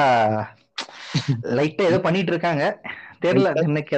லைட்டா 1.56 1.84
ஏதோ 1.88 1.98
பண்ணிட்டு 2.04 2.32
இருக்காங்க 2.32 2.64
தெரியல 3.22 3.50
இன்னைக்கு 3.62 3.94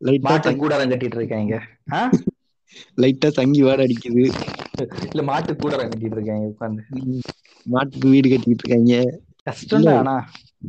லைட்டா 0.00 0.36
மாட்டு 0.40 0.50
கூடாரம் 0.54 0.90
கட்டிட்டு 0.92 1.18
இருக்காங்க? 1.18 1.54
லைட்டா 2.98 3.28
தங்கி 3.36 3.60
வாட 3.62 3.80
அடிக்குது. 3.86 4.24
இல்ல 5.08 5.22
மாட்டு 5.28 5.52
கூடாரம் 5.56 5.90
கட்டிட்டு 5.92 6.16
இருக்காங்க 6.18 6.46
உட்காந்து. 6.52 6.82
மாட்டுக்கு 7.66 8.08
வீடு 8.08 8.28
கட்டிட்டு 8.28 8.62
இருக்காங்க 8.62 8.94
கஷ்டம்டா 9.46 9.94
ஆனா. 9.98 10.16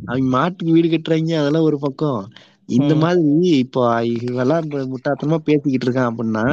அவங்க 0.04 0.28
மாட்டுக்கு 0.34 0.74
வீடு 0.74 0.88
கட்டுறாங்க 0.90 1.32
அதெல்லாம் 1.40 1.66
ஒரு 1.68 1.78
பக்கம். 1.84 2.20
இந்த. 2.68 2.92
மாதிரி 3.02 3.32
இப்போ 3.64 3.82
இவெல்லாம் 4.22 4.64
முட்டாத்தனமா 4.92 5.38
பேசிக்கிட்டு 5.46 5.86
இருக்கான் 5.86 6.10
அப்படின்னா 6.10 6.46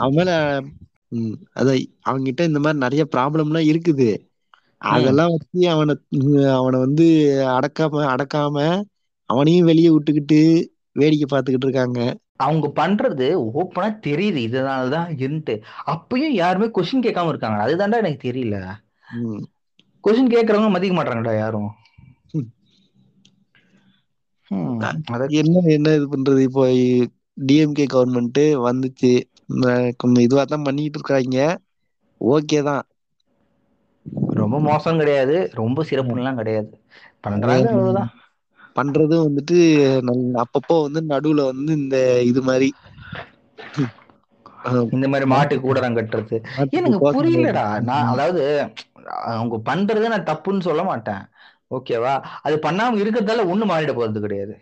அவன் 0.00 0.16
மேல 0.18 0.30
அதான் 1.58 1.80
அவங்க 2.02 2.24
கிட்ட 2.28 2.42
இந்த 2.46 2.60
மாதிரி 2.60 2.84
நிறைய 2.84 3.02
ப்ராப்ளம்லாம் 3.14 3.70
இருக்குது. 3.70 4.08
அதெல்லாம் 4.90 5.32
வச்சு 5.34 5.60
அவனை 5.74 5.94
அவனை 6.58 6.78
வந்து 6.84 7.06
அடக்காம 7.56 8.04
அடக்காம 8.14 8.56
அவனையும் 9.30 9.68
வெளியே 9.70 9.90
விட்டுக்கிட்டு 9.94 10.40
வேடிக்கை 11.00 11.26
பார்த்துக்கிட்டு 11.28 11.66
இருக்காங்க. 11.68 12.00
அவங்க 12.44 12.66
பண்றது 12.78 13.26
ஓப்பனா 13.60 13.88
தெரியுது. 14.06 14.40
இதனாலதான் 14.48 15.10
இருந்துட்டு 15.22 15.54
அப்பயும் 15.92 16.34
யாருமே 16.42 16.68
கொஸ்டின் 16.76 17.06
கேட்காம 17.06 17.32
இருக்காங்க. 17.32 17.58
அதுதான்டா 17.66 18.00
எனக்கு 18.02 18.20
தெரியல. 18.28 18.56
கொஸ்டின் 20.04 20.32
கேட்கறவங்க 20.34 20.70
மதிக்க 20.74 20.94
மாட்டாங்கடா 20.98 21.34
யாரும். 21.42 21.70
என்ன 25.40 25.62
என்ன 25.74 25.92
இது 25.98 26.06
பண்றது? 26.14 26.40
இப்போ 26.48 26.64
டிஎம்கே 27.48 27.84
கவர்மெண்ட் 27.94 28.42
வந்துச்சு. 28.66 29.12
இதுவா 30.26 30.42
தான் 30.52 30.66
பண்ணிட்டு 30.68 30.98
இருக்காங்க. 31.00 31.38
ஓகே 32.20 32.58
தான். 32.70 32.84
ரொம்ப 34.32 34.56
மோசம் 34.60 34.98
கிடையாது. 34.98 35.36
ரொம்ப 35.54 35.84
சிறப்புலாம் 35.90 36.34
கிடையாது. 36.34 36.70
பண்றாங்க 37.20 37.66
அவ்வளவுதான். 37.70 38.10
பண்றதும் 38.76 39.24
வந்துட்டு 39.24 39.58
அப்பப்போ 40.42 40.76
வந்து 40.82 41.02
நடுவுல 41.08 41.44
வந்து 41.50 41.72
இந்த 41.78 41.96
இது 42.24 42.42
மாதிரி. 42.42 42.68
இந்த 44.94 45.06
மாதிரி 45.08 45.26
மாட்டு 45.26 45.54
கூடாரம் 45.60 45.96
கட்டுறது. 45.96 46.36
எனக்கு 46.70 46.98
புரியலடா. 47.10 47.64
நான் 47.82 48.08
அதாவது 48.08 48.42
அவங்க 49.30 49.56
பண்றதை 49.66 50.08
நான் 50.08 50.28
தப்புன்னு 50.30 50.60
சொல்ல 50.60 50.82
மாட்டேன். 50.84 51.22
ஓகேவா? 51.70 52.14
அது 52.42 52.56
பண்ணாம 52.62 53.00
இருக்கிறதால 53.02 53.46
ஒண்ணு 53.52 53.66
மாறிட 53.66 53.92
போறது 53.94 54.20
கிடையாது. 54.20 54.54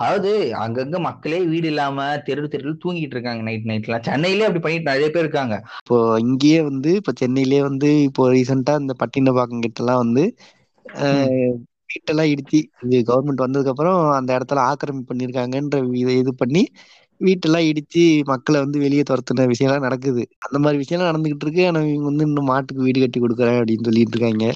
அதாவது 0.00 0.30
அங்கங்க 0.64 0.98
மக்களே 1.06 1.38
வீடு 1.50 1.68
இல்லாம 1.72 1.96
தெரு 2.26 2.42
தெருவில் 2.52 2.80
தூங்கிட்டு 2.84 3.16
இருக்காங்க 3.16 3.42
நைட் 3.48 3.68
நைட்லாம் 3.70 4.06
சென்னையிலே 4.08 4.46
அப்படி 4.46 4.62
பண்ணிட்டு 4.64 4.90
நிறைய 4.90 5.08
பேர் 5.14 5.24
இருக்காங்க. 5.24 5.56
இப்போ 5.82 5.96
இங்கேயே 6.24 6.60
வந்து 6.70 6.90
இப்போ 7.00 7.12
சென்னையிலேயே 7.22 7.62
வந்து 7.68 7.90
இப்போ 8.08 8.24
ரீசெண்டா 8.34 8.74
இந்த 8.82 8.94
பட்டினப்பாக்கம் 9.02 9.64
கிட்ட 9.66 9.82
எல்லாம் 9.84 10.02
வந்து 10.04 10.24
வீட்டெல்லாம் 11.90 12.30
இடிச்சு 12.32 12.58
இது 12.84 12.98
கவர்மெண்ட் 13.08 13.44
வந்ததுக்கு 13.44 13.72
அப்புறம் 13.74 13.98
அந்த 14.18 14.30
இடத்துல 14.38 14.62
ஆக்கிரமிப்பு 14.70 15.10
பண்ணிருக்காங்கன்ற 15.10 15.78
இதை 16.02 16.14
இது 16.22 16.32
பண்ணி 16.42 16.62
வீட்டெல்லாம் 17.20 17.66
இடிச்சு 17.70 18.02
மக்களை 18.30 18.58
வந்து 18.64 18.78
வெளியே 18.84 19.02
துரத்துன 19.10 19.46
விஷயம்லாம் 19.50 19.86
நடக்குது. 19.86 20.22
அந்த 20.46 20.58
மாதிரி 20.64 20.78
விஷயம்லாம் 20.82 21.10
நடந்துகிட்டு 21.10 21.46
இருக்கு. 21.46 21.62
ஆனா 21.70 21.80
இவங்க 21.90 22.08
வந்து 22.10 22.26
இன்னும் 22.28 22.50
மாட்டுக்கு 22.52 22.86
வீடு 22.86 23.02
கட்டி 23.02 23.20
கொடுக்குறேன் 23.24 23.58
அப்படின்னு 23.60 23.88
சொல்லிட்டு 23.88 24.16
இருக்காங்க. 24.16 24.46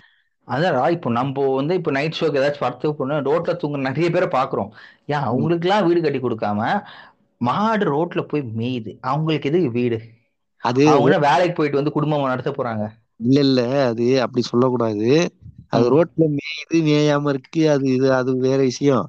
அதான்டா 0.49 0.83
இப்போ 0.95 1.09
நம்ம 1.17 1.45
வந்து 1.55 1.75
இப்போ 1.79 1.91
நைட் 1.97 2.19
ஷோக்கு 2.19 2.41
ஏதாச்சும் 2.41 2.65
படத்துக்கு 2.65 2.99
போனா 2.99 3.17
ரோட்ல 3.27 3.53
தூங்க 3.61 3.79
நிறைய 3.87 4.09
பேரை 4.11 4.29
பாக்குறோம் 4.33 4.71
ஏன் 5.09 5.27
அவங்களுக்குலாம் 5.29 5.87
வீடு 5.87 6.01
கட்டி 6.01 6.21
கொடுக்காம 6.21 6.61
மாடு 7.41 7.85
ரோட்ல 7.91 8.21
போய் 8.27 8.43
மேயுது. 8.55 8.93
அவங்களுக்கு 9.05 9.51
எதுக்கு 9.51 9.71
வீடு? 9.75 9.99
அது 10.63 10.85
அவங்க 10.93 11.15
வேலைக்கு 11.25 11.57
போயிட்டு 11.57 11.81
வந்து 11.81 11.97
குடும்பம் 11.97 12.33
நடத்த 12.33 12.53
போறாங்க. 12.55 12.85
இல்ல 13.23 13.39
இல்ல 13.45 13.61
அது 13.87 14.07
அப்படி 14.25 14.43
சொல்லக்கூடாது. 14.47 15.09
அது. 15.73 15.89
ரோட்ல 15.93 16.27
மேயுது 16.35 16.79
மேயாம 16.87 17.33
இருக்கு 17.35 17.63
அது 17.71 17.87
இது 17.95 18.09
அது 18.19 18.33
வேற 18.41 18.61
விஷயம். 18.69 19.07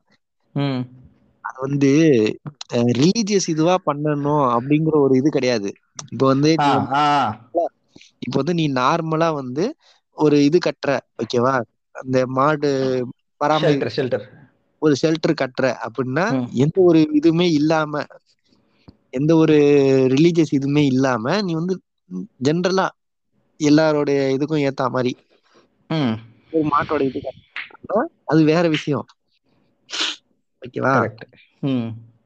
அது 1.45 1.57
வந்து 1.66 1.90
ரிலீஜியஸ் 2.94 3.49
இதுவா 3.53 3.76
பண்ணணும் 3.88 4.45
அப்படிங்கிற 4.56 4.95
ஒரு 5.02 5.16
இது 5.18 5.30
கிடையாது. 5.32 5.70
இப்போ 6.07 6.26
வந்து 6.32 6.52
இப்போ 8.26 8.38
வந்து 8.41 8.56
நீ 8.60 8.66
நார்மலா 8.78 9.30
வந்து 9.36 9.66
ஒரு 10.18 10.38
இது 10.48 10.58
கட்டுற 10.60 10.92
ஓகேவா? 11.22 11.54
அந்த 11.96 12.18
மாடு 12.38 12.70
பராமரி 13.42 13.78
ஷெல்டர் 13.96 14.26
ஒரு 14.82 14.94
ஷெல்டர் 15.02 15.40
கட்டுற 15.42 15.66
அப்படின்னா. 15.86 16.26
எந்த 16.64 16.78
ஒரு 16.90 17.02
இதுவுமே 17.20 17.48
இல்லாம 17.54 18.04
எந்த 19.14 19.32
ஒரு 19.36 19.56
ரிலீஜியஸ் 20.14 20.54
இதுவுமே 20.58 20.84
இல்லாம 20.92 21.42
நீ 21.42 21.54
வந்து 21.54 21.76
ஜென்ரலா 22.48 22.88
எல்லாரோடைய 23.60 24.20
இதுக்கும் 24.36 24.66
ஏத்தா 24.68 24.86
மாதிரி 24.96 25.12
ஒரு 26.54 26.66
மாட்டோட 26.72 27.02
இது 27.10 27.22
அது 28.32 28.42
வேற 28.52 28.66
விஷயம். 28.76 29.06
ஓகேவா? 30.62 30.94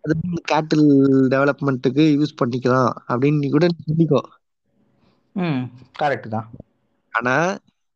அது 0.04 0.14
கேட்டில் 0.52 0.86
டெவலப்மெண்ட்டுக்கு 1.34 2.04
யூஸ் 2.16 2.40
பண்ணிக்கலாம் 2.42 2.92
அப்படின்னு 3.10 3.42
நீ 3.44 3.50
கூட 3.50 3.66
சொல்லிக்கோ. 3.82 4.22
கரெக்ட் 6.00 6.30
தான். 6.36 6.48
ஆனா 7.14 7.36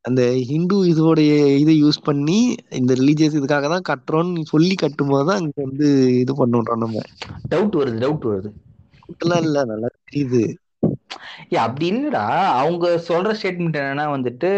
அந்த 0.06 0.32
ஹிந்து 0.50 0.76
இதோடைய 0.86 1.56
இதை 1.56 1.84
யூஸ் 1.84 2.00
பண்ணி 2.04 2.38
இந்த 2.70 2.94
ரிலீஜியஸ் 2.94 3.38
இதுக்காக 3.40 3.70
தான் 3.74 3.88
கட்டுறோம்னு 3.90 4.32
நீ 4.32 4.44
சொல்லி 4.44 4.76
கட்டும்போது 4.82 5.26
தான் 5.26 5.40
இங்க 5.40 5.62
வந்து 5.64 5.88
இது 6.20 6.34
பண்ணுறோம் 6.34 6.84
நம்ம. 6.86 7.02
டவுட் 7.50 7.76
வருது 7.76 8.00
டவுட் 8.00 8.26
வருது. 8.26 8.50
கூட்டெல்லாம் 9.06 9.42
இல்ல 9.42 9.66
நல்லா 9.66 9.88
தெரியுது. 10.06 10.44
ஏ 11.54 11.58
அப்படி 11.58 11.94
இல்லடா. 11.94 12.26
அவங்க 12.54 13.02
சொல்ற 13.08 13.32
ஸ்டேட்மெண்ட் 13.42 13.80
என்னன்னா 13.82 14.06
வந்துட்டு 14.12 14.50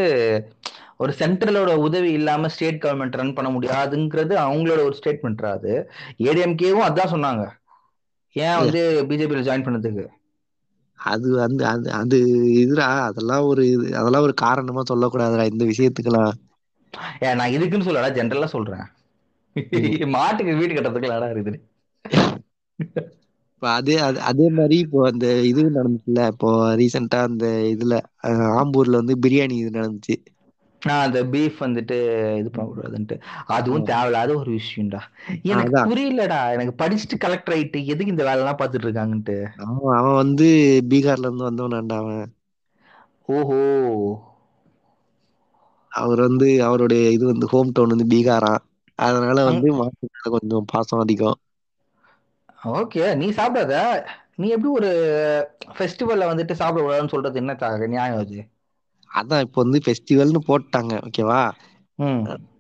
ஒரு 0.98 1.14
சென்ட்ரலோட 1.20 1.76
உதவி 1.76 2.12
இல்லாம 2.12 2.48
ஸ்டேட் 2.48 2.84
கவர்மெண்ட் 2.84 3.12
ரன் 3.12 3.34
பண்ண 3.34 3.50
முடியாதுங்கிறது 3.50 4.36
அவங்களோட 4.36 4.80
ஒரு 4.84 4.96
ஸ்டேட்மெண்ட் 5.04 5.46
அது. 5.46 5.74
ஏடிஎம்கேவும் 6.20 6.88
அதான் 6.90 7.14
சொன்னாங்க. 7.14 7.46
ஏன் 8.34 8.58
வந்து 8.58 9.06
பிஜேபியில 9.10 9.42
ஜாயின் 9.42 9.66
பண்ணதுக்கு? 9.66 10.06
அது 11.00 11.28
வந்து 11.36 11.64
அது 11.72 11.88
அது 12.00 12.18
இதுடா 12.62 12.88
அதெல்லாம் 13.08 13.48
ஒரு 13.52 13.64
இது 13.74 13.86
அதெல்லாம் 14.00 14.26
ஒரு 14.28 14.36
காரணமா 14.46 14.84
சொல்லக்கூடாதுடா 14.92 15.46
இந்த 15.52 15.64
விஷயத்துக்கெல்லாம். 15.72 16.34
ஏன் 17.28 17.38
நான் 17.40 17.54
இதுக்குன்னு 17.56 17.88
சொல்லல 17.88 18.12
ஜென்ரலா 18.18 18.50
சொல்றேன். 18.56 18.86
மாட்டுக்கு 20.16 20.60
வீடு 20.60 20.74
கட்டுறதுக்கு 20.74 21.12
இடம் 21.12 21.34
இருக்குது. 21.36 21.58
இப்போ 23.54 23.68
அதே 23.78 23.96
அது 24.08 24.18
அதே 24.30 24.48
மாதிரி 24.58 24.76
இப்போ 24.86 25.00
அந்த 25.10 25.26
இது 25.50 25.62
நடந்துச்சுல்ல 25.78 26.24
இப்போ 26.34 26.50
ரீசெண்டா 26.82 27.20
அந்த 27.30 27.46
இதுல 27.74 27.96
ஆம்பூர்ல 28.62 29.02
வந்து 29.02 29.16
பிரியாணி 29.26 29.56
இது 29.62 29.72
நடந்துச்சு. 29.80 30.16
நான் 30.86 31.06
அந்த 31.06 31.20
பீஃப் 31.26 31.58
வந்துட்டு 31.60 31.98
இது 32.38 32.50
பண்ணக்கூடாதுன்ட்டு. 32.50 33.16
அதுவும் 33.50 33.84
தேவையில்லாத 33.84 34.36
ஒரு 34.36 34.52
விஷயம்டா. 34.54 35.02
எனக்கு. 35.48 35.76
புரியலடா. 35.86 36.40
எனக்கு 36.52 36.74
படிச்சுட்டு 36.80 37.18
கலெக்டர் 37.18 37.56
ஆயிட்டு 37.56 37.86
எதுக்கு 37.86 38.14
இந்த 38.14 38.24
வேலை 38.24 38.40
எல்லாம் 38.40 38.58
பாத்துட்டு 38.58 38.88
இருக்காங்கன்ட்டு 38.88 39.38
அவன் 39.64 39.98
அவன் 39.98 40.14
வந்து 40.14 40.48
பீகார்ல 40.90 41.28
இருந்து 41.28 41.50
வந்தவனாண்டா 41.50 41.98
அவன். 41.98 42.26
ஓஹோ. 43.30 43.60
அவர் 45.92 46.20
வந்து 46.20 46.64
அவருடைய 46.64 47.10
இது 47.10 47.26
வந்து 47.26 47.48
ஹோம் 47.48 47.72
டவுன் 47.72 47.94
வந்து 47.96 48.08
பீகாரா. 48.14 48.54
அதனால 49.00 49.38
வந்து 49.44 49.68
மாட்டு 49.74 50.06
கொஞ்சம் 50.30 50.68
பாசம் 50.68 51.00
அதிகம். 51.00 51.40
ஓகே 52.72 53.16
நீ 53.16 53.28
சாப்பிடாத. 53.32 53.74
நீ 54.36 54.48
எப்படி 54.48 54.72
ஒரு 54.74 54.90
ஃபெஸ்டிவல்ல 55.78 56.30
வந்துட்டு 56.32 56.52
சாப்பிட 56.54 56.86
கூடாதுன்னு 56.86 57.08
சொல்றது 57.08 57.40
என்ன 57.40 57.56
நியாயம் 57.88 58.18
அது. 58.18 58.40
அதான் 59.12 59.44
இப்போ 59.46 59.60
வந்து 59.64 59.80
ஃபெஸ்டிவல்னு 59.86 60.42
போட்டாங்க 60.48 60.94
ஓகேவா 61.08 61.42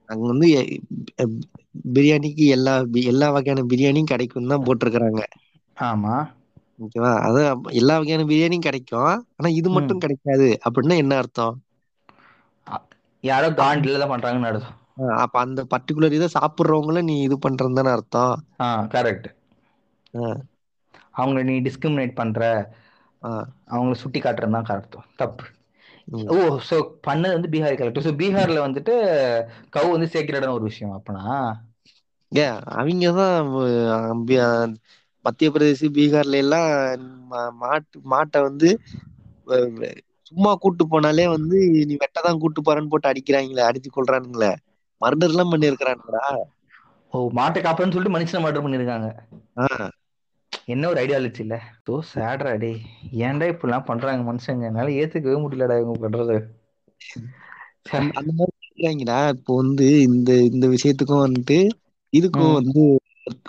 அங்க 0.09 0.23
வந்து 0.31 0.47
பிரியாணிக்கு 1.95 2.45
எல்லா 2.55 2.73
எல்லா 3.11 3.27
வகையான 3.35 3.63
பிரியாணியும் 3.71 4.11
கிடைக்கும் 4.11 4.51
தான் 4.51 4.65
போட்டிருக்கிறாங்க. 4.67 5.21
ஆமா. 5.77 6.15
ஓகேவா 6.83 7.11
அதான் 7.25 7.47
எல்லா 7.79 7.95
வகையான 7.99 8.25
பிரியாணியும் 8.29 8.67
கிடைக்கும் 8.67 9.09
ஆனா 9.37 9.49
இது 9.59 9.69
மட்டும் 9.77 10.03
கிடைக்காது. 10.03 10.49
அப்படின்னா 10.65 10.97
என்ன 11.03 11.15
அர்த்தம்? 11.21 11.55
யாரோ 13.23 13.47
காண்டில 13.59 14.01
தான் 14.01 14.13
பண்றாங்கன்னு 14.13 14.49
அர்த்தம். 14.51 14.77
அப்ப 15.23 15.35
அந்த 15.41 15.61
பர்டிகுலர் 15.73 16.17
இதை 16.17 16.27
சாப்பிடுறவங்கள 16.35 17.01
நீ 17.03 17.15
இது 17.27 17.37
பண்றது 17.45 17.77
தானே 17.79 17.91
அர்த்தம்? 17.95 18.35
கரெக்ட் 18.93 19.27
ஆ. 20.13 20.27
அவங்கள 21.19 21.41
நீ 21.43 21.55
டிஸ்கிரிமினேட் 21.67 22.13
பண்ற. 22.15 22.41
அவங்கள 23.71 23.95
சுட்டி 24.01 24.19
காட்டுறது 24.21 24.55
தான் 24.57 24.73
அர்த்தம் 24.75 25.07
தப்பு. 25.15 25.45
ஓ 26.29 26.37
சோ 26.67 26.75
பண்ணது 27.05 27.35
வந்து 27.35 27.51
பீகார் 27.53 27.77
கலெக்டர் 27.77 28.05
ஸோ 28.05 28.13
பீகார்ல 28.19 28.59
வந்துட்டு 28.65 28.95
கவு 29.73 29.89
வந்து 29.93 30.11
சேக்ரடான 30.13 30.55
ஒரு 30.57 30.65
விஷயம் 30.69 30.95
அப்பனா? 30.97 31.23
ஏன் 32.31 32.57
அவங்க 32.73 33.09
தான் 33.19 34.73
மத்திய 35.25 35.49
பிரதேச 35.53 35.89
பீகார்ல 35.95 36.41
எல்லாம் 36.43 36.71
மாட்டு 37.61 37.97
மாட்டை 38.11 38.39
வந்து 38.43 38.69
சும்மா 40.29 40.51
கூட்டு 40.61 40.83
போனாலே 40.87 41.25
வந்து 41.33 41.57
நீ 41.87 41.95
வெட்டதான் 42.03 42.41
கூட்டு 42.43 42.61
போறேன்னு 42.63 42.91
போட்டு 42.93 43.11
அடிக்கிறாங்களே 43.11 43.67
அடிச்சு 43.67 43.89
கொள்றானுங்களே 43.91 44.51
மர்டர் 45.01 45.33
எல்லாம் 45.33 45.53
பண்ணிருக்கிறானுங்கடா 45.53 46.25
ஓ 47.13 47.21
மாட்டை 47.37 47.59
காப்பன்னு 47.61 47.93
சொல்லிட்டு 47.93 48.15
மனுஷனை 48.15 48.41
மர்டர் 48.43 48.65
பண்ணிருக்காங்க 48.65 49.09
என்ன 50.67 50.87
ஒரு 50.87 50.99
ஐடியாலஜி 51.01 51.41
இல்ல 51.41 51.55
தோ 51.83 51.95
சேட்ரா 52.07 52.53
டே 52.57 52.71
ஏன்டா 53.23 53.47
இப்படிலாம் 53.53 53.87
பண்றாங்க 53.87 54.23
மனுஷங்க? 54.27 54.65
என்னால 54.65 54.97
ஏத்துக்கவே 54.99 55.37
முடியலடா 55.43 55.77
இவங்க 55.79 55.99
பண்றது. 56.05 56.37
அந்த 58.15 58.29
மாதிரி 58.31 58.53
சொல்றாங்கடா 58.65 59.17
இப்போ 59.35 59.51
வந்து 59.59 59.87
இந்த 60.07 60.31
இந்த 60.47 60.65
விஷயத்துக்கும் 60.73 61.23
வந்துட்டு 61.23 61.57
இதுக்கும். 62.13 62.55
வந்து 62.57 62.83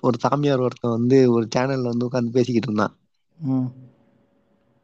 ஒரு 0.06 0.16
சாமியார் 0.22 0.64
ஒருத்தன் 0.64 0.97
வந்து 0.98 1.18
ஒரு 1.32 1.47
சேனல்ல 1.55 1.93
வந்து 1.93 2.09
உட்காந்து 2.09 2.36
பேசிக்கிட்டு 2.36 2.70
இருந்தான். 2.70 2.94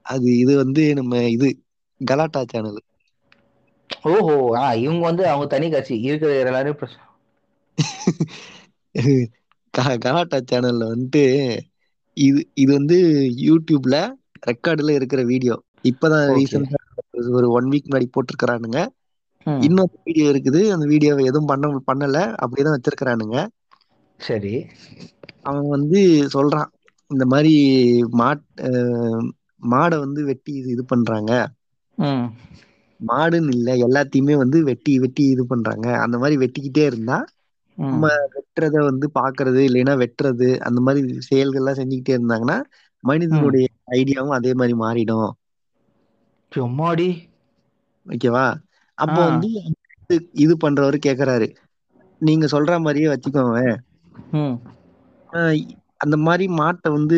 அது 0.07 0.29
இது 0.39 0.53
வந்து 0.61 0.83
நம்ம 0.99 1.23
இது 1.33 1.49
கலாட்டா 2.01 2.43
சேனல் 2.49 2.81
ஓஹோ 4.09 4.35
ஆ 4.59 4.67
இவங்க 4.83 5.03
வந்து 5.09 5.25
அவங்க 5.29 5.47
தனி 5.51 5.67
கட்சி. 5.71 5.95
இருக்கிற 6.05 6.31
எல்லாரும் 6.43 6.81
கலாட்டா 10.05 10.39
சேனல்ல 10.45 10.89
வந்துட்டு 10.91 11.23
இது 12.17 12.41
இது 12.55 12.71
வந்து 12.73 12.97
யூடியூப்ல 13.43 13.97
ரெக்கார்டுல 14.49 14.95
இருக்கிற 14.99 15.21
வீடியோ. 15.25 15.57
இப்பதான். 15.85 16.27
ரீசெண்டா 16.37 16.81
ஒரு 17.33 17.49
ஒன் 17.51 17.69
வீக் 17.71 17.89
முன்னாடி 17.89 18.09
போட்டிருக்கிறானுங்க. 18.11 18.79
இன்னொரு 19.61 19.95
வீடியோ 20.01 20.27
இருக்குது. 20.33 20.61
அந்த 20.75 20.87
வீடியோவை 20.87 21.25
எதுவும் 21.25 21.51
பண்ண 21.53 21.73
பண்ணல. 21.91 22.19
அப்படியேதான் 22.43 22.77
வச்சிருக்கிறானுங்க. 22.77 23.37
சரி. 24.21 24.55
அவன் 25.45 25.69
வந்து 25.69 26.01
சொல்றான் 26.35 26.71
இந்த 27.11 27.25
மாதிரி 27.27 27.53
மாட் 28.15 28.45
மாடை 29.63 29.97
வந்து 29.99 30.21
வெட்டி 30.25 30.53
இது 30.55 30.69
இது 30.71 30.85
பண்றாங்க. 30.85 31.33
மாடுன்னு 33.01 33.53
இல்ல 33.53 33.75
எல்லாத்தையுமே 33.83 34.35
வந்து 34.37 34.59
வெட்டி 34.65 34.93
வெட்டி 34.99 35.25
இது 35.27 35.45
பண்றாங்க. 35.47 35.87
அந்த 36.05 36.17
மாதிரி 36.19 36.37
வெட்டிக்கிட்டே 36.43 36.85
இருந்தா. 36.87 37.19
நம்ம 37.87 38.07
வெட்டுறத 38.35 38.77
வந்து 38.85 39.07
பாக்குறது 39.15 39.61
இல்லைன்னா 39.69 39.95
வெட்டுறது 40.03 40.49
அந்த 40.69 40.81
மாதிரி 40.81 41.01
செயல்கள்லாம் 41.29 41.79
செஞ்சுக்கிட்டே 41.81 42.15
இருந்தாங்கன்னா 42.19 42.59
மனிதனுடைய 43.05 43.67
ஐடியாவும் 43.95 44.37
அதே 44.37 44.53
மாதிரி 44.55 44.75
மாறிடும். 44.79 45.31
சும்மாடி. 46.53 47.09
ஓகேவா? 48.07 48.45
அப்போ. 48.99 49.21
வந்து 49.29 49.49
இது 50.43 50.55
பண்றவரு 50.61 50.99
கேக்குறாரு. 51.03 51.49
நீங்க 52.21 52.47
சொல்ற 52.53 52.73
மாதிரியே 52.81 53.09
வச்சுக்கோங்க 53.11 53.61
அந்த 56.01 56.17
மாதிரி 56.23 56.45
மாட்டை 56.55 56.89
வந்து 56.91 57.17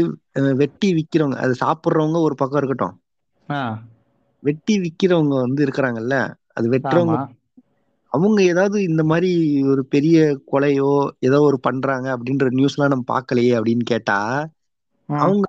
வெட்டி 0.60 0.88
விக்கிறவங்க 0.98 1.38
அது 1.44 1.54
சாப்பிடுறவங்க 1.60 2.18
ஒரு 2.22 2.34
பக்கம் 2.36 2.60
இருக்கட்டும். 2.60 2.94
வெட்டி 4.42 4.74
விக்கிறவங்க 4.84 5.34
வந்து 5.40 5.64
இருக்கிறாங்கல்ல 5.66 6.16
அது 6.52 6.66
வெட்டுறவங்க 6.70 7.16
அவங்க 8.14 8.38
ஏதாவது 8.44 8.78
இந்த 8.88 9.02
மாதிரி 9.04 9.30
ஒரு 9.72 9.82
பெரிய 9.90 10.16
கொலையோ 10.50 10.90
ஏதோ 11.20 11.38
ஒரு 11.42 11.58
பண்றாங்க 11.60 12.06
அப்படின்ற 12.14 12.48
நியூஸ்லாம் 12.56 12.92
நம்ம 12.92 13.06
பார்க்கலையே 13.10 13.52
அப்படின்னு 13.58 13.84
கேட்டா. 13.86 14.18
அவங்க 15.08 15.46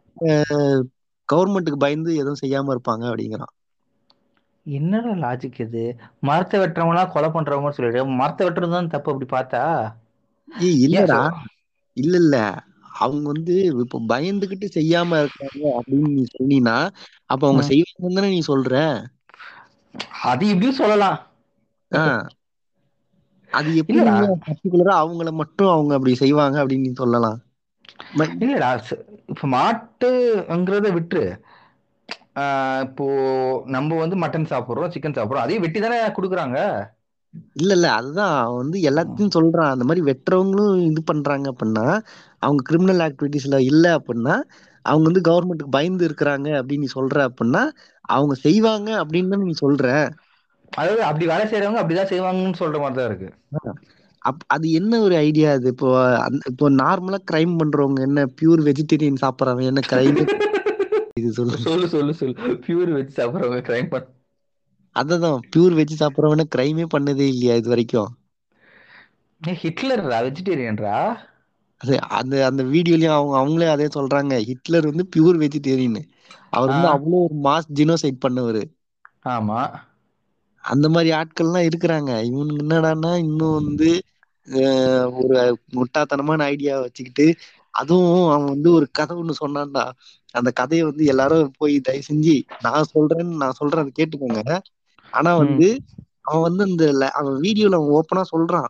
கவர்மெண்ட்டுக்கு 1.30 1.80
பயந்து 1.80 2.12
எதுவும் 2.16 2.42
செய்யாம 2.42 2.74
இருப்பாங்க 2.76 3.04
அப்படிங்கிறான். 3.10 3.54
என்னடா 4.66 5.12
லாஜிக் 5.20 5.60
இது? 5.62 5.84
மரத்தை 6.22 6.60
வெட்டுறவங்களாம் 6.60 7.14
கொலை 7.14 7.30
பண்றவங்க 7.32 7.72
சொல்லிடு 7.74 8.02
மரத்தை 8.16 8.46
வெட்டுறது 8.46 8.76
தான் 8.76 8.94
தப்பு 8.94 9.14
அப்படி 9.14 9.30
பார்த்தா? 9.32 9.64
இல்லடா. 10.82 11.20
இல்ல 11.98 12.14
இல்ல. 12.20 12.36
அவங்க 13.00 13.26
வந்து 13.32 13.54
இப்ப 13.84 14.02
பயந்துகிட்டு 14.10 14.68
செய்யாம 14.76 15.20
இருக்காங்க 15.22 15.64
அப்படின்னு 15.78 16.10
நீ 16.14 16.24
சொன்னீன்னா 16.34 16.78
அப்ப 17.30 17.42
அவங்க. 17.48 17.66
செய்வாங்கன்னு 17.72 18.30
நீ 18.30 18.42
சொல்ற? 18.48 18.74
அது 20.26 20.44
இப்படியும் 20.48 20.80
சொல்லலாம். 20.80 21.20
ஆஹ் 21.92 22.26
அது 23.56 23.70
எப்படி 23.82 24.00
பர்டிகுலரா 24.44 24.96
அவங்கள 25.02 25.32
மட்டும் 25.42 25.72
அவங்க 25.72 25.94
அப்படி 25.98 26.14
செய்வாங்க 26.22 26.58
அப்படின்னு 26.62 26.88
நீ 26.88 26.94
சொல்லலாம். 26.98 27.40
இல்லடா 28.40 28.70
இப்ப 29.30 29.48
மாட்டுங்கிறத 29.52 30.88
விட்டுரு. 30.96 31.26
ஆஹ் 32.36 32.84
இப்போ 32.86 33.06
நம்ம 33.76 33.98
வந்து 34.02 34.18
மட்டன் 34.24 34.52
சாப்பிடுறோம் 34.52 34.94
சிக்கன் 34.96 35.18
சாப்பிடுறோம் 35.18 35.46
அதையும் 35.46 35.66
வெட்டி 35.66 35.80
தானே 35.80 36.00
கொடுக்குறாங்க? 36.16 36.58
இல்ல 37.60 37.72
இல்ல 37.76 37.88
அதுதான். 37.96 38.32
வந்து 38.58 38.78
எல்லாத்தையும் 38.90 39.34
சொல்றான். 39.36 39.72
அந்த 39.74 39.86
மாதிரி 39.86 40.02
வெட்டுறவங்களும் 40.08 40.80
இது 40.86 41.02
பண்றாங்க 41.06 41.46
அப்படின்னா 41.52 41.86
அவங்க 42.42 42.62
கிரிமினல் 42.68 43.04
ஆக்டிவிட்டிஸ்ல 43.08 43.60
இல்ல 43.68 43.86
அப்படின்னா 43.98 44.36
அவங்க 44.86 45.06
வந்து 45.06 45.28
கவர்மெண்ட்டுக்கு 45.28 45.76
பயந்து 45.76 46.08
இருக்கிறாங்க 46.08 46.48
அப்படின்னு 46.60 46.84
நீ 46.84 46.96
சொல்ற 46.96 47.20
அப்படின்னா 47.30 47.64
அவங்க 48.10 48.34
செய்வாங்க 48.44 48.90
அப்படின்னு 49.02 49.38
நீ 49.44 49.54
சொல்ற. 49.60 49.86
அதாவது 50.72 51.02
அப்படி 51.08 51.26
வேலை 51.32 51.46
செய்யறவங்க 51.46 51.82
அப்படிதான் 51.82 52.12
செய்வாங்கன்னு 52.12 52.62
சொல்ற 52.62 52.78
மாதிரி 52.80 52.98
தான் 52.98 53.10
இருக்கு. 53.10 53.30
அப் 54.22 54.44
அது 54.56 54.68
என்ன 54.80 55.00
ஒரு 55.02 55.16
ஐடியா 55.22 55.50
அது? 55.56 55.72
இப்போ 55.74 55.90
இப்போ 56.52 56.68
நார்மலா 56.80 57.20
கிரைம் 57.30 57.54
பண்றவங்க 57.60 58.02
என்ன 58.08 58.26
பியூர் 58.38 58.64
வெஜிடேரியன் 58.68 59.22
சாப்பிட்றவங்க 59.24 59.72
என்ன 59.74 59.84
கிரைம் 59.88 60.20
இது 61.20 61.30
சொல்லு. 61.38 61.60
சொல்லு 61.66 61.88
சொல்லு 61.94 62.14
சொல்லு. 62.16 62.36
பியூர் 62.66 62.92
வெஜ் 62.96 63.16
சாப்பிடுறவங்க 63.18 63.62
கிரைம் 63.68 63.90
பண்ண 63.90 64.08
அததான் 64.96 65.44
பியூர் 65.48 65.76
வெஜ் 65.78 65.94
சாப்பிட்றவன 65.98 66.46
கிரைமே 66.52 66.86
பண்ணதே 66.90 67.28
இல்லையா 67.30 67.58
இது 67.58 67.74
வரைக்கும்? 67.74 68.12
ஹிட்லர்ரா? 69.42 70.18
வெஜிடேரியன்ரா 70.26 70.98
அது 71.82 71.96
அந்த 72.18 72.36
அந்த 72.48 72.62
வீடியோலயும் 72.72 73.16
அவங்க 73.16 73.36
அவங்களே 73.40 73.68
அதே 73.72 73.88
சொல்றாங்க. 73.96 74.34
ஹிட்லர் 74.50 74.90
வந்து 74.90 75.06
பியூர் 75.14 75.40
வெஜிடேரியன் 75.44 76.00
அவர் 76.54 76.72
வந்து. 76.72 76.92
அவ்வளோ 76.96 77.20
ஒரு 77.26 77.38
மாஸ் 77.46 77.74
ஜினோசைட் 77.80 78.24
பண்ணவர். 78.24 78.62
ஆமா. 79.30 79.60
அந்த 80.66 80.88
மாதிரி 80.90 81.10
ஆட்கள்லாம் 81.16 81.68
இருக்கிறாங்க. 81.70 82.12
இவனுக்கு 82.30 82.64
என்னடான்னா 82.66 83.12
இன்னும் 83.26 83.58
வந்து 83.62 83.90
ஒரு 85.22 85.38
முட்டாத்தனமான 85.76 86.40
ஐடியா 86.48 86.74
வச்சுக்கிட்டு 86.80 87.26
அதுவும் 87.74 88.28
அவன் 88.30 88.52
வந்து 88.54 88.70
ஒரு 88.72 88.86
கதை 88.92 89.14
ஒண்ணு 89.18 89.34
சொன்னான்டா. 89.42 89.86
அந்த 90.36 90.50
கதையை 90.54 90.84
வந்து 90.86 91.04
எல்லாரும் 91.06 91.52
போய் 91.58 91.76
தயவு 91.82 92.08
செஞ்சு 92.10 92.36
நான் 92.66 92.90
சொல்றேன்னு 92.94 93.42
நான் 93.44 93.58
சொல்றேன் 93.60 93.84
அதை 93.84 93.94
கேட்டுக்கோங்க. 93.96 94.42
ஆனா 95.14 95.32
வந்து 95.38 95.68
அவன் 96.26 96.46
வந்து 96.48 96.64
இந்த 96.72 96.86
அவன் 97.14 97.38
வீடியோல 97.44 97.80
அவன் 97.80 97.96
ஓப்பனா 97.98 98.24
சொல்றான். 98.32 98.70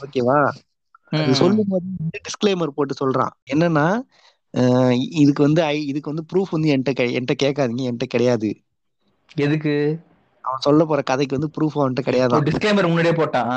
ஓகேவா. 0.00 0.38
சொல்லும் 1.40 1.70
போது 1.70 1.86
டிஸ்க்ளைமர் 2.26 2.76
போட்டு 2.76 2.94
சொல்றான். 3.00 3.34
என்னன்னா 3.52 3.86
இதுக்கு 5.20 5.42
வந்து 5.42 5.62
இதுக்கு 5.84 6.12
வந்து 6.12 6.28
ப்ரூஃப் 6.30 6.54
வந்து 6.56 6.72
என்கிட்ட 6.74 7.04
என்கிட்ட 7.10 7.36
கேட்காதீங்க 7.44 7.84
என்கிட்ட 7.84 8.08
கிடையாது. 8.08 8.50
எதுக்கு? 9.36 9.74
அவன் 10.44 10.64
சொல்ல 10.66 10.84
போற 10.84 11.00
கதைக்கு 11.02 11.38
வந்து 11.38 11.54
ப்ரூஃப் 11.56 11.78
அவன்கிட்ட 11.78 12.02
கிடையாதான். 12.06 12.46
டிஸ்க்ளைமர் 12.48 12.90
முன்னாடியே 12.90 13.14
போட்டான். 13.14 13.50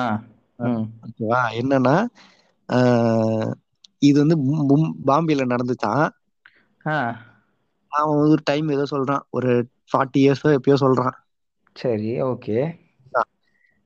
ஓகேவா? 1.06 1.41
என்னன்னா 1.60 1.95
இது 4.02 4.18
வந்து 4.24 4.38
பாம்பேல 5.07 5.45
நடந்துச்சான் 5.53 6.06
அவன் 7.91 8.18
வந்து 8.18 8.34
ஒரு 8.36 8.44
டைம் 8.44 8.68
ஏதோ 8.70 8.86
சொல்றான். 8.91 9.24
ஒரு 9.30 9.52
ஃபார்ட்டி 9.91 10.20
இயர்ஸோ 10.24 10.49
எப்பயோ 10.57 10.78
சொல்றான். 10.80 11.16
சரி 11.76 12.10
ஓகே. 12.24 12.60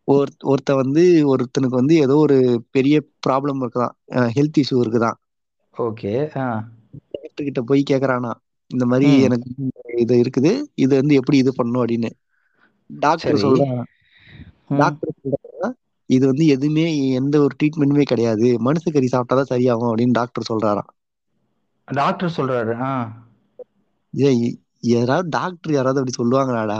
ஒரு 0.07 0.31
ஒருத்த 0.51 0.71
வந்து 0.73 1.03
ஒருத்தனுக்கு 1.31 1.79
வந்து 1.79 1.95
ஏதோ 1.95 2.15
ஒரு 2.15 2.37
பெரிய 2.71 2.95
ப்ராப்ளம் 3.27 3.59
இருக்குதான். 3.61 3.95
ஹெல்த் 4.35 4.61
இஷ்யூ 4.61 4.77
இருக்குதான். 4.83 5.17
ஓகே 5.75 6.13
டாக்டர் 7.13 7.47
கிட்ட 7.47 7.61
போய் 7.61 7.89
கேக்குறானா 7.89 8.31
இந்த 8.71 8.85
மாதிரி. 8.85 9.09
எனக்கு 9.21 9.49
இது 9.97 10.15
இருக்குது. 10.23 10.51
இது 10.75 10.93
வந்து 10.95 11.13
எப்படி 11.15 11.37
இது 11.37 11.51
பண்ணும் 11.55 11.81
அப்படின்னு. 11.83 12.11
டாக்டர் 12.89 13.35
ம். 14.69 14.77
டாக்டர் 14.77 15.13
சொல்றாங்க 15.21 15.67
இது 16.09 16.25
வந்து 16.25 16.45
எதுவுமே 16.47 16.85
எந்த 17.09 17.39
ஒரு 17.39 17.55
ட்ரீட்மெண்ட்டுமே 17.59 18.01
கிடையாது. 18.01 18.57
மனுஷக்கறி 18.65 19.07
சாப்பிட்டாதான் 19.11 19.51
சரியாகும் 19.51 19.91
அப்படின்னு 19.91 20.11
டாக்டர் 20.11 20.49
சொல்றாராம். 20.51 20.89
டாக்டர் 21.87 22.33
சொல்றாரு. 22.37 22.73
ஏய் 24.13 24.57
யாராவது 24.79 25.29
டாக்டர் 25.29 25.73
யாராவது 25.73 25.99
அப்படி 25.99 26.17
சொல்லுவாங்களாடா? 26.19 26.79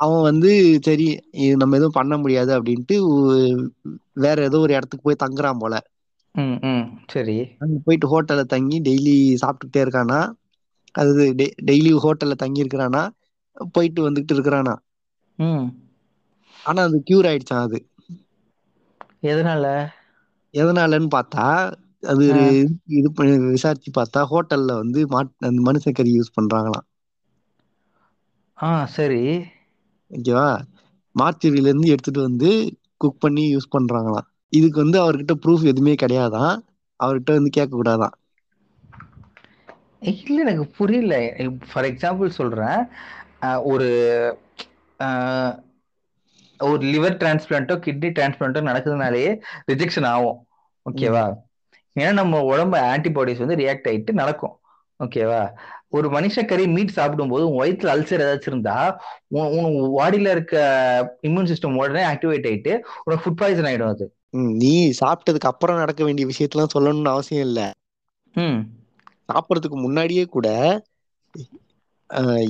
அவன் 0.00 0.22
வந்து 0.22 0.50
சரி 0.82 1.06
இது 1.30 1.56
நம்ம 1.56 1.74
எதுவும் 1.74 1.92
பண்ண 1.92 2.16
முடியாது 2.16 2.62
அப்படின்ட்டு 2.62 2.96
வேற 4.12 4.42
ஏதோ 4.42 4.58
ஒரு 4.58 4.74
இடத்துக்கு 4.74 5.06
போய் 5.06 5.22
தங்குறான் 5.24 5.58
போல. 5.58 5.74
சரி. 7.08 7.36
அங்க 7.58 7.76
போயிட்டு 7.84 8.06
ஹோட்டல்ல 8.12 8.44
தங்கி 8.44 8.80
டெய்லி 8.80 9.16
சாப்பிட்டுட்டே 9.42 9.82
இருக்கானா? 9.84 10.20
அது 10.94 11.34
டெய்லி 11.62 11.92
ஹோட்டல்ல 11.96 12.34
தங்கி 12.34 12.64
இருக்கிறானா 12.64 13.02
போயிட்டு 13.72 14.00
வந்துட்டு 14.06 14.32
இருக்கிறானா. 14.34 14.74
ம். 15.38 15.70
ஆனா 16.60 16.80
அது 16.86 16.98
கியூர் 17.06 17.28
ஆயிடுச்சான் 17.30 17.64
அது. 17.66 17.78
எதனால? 19.24 19.66
எதனாலன்னு 20.54 21.08
பார்த்தா 21.12 21.44
அது 22.06 22.26
ஆ. 22.30 22.38
இது 22.94 23.08
பண்ணி 23.14 23.32
விசாரிச்சு 23.46 23.90
பார்த்தா 23.94 24.22
ஹோட்டல்ல 24.30 24.78
வந்து 24.78 25.02
மாட் 25.10 25.34
அந்த 25.44 25.60
மனுஷக்கறி 25.68 26.12
யூஸ் 26.14 26.36
பண்றாங்களாம். 26.36 26.86
ஆ 28.58 28.68
சரி. 28.92 29.22
ஓகேவா? 30.10 30.48
மார்ச்சரியில 31.14 31.68
இருந்து 31.68 31.90
எடுத்துட்டு 31.90 32.20
வந்து 32.20 32.50
குக் 32.96 33.20
பண்ணி 33.20 33.44
யூஸ் 33.50 33.72
பண்றாங்களாம். 33.72 34.28
இதுக்கு 34.52 34.78
வந்து 34.82 34.98
அவர்கிட்ட 35.02 35.34
ப்ரூஃப் 35.42 35.64
எதுவுமே 35.66 35.94
கிடையாதான் 35.96 36.54
அவர்கிட்ட 37.00 37.30
வந்து 37.32 37.50
கேட்க 37.50 37.72
கூடாதான் 37.74 38.14
இல்ல 40.10 40.36
எனக்கு 40.44 40.64
புரியல. 40.76 41.14
ஃபார் 41.66 41.88
எக்ஸாம்பிள் 41.90 42.36
சொல்றேன். 42.36 42.80
ஒரு 43.62 43.88
ஒரு 46.58 46.86
லிவர் 46.86 47.16
டிரான்ஸ்பிளான்ட்டோ 47.16 47.76
கிட்னி 47.78 48.10
டிரான்ஸ்பிளான்ட்டோ 48.18 48.60
நடக்குதுனாலே 48.62 49.40
ரிஜெக்ஷன் 49.72 50.06
ஆகும். 50.06 50.46
ஓகேவா? 50.90 51.34
ஏன்னா 52.00 52.12
நம்ம 52.12 52.42
உடம்பு 52.42 52.78
ஆன்டிபாடிஸ் 52.78 53.44
வந்து 53.44 53.54
ரியாக்ட் 53.54 53.88
ஆயிட்டு 53.88 54.10
நடக்கும். 54.12 54.60
ஓகேவா? 55.04 55.52
ஒரு 55.88 56.08
மனுஷக்கறி 56.08 56.66
மீட் 56.66 56.88
சாப்பிடும்போது 56.88 57.50
உன் 57.50 57.60
வயிற்றுல 57.60 57.80
அல்சர் 57.80 58.20
ஏதாச்சும் 58.20 58.46
இருந்தா 58.46 59.02
உன் 59.28 59.94
பாடியில 59.98 60.30
இருக்க 60.30 61.16
இம்யூன் 61.22 61.54
சிஸ்டம் 61.54 61.76
உடனே 61.76 62.02
ஆக்டிவேட் 62.02 62.46
ஆயிட்டு 62.50 62.80
உனக்கு 63.04 63.30
ஃபுட் 63.30 63.36
பாய்சன் 63.36 63.64
ஆயிடும் 63.64 63.88
அது. 63.88 64.14
நீ 64.30 64.90
சாப்பிட்டதுக்கு 65.00 65.48
அப்புறம் 65.52 65.76
நடக்க 65.76 66.04
வேண்டிய 66.04 66.28
விஷயத்தெல்லாம் 66.28 66.74
சொல்லணும்னு 66.78 67.08
அவசியம் 67.08 67.46
இல்ல. 67.46 67.70
ம். 68.32 68.60
சாப்பிடறதுக்கு 69.32 69.80
முன்னாடியே 69.80 70.24
கூட 70.24 70.48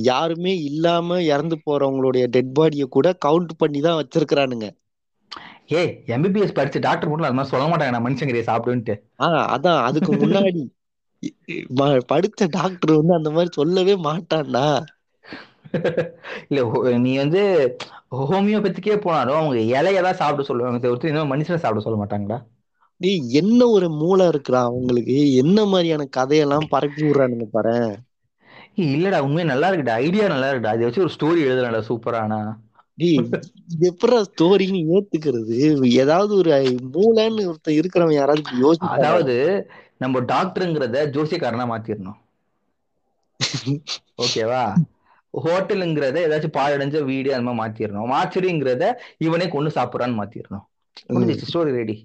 யாருமே 0.03 0.53
இல்லாம 0.61 1.21
இறந்து 1.25 1.57
போறவங்களுடைய 1.65 2.25
டெட் 2.27 2.53
பாடியை 2.59 2.87
கூட 2.89 3.15
கவுண்ட் 3.25 3.53
பண்ணி 3.57 3.81
தான் 3.81 3.99
வச்சிருக்கிறானுங்க. 4.01 4.67
ஏய் 5.71 5.91
எம்பிபிஎஸ் 6.07 6.57
படிச்ச 6.57 6.79
டாக்டர் 6.79 7.09
மட்டும் 7.09 7.27
அது 7.27 7.37
மாதிரி 7.37 7.53
சொல்ல 7.53 7.67
மாட்டாங்க 7.67 7.93
நான் 7.95 8.07
மனுஷங்கறியை 8.07 8.45
சாப்பிடுன்ட்டு. 8.47 8.95
ஆஹ் 9.25 9.45
அதான் 9.53 9.81
அதுக்கு 9.87 10.11
முன்னாடி 10.15 10.61
படிச்ச 12.11 12.47
டாக்டர் 12.49 12.91
வந்து 12.91 13.13
அந்த 13.13 13.29
மாதிரி 13.29 13.51
சொல்லவே 13.53 13.95
மாட்டான்டா. 14.07 14.65
இல்ல 16.49 16.61
நீ 16.97 17.11
வந்து 17.17 17.41
ஹோமியோபதிக்கே 18.21 18.95
போனாலும் 18.99 19.39
அவங்க 19.39 19.57
இலையதான் 19.73 20.19
சாப்பிட 20.21 20.45
சொல்லுவாங்க 20.49 20.79
தவிர்த்து 20.79 21.11
இன்னும் 21.11 21.31
மனுஷனை 21.33 21.61
சாப்பிட 21.63 21.83
சொல்ல 21.85 21.99
மாட்டாங்கடா. 22.01 22.39
டேய் 23.01 23.23
என்ன 23.33 23.67
ஒரு 23.67 23.87
மூளை 23.93 24.25
இருக்குடா 24.27 24.61
அவங்களுக்கு? 24.67 25.17
என்ன 25.35 25.65
மாதிரியான 25.65 26.07
கதையெல்லாம் 26.17 26.69
பரப்பி 26.69 27.01
விடுறானுங்க 27.03 27.47
பாரு 27.51 27.75
இல்லடா 28.77 29.19
உண்மையா 29.25 29.45
நல்லா 29.49 29.69
இருக்குடா 29.69 29.95
ஐடியா 30.03 30.25
நல்லா 30.33 30.49
இருக்குடா. 30.51 30.73
அதை 30.73 30.85
வச்சு 30.87 31.03
ஒரு 31.05 31.13
ஸ்டோரி 31.15 31.41
எழுதலாம்டா 31.47 31.81
சூப்பரானா 31.89 32.41
எப்படா 33.87 34.17
ஸ்டோரின்னு 34.27 34.79
ஏத்துக்கிறது? 34.95 35.57
ஏதாவது 36.01 36.31
ஒரு 36.39 36.51
மூளைன்னு 36.95 37.47
ஒருத்தன் 37.51 37.77
இருக்கிறவன் 37.79 38.17
யாராவது 38.17 38.43
யோசிப்பானா. 38.63 39.19
அதாவது 39.21 39.35
நம்ம 40.03 40.19
டாக்டருங்கிறத 40.31 40.97
ஜோசியக்காரனா 41.15 41.65
மாத்திரணும். 41.71 42.19
ஓகேவா 44.23 44.63
ஹோட்டலுங்கிறத 45.33 46.17
ஏதாச்சும் 46.25 46.55
பாழடைஞ்ச 46.57 46.97
வீடு 47.09 47.29
அந்த 47.33 47.45
மாதிரி 47.49 47.61
மாத்திரணும். 47.61 48.11
மாச்சரிங்கிறத 48.13 48.85
இவனே 49.27 49.47
கொண்டு 49.55 49.71
சாப்பிடுறான்னு 49.77 50.19
மாத்திரணும். 50.21 50.65
ஸ்டோரி 51.43 51.71
ரெடி 51.73 51.97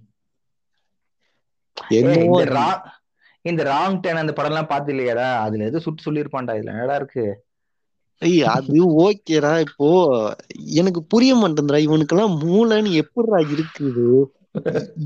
இந்த 3.46 3.62
ராங் 3.68 3.98
டேன் 4.00 4.22
அந்த 4.22 4.32
படம் 4.32 4.52
எல்லாம் 4.52 4.70
பாத்து 4.70 4.92
இல்லையாடா 4.94 5.28
அதுல 5.44 5.68
எது 5.68 5.84
சுட்டு 5.86 6.06
சொல்லியிருப்பான்டா. 6.06 6.56
இதுல 6.58 6.74
என்னடா 6.74 6.96
இருக்கு? 7.00 7.26
ஏய் 8.22 8.40
அது 8.50 8.76
ஓகேடா. 9.02 9.52
இப்போ 9.66 9.88
எனக்கு 10.78 11.00
புரிய 11.12 11.32
மாட்டேங்குதுடா 11.36 11.80
இவனுக்கெல்லாம் 11.86 12.36
மூளைன்னு 12.44 12.92
எப்படிடா 13.02 13.40
இருக்குது? 13.54 14.06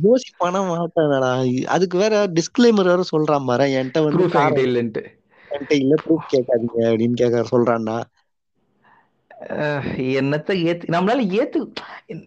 யோசிப்பானா 0.02 0.60
மாட்டானடா 0.68 1.30
அதுக்கு 1.74 1.96
வேற 2.02 2.14
டிஸ்க்ளைமர் 2.36 2.90
வேற 2.92 3.04
சொல்றான் 3.10 3.48
பாரு. 3.48 3.66
என்கிட்ட 3.76 4.00
வந்து 4.04 4.24
என்கிட்ட 5.50 5.74
இல்ல. 5.80 5.94
ப்ரூஃப் 6.02 6.32
கேட்காதீங்க 6.32 6.78
அப்படின்னு 6.90 7.16
கேட்க 7.16 7.42
சொல்றான்டா 7.52 7.96
என்னத்த 10.18 10.54
ஏத்து 10.70 10.90
நம்மளால 10.94 11.20
ஏத்து 11.38 11.58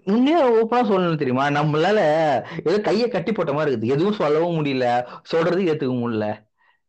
உண்மையா 0.06 0.40
ஓப்பனா 0.52 0.82
சொல்லணும் 0.92 1.16
தெரியுமா? 1.16 1.46
நம்மளால 1.50 2.00
ஏதோ 2.66 2.80
கையை 2.82 3.08
கட்டி 3.10 3.32
போட்ட 3.32 3.54
மாதிரி 3.54 3.72
இருக்குது. 3.74 3.94
எதுவும் 3.96 4.14
சொல்லவும் 4.14 4.58
முடியல. 4.60 4.86
சொல்றது 5.24 5.62
ஏத்துக்க 5.64 5.96
முடியல. 6.00 6.28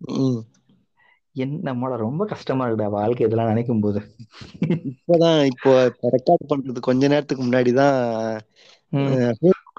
ம். 0.01 0.41
என்னமாடா 1.37 1.97
ரொம்ப 1.97 2.25
கஷ்டமா 2.25 2.67
இருக்குடா 2.67 2.89
வாழ்க்கை 2.91 3.27
இதெல்லாம் 3.27 3.49
நினைக்கும் 3.49 3.81
போது. 3.81 4.01
இப்பதான் 4.91 5.45
இப்போ 5.45 5.73
ரெக்கார்ட் 6.03 6.49
பண்றது 6.49 6.81
கொஞ்ச 6.81 7.09
நேரத்துக்கு 7.09 7.45
முன்னாடிதான் 7.45 7.99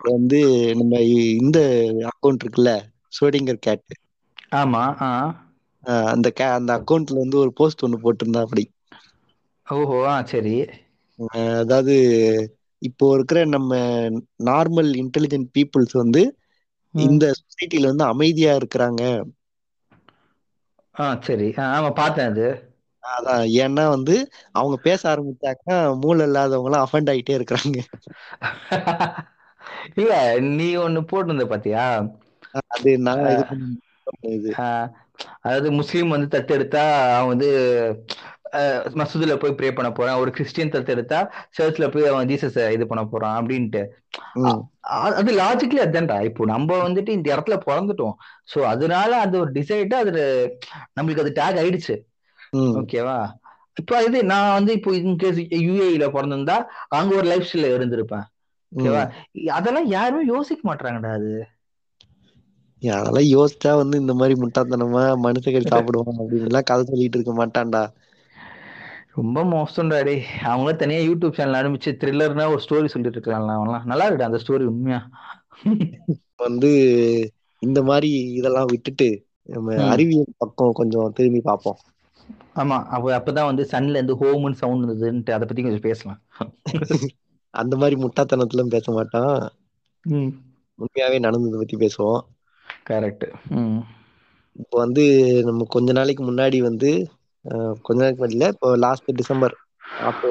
வந்து 0.10 0.40
நம்ம 0.76 1.00
இந்த 1.42 1.60
அக்கௌண்ட் 2.10 2.44
இருக்குல்ல 2.44 2.72
ஷோடிங்கர் 3.20 3.66
கேட் 3.68 3.94
ஆமா 4.56 4.82
அந்த 6.06 6.28
அந்த 6.54 6.72
அக்கௌண்ட்ல 6.78 7.14
வந்து 7.14 7.38
ஒரு 7.38 7.54
போஸ்ட் 7.54 7.84
ஒன்னு 7.84 8.04
போட்டிருந்தா 8.04 8.42
அப்படி. 8.42 8.64
ஓஹோ 9.68 9.98
ஆ 10.08 10.18
சரி. 10.30 10.56
அதாவது 11.60 11.94
இப்போ 12.82 13.06
இருக்கிற 13.16 13.40
நம்ம 13.54 13.72
நார்மல் 14.48 14.92
இன்டெலிஜென்ட் 15.02 15.50
பீப்புள்ஸ் 15.56 15.96
வந்து 16.02 16.24
ம். 16.94 17.08
இந்த 17.08 17.26
சொசைட்டில 17.40 17.92
வந்து 17.92 18.06
அமைதியா 18.12 18.54
இருக்கிறாங்க. 18.58 19.02
ஆ 20.96 21.08
சரி. 21.24 21.50
ஆ, 21.58 21.74
ஆமா 21.76 21.92
பார்த்தேன் 21.96 22.32
அது. 22.32 22.48
அதான். 23.04 23.34
ஏன்னா 23.62 23.84
வந்து 23.92 24.16
அவங்க 24.56 24.78
பேச 24.86 25.02
ஆரம்பிச்சாக்கா 25.12 25.76
மூளை 26.02 26.26
இல்லாதவங்க 26.28 26.70
எல்லாம் 26.70 26.86
அஃபண்ட் 26.86 27.12
ஆயிட்டே 27.14 27.38
இருக்கிறாங்க. 27.38 27.78
இல்ல 29.98 30.14
நீ 30.52 30.68
ஒண்ணு 30.84 31.00
போட்டிருந்த 31.10 31.46
பாத்தியா? 31.52 31.86
அது 32.68 32.92
நான் 33.06 33.24
இது 33.28 33.44
பண்ண 33.46 33.64
இது 34.36 34.52
ஆஹ் 34.60 34.90
அதாவது 35.42 35.70
முஸ்லீம் 35.80 36.10
வந்து 36.10 36.28
தத்தெடுத்தா 36.34 36.84
அவன் 37.12 37.32
வந்து 37.34 37.50
மசூதில 39.00 39.34
போய் 39.42 39.56
ப்ரே 39.60 39.70
பண்ண 39.78 39.90
போறான். 39.98 40.20
ஒரு 40.24 40.32
கிறிஸ்டியன் 40.38 40.74
தத்தெடுத்தா 40.76 41.20
சர்ச்ல 41.58 41.88
போய் 41.94 42.10
அவன் 42.12 42.30
ஜீசஸ் 42.32 42.60
இது 42.76 42.86
பண்ண 42.92 43.04
போறான் 43.14 43.38
அப்படின்ட்டு. 43.40 43.84
அது 45.18 45.32
லாஜிக்கலி 45.42 45.82
அதுதான்டா. 45.86 46.18
இப்போ 46.30 46.46
நம்ம 46.54 46.78
வந்துட்டு 46.88 47.12
இந்த 47.18 47.28
இடத்துல 47.36 47.58
பிறந்துட்டோம். 47.68 48.16
சோ 48.52 48.60
அதனால 48.74 49.12
அது 49.26 49.36
ஒரு 49.44 49.52
டிசைட் 49.60 49.96
அது 50.02 50.12
நம்மளுக்கு 50.98 51.24
அது 51.26 51.34
டேக் 51.42 51.60
ஆயிடுச்சு. 51.64 51.96
ஓகேவா 52.82 53.18
இப்போ 53.78 53.96
இது 54.08 54.18
நான் 54.32 54.56
வந்து 54.58 54.72
இப்போ 54.78 54.92
இன்கேஸ் 55.00 55.40
யூஏஇல 55.66 56.06
பிறந்திருந்தா 56.16 56.58
அங்க 56.98 57.12
ஒரு 57.20 57.28
லைஃப் 57.32 57.48
ஸ்டைல 57.48 57.72
இருந்திருப்பேன். 57.78 58.26
ஓகேவா 58.72 59.04
அதெல்லாம் 59.58 59.90
யாருமே 59.96 60.24
யோசிக்க 60.34 60.62
மாட்டாங்கடா 60.70 61.12
அது. 61.20 61.34
அதெல்லாம் 62.82 63.30
யோசிச்சா 63.34 63.72
வந்து 63.80 63.96
இந்த 64.02 64.14
மாதிரி 64.20 64.34
முட்டாள்தனமா 64.42 65.04
மனுஷக்கறி 65.26 65.68
சாப்பிடுவான் 65.74 66.20
அப்படின்னு 66.22 66.50
எல்லாம் 66.50 66.68
கதை 66.70 66.84
சொல்லிட்டு 66.90 67.18
இருக்க 67.18 67.34
மாட்டான்டா. 67.40 67.84
ரொம்ப 69.16 69.40
மோசம்டா 69.50 70.00
டேய் 70.04 70.22
அவங்களே 70.46 70.74
தனியா 70.76 71.00
யூடியூப் 71.02 71.38
சேனல் 71.38 71.58
ஆரம்பிச்சு 71.60 71.92
த்ரில்லர்னா 72.02 72.46
ஒரு 72.54 72.64
ஸ்டோரி 72.66 72.92
சொல்லிட்டு 72.94 73.18
இருக்கலாம் 73.18 73.54
அவங்களாம் 73.56 73.90
நல்லா 73.92 74.08
இருக்குடா 74.08 74.30
அந்த 74.30 74.42
ஸ்டோரி 74.44 74.66
உண்மையா? 74.72 75.02
வந்து 76.40 76.70
இந்த 77.62 77.80
மாதிரி 77.84 78.10
இதெல்லாம் 78.36 78.72
விட்டுட்டு 78.72 79.10
நம்ம. 79.50 79.78
அறிவியல் 79.90 80.38
பக்கம் 80.38 80.78
கொஞ்சம் 80.80 81.14
திரும்பி 81.14 81.42
பார்ப்போம். 81.44 81.80
ஆமா 82.60 82.78
அப்ப 82.88 83.12
அப்பதான் 83.18 83.50
வந்து 83.50 83.64
சன்ல 83.72 83.98
இருந்து 83.98 84.20
ஹோம்னு 84.22 84.62
சவுண்ட் 84.62 84.86
இருந்ததுன்ட்டு 84.86 85.36
அதை 85.36 85.48
பத்தி 85.48 85.64
கொஞ்சம் 85.64 85.88
பேசலாம். 85.88 86.22
அந்த 87.54 87.74
மாதிரி 87.80 87.96
முட்டாத்தனத்துல 88.02 88.64
பேச 88.70 88.92
மாட்டான். 88.92 89.36
உண்மையாவே 90.80 91.18
நடந்ததை 91.22 91.58
பத்தி 91.60 91.76
பேசுவோம். 91.78 92.22
கரெக்ட் 92.86 93.26
இப்போ 94.56 94.76
வந்து 94.80 95.04
நம்ம 95.48 95.66
கொஞ்ச 95.70 95.90
நாளைக்கு 95.92 96.24
முன்னாடி 96.24 96.58
வந்து 96.62 96.90
கொஞ்ச 97.86 98.00
நாளைக்கு 98.02 98.30
இல்ல 98.30 98.48
இப்போ 98.54 98.70
லாஸ்ட் 98.82 99.10
டிசம்பர். 99.18 99.56
அப்போ 100.06 100.30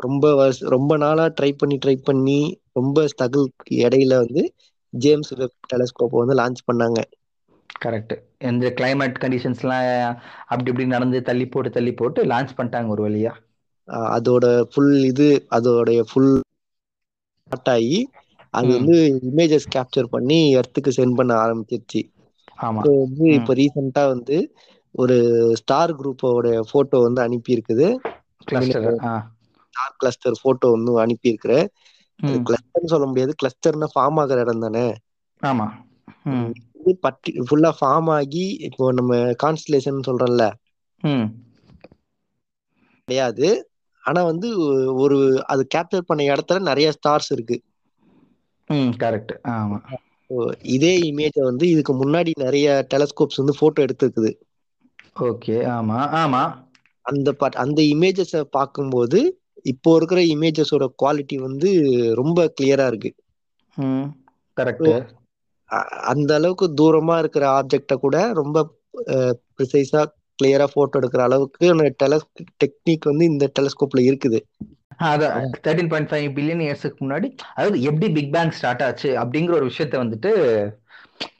ரொம்ப 0.00 0.24
வருஷ 0.34 0.68
ரொம்ப 0.74 0.92
நாளா 0.98 1.24
ட்ரை 1.36 1.50
பண்ணி 1.56 1.76
ட்ரை 1.80 1.96
பண்ணி 2.02 2.38
ரொம்ப 2.76 3.06
ஸ்ட்ரகிள்க்கு 3.12 3.48
இடையில 3.82 4.20
வந்து 4.22 4.44
ஜேம்ஸ் 4.92 5.32
வெப் 5.36 5.58
டெலஸ்கோப் 5.70 6.20
வந்து 6.20 6.38
லான்ச் 6.40 6.66
பண்ணாங்க. 6.66 7.00
கரெக்ட் 7.80 8.12
இந்த 8.48 8.66
கிளைமேட் 8.78 9.20
கண்டிஷன்ஸ்லாம் 9.22 9.88
அப்படி 10.48 10.70
இப்படி 10.70 10.86
நடந்து 10.88 11.20
தள்ளி 11.28 11.46
போட்டு 11.48 11.72
தள்ளி 11.72 11.94
போட்டு 11.94 12.28
லான்ச் 12.30 12.56
பண்ணிட்டாங்க 12.56 12.94
ஒரு 12.96 13.04
வழியா. 13.06 13.34
அதோட 14.10 14.44
ஃபுல் 14.68 14.94
இது 15.04 15.28
அதோடைய 15.56 16.00
ஃபுல் 16.08 16.32
ஸ்டார்ட் 17.50 17.70
ஆகி 17.72 17.98
அது. 18.54 18.70
வந்து 18.70 18.94
இமேஜஸ் 19.28 19.66
கேப்சர் 19.74 20.12
பண்ணி 20.12 20.38
எர்த்துக்கு 20.58 20.92
சென்ட் 20.96 21.18
பண்ண 21.18 21.32
ஆரம்பிச்சிருச்சு. 21.42 22.02
ஆமா. 22.64 22.84
இப்போ 22.84 22.90
வந்து. 22.98 23.30
இப்போ 23.38 23.52
ரீசெண்டா 23.58 24.02
வந்து 24.12 24.36
ஒரு 24.94 25.16
ஸ்டார் 25.56 25.92
குரூப்போட 25.96 26.46
போட்டோ 26.70 26.98
வந்து 26.98 27.20
அனுப்பி 27.22 27.54
இருக்குது 27.54 27.86
கிளஸ்டர் 28.44 28.88
ஆ. 29.04 29.12
ஸ்டார் 29.66 29.94
கிளஸ்டர் 29.96 30.40
போட்டோ 30.42 30.70
வந்து 30.70 31.00
அனுப்பி. 31.00 31.30
கிளஸ்டர்னு 32.46 32.84
சொல்ல 32.84 33.06
முடியாது. 33.06 33.34
கிளஸ்டர்னா 33.42 33.88
ஃபார்ம் 33.94 34.20
ஆகிற 34.20 34.40
இடம் 34.40 34.60
தானே. 34.60 34.86
ஆமா. 35.42 35.66
பட்டி 37.00 37.32
ஃபுல்லா 37.40 37.70
ஃபார்ம் 37.80 38.10
ஆகி 38.10 38.44
இப்போ 38.60 38.92
நம்ம 38.92 39.12
கான்ஸ்டலேஷன் 39.42 40.06
சொல்றோம்ல. 40.06 40.44
கிடையாது. 43.08 43.48
ஆனா 44.04 44.22
வந்து 44.22 44.48
ஒரு 44.94 45.18
அது 45.46 45.66
கேப்சர் 45.74 46.06
பண்ண 46.06 46.22
இடத்துல 46.24 46.60
நிறைய 46.60 46.92
ஸ்டார்ஸ் 46.98 47.30
இருக்கு. 47.30 47.56
ம் 48.70 48.92
கரெக்ட் 48.98 49.32
ஆமா. 49.50 49.78
இதே 50.66 50.92
இமேஜ 51.10 51.36
வந்து 51.40 51.64
இதுக்கு 51.68 51.92
முன்னாடி 51.94 52.30
நிறைய 52.36 52.86
டெலஸ்கோப்ஸ் 52.94 53.36
வந்து 53.36 53.54
போட்டோ 53.58 53.80
எடுத்திருக்குது. 53.82 54.30
ஓகே 55.16 55.56
ஆமா 55.74 56.00
ஆமா. 56.20 56.42
அந்த 57.06 57.28
பட் 57.40 57.56
அந்த 57.62 57.80
இமேஜஸ 57.92 58.42
பார்க்கும்போது 58.56 59.18
இப்போ 59.72 59.90
இருக்கிற 59.98 60.20
இமேஜஸோட 60.32 60.84
குவாலிட்டி 61.00 61.36
வந்து 61.44 61.68
ரொம்ப 62.20 62.46
கிளியரா 62.56 62.86
இருக்கு. 62.90 63.10
கரெக்ட் 64.56 64.90
அந்த 66.12 66.30
அளவுக்கு 66.38 66.66
தூரமா 66.80 67.14
இருக்கிற 67.22 67.44
ஆப்ஜெக்ட 67.58 67.94
கூட 68.02 68.16
ரொம்ப 68.40 68.58
ப்ரிசைஸா 69.54 70.02
கிளியரா 70.38 70.66
போட்டோ 70.74 70.98
எடுக்கிற 71.00 71.22
அளவுக்கு 71.28 71.66
டெலஸ் 72.02 72.26
டெக்னிக் 72.62 73.10
வந்து 73.10 73.24
இந்த 73.32 73.44
டெலஸ்கோப்ல 73.56 74.02
இருக்குது. 74.08 74.40
அதான் 75.06 75.34
தேர்ட்டின் 75.64 75.90
பாயிண்ட் 75.90 76.10
ஃபைவ் 76.10 76.26
பில்லியன் 76.36 76.62
இயர்ஸ்க்கு 76.64 77.02
முன்னாடி 77.02 77.28
அதாவது 77.50 77.78
எப்படி 77.88 78.08
பிக் 78.16 78.32
பேங் 78.34 78.54
ஸ்டார்ட் 78.58 78.84
ஆச்சு 78.86 79.10
அப்படிங்கிற 79.22 79.54
ஒரு 79.58 79.68
விஷயத்த 79.70 80.02
வந்துட்டு 80.02 80.32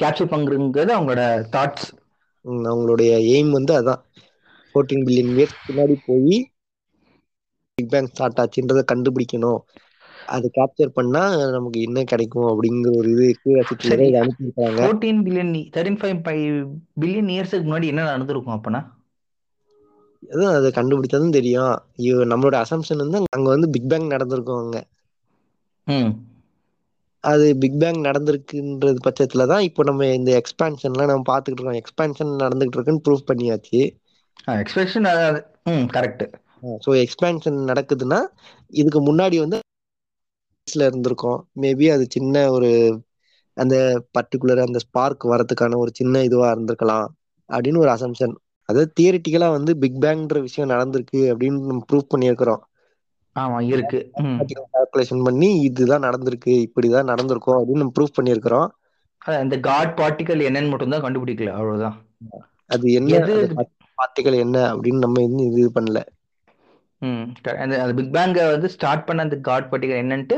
கேப்சர் 0.01 0.32
பண்றதுங்கிறது 0.32 0.93
அவங்களோட 0.97 1.24
தாட்ஸ் 1.55 1.89
அவங்களுடைய 2.44 3.12
எய்ம் 3.32 3.51
வந்து 3.51 3.74
அதான். 3.81 4.02
ஃபோர்டீன் 4.74 5.05
பில்லியன் 5.06 5.32
இயர்ஸ் 5.35 5.56
பின்னாடி 5.66 5.97
போய் 6.06 6.39
பிக் 7.78 7.90
பேங் 7.90 8.06
ஸ்டார்ட் 8.06 8.39
ஆச்சுன்றதை 8.39 8.82
கண்டுபிடிக்கணும். 8.85 9.60
அது 10.27 10.47
கேப்சர் 10.55 10.94
பண்ணா 10.94 11.23
நமக்கு 11.51 11.78
என்ன 11.81 12.05
கிடைக்கும் 12.05 12.48
அப்படிங்கிற 12.48 12.93
ஒரு 12.97 13.10
இது 13.12 13.27
கியூரியாசிட்டியில 13.39 13.98
இதை 14.02 14.20
அனுப்பியிருக்காங்க 14.20 14.81
fourteen 14.81 15.23
billion 15.23 15.52
thirteen 15.74 16.01
five 16.01 16.20
five 16.24 16.47
billion 17.01 17.32
இயர்ஸ்க்கு 17.35 17.69
முன்னாடி 17.69 17.86
என்ன 17.86 18.05
நடந்திருக்கும் 18.05 18.56
அப்பனா? 18.56 18.82
அதான் 20.23 20.55
அதை 20.55 20.69
கண்டுபிடிச்சதும் 20.70 21.31
தெரியும். 21.31 21.74
நம்மளோட 22.32 22.56
அசம்ஷன் 22.62 23.02
வந்து 23.05 23.20
அங்க 23.31 23.48
வந்து 23.48 23.70
பிக் 23.70 23.89
பேங் 23.89 24.06
நடந்திருக்கும் 24.06 24.56
அங்க. 24.56 24.78
ம். 25.86 26.12
அது 27.24 27.44
பிக் 27.62 27.78
பேங் 27.78 27.99
நடந்திருக்குன்றது 28.07 29.01
பட்சத்துல 29.05 29.47
தான் 29.47 29.65
இப்போ 29.69 29.82
நம்ம 29.89 30.07
இந்த 30.19 30.31
எக்ஸ்பான்ஷன்லாம் 30.40 31.11
நம்ம 31.11 31.27
பார்த்துக்கிட்டு 31.28 31.62
இருக்கோம். 31.62 31.81
எக்ஸ்பான்ஷன் 31.82 32.32
நடந்துகிட்டு 32.43 32.78
இருக்குன்னு 32.78 33.05
ப்ரூவ் 33.07 33.28
பண்ணியாச்சு. 33.31 33.81
எக்ஸ்பிரஷன் 34.57 35.09
ம் 35.73 35.86
கரெக்ட் 35.94 36.24
ஸோ 36.85 36.90
எக்ஸ்பான்ஷன் 37.05 37.59
நடக்குதுன்னா 37.70 38.20
இதுக்கு 38.73 39.01
முன்னாடி 39.09 39.36
வந்து 39.44 39.59
இருந்திருக்கும். 40.69 41.40
மேபி 41.62 41.86
அது 41.94 42.05
சின்ன 42.11 42.44
ஒரு 42.51 42.70
அந்த 43.57 43.74
பர்டிகுலர் 44.16 44.66
அந்த 44.66 44.78
ஸ்பார்க் 44.85 45.24
வரதுக்கான 45.32 45.78
ஒரு 45.82 45.90
சின்ன 45.94 46.23
இதுவா 46.28 46.49
இருந்திருக்கலாம் 46.53 47.09
அப்படின்னு 47.51 47.82
ஒரு 47.85 47.90
அசம்ஷன் 47.94 48.35
அதாவது 48.69 48.90
தியரிட்டிக்கலா 48.99 49.49
வந்து 49.57 49.73
பிக் 49.82 50.01
பேங்ன்ற 50.03 50.39
விஷயம் 50.40 50.73
நடந்திருக்கு 50.74 51.20
அப்படின்னு 51.32 51.59
நம்ம 51.70 51.85
ப்ரூவ் 51.90 52.12
பண்ணியிருக்கிறோம். 52.12 52.62
ஆமா 53.38 53.60
இருக்கு. 53.60 54.10
ம். 54.14 54.40
கால்குலேஷன் 54.72 55.24
பண்ணி 55.24 55.60
இதுதான் 55.60 56.02
நடந்திருக்கு 56.02 56.64
இப்படிதான் 56.64 57.04
நடந்திருக்கும் 57.04 57.59
அப்படின்னு 57.59 57.78
நம்ம 57.78 57.92
ப்ரூவ் 58.00 58.16
பண்ணியிருக்கிறோம். 58.22 58.68
அதான் 59.26 59.42
இந்த 59.42 59.60
காட் 59.60 59.98
பார்ட்டிகல் 60.02 60.42
என்னன்னு 60.42 60.68
மட்டும் 60.68 60.90
தான் 60.90 61.02
கண்டுபிடிக்கல 61.02 61.46
அவ்வளவுதான். 61.46 62.06
அது 62.66 62.92
என்ன 62.92 63.14
எது 63.14 63.54
பார்ட்டிகள் 63.94 64.38
என்ன 64.38 64.74
அப்படின்னு 64.74 64.98
நம்ம 64.98 65.22
இன்னும் 65.22 65.56
இது 65.56 65.70
பண்ணல. 65.74 66.02
ம் 66.98 67.22
க- 67.42 67.56
அந்த 67.56 67.94
பிக் 67.94 68.12
பேங்கை 68.12 68.50
வந்து 68.50 68.68
ஸ்டார்ட் 68.68 69.04
பண்ண 69.04 69.22
அந்த 69.22 69.36
காட் 69.36 69.68
பார்ட்டிகல் 69.70 70.02
என்னன்ட்டு 70.02 70.36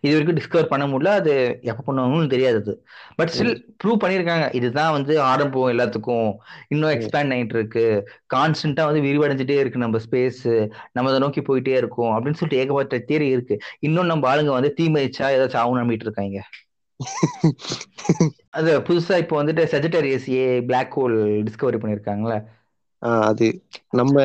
இது 0.00 0.12
வரைக்கும் 0.14 0.38
டிஸ்கவர் 0.38 0.70
பண்ண 0.72 0.84
முடியல. 0.86 1.12
அது 1.12 1.32
எப்போ 1.62 1.82
பண்ணுவாங்கன்னு 1.86 2.28
தெரியாது 2.28 2.72
பட் 3.16 3.32
ஸ்டில் 3.34 3.52
ப்ரூவ் 3.80 4.02
பண்ணியிருக்காங்க. 4.02 4.54
இதுதான் 4.54 4.92
வந்து 4.92 5.14
ஆரம்பம் 5.22 5.72
எல்லாத்துக்கும். 5.72 6.28
இன்னும் 6.68 6.90
எக்ஸ்பேண்ட் 6.90 7.34
ஆயிட்டு 7.36 7.56
இருக்கு. 7.56 7.84
கான்ஸ்டன்டா 8.34 8.84
வந்து 8.88 9.02
விரிவடைஞ்சிட்டே 9.02 9.58
இருக்கு 9.62 9.78
நம்ம 9.78 10.00
ஸ்பேஸ் 10.06 10.42
நம்ம 10.92 11.08
அதை 11.10 11.20
நோக்கி 11.20 11.42
போயிட்டே 11.42 11.74
இருக்கோம். 11.76 12.12
அப்படின்னு 12.12 12.38
சொல்லிட்டு 12.40 12.62
ஏகப்பட்ட 12.62 13.04
தியரி 13.08 13.28
இருக்கு. 13.28 13.56
இன்னும் 13.80 14.06
நம்ம 14.06 14.34
ஆளுங்க 14.34 14.52
வந்து 14.58 14.74
தீமைச்சா 14.80 15.28
ஏதாச்சும் 15.36 15.62
ஆகும் 15.62 15.80
நம்பிட்டு 15.80 16.06
இருக்காங்க. 16.08 16.38
அது 18.50 18.80
புதுசா 18.80 19.16
இப்போ 19.16 19.34
வந்துட்டு 19.42 19.62
Sagittarius 19.72 20.26
A 20.32 20.42
black 20.62 20.94
hole 20.98 21.16
discovery 21.46 21.78
பண்ணியிருக்காங்களே 21.82 22.38
ஆஹ் 23.02 23.24
அது 23.24 23.46
நம்ம 23.90 24.16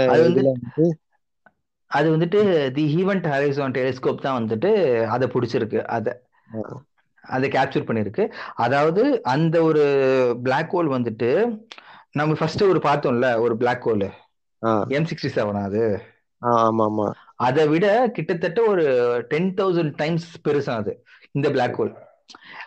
அது 1.92 2.08
வந்துட்டு 2.14 2.40
தி 2.76 2.84
ஈவெண்ட் 3.00 3.28
ஹரைசான் 3.34 3.76
டெலிஸ்கோப் 3.78 4.26
தான் 4.26 4.38
வந்துட்டு 4.40 4.70
அதை 5.16 5.26
பிடிச்சிருக்கு. 5.34 5.80
அதை 5.96 6.14
அதை 7.24 7.48
கேப்சர் 7.56 7.88
பண்ணிருக்கு 7.88 8.24
அதாவது 8.56 9.04
அந்த 9.34 9.56
ஒரு 9.70 9.84
Black 10.46 10.68
ஹோல் 10.76 10.90
வந்துட்டு 10.96 11.30
நம்ம 12.12 12.36
ஃபர்ஸ்ட் 12.40 12.64
ஒரு 12.64 12.80
பார்த்தோம்ல 12.84 13.30
ஒரு 13.46 13.56
Black 13.64 13.82
hole 13.88 14.06
M 14.98 15.08
sixty 15.10 15.32
seven 15.38 15.60
அது. 15.68 15.84
ஆமா 16.42 16.86
ஆமா 16.90 17.08
அதை 17.48 17.64
விட 17.68 17.86
கிட்டத்தட்ட 18.16 18.60
ஒரு 18.72 18.86
டென் 19.32 19.50
தௌசண்ட் 19.60 19.94
டைம்ஸ் 19.96 20.28
பெருசா 20.46 20.74
அது 20.82 20.94
இந்த 21.32 21.48
Black 21.56 21.74
ஹோல் 21.80 21.92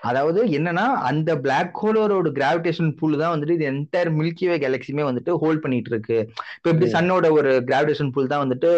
அதாவது 0.08 0.40
என்னன்னா 0.56 0.84
அந்த 1.08 1.30
Black 1.44 1.70
ஹோலோட 1.80 2.12
கிராவிடேஷன் 2.36 2.90
பூல் 2.98 3.20
தான் 3.22 3.32
வந்துட்டு 3.32 3.56
இது 3.56 3.66
என்டையர் 3.70 4.10
மில்கிவே 4.18 4.56
கேலக்சியுமே 4.62 5.04
வந்துட்டு 5.08 5.32
ஹோல்ட் 5.42 5.62
பண்ணிட்டு 5.64 5.90
இருக்கு 5.92 6.18
இப்போ 6.56 6.68
எப்படி. 6.72 6.88
சன்னோட 6.94 7.26
ஒரு 7.38 7.50
கிராவிடேஷன் 7.68 8.12
பூல் 8.14 8.30
தான் 8.32 8.44
வந்துட்டு 8.44 8.70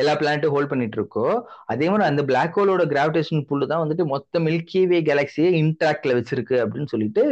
எல்லா 0.00 0.12
பிளானட்டும் 0.14 0.54
ஹோல்ட் 0.54 0.70
பண்ணிட்டு 0.70 0.98
இருக்கோ 0.98 1.26
அதே 1.66 1.86
மாதிரி 1.88 2.04
அந்த 2.08 2.22
Black 2.30 2.50
ஹோலோட 2.56 2.82
கிராவிடேஷன் 2.90 3.46
புல் 3.48 3.70
தான் 3.70 3.82
வந்துட்டு 3.84 4.04
மொத்த 4.10 4.40
மில்கிவே 4.40 4.98
கேலக்சியை 5.08 5.50
இன்டாக்ட்ல 5.60 6.16
வச்சிருக்கு 6.18 6.56
அப்படின்னு 6.64 6.92
சொல்லிட்டு 6.92 7.22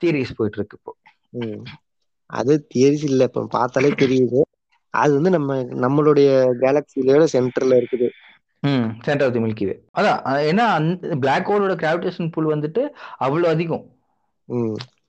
தியரிஸ் 0.00 0.36
போயிட்டு 0.38 0.60
இருக்கு 0.60 0.78
இப்போ. 0.80 0.92
அது 2.30 2.52
தியரிஸ் 2.72 3.04
இல்ல 3.04 3.22
இப்ப 3.24 3.44
பார்த்தாலே 3.52 3.90
தெரியுது 4.02 4.40
அது 4.94 5.12
வந்து 5.14 5.30
நம்ம 5.30 5.52
நம்மளுடைய 5.84 6.28
கேலக்சியோட 6.62 7.24
சென்டர்ல 7.34 7.78
இருக்குது 7.80 8.08
ம் 8.62 8.86
சென்டர் 9.02 9.26
ஆஃப் 9.26 9.32
தி 9.32 9.40
மில்கிவே 9.40 9.74
அதான் 9.98 10.20
அஹ் 10.24 10.44
ஏன்னா 10.48 10.64
அந்த 10.72 11.16
Black 11.16 11.48
ஹோலோட 11.48 11.74
கிராவிடேஷன் 11.76 12.32
புல் 12.32 12.46
வந்துட்டு 12.46 12.82
அவ்வளவு 13.18 13.48
அதிகம். 13.48 13.84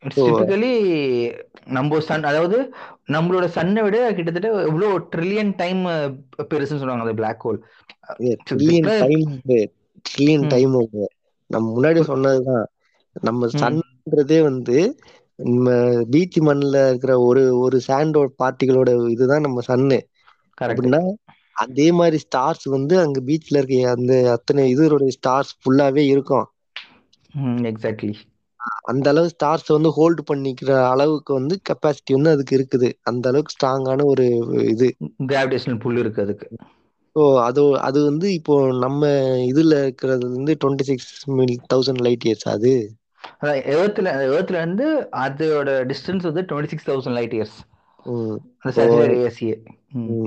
டிபிக்கலி 0.10 0.74
நம்ம 1.68 2.00
சன் 2.00 2.24
அதாவது 2.24 2.58
நம்மளோட 3.08 3.46
சன்னை 3.56 3.82
விட 3.82 4.14
கிட்டத்தட்ட 4.14 4.50
எவ்வளோ 4.64 4.90
ட்ரில்லியன் 5.12 5.54
டைம் 5.56 5.82
பெருசுன்னு 6.50 6.82
சொல்லுவாங்க 6.82 7.06
அந்த 7.06 7.14
Black 7.14 7.40
ஹோல் 7.44 7.60
ட்ரில்லியன் 8.50 10.48
டைம் 10.48 10.76
நம்ம 11.50 11.66
முன்னாடி 11.76 12.02
சொன்னதுதான். 12.04 12.66
நம்ம. 13.16 13.48
சன்ன்றதே 13.54 14.42
வந்து 14.42 14.78
நம்ம 15.40 15.68
பீச் 16.10 16.40
மண்ணுல 16.40 16.88
இருக்கிற 16.88 17.20
ஒரு 17.22 17.44
ஒரு 17.60 17.78
சாண்டோட 17.88 18.28
பார்ட்டிகளோட 18.40 18.90
இதுதான் 19.10 19.42
நம்ம 19.42 19.62
சன்னு 19.68 20.00
அப்படின்னா 20.62 21.00
அதே 21.64 21.88
மாதிரி 22.00 22.18
ஸ்டார்ஸ் 22.26 22.66
வந்து 22.76 22.96
அங்க 23.04 23.20
பீச்ல 23.28 23.60
இருக்க 23.62 23.78
அந்த 23.96 24.14
அத்தனை 24.36 24.66
இதோட 24.74 25.08
ஸ்டார்ஸ் 25.18 25.54
ஃபுல்லாவே 25.60 26.06
இருக்கும். 26.14 26.48
எக்ஸாக்ட்லி 27.72 28.14
அந்த 28.92 29.08
அளவு 29.12 29.28
ஸ்டார்ஸ் 29.34 29.70
வந்து 29.76 29.90
ஹோல்டு 29.98 30.22
பண்ணிக்கிற 30.30 30.72
அளவுக்கு 30.94 31.32
வந்து 31.40 31.56
கெப்பாசிட்டி 31.70 32.12
வந்து 32.18 32.34
அதுக்கு 32.36 32.54
இருக்குது. 32.58 32.90
அந்த 33.10 33.26
அளவுக்கு 33.32 33.56
ஸ்ட்ராங்கான 33.56 34.06
ஒரு 34.14 34.26
இது. 34.74 34.88
கிராவிடேஷனல் 35.32 35.82
புல் 35.84 36.02
இருக்கு 36.04 36.24
அதுக்கு. 36.26 36.48
ஸோ 37.16 37.24
அது 37.46 37.62
அது 37.88 38.00
வந்து 38.10 38.28
இப்போ 38.40 38.56
நம்ம 38.84 39.04
இதுல 39.52 39.78
இருக்கிறது 39.84 40.26
வந்து 40.36 40.54
twenty 40.62 40.88
six 40.90 41.12
mil 41.38 41.56
thousand 41.74 42.04
light 42.08 42.26
years 42.28 42.48
அது. 42.56 42.74
அதான் 43.42 43.62
எர்த்ல 43.74 44.10
எர்த்ல 44.36 44.62
இருந்து 44.62 44.88
அதோட 45.24 45.70
டிஸ்டன்ஸ் 45.92 46.28
வந்து 46.30 46.44
twenty 46.50 46.72
six 46.74 46.90
thousand 46.90 47.18
light 47.20 47.36
years 47.38 47.58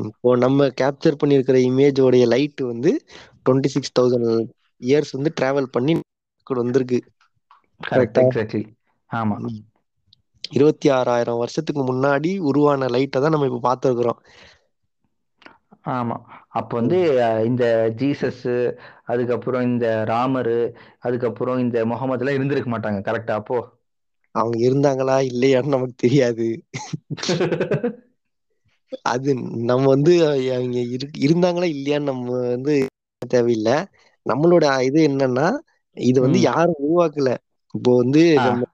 இப்போ 0.08 0.30
நம்ம 0.36 0.66
கேப்சர் 0.80 1.18
பண்ணியிருக்கிற 1.20 1.58
இமேஜோடைய 1.68 2.24
லைட் 2.26 2.62
வந்து 2.70 2.90
டுவெண்ட்டி 3.44 3.70
சிக்ஸ் 3.74 3.94
தௌசண்ட் 3.98 4.28
இயர்ஸ் 4.80 5.12
வந்து 5.12 5.32
டிராவல் 5.40 5.72
பண்ணி 5.72 5.94
வந்திருக்கு? 6.46 6.98
எக்ஸாக்ட்லி 7.80 8.62
ஆமா. 9.10 9.36
இருபத்தி 10.52 10.88
ஆறாயிரம் 10.96 11.40
வருஷத்துக்கு 11.40 11.82
முன்னாடி 11.84 12.32
உருவான 12.50 12.88
லைட்டை 12.88 13.20
தான் 13.20 13.34
நம்ம 13.34 13.48
இப்போ 13.50 13.62
பார்த்துருக்குறோம். 13.68 14.20
ஆமா. 15.92 16.16
அப்ப 16.50 16.70
வந்து 16.78 16.98
இந்த 17.46 17.64
ஜீசஸ் 18.00 18.44
அதுக்கப்புறம் 19.06 19.64
இந்த 19.70 19.86
ராமரு 20.08 20.58
அதுக்கப்புறம் 21.00 21.58
இந்த 21.58 21.78
முகமது 21.92 22.22
எல்லாம் 22.22 22.38
இருந்திருக்க 22.38 22.70
மாட்டாங்க. 22.70 23.00
கரெக்டா 23.08 23.36
அப்போ. 23.40 23.58
அவங்க 24.34 24.58
இருந்தாங்களா 24.66 25.16
இல்லையான்னு 25.30 25.66
நமக்கு 25.68 25.96
தெரியாது 25.98 26.46
அது 29.10 29.30
நம்ம 29.68 29.84
வந்து 29.86 30.12
அவங்க 30.54 30.78
இரு- 30.94 31.14
இருந்தாங்களா 31.24 31.66
இல்லையான்னு 31.74 32.10
நம்ம 32.10 32.24
வந்து 32.48 32.74
தேவையில்லை 33.22 33.76
நம்மளோட 34.26 34.64
இது 34.82 35.00
என்னன்னா 35.08 35.46
இது 35.96 36.18
வந்து. 36.20 36.38
யாரும் 36.48 36.80
உருவாக்கல 36.82 37.30
இப்போ 37.74 37.90
வந்து. 37.96 38.22
நம்ம 38.46 38.68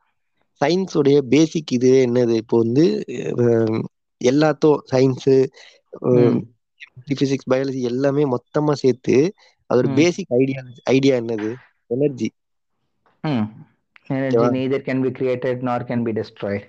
சயின்ஸோடைய 0.60 1.18
பேசிக் 1.28 1.72
இது 1.72 1.90
என்னது 2.06 2.34
இப்போ 2.42 2.56
வந்து 2.58 2.84
அஹ், 3.42 3.80
எல்லாத்தும் 4.20 4.78
சயின்ஸு. 4.90 5.36
பிசிக்ஸ் 7.10 7.50
பயாலஜி 7.50 7.80
எல்லாமே 7.90 8.24
மொத்தமா 8.26 8.72
சேர்த்து 8.74 9.16
அதோட. 9.70 9.86
பேசிக் 9.96 10.32
ஐடியா 10.36 10.60
ஐடியா 10.90 11.14
என்னது 11.16 11.50
energy 11.90 12.28
Energy 14.08 14.48
neither 14.50 14.80
can 14.80 15.00
be 15.02 15.10
created 15.12 15.56
nor 15.58 15.80
can 15.84 16.02
be 16.02 16.12
destroyed. 16.12 16.62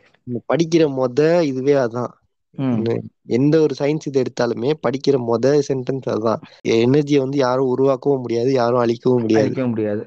படிக்கிற 0.53 0.87
மொத 0.91 1.41
இதுவே 1.41 1.73
அதான். 1.73 2.09
என்ன- 2.57 3.01
எந்த 3.25 3.61
ஒரு 3.61 3.75
சயின்ஸ் 3.79 3.99
இது 4.05 4.21
எடுத்தாலுமே 4.21 4.73
படிக்கிற 4.87 5.19
மொத 5.27 5.61
சென்டென்ஸ் 5.67 6.09
அதுதான் 6.09 6.41
எனர்ஜியை 6.67 7.17
வந்து 7.17 7.37
யாரும் 7.37 7.77
உருவாக்கவும் 7.77 8.21
முடியாது 8.21 8.51
யாரும் 8.51 8.79
அழிக்கவும் 8.79 9.19
முடியாது. 9.19 9.45
அழிக்க 9.45 9.67
முடியாது. 9.67 10.05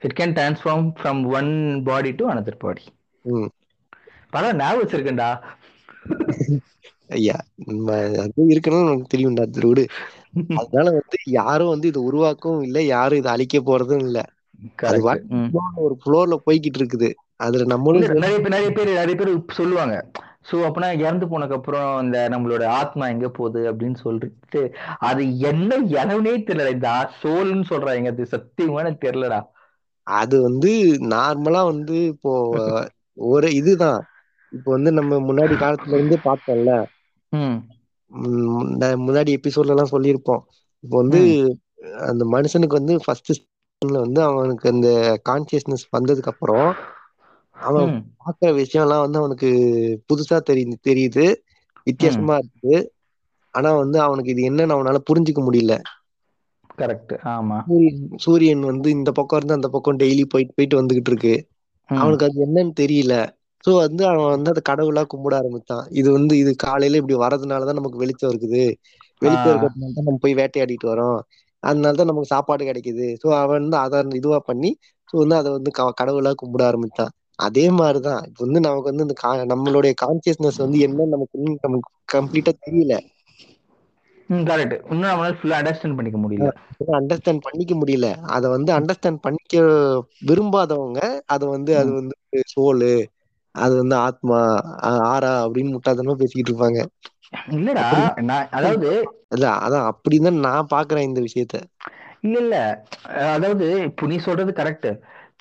It 0.00 0.18
can 0.20 0.38
transform 0.38 0.92
from 1.02 1.32
one 1.32 1.82
body 1.82 2.10
to 2.10 2.28
another 2.28 2.54
body. 2.58 2.82
பரவாயில்ல 4.32 4.54
ஞாபகம் 4.54 4.82
வச்சிருக்கேன்டா 4.82 5.40
ஐயா 7.08 7.34
நம்ம 7.64 7.92
அது 7.94 8.32
இருக்கணும் 8.36 8.84
நமக்கு 8.84 9.16
தெரியும்டா 9.16 9.46
திருவிடு. 9.50 9.88
அதனால 10.56 10.90
வந்து 10.90 11.16
யாரும் 11.24 11.68
வந்து 11.68 11.88
இதை 11.88 12.02
உருவாக்கவும் 12.12 12.62
இல்லை 12.62 12.86
யாரும் 12.86 13.18
இதை 13.18 13.32
அழிக்க 13.32 13.58
போறதும் 13.58 13.98
இல்லை. 13.98 14.22
அது 14.88 15.00
ஒரு 15.86 15.94
ஃப்ளோர்ல 16.02 16.36
போய்கிட்டு 16.46 16.80
இருக்குது 16.80 17.10
அதுல 17.46 17.66
நம்மளும் 17.72 18.04
நிறைய 18.22 18.38
பேர் 18.40 18.54
நிறைய 18.56 18.70
பேர் 18.78 18.98
நிறைய 19.00 19.16
பேர் 19.20 19.30
சொல்லுவாங்க. 19.60 19.94
சோ 20.48 20.56
அப்பனா 20.66 20.88
இறந்து 21.02 21.26
போனதுக்கு 21.30 21.58
அப்புறம் 21.58 21.88
இந்த 22.04 22.18
நம்மளோட 22.32 22.64
ஆத்மா 22.80 23.04
எங்க 23.14 23.28
போகுது? 23.38 23.60
அப்படின்னு 23.70 23.98
சொல்லிட்டு 24.04 24.60
அது 25.08 25.22
என்ன 25.50 25.78
எனவனே 26.00 26.34
தெரியல 26.48 26.74
இந்த 26.76 26.90
சோல்னு 27.22 27.64
சொல்றாங்க. 27.72 28.12
அது 28.14 28.26
சத்தியமா 28.34 28.82
எனக்கு 28.84 29.04
தெரியலடா. 29.06 29.40
அது 30.06 30.36
வந்து 30.46 30.70
நார்மலா 31.14 31.62
வந்து 31.72 31.96
இப்போ 32.12 32.32
ஒரு 33.32 33.48
இதுதான். 33.60 34.00
இப்போ 34.52 34.70
வந்து 34.76 34.92
நம்ம 34.98 35.18
முன்னாடி 35.28 35.56
காலத்துல 35.62 35.98
இருந்து 35.98 36.18
பார்த்தோம்ல. 36.28 36.72
முன்னாடி 39.06 39.30
எபிசோட்ல 39.38 39.74
எல்லாம் 39.76 39.94
சொல்லியிருப்போம். 39.94 40.42
இப்போ 40.84 40.96
வந்து 41.02 41.20
அந்த 42.08 42.24
மனுஷனுக்கு 42.34 42.80
வந்து 42.80 42.94
ஃபர்ஸ்ட் 43.04 43.30
வந்து 43.82 44.20
அவனுக்கு 44.22 44.66
அந்த 44.68 44.88
கான்சியஸ்னஸ் 45.24 45.84
வந்ததுக்கு 45.92 46.30
அப்புறம் 46.32 46.66
அவன் 47.56 47.88
ம். 47.88 48.02
பார்க்குற 48.20 48.50
விஷயம்லாம் 48.58 49.04
வந்து 49.04 49.18
அவனுக்கு 49.18 49.48
புதுசா 50.08 50.38
தெரியுது 50.48 50.76
தெரியுது. 50.86 51.24
வித்தியாசமா 51.86 52.34
இருக்கு. 52.40 52.74
ஆனா 53.54 53.70
வந்து 53.78 53.98
அவனுக்கு 54.02 54.32
இது 54.32 54.42
என்னன்னு 54.48 54.76
அவனால 54.76 55.00
புரிஞ்சுக்க 55.08 55.42
முடியல. 55.44 55.76
கரெக்ட் 56.78 57.14
ஆமா. 57.30 57.58
சூரியன் 58.24 58.62
வந்து 58.66 58.88
இந்த 58.90 59.10
பக்கம் 59.18 59.38
இருந்து 59.38 59.56
அந்த 59.56 59.68
பக்கம் 59.74 59.98
டெய்லி 59.98 60.24
போயிட்டு 60.28 60.54
போயிட்டு 60.56 60.80
வந்துகிட்டு 60.80 61.10
இருக்கு. 61.12 61.34
அவனுக்கு 61.88 62.26
அது 62.26 62.38
என்னன்னு 62.46 62.72
தெரியல. 62.76 63.14
சோ 63.64 63.70
வந்து 63.78 64.02
அவன் 64.08 64.32
வந்து 64.34 64.52
அதை 64.52 64.62
கடவுளா 64.64 65.02
கும்பிட 65.08 65.34
ஆரம்பிச்சான். 65.40 65.84
இது 65.92 66.08
வந்து 66.12 66.34
இது 66.38 66.52
காலையில 66.62 67.00
இப்படி 67.00 67.16
வரதுனாலதான் 67.22 67.78
நமக்கு 67.80 68.02
வெளிச்சம் 68.02 68.30
இருக்குது. 68.30 68.62
வெளிச்சம். 69.22 69.52
இருக்கிறதுனால 69.52 69.94
தான் 69.96 70.08
நம்ம 70.08 70.22
போய் 70.22 70.38
வேட்டையாடிட்டு 70.38 70.86
வரோம். 70.92 71.18
அதனாலதான் 71.62 72.10
நமக்கு 72.10 72.32
சாப்பாடு 72.32 72.62
கிடைக்குது. 72.64 73.06
சோ 73.22 73.26
அவன் 73.38 73.58
வந்து 73.58 73.78
அதை 73.78 73.98
இதுவா 74.14 74.38
பண்ணி 74.44 74.70
சோ 75.08 75.14
வந்து 75.14 75.36
அதை 75.36 75.50
வந்து 75.52 75.70
கடவுளா 75.98 76.32
கும்பிட 76.42 76.62
ஆரம்பிச்சான். 76.68 77.12
அதே 77.38 77.66
மாதிரிதான் 77.70 78.22
இப்ப 78.28 78.44
வந்து 78.44 78.60
நமக்கு 78.60 78.90
வந்து 78.90 79.06
இந்த 79.06 79.16
நம்மளுடைய 79.52 79.92
கான்சியஸ்னஸ் 80.02 80.58
வந்து 80.58 80.78
என்னன்னு 80.86 81.14
நமக்கு 81.14 81.38
நமக்கு 81.66 81.90
கம்ப்ளீட்டா 82.08 82.54
தெரியல. 82.60 82.94
ம் 84.28 84.44
கரெக்ட் 84.44 84.74
இன்னும் 84.84 85.10
நம்மளால 85.10 85.36
ஃபுல்லா 85.38 85.58
அண்டர்ஸ்டாண்ட் 85.60 85.98
பண்ணிக்க 85.98 86.20
முடியல. 86.20 86.50
அண்டர்ஸ்டாண்ட் 86.98 87.44
பண்ணிக்க 87.44 87.74
முடியல. 87.74 88.06
அதை 88.28 88.46
வந்து 88.50 88.70
அண்டர்ஸ்டாண்ட் 88.72 89.20
பண்ணிக்க 89.20 89.62
விரும்பாதவங்க 90.28 91.00
அதை 91.26 91.46
வந்து 91.48 91.72
அது 91.76 91.90
வந்து 91.92 92.16
சோலு 92.52 92.92
அது 93.54 93.74
வந்து 93.76 93.96
ஆத்மா 94.00 94.38
ஆ- 94.84 95.04
ஆறா 95.10 95.32
அப்படின்னு 95.44 95.74
முட்டாள்தனமா 95.74 96.16
பேசிக்கிட்டு 96.16 96.52
இருப்பாங்க. 96.52 96.80
இல்லடா 97.52 97.86
நான் 98.22 98.48
அதாவது 98.52 98.90
இல்ல 99.30 99.46
அதான் 99.60 99.88
அப்படிதான் 99.90 100.44
நான் 100.46 100.72
பாக்குறேன் 100.72 101.08
இந்த 101.08 101.20
விஷயத்த. 101.22 101.56
இல்ல 102.22 102.36
இல்ல. 102.40 102.56
அதாவது 103.32 103.66
இப்போ 103.84 104.06
நீ 104.06 104.18
சொல்றது 104.24 104.52
கரெக்ட் 104.54 104.90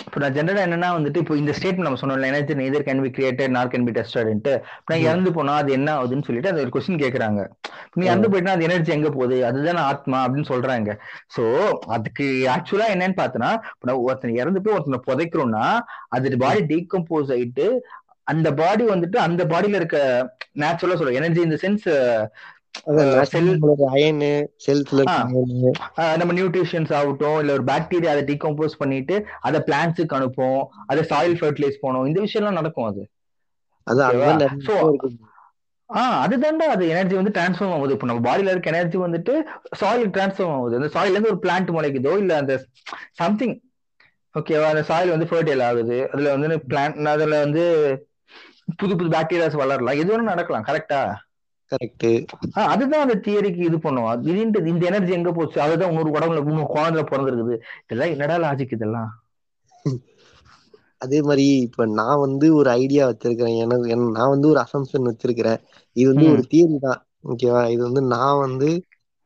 இப்போ 0.01 0.19
நான் 0.19 0.35
ஜெனரலா 0.35 0.61
என்னன்னா 0.65 0.89
வந்துட்டு 0.93 1.19
இப்போ 1.19 1.35
இந்த 1.35 1.53
ஸ்டேட்மெண்ட் 1.53 1.87
நம்ம 1.87 1.99
சொன்னோம்ல 2.01 2.27
energy 2.27 2.53
neither 2.55 2.85
can 2.85 3.01
be 3.01 3.09
created 3.09 3.53
nor 3.55 3.71
can 3.71 3.87
be 3.87 3.93
டெஸ்டட்ன்ட்டு 3.95 4.53
நான். 4.89 5.01
இறந்து 5.03 5.31
போனா 5.33 5.53
அது 5.55 5.71
என்ன 5.71 5.89
ஆகுதுன்னு 5.95 6.27
சொல்லிட்டு 6.27 6.51
அது 6.51 6.61
ஒரு 6.61 6.71
கொஸ்டின் 6.75 7.01
கேக்குறாங்க. 7.01 7.41
நீ. 7.95 8.03
இறந்து 8.05 8.29
போயிட்டா 8.31 8.53
அது 8.53 8.67
எனர்ஜி 8.67 8.91
எங்க 8.91 9.09
போகுது? 9.11 9.37
அதுதானே 9.45 9.81
ஆத்மா 9.87 10.19
அப்படின்னு 10.25 10.51
சொல்றாங்க. 10.51 10.93
சோ 11.35 11.43
அதுக்கு 11.93 12.27
ஆக்சுவலா 12.53 12.87
என்னன்னு 12.93 13.19
பார்த்தனா 13.19 13.49
இப்போ 13.69 13.87
நான் 13.87 14.03
ஒருத்தன் 14.05 14.39
இறந்து 14.39 14.61
போய் 14.61 14.73
ஒருத்தனை 14.73 15.01
புதைக்கிறோம்னா 15.07 15.65
அது 16.11 16.37
பாடி 16.39 16.63
டீகம்போஸ் 16.71 17.33
ஆயிட்டு 17.35 17.67
அந்த 18.31 18.47
பாடி 18.53 18.83
வந்துட்டு 18.85 19.17
அந்த 19.17 19.41
பாடியில 19.45 19.79
இருக்க 19.81 19.97
நேச்சுரலா 20.59 20.97
சொல்ற 20.99 21.13
எனர்ஜி 21.13 21.41
இந்த 21.41 21.57
சென்ஸ் 21.63 21.85
நம்ம 26.17 26.33
நியூட்ரிஷன்ஸ் 26.33 26.91
ஆகட்டும் 26.93 27.39
இல்ல 27.39 27.53
ஒரு 27.53 27.63
பாக்டீரியா 27.63 28.11
அதை 28.13 28.23
டீகம்போஸ் 28.23 28.75
பண்ணிட்டு 28.77 29.15
அதை 29.41 29.59
பிளான்ட்ஸுக்கு 29.67 30.17
அனுப்பும் 30.19 30.59
அதை 30.85 31.03
சாயில் 31.03 31.39
ஃபர்டிலைஸ் 31.39 31.81
பண்ணும் 31.81 32.05
இந்த 32.05 32.19
விஷயம்லாம் 32.21 32.59
நடக்கும் 32.59 32.89
அது. 32.89 33.03
ஆஹ் 35.89 36.17
அதுதான்டா 36.23 36.65
அது 36.73 36.83
எனர்ஜி 36.87 37.15
வந்து 37.15 37.33
டிரான்ஸ்ஃபார்ம் 37.37 37.73
ஆகுது. 37.75 37.93
இப்போ 37.93 38.07
நம்ம 38.07 38.21
பாடியில 38.27 38.51
இருக்க 38.53 38.69
எனர்ஜி 38.69 38.97
வந்துட்டு 38.97 39.33
சாயில் 39.77 40.11
டிரான்ஸ்ஃபார்ம் 40.15 40.55
ஆகுது. 40.57 40.77
அந்த 40.79 40.89
சாயில 40.95 41.15
இருந்து 41.15 41.31
ஒரு 41.33 41.41
பிளான்ட் 41.45 41.71
முளைக்குதோ 41.77 42.13
இல்ல 42.17 42.33
அந்த 42.37 42.55
சம்திங் 43.13 43.55
ஓகேவா 44.35 44.67
அந்த 44.73 44.83
சாயில் 44.89 45.13
வந்து 45.15 45.29
ஃபர்டைல் 45.31 45.63
ஆகுது. 45.63 45.97
அதுல 46.11 46.35
வந்து 46.35 46.59
பிளான்ட் 46.69 47.09
அதுல 47.13 47.39
வந்து 47.45 47.63
புது 48.79 48.93
புது 48.95 49.09
பாக்டீரியாஸ் 49.09 49.59
வளரலாம். 49.61 49.99
எது 50.01 50.09
வேணும் 50.11 50.31
நடக்கலாம். 50.31 50.67
கரெக்டா 50.69 51.01
கரெக்ட் 51.71 52.07
அதுதான் 52.73 53.03
அந்த 53.05 53.15
தியரிக்கு 53.25 53.61
இது 53.67 53.77
பண்ணுவோம் 53.77 54.23
இதுன்ட்டு 54.29 54.69
இந்த 54.71 54.83
எனர்ஜி 54.85 55.11
எங்க 55.17 55.31
போச்சு? 55.31 55.57
அதுதான் 55.61 55.91
இன்னொரு 55.91 56.13
உடம்புல 56.17 56.41
இன்னொரு 56.43 56.73
குழந்தைல 56.75 57.03
பிறந்திருக்குது. 57.11 57.55
இதெல்லாம் 57.85 58.13
என்னடா 58.15 58.37
லாஜிக் 58.45 58.75
இதெல்லாம்? 58.77 59.09
அதே 60.97 61.19
மாதிரி 61.21 61.45
இப்ப 61.65 61.85
நான் 61.99 62.23
வந்து 62.23 62.47
ஒரு 62.55 62.69
ஐடியா 62.69 63.03
வச்சிருக்கிறேன். 63.09 63.59
எனக்கு 63.65 63.97
நான் 64.17 64.33
வந்து 64.33 64.47
ஒரு 64.47 64.59
அசம்ஷன் 64.65 65.09
வச்சிருக்கிறேன். 65.09 65.59
இது 65.95 66.07
வந்து. 66.11 66.25
ஒரு 66.33 66.43
தியரி 66.53 66.77
தான். 66.87 67.01
ஓகேவா 67.29 67.61
இது 67.73 67.81
வந்து 67.87 68.01
நான் 68.15 68.41
வந்து 68.45 68.69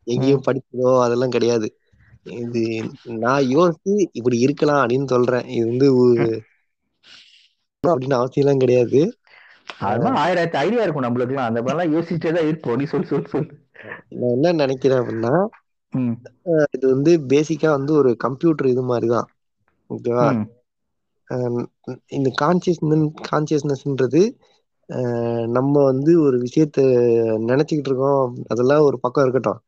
எங்கேயும் 0.07 0.45
படிச்சதோ 0.47 0.91
அதெல்லாம் 1.05 1.33
கிடையாது. 1.35 1.67
இது 2.43 2.61
நான் 3.23 3.49
யோசிச்சு 3.55 3.93
இப்படி 4.11 4.37
இருக்கலாம் 4.39 4.81
அப்படின்னு 4.83 5.07
சொல்றேன். 5.13 5.45
இது 5.55 5.65
வந்து 5.71 5.87
அப்படின்னு 7.83 8.19
அவசியம் 8.19 8.43
எல்லாம் 8.45 8.63
கிடையாது. 8.63 8.99
அதுதான் 9.79 10.17
ஆயிரத்தி 10.23 10.57
ஐடியா 10.57 10.81
இருக்கும் 10.81 11.05
நம்மளுக்குலாம். 11.05 11.49
அந்த 11.49 11.61
மாதிரிலாம் 11.61 11.93
யோசிச்சுட்டே 11.95 12.31
தான் 12.35 12.47
இருப்போம். 12.47 12.77
நீ 12.79 12.85
சொல்லு 12.93 13.07
சொல்லு 13.07 13.27
சொல்லு. 13.27 13.51
நான் 14.19 14.33
என்ன 14.35 14.51
நினைக்கிறேன் 14.61 15.03
அப்படின்னா 15.03 15.33
இது 16.75 16.85
வந்து 16.93 17.11
பேசிக்கா 17.31 17.69
வந்து 17.69 17.91
ஒரு 17.93 18.11
கம்ப்யூட்டர் 18.15 18.71
இது 18.73 18.83
மாதிரிதான். 18.83 19.27
ஓகேவா 19.89 20.27
இந்த 22.17 22.29
கான்சியஸ்னஸ் 22.41 23.07
கான்சியஸ்னஸ்ன்றது 23.29 24.21
நம்ம 25.47 25.83
வந்து 25.83 26.11
ஒரு 26.21 26.37
விஷயத்த 26.37 26.79
நினைச்சுக்கிட்டு 27.49 27.89
இருக்கோம். 27.91 28.35
அதெல்லாம் 28.47 28.85
ஒரு 28.87 28.97
பக்கம் 28.99 29.23
இருக்கட்டும். 29.25 29.61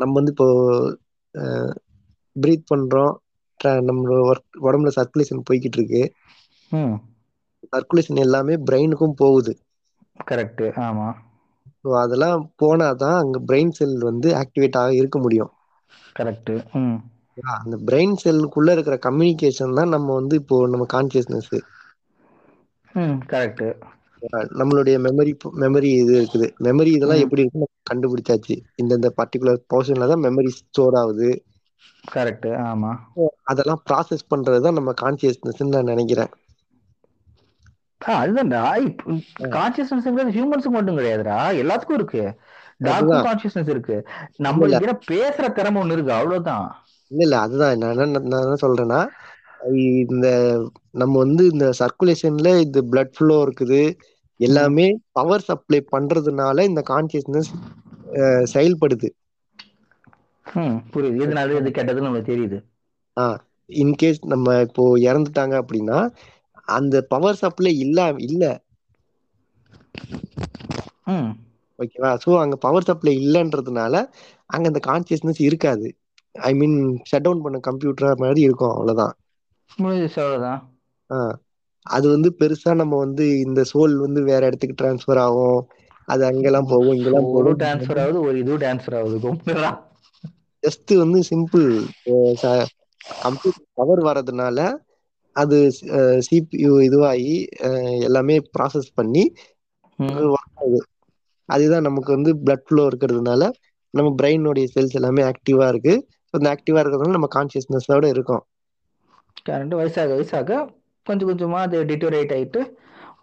நம்ம 0.00 0.12
வந்து 0.12 0.34
இப்போ 0.34 0.48
ப்ரீத் 2.36 2.70
பண்றோம். 2.72 3.14
நம்மளோட 3.60 4.20
ஒர்க் 4.30 4.58
உடம்புல 4.66 4.90
சர்க்குலேஷன் 4.98 5.46
போய்கிட்டு 5.48 5.78
இருக்கு. 5.78 6.02
சர்க்குலேஷன் 7.74 8.24
எல்லாமே 8.24 8.56
பிரெயினுக்கும் 8.66 9.18
போகுது. 9.20 9.54
கரெக்ட் 10.24 10.64
ஆமா. 10.84 11.08
ஸோ 11.80 11.88
அதெல்லாம் 12.00 12.40
போனாதான் 12.60 13.16
அங்க 13.20 13.38
பிரெயின் 13.48 13.72
செல் 13.72 13.96
வந்து 14.08 14.28
ஆக்டிவேட் 14.40 14.80
ஆக 14.82 14.92
இருக்க 15.00 15.18
முடியும். 15.18 15.52
கரெக்ட் 16.16 16.52
அந்த 17.54 17.76
பிரெயின் 17.86 18.14
செல்லுக்குள்ள 18.22 18.74
இருக்கிற 18.76 18.96
கம்யூனிகேஷன் 19.06 19.78
தான் 19.78 19.94
நம்ம 19.94 20.08
வந்து 20.20 20.34
இப்போ 20.42 20.58
நம்ம 20.74 20.86
கான்சியஸ்னஸ் 20.94 21.52
கரெக்ட் 23.30 23.64
நம்மளுடைய 24.58 24.96
மெமரி 25.06 25.32
மெமரி 25.62 25.90
இது 26.02 26.12
இருக்குது. 26.18 26.46
மெமரி 26.66 26.90
இதெல்லாம். 26.96 27.22
எப்படி 27.24 27.42
இருக்குன்னு 27.42 27.68
கண்டுபிடிச்சாச்சு. 27.90 28.56
இந்த 28.82 28.92
இந்த 29.00 29.10
பர்டிகுலர் 29.18 29.60
போர்ஷன்ல 29.72 30.08
தான் 30.12 30.24
மெமரி 30.26 30.52
ஸ்டோர் 30.60 30.96
ஆகுது. 31.02 31.30
கரெக்ட் 32.04 32.48
ஆமா. 32.64 32.92
அதெல்லாம் 33.50 33.82
ப்ராசஸ் 33.88 34.30
பண்றது 34.32 34.64
தான் 34.66 34.78
நம்ம 34.78 34.92
கான்சியஸ்னஸ் 35.02 35.62
நான் 35.66 35.92
நினைக்கிறேன். 35.92 36.32
அதுதான்டா. 38.06 38.62
கான்சியஸ்னஸ் 39.54 40.06
ஹியூமன்ஸுக்கு 40.36 40.74
மட்டும் 40.76 40.98
கிடையாதுடா. 40.98 41.38
எல்லாத்துக்கும் 41.62 41.98
இருக்கு. 41.98 42.22
டாக்கும் 42.84 42.90
அதுதான். 42.94 43.26
கான்சியஸ்னஸ் 43.26 43.68
இருக்கு. 43.68 43.96
நம்மளுக்கு 44.38 44.86
என்ன 44.86 44.98
பேசுற 45.10 45.52
திறமை 45.52 45.82
ஒண்ணு 45.82 45.92
இருக்கு. 45.92 46.12
அவ்வளவுதான். 46.12 46.66
இல்ல 47.10 47.22
இல்ல 47.22 47.38
அதுதான். 47.40 47.78
நான் 47.78 48.14
என்ன 48.14 48.56
சொல்றேன்னா 48.62 49.00
இந்த 50.02 50.26
நம்ம 50.92 51.18
வந்து 51.18 51.44
இந்த 51.52 51.66
சர்க்குலேஷன்ல 51.78 52.48
இந்த 52.64 52.80
பிளட் 52.90 53.14
ஃப்ளோ 53.16 53.36
இருக்குது. 53.44 53.82
எல்லாமே 54.40 54.86
பவர் 55.12 55.46
சப்ளை 55.48 55.80
பண்றதுனால 55.92 56.58
இந்த 56.62 56.82
கான்சியஸ்னஸ் 56.90 57.50
செயல்படுது. 58.54 59.08
புரியுது. 60.92 61.20
எது 61.24 61.32
நல்லது 61.32 61.60
எது 61.60 61.70
கெட்டதுன்னு 61.76 62.06
நம்மளுக்கு 62.06 62.30
தெரியுது. 62.32 62.58
இன்கேஸ் 63.70 64.18
நம்ம 64.26 64.56
இப்போ 64.60 64.84
இறந்துட்டாங்க 64.98 65.54
அப்படின்னா 65.62 65.98
அந்த 66.68 66.94
பவர் 67.10 67.40
சப்ளை 67.42 67.72
இல்ல 67.80 67.98
இல்ல. 68.26 68.42
ஓகேவா 71.78 72.10
ஸோ 72.22 72.30
அங்க 72.40 72.56
பவர் 72.62 72.86
சப்ளை 72.86 73.12
இல்லைன்றதுனால 73.18 73.94
அங்க 74.50 74.66
அந்த 74.70 74.80
கான்சியஸ்னஸ் 74.86 75.40
இருக்காது. 75.42 75.88
ஐ 76.34 76.52
மீன் 76.54 76.76
ஷட் 77.08 77.26
டவுன் 77.26 77.44
பண்ண 77.44 77.60
கம்ப்யூட்டர் 77.68 78.22
மாதிரி 78.22 78.42
இருக்கும் 78.46 78.74
அவ்வளவுதான். 78.74 79.14
முடிஞ்சிச்சு 79.78 80.20
அவ்வளவுதான். 80.22 80.62
அது 81.86 82.06
வந்து 82.12 82.28
பெருசா 82.38 82.72
நம்ம 82.80 82.98
வந்து 82.98 83.24
இந்த 83.44 83.60
சோல் 83.70 83.94
வந்து 84.04 84.20
வேற 84.28 84.42
இடத்துக்கு 84.46 84.78
டிரான்ஸ்ஃபர் 84.80 85.20
ஆகும். 85.24 85.60
அது 86.08 86.22
அங்கெல்லாம் 86.30 86.70
போகும் 86.70 86.96
இங்கெல்லாம் 86.96 87.30
ஒரு 87.38 87.50
போகும். 87.50 87.60
டிரான்ஸ்ஃபர் 87.60 88.00
ஆகுது 88.02 88.20
ஒரு 88.26 88.36
இது 88.42 88.54
டிரான்ஸ்ஃபர் 88.62 88.96
ஆகுது 88.98 89.18
ஜஸ்ட் 90.62 90.92
வந்து 91.00 91.18
சிம்பிள் 91.28 91.68
கம்ப்யூட்டர் 93.22 93.66
பவர் 93.78 94.02
வர்றதுனால 94.06 94.58
அது 95.36 95.56
சிபியு 96.26 96.72
இதுவாகி 96.86 97.34
எல்லாமே 98.06 98.36
ப்ராசஸ் 98.54 98.90
பண்ணி 98.94 99.24
ஒர்க் 100.32 100.58
ஆகுது. 100.58 100.80
அதுதான் 101.48 101.86
நமக்கு 101.88 102.10
வந்து 102.16 102.30
பிளட் 102.42 102.66
ஃப்ளோ 102.66 102.82
இருக்கிறதுனால 102.90 103.42
நம்ம 103.94 104.08
பிரெயினோடைய 104.18 104.66
செல்ஸ் 104.72 104.96
எல்லாமே 105.00 105.22
ஆக்டிவா 105.30 105.66
இருக்கு. 105.72 105.94
அந்த 106.34 106.46
ஆக்டிவா 106.54 106.80
இருக்கிறதுனால 106.82 107.16
நம்ம 107.18 107.30
கான்சியஸ்னஸோட 107.36 108.06
இருக்கோம். 108.14 108.44
கரண்ட் 109.46 109.74
வயசாக 109.78 110.12
வயசாக 110.12 110.58
கொஞ்சம் 111.06 111.30
கொஞ்சமா 111.30 111.58
அது 111.66 111.78
டிட்டோரேட் 111.90 112.34
ஆயிட்டு 112.36 112.60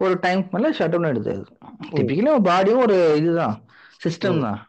ஒரு 0.04 0.14
டைம் 0.24 0.42
மேல 0.54 0.72
ஷட் 0.78 0.94
டவுன் 0.94 1.12
எடுத்து 1.12 1.34
டிபிக்கலி 1.96 2.34
பாடியும் 2.50 2.84
ஒரு 2.86 2.98
இதுதான் 3.20 3.56
சிஸ்டம் 4.02 4.44
தான். 4.46 4.60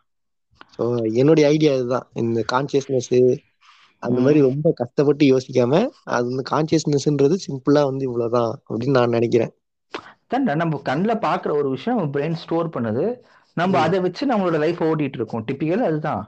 ஸோ 0.74 0.82
என்னுடைய 1.20 1.44
ஐடியா 1.55 1.73
இதுதான். 1.78 2.06
இந்த 2.23 2.40
கான்சியஸ்னஸ் 2.52 3.10
அந்த. 4.02 4.20
மாதிரி 4.20 4.40
ரொம்ப 4.40 4.72
கஷ்டப்பட்டு 4.74 5.24
யோசிக்காம 5.26 5.74
அது 6.08 6.24
வந்து 6.28 6.44
கான்சியஸ்னஸ்ன்றது 6.50 7.36
சிம்பிளா 7.44 7.82
வந்து 7.84 8.04
இவ்வளவுதான் 8.04 8.52
அப்படின்னு 8.68 8.90
நான் 8.90 9.08
நினைக்கிறேன். 9.08 9.52
தான்டா 10.30 10.54
நம்ம 10.54 10.80
கண்ணில் 10.84 11.22
பார்க்குற 11.24 11.52
ஒரு 11.52 11.68
விஷயம் 11.68 11.98
நம்ம 11.98 12.12
பிரெயின் 12.14 12.34
ஸ்டோர் 12.34 12.68
பண்ணுது. 12.68 13.04
நம்ம. 13.56 13.78
அதை 13.78 13.98
வச்சு 14.00 14.26
நம்மளோட 14.26 14.58
லைஃப் 14.58 14.82
ஓட்டிட்டு 14.82 15.18
இருக்கோம். 15.18 15.44
டிப்பிக்கல் 15.46 15.86
அதுதான். 15.88 16.22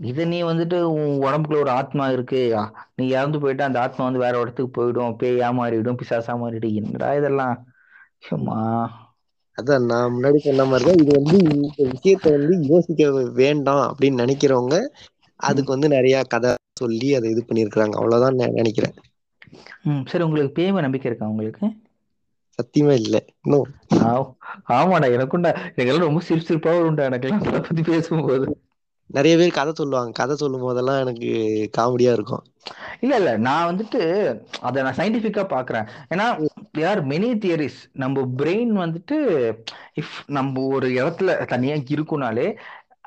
இதை 0.00 0.24
நீ 0.24 0.38
வந்துட்டு 0.42 0.78
உன் 0.94 1.14
உடம்புக்குள்ள 1.22 1.60
ஒரு 1.60 1.70
ஆத்மா 1.70 2.04
இருக்கு. 2.10 2.40
நீ 2.94 3.04
இறந்து 3.08 3.40
போயிட்டு 3.40 3.62
அந்த 3.62 3.78
ஆத்மா 3.80 4.04
வந்து 4.04 4.18
வேற 4.18 4.40
இடத்துக்கு 4.40 4.72
போயிடும். 4.76 5.14
பேயா 5.22 5.50
மாறிடும் 5.60 6.00
பிசாசா 6.02 6.34
மாறிடும். 6.42 6.74
என்னடா 6.74 7.14
இதெல்லாம்? 7.14 7.56
சும்மா 8.22 8.60
அதான் 9.58 9.84
நான் 9.84 10.12
முன்னாடி 10.12 10.36
சொன்ன 10.36 10.64
மாதிரிதான் 10.64 11.00
இது 11.02 11.12
வந்து 11.18 11.36
இந்த 11.54 11.68
விஷயத்த 11.92 12.30
வந்து 12.36 12.56
யோசிக்க 12.68 13.02
வேண்டாம் 13.32 13.84
அப்படின்னு 13.90 14.20
நினைக்கிறவங்க 14.22 14.76
அதுக்கு 15.40 15.70
வந்து 15.70 15.88
நிறைய 15.88 16.22
கதை 16.22 16.50
சொல்லி 16.80 17.08
அதை 17.14 17.30
இது 17.30 17.42
பண்ணியிருக்கிறாங்க. 17.48 17.96
அவ்வளவுதான் 18.00 18.38
நான் 18.40 18.58
நினைக்கிறேன். 18.60 18.94
சரி 20.06 20.24
உங்களுக்கு 20.24 20.56
பேம 20.58 20.80
நம்பிக்கை 20.80 21.10
இருக்கா 21.10 21.26
உங்களுக்கு? 21.26 21.66
சத்தியமா 22.58 22.94
இல்லை. 23.00 23.20
இன்னும். 23.42 23.68
ஆமாடா 24.78 25.08
எனக்குண்டா 25.16 25.50
எனக்கெல்லாம் 25.76 26.08
ரொம்ப 26.08 26.20
சிரிப்பு 26.20 26.48
சிரிப்பா 26.48 26.70
வரும்டா 26.70 27.04
எனக்கெல்லாம்? 27.10 27.44
அதை 27.48 27.60
பத்தி 27.60 27.82
பேசும்போது. 27.82 28.48
நிறைய 29.10 29.34
பேர் 29.36 29.56
கதை 29.58 29.72
சொல்லுவாங்க. 29.72 30.10
கதை 30.12 30.34
சொல்லும் 30.36 30.60
போதெல்லாம் 30.60 31.00
எனக்கு 31.00 31.28
காமெடியா 31.76 32.12
இருக்கும். 32.12 32.42
இல்ல 33.00 33.12
இல்ல 33.16 33.30
நான் 33.36 33.68
வந்துட்டு 33.68 34.00
அதை 34.60 34.82
நான் 34.82 34.98
சயின்டிபிக்கா 34.98 35.44
பாக்குறேன். 35.52 35.86
ஏன்னா 36.14 36.26
தேர் 36.70 37.00
மெனி 37.06 37.30
தியரிஸ் 37.44 37.78
நம்ம 37.92 38.24
பிரெயின் 38.38 38.74
வந்துட்டு 38.82 39.16
இஃப் 40.00 40.16
நம்ம 40.26 40.64
ஒரு 40.74 40.88
இடத்துல 40.88 41.36
தனியா 41.46 41.76
இருக்குனாலே 41.94 42.46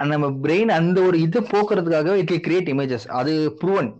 நம்ம 0.06 0.28
பிரெயின் 0.44 0.72
அந்த 0.72 1.02
ஒரு 1.02 1.22
இதை 1.22 1.42
போக்குறதுக்காக 1.42 2.14
இட் 2.14 2.32
கிரியேட் 2.48 2.72
இமேஜஸ் 2.74 3.08
அது 3.08 3.34
ப்ரூவன் 3.52 3.92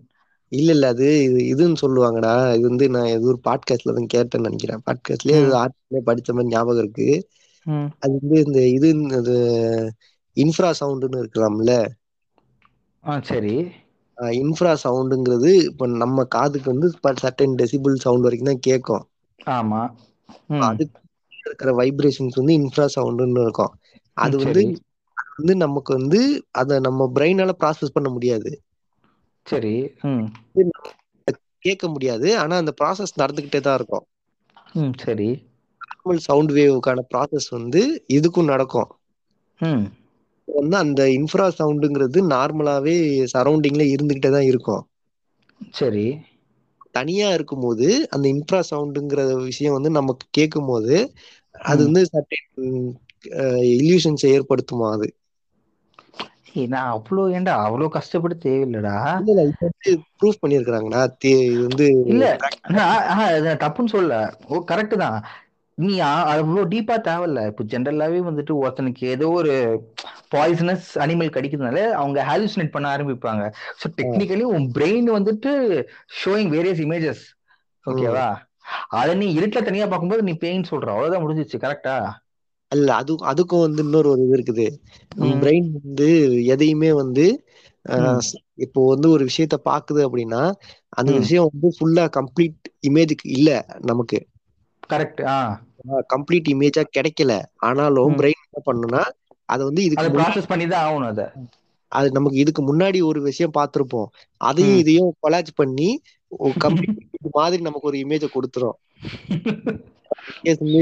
இல்ல 0.52 0.72
இல்ல 0.72 0.88
அது 0.88 1.24
இது 1.24 1.40
இதுன்னு 1.52 1.76
சொல்லுவாங்கடா. 1.82 2.54
இது 2.54 2.70
வந்து 2.70 2.90
நான் 2.90 3.06
ஏதோ 3.06 3.26
ஒரு 3.26 3.40
பாட்காஸ்ட்ல 3.44 3.94
தான் 3.94 4.10
கேட்டேன்னு 4.14 4.40
நினைக்கிறேன். 4.40 4.82
பாட்காஸ்ட்லயே. 4.86 5.38
ஆர்டிக்கலே 5.62 6.02
படிச்ச 6.06 6.30
மாதிரி 6.32 6.48
ஞாபகம் 6.48 6.78
இருக்கு. 6.78 7.28
அது 8.00 8.14
வந்து 8.22 8.38
இந்த 8.46 8.68
இது 8.68 8.90
அது 9.18 9.36
இன்ஃப்ரா 10.38 10.72
சவுண்டுன்னு 10.80 11.22
இருக்கலாம்ல. 11.24 11.74
சரி. 13.22 13.56
இன்ஃப்ரா 14.18 14.74
சவுண்டுங்கிறது 14.84 15.52
இப்போ 15.54 15.88
நம்ம 15.88 16.24
காதுக்கு 16.24 16.72
வந்து 16.72 16.90
சர்டன் 17.22 17.56
டெசிபிள் 17.62 17.96
சவுண்ட் 17.96 18.22
வரைக்கும் 18.22 18.52
தான் 18.52 18.60
கேட்கும். 18.60 19.08
ஆமா. 19.48 19.82
அதுக்கு 20.60 21.00
இருக்கிற 21.46 21.72
வைப்ரேஷன்ஸ் 21.76 22.40
வந்து 22.42 22.58
இன்ஃப்ரா 22.60 22.88
சவுண்டுன்னு 22.96 23.42
இருக்கும். 23.42 23.74
அது 24.14 24.38
வந்து 24.38 24.62
வந்து 25.42 25.56
நமக்கு 25.64 25.92
வந்து 25.98 26.22
அதை 26.62 26.78
நம்ம 26.88 27.10
பிரெயினால 27.16 27.54
ப்ராசஸ் 27.62 27.96
பண்ண 27.96 28.10
முடியாது. 28.12 28.52
சரி 29.46 29.74
கேட்க 31.66 31.86
முடியாது. 31.90 32.28
ஆனா 32.40 32.56
அந்த 32.58 32.72
ப்ராசஸ் 32.80 33.20
நடந்துகிட்டே 33.22 33.62
தான் 33.62 33.78
இருக்கும். 33.78 34.06
சரி. 35.00 35.30
நார்மல் 35.82 36.22
சவுண்ட் 36.24 36.52
வேவுக்கான 36.54 37.00
ப்ராசஸ் 37.10 37.48
வந்து 37.52 37.82
இதுக்கும் 38.14 38.52
நடக்கும். 38.52 38.90
வந்து 40.48 40.76
அந்த 40.80 41.02
இன்ஃப்ரா 41.16 41.48
சவுண்டுங்கிறது 41.56 42.20
நார்மலாவே 42.30 42.96
சரௌண்டிங்ல 43.34 43.86
இருந்துகிட்டே 43.94 44.32
தான் 44.32 44.50
இருக்கும். 44.50 44.84
சரி. 45.74 46.06
தனியா 46.96 47.28
இருக்கும்போது 47.34 47.86
அந்த 48.10 48.26
இன்ஃப்ரா 48.32 48.60
சவுண்டுங்கிற 48.70 49.22
விஷயம் 49.44 49.76
வந்து 49.78 49.92
நமக்கு 49.92 50.26
கேட்கும் 50.32 50.70
போது 50.70 50.96
அது. 51.56 51.82
வந்து 51.88 52.02
சர்டன் 52.12 52.48
இல்யூஷன்ஸ் 53.74 54.26
ஏற்படுத்துமா 54.34 54.90
அது. 54.92 55.10
நான் 56.56 56.92
அவ்வளோ 56.92 57.24
ஏன்டா 57.34 57.54
அவ்வளோ 57.66 57.88
கஷ்டப்பட்டு 57.88 58.50
தேவையில்லடா? 58.50 58.96
இல்ல 59.22 59.42
இது 59.42 59.56
வந்து 59.62 59.92
ப்ரூஃப் 60.20 60.42
பண்ணிருக்காங்கடா 60.42 61.02
இது 61.24 61.62
வந்து 61.68 61.88
இல்ல 62.06 62.26
நான் 62.70 63.58
தப்புன்னு 63.58 63.90
சொல்ல 63.90 64.20
ஓ 64.48 64.64
கரெக்ட் 64.72 64.96
தான். 64.96 65.18
நீ 65.78 66.00
ஆ- 66.00 66.26
அவ்வளோ 66.32 66.64
டீப்பா 66.68 66.96
தேவையில்ல. 67.02 67.48
இப்போ 67.48 67.64
ஜென்ரலாவே 67.64 68.20
வந்துட்டு 68.20 68.54
ஒருத்தனுக்கு 68.62 69.04
ஏதோ 69.08 69.30
ஒரு 69.30 69.54
பாய்சனஸ் 70.30 70.98
அனிமல் 70.98 71.34
கடிக்கிறதுனால 71.34 71.92
அவங்க 71.92 72.24
ஹாலுசினேட் 72.24 72.72
பண்ண 72.72 72.98
ஆரம்பிப்பாங்க. 72.98 73.44
ஸோ 73.82 73.88
டெக்னிக்கலி 73.96 74.42
உன் 74.42 74.72
பிரெயின் 74.74 75.10
வந்துட்டு 75.12 75.52
ஷோயிங் 76.24 76.50
வேரியஸ் 76.50 76.80
இமேஜஸ் 76.80 77.24
ஓகேவா 77.86 78.28
அதை 78.90 79.16
நீ 79.16 79.34
இருட்டில் 79.34 79.64
தனியா 79.64 79.88
பார்க்கும்போது 79.88 80.24
நீ 80.24 80.34
பெயின் 80.34 80.70
சொல்ற. 80.72 80.88
அவ்வளவுதான் 80.88 81.24
முடிஞ்சிச்சு 81.26 81.58
கரெக்டா 81.58 81.96
இல்ல 82.72 82.90
அது 82.96 83.14
அதுக்கும் 83.32 83.64
வந்து 83.66 83.82
இன்னொரு 83.86 84.10
ஒரு 84.12 84.22
இது 84.26 84.36
இருக்குது. 84.38 84.68
பிரெயின் 85.42 85.68
வந்து 85.78 86.08
எதையுமே 86.54 86.92
வந்து 87.02 87.26
இப்போ 88.66 88.82
வந்து 88.90 89.08
ஒரு 89.10 89.24
விஷயத்த 89.30 89.56
பாக்குது 89.66 90.02
அப்படின்னா 90.08 90.42
அந்த. 90.98 91.10
விஷயம் 91.20 91.50
வந்து 91.50 91.70
ஃபுல்லா 91.76 92.06
கம்ப்ளீட் 92.18 92.60
இமேஜுக்கு 92.90 93.28
இல்ல 93.38 93.50
நமக்கு 93.86 94.20
கரெக்ட் 94.90 95.22
கம்ப்ளீட் 96.14 96.48
இமேஜா 96.54 96.84
கிடைக்கல 96.90 97.32
ஆனாலும். 97.68 98.12
பிரெயின் 98.20 98.42
என்ன 98.46 98.62
பண்ணுனா 98.68 99.02
அதை 99.50 99.62
வந்து 99.70 99.84
இதுக்கு 99.88 100.10
ப்ராசஸ் 100.16 100.52
பண்ணி 100.52 100.66
தான் 100.68 100.86
ஆகணும் 100.86 101.12
அதை 101.12 101.28
அது 101.92 102.08
நமக்கு 102.12 102.38
இதுக்கு 102.44 102.62
முன்னாடி 102.68 103.00
ஒரு 103.08 103.20
விஷயம் 103.28 103.56
பார்த்திருப்போம் 103.58 104.10
அதையும். 104.42 104.80
இதையும் 104.82 105.12
கொலாஜ் 105.24 105.52
பண்ணி 105.56 105.90
கம்ப்ளீட் 106.64 106.98
மாதிரி 107.40 107.62
நமக்கு 107.62 107.90
ஒரு 107.90 108.00
இமேஜை 108.04 108.30
கொடுத்துரும். 108.32 108.78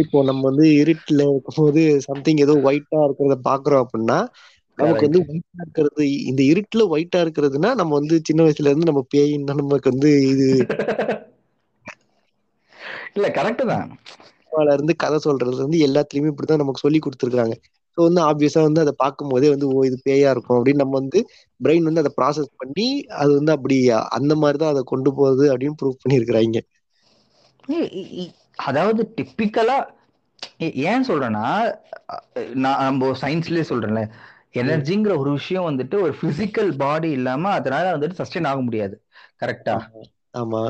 இப்போ 0.03 0.19
நம்ம 0.29 0.41
வந்து 0.41 0.65
இருட்டுல 0.81 1.23
இருக்கும்போது 1.27 1.81
சம்திங் 2.07 2.43
ஏதோ 2.45 2.55
ஒயிட்டா 2.67 2.99
இருக்கிறத 3.07 3.37
பாக்குறோம் 3.45 3.83
அப்படின்னா 3.83 4.19
நமக்கு 4.77 5.07
வந்து 5.07 5.21
ஒயிட்டா 5.25 5.61
இருக்கிறது 5.63 6.03
இந்த 6.29 6.41
இருட்டுல 6.51 6.83
ஒயிட்டா 6.93 7.19
இருக்கிறதுனா 7.25 7.71
நம்ம 7.81 7.91
வந்து 7.93 8.17
சின்ன 8.23 8.43
வயசுல 8.45 8.71
இருந்து 8.71 8.91
நம்ம 8.91 9.03
பேயின்னா 9.15 9.55
நமக்கு 9.61 9.93
வந்து 9.93 10.11
இது 10.31 10.47
இல்ல 13.15 13.27
கரெக்ட் 13.37 13.63
தான். 13.65 13.89
இருந்து 14.73 14.93
கதை 14.97 15.17
சொல்றதுல 15.23 15.59
இருந்து 15.59 15.85
எல்லாத்துலயுமே 15.87 16.31
இப்படிதான் 16.31 16.61
நமக்கு 16.61 16.83
சொல்லி 16.83 16.99
கொடுத்துருக்காங்க. 16.99 17.55
வந்து 18.03 18.21
ஆப்வியஸா 18.21 18.61
வந்து 18.61 18.81
அதை 18.81 18.93
பார்க்கும் 18.97 19.31
போதே 19.31 19.49
வந்து 19.49 19.67
ஓ 19.71 19.83
இது 19.85 19.97
பேயா 20.03 20.29
இருக்கும் 20.31 20.57
அப்படின்னு 20.57 20.83
நம்ம 20.83 20.95
வந்து 20.99 21.19
பிரெயின் 21.59 21.87
வந்து 21.89 22.03
அதை 22.03 22.11
ப்ராசஸ் 22.17 22.51
பண்ணி 22.61 22.87
அது 23.19 23.31
வந்து 23.35 23.53
அப்படி 23.55 23.77
அந்த 24.19 24.35
மாதிரி 24.41 24.59
தான் 24.59 24.73
அதை 24.73 24.83
கொண்டு 24.85 25.11
போகுது 25.13 25.45
அப்படின்னு 25.53 25.79
ப்ரூவ் 25.81 26.01
பண்ணியிருக்கிறாங்க. 26.01 26.59
அதாவது 28.67 29.01
டிப்பிக்கலா 29.17 29.77
ஏன் 30.85 31.07
சொல்றேன்னா 31.09 31.45
நான் 32.63 32.83
நம்ம 32.83 33.11
சயின்ஸ்லயே 33.21 33.65
சொல்றேன்ல 33.69 34.01
எனர்ஜிங்கிற 34.61 35.13
ஒரு 35.21 35.31
விஷயம் 35.37 35.67
வந்துட்டு 35.69 35.95
ஒரு 36.05 36.13
பிசிக்கல் 36.21 36.71
பாடி 36.77 37.09
இல்லாம 37.17 37.51
அதனால 37.57 37.91
வந்துட்டு 37.95 38.19
சஸ்டெயின் 38.21 38.49
ஆக 38.51 38.61
முடியாது. 38.67 38.95
கரெக்டா 39.41 39.75
ஆமா. 40.35 40.63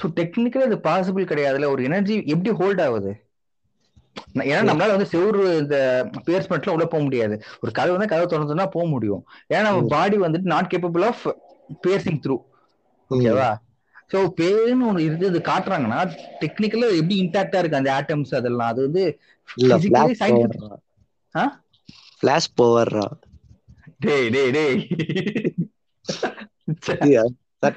ஸோ 0.00 0.06
டெக்னிக்கலி 0.18 0.66
அது 0.68 0.78
பாசிபிள் 0.86 1.30
கிடையாதுல. 1.30 1.68
ஒரு 1.74 1.82
எனர்ஜி 1.88 2.14
எப்படி 2.34 2.52
ஹோல்ட் 2.60 2.82
ஆகுது? 2.86 3.12
ஏன்னா 4.34 4.62
நம்மளால 4.62 4.96
வந்து 4.96 5.06
செவ்வறு 5.12 5.58
இந்த 5.58 6.08
பேஸ்மெண்ட்ல 6.26 6.68
உள்ள 6.68 6.86
போக 6.86 7.02
முடியாது. 7.02 7.42
ஒரு 7.60 7.72
கதவு 7.72 7.98
வந்து 7.98 8.16
கதவு 8.16 8.28
திறந்துனா 8.32 8.66
போக 8.66 8.86
முடியும். 8.86 9.26
ஏன்னா 9.48 9.62
நம்ம. 9.62 9.86
பாடி 9.86 10.16
வந்துட்டு 10.18 10.42
not 10.42 10.76
capable 10.76 11.04
of 11.04 11.36
passing 11.80 12.20
through. 12.20 12.36
ஓகேவா 13.10 13.54
சோ 14.12 14.16
பேன்னு 14.16 14.86
ஒண்ணு 14.90 15.02
இருக்குது 15.02 15.38
காட்டுறாங்கன்னா 15.48 16.16
டெக்னிக்கலா 16.40 16.96
எப்படி 16.96 17.20
இன்டாக்டா 17.20 17.58
இருக்கு 17.58 17.76
அந்த 17.76 17.92
ஆட்டம்ஸ் 17.92 18.34
அதெல்லாம்? 18.34 18.68
அது 18.68 18.82
வந்து 18.82 19.18
இல்ல 19.54 19.78
physically 19.78 19.80
பிளாஷ் 19.80 20.14
scientific- 20.18 20.74
பவர்ரா 22.22 22.38
பவர்ரா 22.60 23.10
டேய் 23.98 24.28
டேய் 24.28 24.50
டேய். 24.50 24.88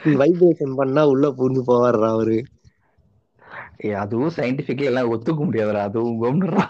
வைப்ரேஷன் 0.04 0.76
பண்ணா 0.76 1.08
உள்ள 1.08 1.28
பூந்து 1.30 1.62
போவார்றா 1.68 2.08
அவரு. 2.08 2.46
ஏய், 3.80 3.94
அதுவும் 3.94 4.36
சயின்டிபிக்ல 4.36 4.84
எல்லாம் 4.84 5.12
ஒத்துக்க 5.14 5.42
முடியாதுடா 5.46 5.82
அதுவும் 5.88 6.22
கம்னுடா 6.24 6.64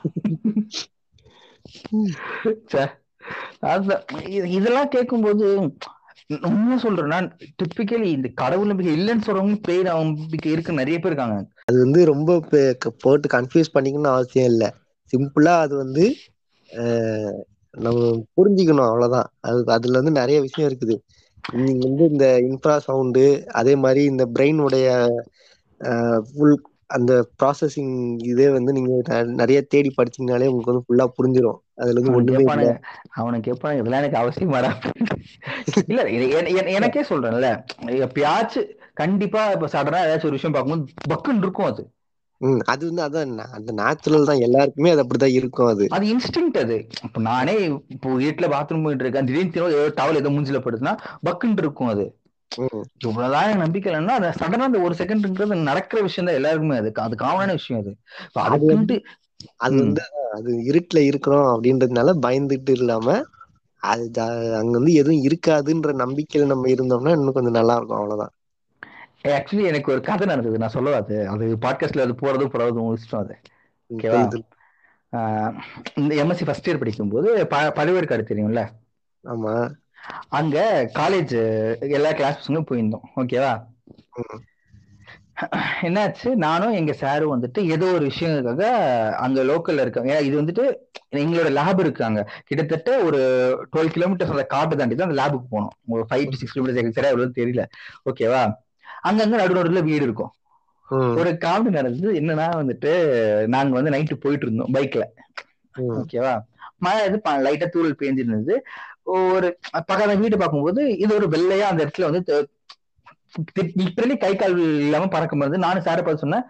இதெல்லாம் 4.56 4.88
கேட்கும்போது 4.88 5.46
உண்மையா 6.48 6.78
சொல்றேன்னா 6.82 7.20
டிப்பிக்கலி 7.60 8.10
இந்த 8.18 8.30
கடவுள் 8.34 8.68
நம்பிக்கை 8.68 8.94
இல்லைன்னு 8.96 9.26
சொல்றவங்க 9.28 9.58
பேய் 9.62 9.82
நம்பிக்கை 9.82 10.52
இருக்கு 10.52 10.74
நிறைய 10.74 10.98
பேர் 11.00 11.12
இருக்காங்க. 11.12 11.38
அது 11.66 11.78
வந்து 11.80 12.06
ரொம்ப 12.06 12.40
க- 12.78 12.94
போட்டு 13.00 13.28
கன்ஃபியூஸ் 13.28 13.74
பண்ணிக்கணும்னு 13.74 14.14
அவசியம் 14.16 14.50
இல்ல. 14.52 14.66
சிம்பிளா 15.14 15.54
அது 15.60 15.76
வந்து 15.78 16.06
நம்ம 17.78 18.00
புரிஞ்சுக்கணும் 18.38 18.90
அவ்வளவுதான். 18.90 19.30
அது 19.40 19.60
அதுல 19.68 20.00
வந்து 20.02 20.14
நிறைய 20.20 20.38
விஷயம் 20.42 20.70
இருக்குது. 20.72 20.96
நீங்க 21.54 21.84
வந்து 21.88 22.06
இந்த 22.14 22.26
இன்ஃப்ரா 22.48 22.78
சவுண்டு 22.78 23.26
அதே 23.52 23.76
மாதிரி 23.76 24.02
இந்த 24.04 24.24
பிரெயின் 24.36 24.60
உடைய 24.60 24.88
ஃபுல் 26.30 26.58
அந்த 26.90 27.12
ப்ராசஸிங் 27.40 27.94
இதே 28.30 28.48
வந்து 28.50 28.72
நீங்க 28.74 28.92
நிறைய 29.40 29.60
தேடி 29.68 29.90
படிச்சீங்கனாலே 29.94 30.50
உங்களுக்கு 30.50 30.74
வந்து 30.74 30.88
ஃபுல்லா 30.88 31.06
புரிஞ்சிடும் 31.18 31.60
அதுல 31.78 31.96
இருந்து 31.96 32.16
ஒண்ணுமே 32.16 32.46
இல்ல. 32.50 32.66
அவனுக்கு 33.20 33.48
கேட்பானுங்க 33.48 33.82
இதெல்லாம் 33.82 34.04
எனக்கு 34.04 34.22
அவசியமாடா. 34.22 34.72
இல்ல 35.88 36.02
எனக்கே 36.74 37.04
சொல்றேன்ல. 37.10 37.50
எப்பயாச்சும் 38.06 38.70
கண்டிப்பா 38.96 39.44
இப்ப 39.52 39.70
சடனா 39.74 40.02
ஏதாச்சும் 40.06 40.30
ஒரு 40.30 40.38
விஷயம் 40.38 40.56
பார்க்கும்போது 40.56 40.84
பக்குன்னு 41.12 41.46
இருக்கும் 41.46 41.70
அது. 41.72 41.84
ம் 42.42 42.62
அது 42.72 42.84
வந்து 42.88 43.04
அதான் 43.06 43.34
அந்த 43.58 43.72
நேச்சுரல் 43.80 44.28
தான். 44.30 44.44
எல்லாருக்குமே 44.46 44.94
அது 44.94 45.04
அப்படிதான் 45.04 45.38
இருக்கும் 45.38 45.72
அது. 45.72 45.88
அது 45.96 46.06
இன்ஸ்டிங் 46.14 46.52
அது. 46.62 46.78
இப்ப 47.08 47.22
நானே 47.22 47.56
இப்போ 47.96 48.10
வீட்டுல 48.22 48.48
பாத்ரூம் 48.50 48.86
போயிட்டு 48.86 49.06
இருக்கேன். 49.06 49.28
திடீர்னு 49.30 49.52
ஏதோ 49.72 49.90
டவல் 49.98 50.16
ஏதோ 50.16 50.32
மூஞ்சில 50.32 50.62
படுதுன்னா 50.62 50.94
பக்குன்னு 51.26 51.64
இருக்கும் 51.66 51.90
அது. 51.90 52.06
இவ்வளவுதான் 53.06 53.62
நம்பிக்கை 53.62 53.90
இல்லைன்னா 53.90 54.16
அது 54.20 54.30
சடனா 54.40 54.68
அந்த 54.68 54.80
ஒரு 54.86 54.96
செகண்ட்ன்றது 55.00 55.58
நடக்கிற 55.70 56.00
விஷயம் 56.02 56.28
தான் 56.28 56.40
எல்லாருக்குமே 56.40 56.78
அது. 56.78 56.92
அது 57.06 57.16
காமனான 57.18 57.56
விஷயம் 57.60 57.82
அது. 57.84 57.92
அதுக்குன்ட்டு 58.46 58.96
அது. 59.66 59.82
வந்து 59.82 60.04
அது 60.38 60.52
இருட்டுல 60.70 61.00
இருக்கிறோம் 61.10 61.50
அப்படின்றதுனால 61.54 62.14
பயந்துட்டு 62.26 62.74
இல்லாம 62.78 63.08
அது 63.84 64.06
அங்க 64.60 64.74
வந்து 64.76 64.94
எதுவும் 65.00 65.26
இருக்காதுன்ற 65.28 65.94
நம்பிக்கையில 66.02 66.50
நம்ம 66.52 66.70
இருந்தோம்னா 66.70 67.14
இன்னும் 67.18 67.38
கொஞ்சம் 67.38 67.60
நல்லா 67.60 67.78
இருக்கும். 67.78 68.00
அவ்வளவுதான். 68.00 68.34
ஆக்சுவலி 69.30 69.66
எனக்கு 69.70 69.92
ஒரு 69.94 70.02
கதை 70.04 70.26
நடந்தது. 70.28 70.62
நான் 70.62 70.76
சொல்லவா 70.76 71.00
அது? 71.02 71.18
அது 71.34 71.46
பாட்காஸ்ட்ல 71.64 72.06
அது 72.06 72.16
போறதும் 72.22 72.54
போறதும் 72.54 72.84
உங்க 72.84 73.00
இஷ்டம் 73.00 73.24
அது. 73.24 73.36
ஓகேவா 73.90 74.24
இந்த 76.00 76.14
எம்எஸ்சி 76.22 76.46
ஃபர்ஸ்ட் 76.48 76.68
இயர் 76.68 76.82
படிக்கும்போது 76.82 77.30
ப 77.52 77.64
பழுவேற்காடு 77.78 78.24
தெரியும்ல? 78.26 78.64
ஆமா. 79.24 79.54
அங்க 80.38 80.58
காலேஜ் 81.00 81.36
எல்லா 81.98 82.12
கிளாஸ் 82.12 82.40
பசங்களும் 82.40 82.70
போயிருந்தோம் 82.70 83.06
ஓகேவா 83.22 83.54
என்னாச்சு? 85.88 86.30
நானும் 86.44 86.78
எங்க 86.80 86.94
சாரும் 87.02 87.34
வந்துட்டு 87.34 87.60
ஏதோ 87.74 87.86
ஒரு 87.98 88.06
விஷயங்களுக்காக 88.10 88.64
அங்க 89.26 89.44
லோக்கல்ல 89.50 89.84
இருக்காங்க. 89.86 90.14
இது 90.28 90.36
வந்துட்டு 90.42 90.64
எங்களோட 91.22 91.50
லேப் 91.58 91.82
இருக்காங்க 91.86 92.20
கிட்டத்தட்ட 92.50 92.90
ஒரு 93.08 93.20
டுவெல் 93.74 93.94
கிலோமீட்டர்ஸ் 93.96 94.34
அந்த 94.36 94.46
காட்டு 94.56 94.80
தாண்டி 94.80 94.96
தான் 94.96 95.10
அந்த 95.10 95.20
லேபுக்கு 95.22 95.48
போனோம். 95.56 95.74
ஒரு 95.94 96.04
ஃபைவ் 96.10 96.26
டு 96.32 96.40
சிக்ஸ் 96.42 96.56
கிலோமீட்டர்ஸ் 96.56 96.98
சரியா 96.98 97.14
எவ்வளவு 97.14 97.38
தெரியல. 97.40 97.66
ஓகேவா 98.10 98.42
அங்கங்க 99.10 99.36
நடு 99.42 99.58
நடுவுல 99.60 99.84
வீடு 99.90 100.06
இருக்கும். 100.08 100.34
ஒரு 101.20 101.32
காமெடி 101.44 101.72
நடந்தது 101.72 102.12
என்னன்னா 102.20 102.48
வந்துட்டு 102.62 102.92
நாங்க 103.56 103.74
வந்து 103.78 103.94
நைட்டு 103.96 104.16
போயிட்டு 104.24 104.46
இருந்தோம் 104.48 104.72
பைக்ல 104.76 105.04
ஓகேவா 106.00 106.34
மழை 106.86 107.02
இது 107.08 107.18
லைட்டா 107.46 107.68
தூரல் 107.70 108.00
பேஞ்சிருந்தது 108.02 108.56
ஒரு 109.14 109.48
பக்கத்துல 109.76 110.16
வீடு 110.24 110.38
பார்க்கும்போது 110.38 110.82
இது 111.04 111.12
ஒரு 111.20 111.28
வெள்ளையா 111.36 111.68
அந்த 111.72 111.82
இடத்துல 111.86 112.08
வந்து 112.10 112.22
லிட்டரலி 113.82 114.16
கை 114.24 114.32
கால் 114.36 114.58
இல்லாம 114.84 115.08
பறக்கும் 115.16 115.42
போது 115.44 115.64
நானும் 115.66 115.86
சாரை 115.88 116.02
பார்த்து 116.04 116.24
சொன்னேன் 116.26 116.46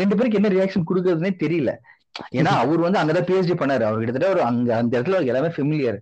ரெண்டு 0.00 0.16
பேருக்கு 0.16 0.38
என்ன 0.40 0.50
ரியாக்ஷன் 0.54 0.88
கொடுக்கறதுனே 0.88 1.32
தெரியல. 1.42 1.70
ஏன்னா 2.38 2.52
அவர் 2.62 2.84
வந்து 2.84 3.00
அங்கதான் 3.00 3.28
பிஹெச்டி 3.28 3.54
பண்ணாரு. 3.60 3.84
அவர் 3.88 4.00
கிட்டத்தட்ட 4.00 4.34
ஒரு 4.34 4.42
அங்க 4.48 4.68
அந்த 4.80 4.92
இடத்துல 4.98 5.16
அவருக்கு 5.16 5.32
எல்லாமே 5.34 5.52
ஃபெமிலியர். 5.56 5.98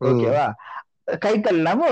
ஓகேவா 0.00 0.46
கை 1.24 1.34
கால் 1.40 1.58
இல்லாம 1.60 1.88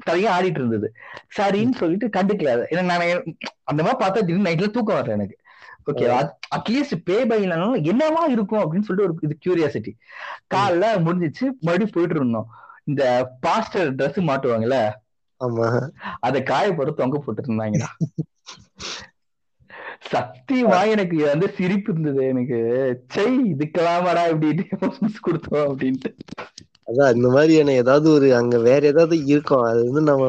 தலையா 0.00 0.30
ஆடிட்டு 0.36 0.60
இருந்தது. 0.62 0.88
சரின்னு 1.36 1.80
சொல்லிட்டு 1.80 2.06
கண்டுக்கல. 2.16 2.50
ஏன்னா 2.72 2.84
நான் 2.90 3.34
அந்த 3.70 3.80
மாதிரி 3.82 3.98
பார்த்தா 4.02 4.20
திடீர்னு 4.20 4.48
நைட்ல 4.48 4.68
தூக்கம் 4.76 4.98
வரல 4.98 5.16
எனக்கு. 5.18 5.36
ஓகேவா 5.86 6.18
அட்லீஸ்ட் 6.56 6.96
பே 7.04 7.16
பை 7.24 7.38
இல்லைனாலும் 7.44 7.82
என்னவா 7.90 8.22
இருக்கும் 8.34 8.62
அப்படின்னு 8.62 8.86
சொல்லிட்டு 8.88 9.08
ஒரு 9.08 9.26
இது 9.26 9.36
கியூரியாசிட்டி 9.44 9.92
காலைல 10.54 10.86
முடிஞ்சிச்சு 11.06 11.44
மறுபடியும் 11.60 11.94
போயிட்டு 11.96 12.18
இருந்தோம். 12.20 12.48
இந்த 12.84 13.02
பாஸ்டர் 13.40 13.94
Dress 13.94 14.16
மாட்டுவாங்கல்ல 14.30 14.78
அதை 16.20 16.42
காய 16.42 16.66
போட்டு 16.74 16.92
தொங்க 16.94 17.18
போட்டு 17.18 17.42
இருந்தாங்கடா. 17.42 17.88
சத்தியமா 20.12 20.78
எனக்கு 20.88 21.16
வந்து 21.24 21.46
சிரிப்பு 21.56 21.90
இருந்தது 21.92 22.22
எனக்கு. 22.26 22.58
சை 23.08 23.26
இதுக்கெல்லாமாடா 23.52 24.22
இப்படி 24.28 24.64
கொடுத்தோம் 25.26 25.66
அப்படின்ட்டு. 25.70 26.10
அதான் 26.90 27.14
இந்த 27.14 27.28
மாதிரியான 27.28 27.72
ஏதாவது 27.72 28.08
ஒரு 28.10 28.28
அங்க 28.36 28.58
வேற 28.58 28.86
ஏதாவது 28.86 29.16
இருக்கும். 29.24 29.62
அது 29.62 29.80
வந்து 29.84 30.02
நம்ம 30.10 30.26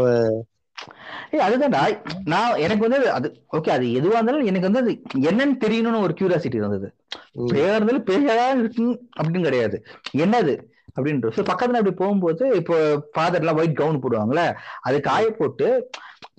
ஏய் 1.31 1.39
அதுதான்டா. 1.39 1.81
நான் 2.25 2.55
எனக்கு 2.55 2.89
வந்து 2.89 3.11
அது- 3.11 3.33
ஓகே 3.57 3.69
அது 3.69 3.85
எதுவா 3.85 4.15
இருந்தாலும் 4.15 4.45
எனக்கு 4.45 4.71
வந்து 4.71 4.79
அது 4.79 5.01
என்னன்னு 5.21 5.57
தெரியணும்னு 5.65 6.01
ஒரு 6.01 6.13
கியூரியாசிட்டி 6.19 6.55
இருந்தது. 6.55 6.95
பேயா 7.35 7.75
இருந்தாலும் 7.75 8.05
பேயா 8.05 8.59
இருக்கு 8.59 9.07
அப்படின்னு 9.19 9.43
கிடையாது. 9.43 9.85
என்னது? 10.17 10.55
அப்படின்ற 10.95 11.27
ஸோ 11.35 11.41
பக்கத்துல 11.41 11.79
அப்படி 11.79 11.91
போகும்போது 11.91 12.49
இப்போ 12.49 12.97
ஃபாதர் 13.13 13.39
எல்லாம் 13.39 13.55
ஒயிட் 13.55 13.75
கவுன் 13.75 14.03
போடுவாங்கல்ல 14.03 14.55
அது 14.81 15.01
காய 15.01 15.29
போட்டு 15.29 15.89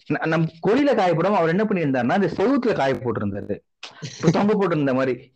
ந- 0.08 0.26
நம்ம 0.26 0.46
கொடியில 0.66 0.94
காய 0.94 1.14
போடாம 1.14 1.34
அவர் 1.34 1.48
என்ன 1.48 1.64
பண்ணியிருந்தாருன்னா 1.64 2.12
அந்த 2.12 2.30
செவுத்துல 2.36 2.74
காய 2.74 2.94
போட்டிருந்தாரு. 2.94 3.56
தொங்க 4.32 4.54
போட்டிருந்த 4.54 4.94
மாதிரி. 4.94 5.32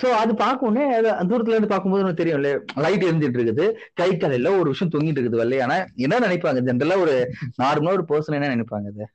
சோ 0.00 0.06
அது 0.20 0.32
பார்க்கவுடனே 0.34 0.84
தூரத்துல 1.30 1.54
இருந்து 1.54 1.72
பார்க்கும்போது 1.72 2.04
உனக்கு 2.04 2.22
தெரியும்ல 2.22 2.50
லைட் 2.76 3.04
எரிஞ்சிட்டு 3.04 3.38
இருக்குது 3.38 3.64
கை 3.94 4.08
காலையில 4.16 4.52
ஒரு 4.58 4.68
விஷயம் 4.72 4.92
தொங்கிட்டு 4.92 5.20
இருக்குது 5.20 5.40
வெள்ளை. 5.42 5.60
ஆனா 5.60 5.76
என்ன 5.96 6.18
நினைப்பாங்க? 6.18 6.60
ஜென்ரலா 6.68 6.98
ஒரு 7.00 7.14
நார்மலா 7.62 7.92
ஒரு 7.92 8.04
பர்சன் 8.10 8.36
என்ன 8.38 8.50
நினைப்பாங்க 8.54 8.88
அது 8.90 9.06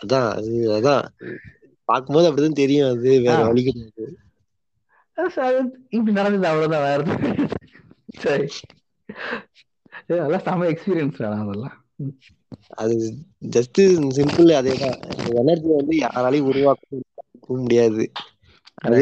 அதான் 0.00 0.28
அது 0.36 0.52
அதான். 0.78 1.04
பார்க்கும்போது 1.88 2.28
அப்படிதான் 2.28 2.60
தெரியும். 2.62 2.90
அது 2.90 3.10
வேற. 3.20 3.38
வழி 3.44 3.62
கிடையாது 3.62 4.12
இப்படி 5.88 6.12
நடந்தது 6.12 6.46
அவ்வளவுதான் 6.46 6.86
வேற. 6.88 7.02
சரி. 8.18 8.46
அதெல்லாம் 10.08 10.44
செம 10.46 10.66
எக்ஸ்பீரியன்ஸ் 10.66 11.20
அதெல்லாம். 11.32 11.76
அது 12.82 12.94
ஜஸ்ட் 13.48 13.80
சிம்பிள் 14.16 14.50
அதேதான். 14.60 14.96
எனர்ஜி 15.40 15.70
வந்து 15.72 15.96
யாராலையும் 15.98 16.48
உருவாக்க 16.50 17.02
முடியாது. 17.58 18.04
அது 18.84 19.00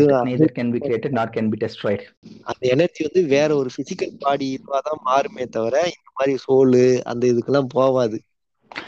can 0.56 0.72
be 0.74 0.80
created 0.80 1.16
not 1.18 1.32
can 1.34 1.50
be 1.50 1.59
destroyed 1.62 2.04
அந்த 2.50 2.62
எனர்ஜி 2.72 3.02
வந்து 3.06 3.22
வேற 3.34 3.50
ஒரு 3.56 3.70
பிசிக்கல் 3.76 4.14
பாடி 4.20 4.48
இதுவாதான் 4.56 5.02
மாறுமே 5.09 5.46
தவிர 5.50 5.76
இந்த 5.90 6.10
மாதிரி 6.16 6.34
சோலு 6.44 6.82
அந்த 7.04 7.24
இதுக்கெல்லாம் 7.32 7.72
போவாது. 7.74 8.18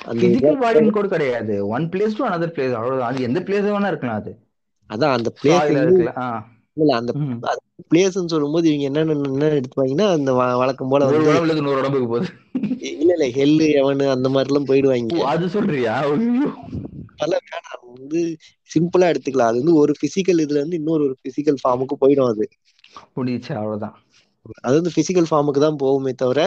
அந்த 0.04 0.20
பிசிக்கல் 0.24 0.60
பாடின்னு 0.62 0.96
கூட 0.96 1.08
கிடையாது. 1.08 1.54
One 1.76 1.86
place 1.92 2.18
to 2.18 2.24
another 2.24 2.50
place 2.54 2.74
அவ்வளவுதான். 2.78 3.10
அது 3.10 3.28
எந்த 3.28 3.40
பிளேஸ் 3.46 3.68
வேணா 3.68 3.92
இருக்கலாம் 3.92 4.20
அது. 4.22 4.32
அதான் 4.90 5.14
அந்த 5.16 5.30
பிளேஸ் 5.38 5.70
இல்ல 6.76 6.92
அந்த. 6.94 7.10
பிளேஸ்ன்னு 7.90 8.32
சொல்லும்போது 8.32 8.66
இவங்க 8.70 8.86
என்ன 8.90 9.02
என்ன 9.26 9.50
எடுத்துப்பாங்கன்னா 9.52 10.06
அந்த 10.14 10.30
வழக்கம் 10.60 10.90
போல 10.90 11.06
வந்து 11.08 11.30
இருந்து 11.42 11.66
நூறு 11.66 11.80
உடம்புக்கு 11.82 12.08
போகுது. 12.08 12.28
இல்ல 12.92 13.10
இல்ல 13.14 13.26
ஹெல்லு 13.36 13.66
எவனு 13.80 14.06
அந்த 14.14 14.28
மாதிரி 14.34 14.50
எல்லாம் 14.50 14.68
போயிடுவாங்க 14.70 15.22
அது 15.32 15.46
சொல்றியா? 15.54 15.94
அதெல்லாம் 17.14 17.46
வேணாம் 17.48 17.84
வந்து 17.92 18.20
சிம்பிளா 18.70 19.08
எடுத்துக்கலாம். 19.12 19.50
அது 19.50 19.62
வந்து 19.62 19.74
ஒரு 19.82 19.94
பிசிக்கல் 20.02 20.42
இதுல 20.44 20.60
இருந்து 20.60 20.80
இன்னொரு 20.80 21.04
ஒரு 21.08 21.16
பிசிக்கல் 21.24 21.60
ஃபார்முக்கு 21.62 21.96
போயிடும் 22.00 22.30
அது. 22.32 22.46
முடிஞ்சிச்சு 23.14 23.52
அவ்வளவுதான். 23.54 23.96
அது 24.62 24.74
வந்து 24.76 24.92
பிசிக்கல் 24.96 25.28
ஃபார்முக்கு 25.28 25.60
தான் 25.60 25.80
போகுமே 25.80 26.12
தவிர 26.16 26.40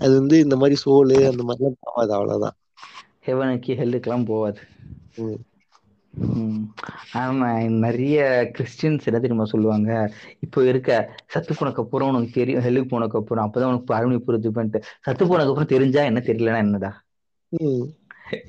அது 0.00 0.12
வந்து 0.20 0.36
இந்த 0.40 0.56
மாதிரி 0.56 0.76
சோலு 0.84 1.18
அந்த 1.30 1.42
மாதிரிலாம் 1.42 1.80
போகாது 1.80 2.12
அவ்வளவுதான். 2.14 2.56
ஹெவனுக்கு 3.26 3.72
ஹெல்லுக்கெல்லாம் 3.80 4.28
போகாது. 4.28 4.60
ஆமா 7.20 7.48
நிறைய 7.84 8.18
கிறிஸ்டியன்ஸ் 8.56 9.06
என்ன 9.08 9.18
தெரியுமா 9.18 9.46
சொல்லுவாங்க? 9.46 9.90
இப்போ 10.40 10.58
இருக்க 10.64 10.90
சத்து 11.26 11.52
போனக்கு 11.54 11.82
அப்புறம் 11.84 12.10
உனக்கு 12.10 12.30
தெரியும் 12.32 12.64
ஹெல்லுக்கு 12.66 12.88
போனக்கு 12.88 13.20
அப்புறம் 13.20 13.46
அப்பதான் 13.46 13.72
உனக்கு 13.72 13.98
அருமை 13.98 14.18
புரிஞ்சு 14.22 14.52
பண்ணிட்டு 14.52 14.80
சத்து 15.06 15.24
போனக்கு 15.24 15.52
அப்புறம் 15.52 15.74
தெரிஞ்சா 15.74 16.02
என்ன 16.04 16.22
தெரியலன்னா 16.26 16.64
என்னடா. 16.66 16.92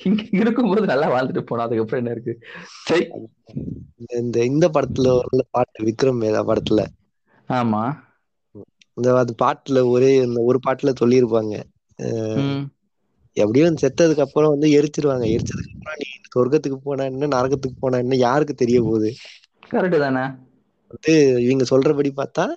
இங்க 0.04 0.24
இருக்கும்போது 0.32 0.86
நல்லா 0.86 1.08
வாழ்ந்துட்டு 1.10 1.46
போனோம் 1.52 1.66
அதுக்கப்புறம் 1.66 2.06
என்ன 2.06 2.10
இருக்கு? 2.10 2.40
சரி. 2.86 3.08
இந்த- 4.08 4.44
இந்த 4.44 4.70
படத்துல 4.70 5.08
உள்ள 5.08 5.46
பாட்டு 5.52 5.84
விக்ரம் 5.86 6.18
வேதா 6.18 6.44
படத்துல. 6.44 6.86
ஆமா. 7.50 7.96
இந்த 8.94 9.18
அது 9.18 9.36
பாட்டுல 9.44 9.90
ஒரே 9.90 10.16
இந்த 10.16 10.42
ஒரு 10.42 10.60
பாட்டுல 10.68 10.94
சொல்லியிருப்பாங்க. 11.00 11.64
எப்படியும் 13.34 13.76
செத்ததுக்கு 13.82 14.20
அப்புறம் 14.20 14.50
வந்து 14.50 14.68
எரிச்சிருவாங்க. 14.70 15.38
எரிச்சதுக்கு 15.38 15.74
அப்புறம் 15.74 15.98
நீ 15.98 16.20
சொர்க்கத்துக்கு 16.36 16.76
போனா 16.76 17.04
என்ன 17.04 17.28
நரகத்துக்கு 17.28 17.78
போனா 17.80 17.98
என்ன 17.98 18.16
யாருக்கு 18.16 18.54
தெரிய 18.54 18.82
போகுது? 18.82 19.16
கரெக்ட் 19.72 20.00
தானே. 20.00 20.34
வந்து 20.88 21.44
இவங்க 21.44 21.64
சொல்றபடி 21.64 22.12
பார்த்தா 22.16 22.48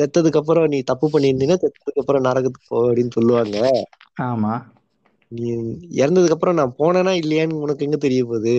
செத்ததுக்கு 0.00 0.36
அப்புறம் 0.36 0.66
நீ 0.66 0.80
தப்பு 0.80 1.10
பண்ணியிருந்தீங்கன்னா 1.12 1.56
செத்ததுக்கு 1.60 2.00
அப்புறம் 2.00 2.24
நரகத்துக்கு 2.24 2.62
போ 2.68 2.92
அப்படின்னு 2.92 3.10
சொல்லுவாங்க. 3.10 3.86
ஆமா. 4.20 4.71
நீ 5.32 5.48
இறந்ததுக்கு 5.98 6.36
அப்புறம் 6.36 6.58
நான் 6.58 6.76
போனேனா 6.78 7.14
இல்லையான்னு 7.20 7.62
உனக்கு 7.64 7.86
எங்க 7.86 7.98
தெரிய 8.00 8.22
போகுது? 8.24 8.56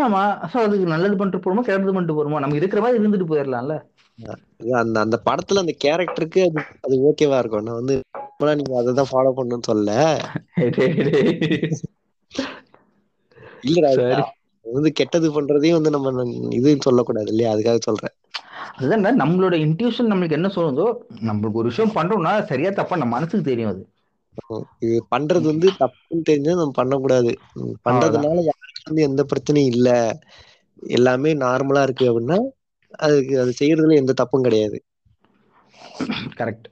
ஆமா. 0.00 0.20
சோ 0.50 0.58
அதுக்கு 0.62 0.86
நல்லது 0.92 1.18
பண்ணிட்டு 1.18 1.42
போறோமோ 1.44 1.66
கெட்டது 1.66 1.94
பண்ணிட்டு 1.94 2.18
போறோமோ 2.18 2.42
நம்ம 2.44 2.58
இருக்கிற 2.60 2.82
மாதிரி 2.84 3.00
இருந்துட்டு 3.00 3.30
போயிடலாம்ல 3.30 3.76
அந்த 4.78 4.96
அந்த 5.04 5.16
படத்துல 5.26 5.62
அந்த 5.62 5.74
கேரக்டருக்கு 5.84 6.40
அது 6.46 6.58
அது 6.86 6.94
ஓகேவா 7.08 7.38
இருக்கும். 7.40 7.66
நான் 7.66 7.80
வந்து 7.80 7.96
நீங்க 8.56 8.74
அதை 8.78 8.92
தான் 8.94 9.10
ஃபாலோ 9.10 9.30
பண்ணணும்னு 9.36 9.68
சொல்ல. 9.68 9.90
இல்லடா 13.64 13.90
வந்து 14.64 14.90
கெட்டது 14.98 15.28
பண்றதையும் 15.34 15.78
வந்து 15.78 15.94
நம்ம 15.94 16.24
இது 16.58 16.76
சொல்லக்கூடாது 16.86 17.30
இல்லையா? 17.32 17.52
அதுக்காக 17.54 17.80
சொல்றேன். 17.82 18.14
அதுதான் 18.74 19.20
நம்மளோட 19.20 19.54
இன்ட்யூஷன் 19.64 20.10
நம்மளுக்கு 20.10 20.38
என்ன 20.38 20.50
சொல்லுதோ 20.56 20.86
நம்மளுக்கு 21.28 21.60
ஒரு 21.60 21.70
விஷயம் 21.70 21.96
பண்றோம்னா 21.96 22.34
சரியா 22.50 22.72
தப்பா 22.72 22.96
நம்ம 22.96 23.14
மனசுக்கு 23.16 23.48
தெரியும் 23.50 23.72
அது. 23.72 23.82
இது 24.78 24.96
பண்றது 25.10 25.42
வந்து 25.42 25.68
தப்புன்னு 25.78 26.22
தெரிஞ்சா 26.22 26.52
நம்ம 26.52 26.74
பண்ணக்கூடாது. 26.74 27.32
பண்றதுனால 27.84 28.36
யாருக்கும் 28.44 28.86
வந்து 28.86 29.02
எந்த 29.02 29.24
பிரச்சனையும் 29.24 29.72
இல்ல. 29.72 29.88
எல்லாமே 30.92 31.30
நார்மலா 31.36 31.82
இருக்கு 31.82 32.06
அப்படின்னா 32.10 32.38
அதுக்கு 32.98 33.34
அது 33.40 33.52
செய்யறதுல 33.60 33.96
எந்த 33.96 34.12
தப்பும் 34.12 34.42
கிடையாது. 34.42 34.78
கரெக்ட். 36.36 36.68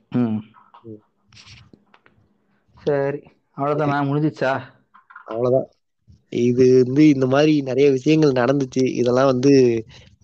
சரி. 2.76 3.20
அவ்வளவுதான். 3.56 3.88
நான் 3.88 4.09
முடிஞ்சிச்சா? 4.09 4.52
அவ்வளவுதான். 5.26 5.68
இது 6.47 6.64
வந்து 6.80 7.09
இந்த 7.09 7.26
மாதிரி 7.26 7.62
நிறைய 7.62 7.86
விஷயங்கள் 7.90 8.38
நடந்துச்சு. 8.40 8.84
இதெல்லாம் 8.94 9.26
வந்து 9.26 9.52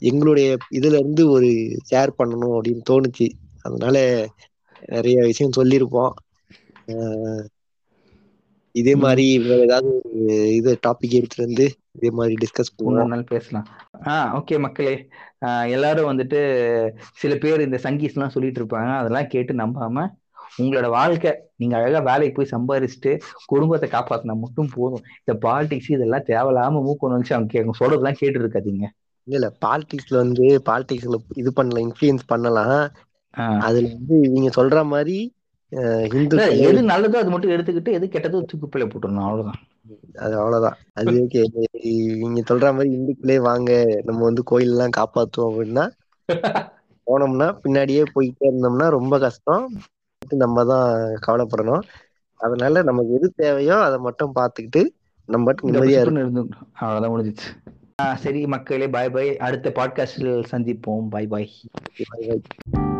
எங்களுடைய 0.03 0.49
இதுல 0.71 0.99
இருந்து 0.99 1.25
ஒரு 1.31 1.51
ஷேர் 1.91 2.17
பண்ணணும் 2.19 2.57
அப்படின்னு 2.57 2.89
தோணுச்சு. 2.91 3.29
அதனால 3.63 3.97
நிறைய 4.89 5.17
விஷயம் 5.23 5.57
சொல்லியிருப்போம். 5.57 6.15
இதே. 8.75 8.95
மாதிரி 9.03 9.27
வேற 9.45 9.61
ஏதாவது 9.63 9.91
இது 10.57 10.71
டாபிக் 10.87 11.19
எடுத்துட்டு 11.19 11.47
வந்து 11.47 11.67
இதே 11.97 12.11
மாதிரி 12.19 12.37
டிஸ்கஸ் 12.45 12.77
பண்ணுவோம். 12.77 13.13
பேசலாம். 13.31 13.67
ஆ 14.07 14.15
ஓகே 14.39 14.57
மக்களே. 14.61 14.95
எல்லாரும் 15.75 16.11
வந்துட்டு 16.11 16.41
சில 17.21 17.33
பேர் 17.37 17.67
இந்த 17.67 17.79
சங்கீஸ் 17.85 18.15
எல்லாம் 18.15 18.35
சொல்லிட்டு 18.37 18.61
இருப்பாங்க. 18.63 18.91
அதெல்லாம் 19.01 19.31
கேட்டு 19.31 19.55
நம்பாம 19.55 20.05
உங்களோட 20.59 20.87
வாழ்க்கை 20.91 21.31
நீங்க 21.57 21.75
அழகா 21.79 22.01
வேலைக்கு 22.09 22.37
போய் 22.37 22.53
சம்பாதிச்சுட்டு 22.53 23.13
குடும்பத்தை 23.47 23.89
காப்பாத்தினா 23.91 24.35
மட்டும் 24.43 24.73
போதும். 24.75 25.05
இந்த 25.21 25.35
பாலிடிக்ஸ் 25.45 25.91
இதெல்லாம் 25.91 26.27
தேவையில்லாம 26.29 26.83
மூக்கொண்டு 26.87 27.19
வச்சு 27.19 27.37
அவங்க 27.37 27.53
கேட்க 27.55 27.81
சொல்றதெல்லாம் 27.81 28.21
கேட்டு 28.21 28.41
இருக்காதீங்க 28.41 28.85
இல்ல. 29.27 29.37
இல்ல 29.37 29.49
பாலிடிக்ஸ்ல 29.63 30.17
வந்து 30.23 30.47
பாலிடிக்ஸ்ல 30.69 31.19
இது 31.37 31.51
பண்ணலாம் 31.53 31.85
இன்ஃப்ளூயன்ஸ் 31.87 32.25
பண்ணலாம். 32.27 32.79
அதுல 33.65 33.87
வந்து 33.95 34.17
நீங்க 34.35 34.51
சொல்ற 34.57 34.79
மாதிரி 34.87 35.17
எது 35.73 36.81
நல்லதோ 36.91 37.21
அது 37.21 37.31
மட்டும் 37.31 37.53
எடுத்துக்கிட்டு 37.55 37.97
எது 37.99 38.07
கெட்டதோ 38.07 38.41
தூக்குப்பிள்ளை 38.51 38.87
போட்டுடணும் 38.87 39.27
அவ்வளவுதான். 39.27 39.61
அது 40.21 40.35
அவ்வளவுதான். 40.41 40.77
அது 40.95 41.13
ஓகே. 41.23 41.43
நீங்க 42.23 42.41
சொல்ற 42.51 42.67
மாதிரி 42.75 42.91
இந்துக்களே 42.99 43.37
வாங்க 43.41 43.71
நம்ம 44.05 44.21
வந்து 44.23 44.43
கோயில் 44.45 44.73
எல்லாம் 44.75 44.97
காப்பாத்துவோம் 44.99 45.51
அப்படின்னா 45.51 45.87
போனோம்னா 47.07 47.47
பின்னாடியே 47.63 48.03
போயிட்டே 48.15 48.45
இருந்தோம்னா 48.49 48.87
ரொம்ப 48.91 49.15
கஷ்டம். 49.19 49.65
நம்ம 50.37 50.65
தான் 50.65 50.91
கவலைப்படணும். 51.27 51.85
அதனால 52.41 52.83
நமக்கு 52.83 53.17
எது 53.19 53.29
தேவையோ 53.37 53.77
அதை 53.81 53.99
மட்டும் 53.99 54.37
பார்த்துக்கிட்டு 54.39 54.83
நம்ம 55.29 55.55
நிம்மதியா 55.67 56.03
இருந்துக்கணும். 56.05 56.69
அவ்வளவுதான் 56.81 57.15
முடிஞ்சிச்சு. 57.15 57.51
சரி 58.23 58.41
மக்களே 58.47 58.89
பாய் 58.89 59.11
பாய் 59.11 59.31
அடுத்த 59.39 59.73
பாட்காஸ்டில் 59.79 60.33
சந்திப்போம். 60.53 61.07
பாய் 61.09 61.31
பாய் 61.33 61.51
இருக்கு 62.27 62.92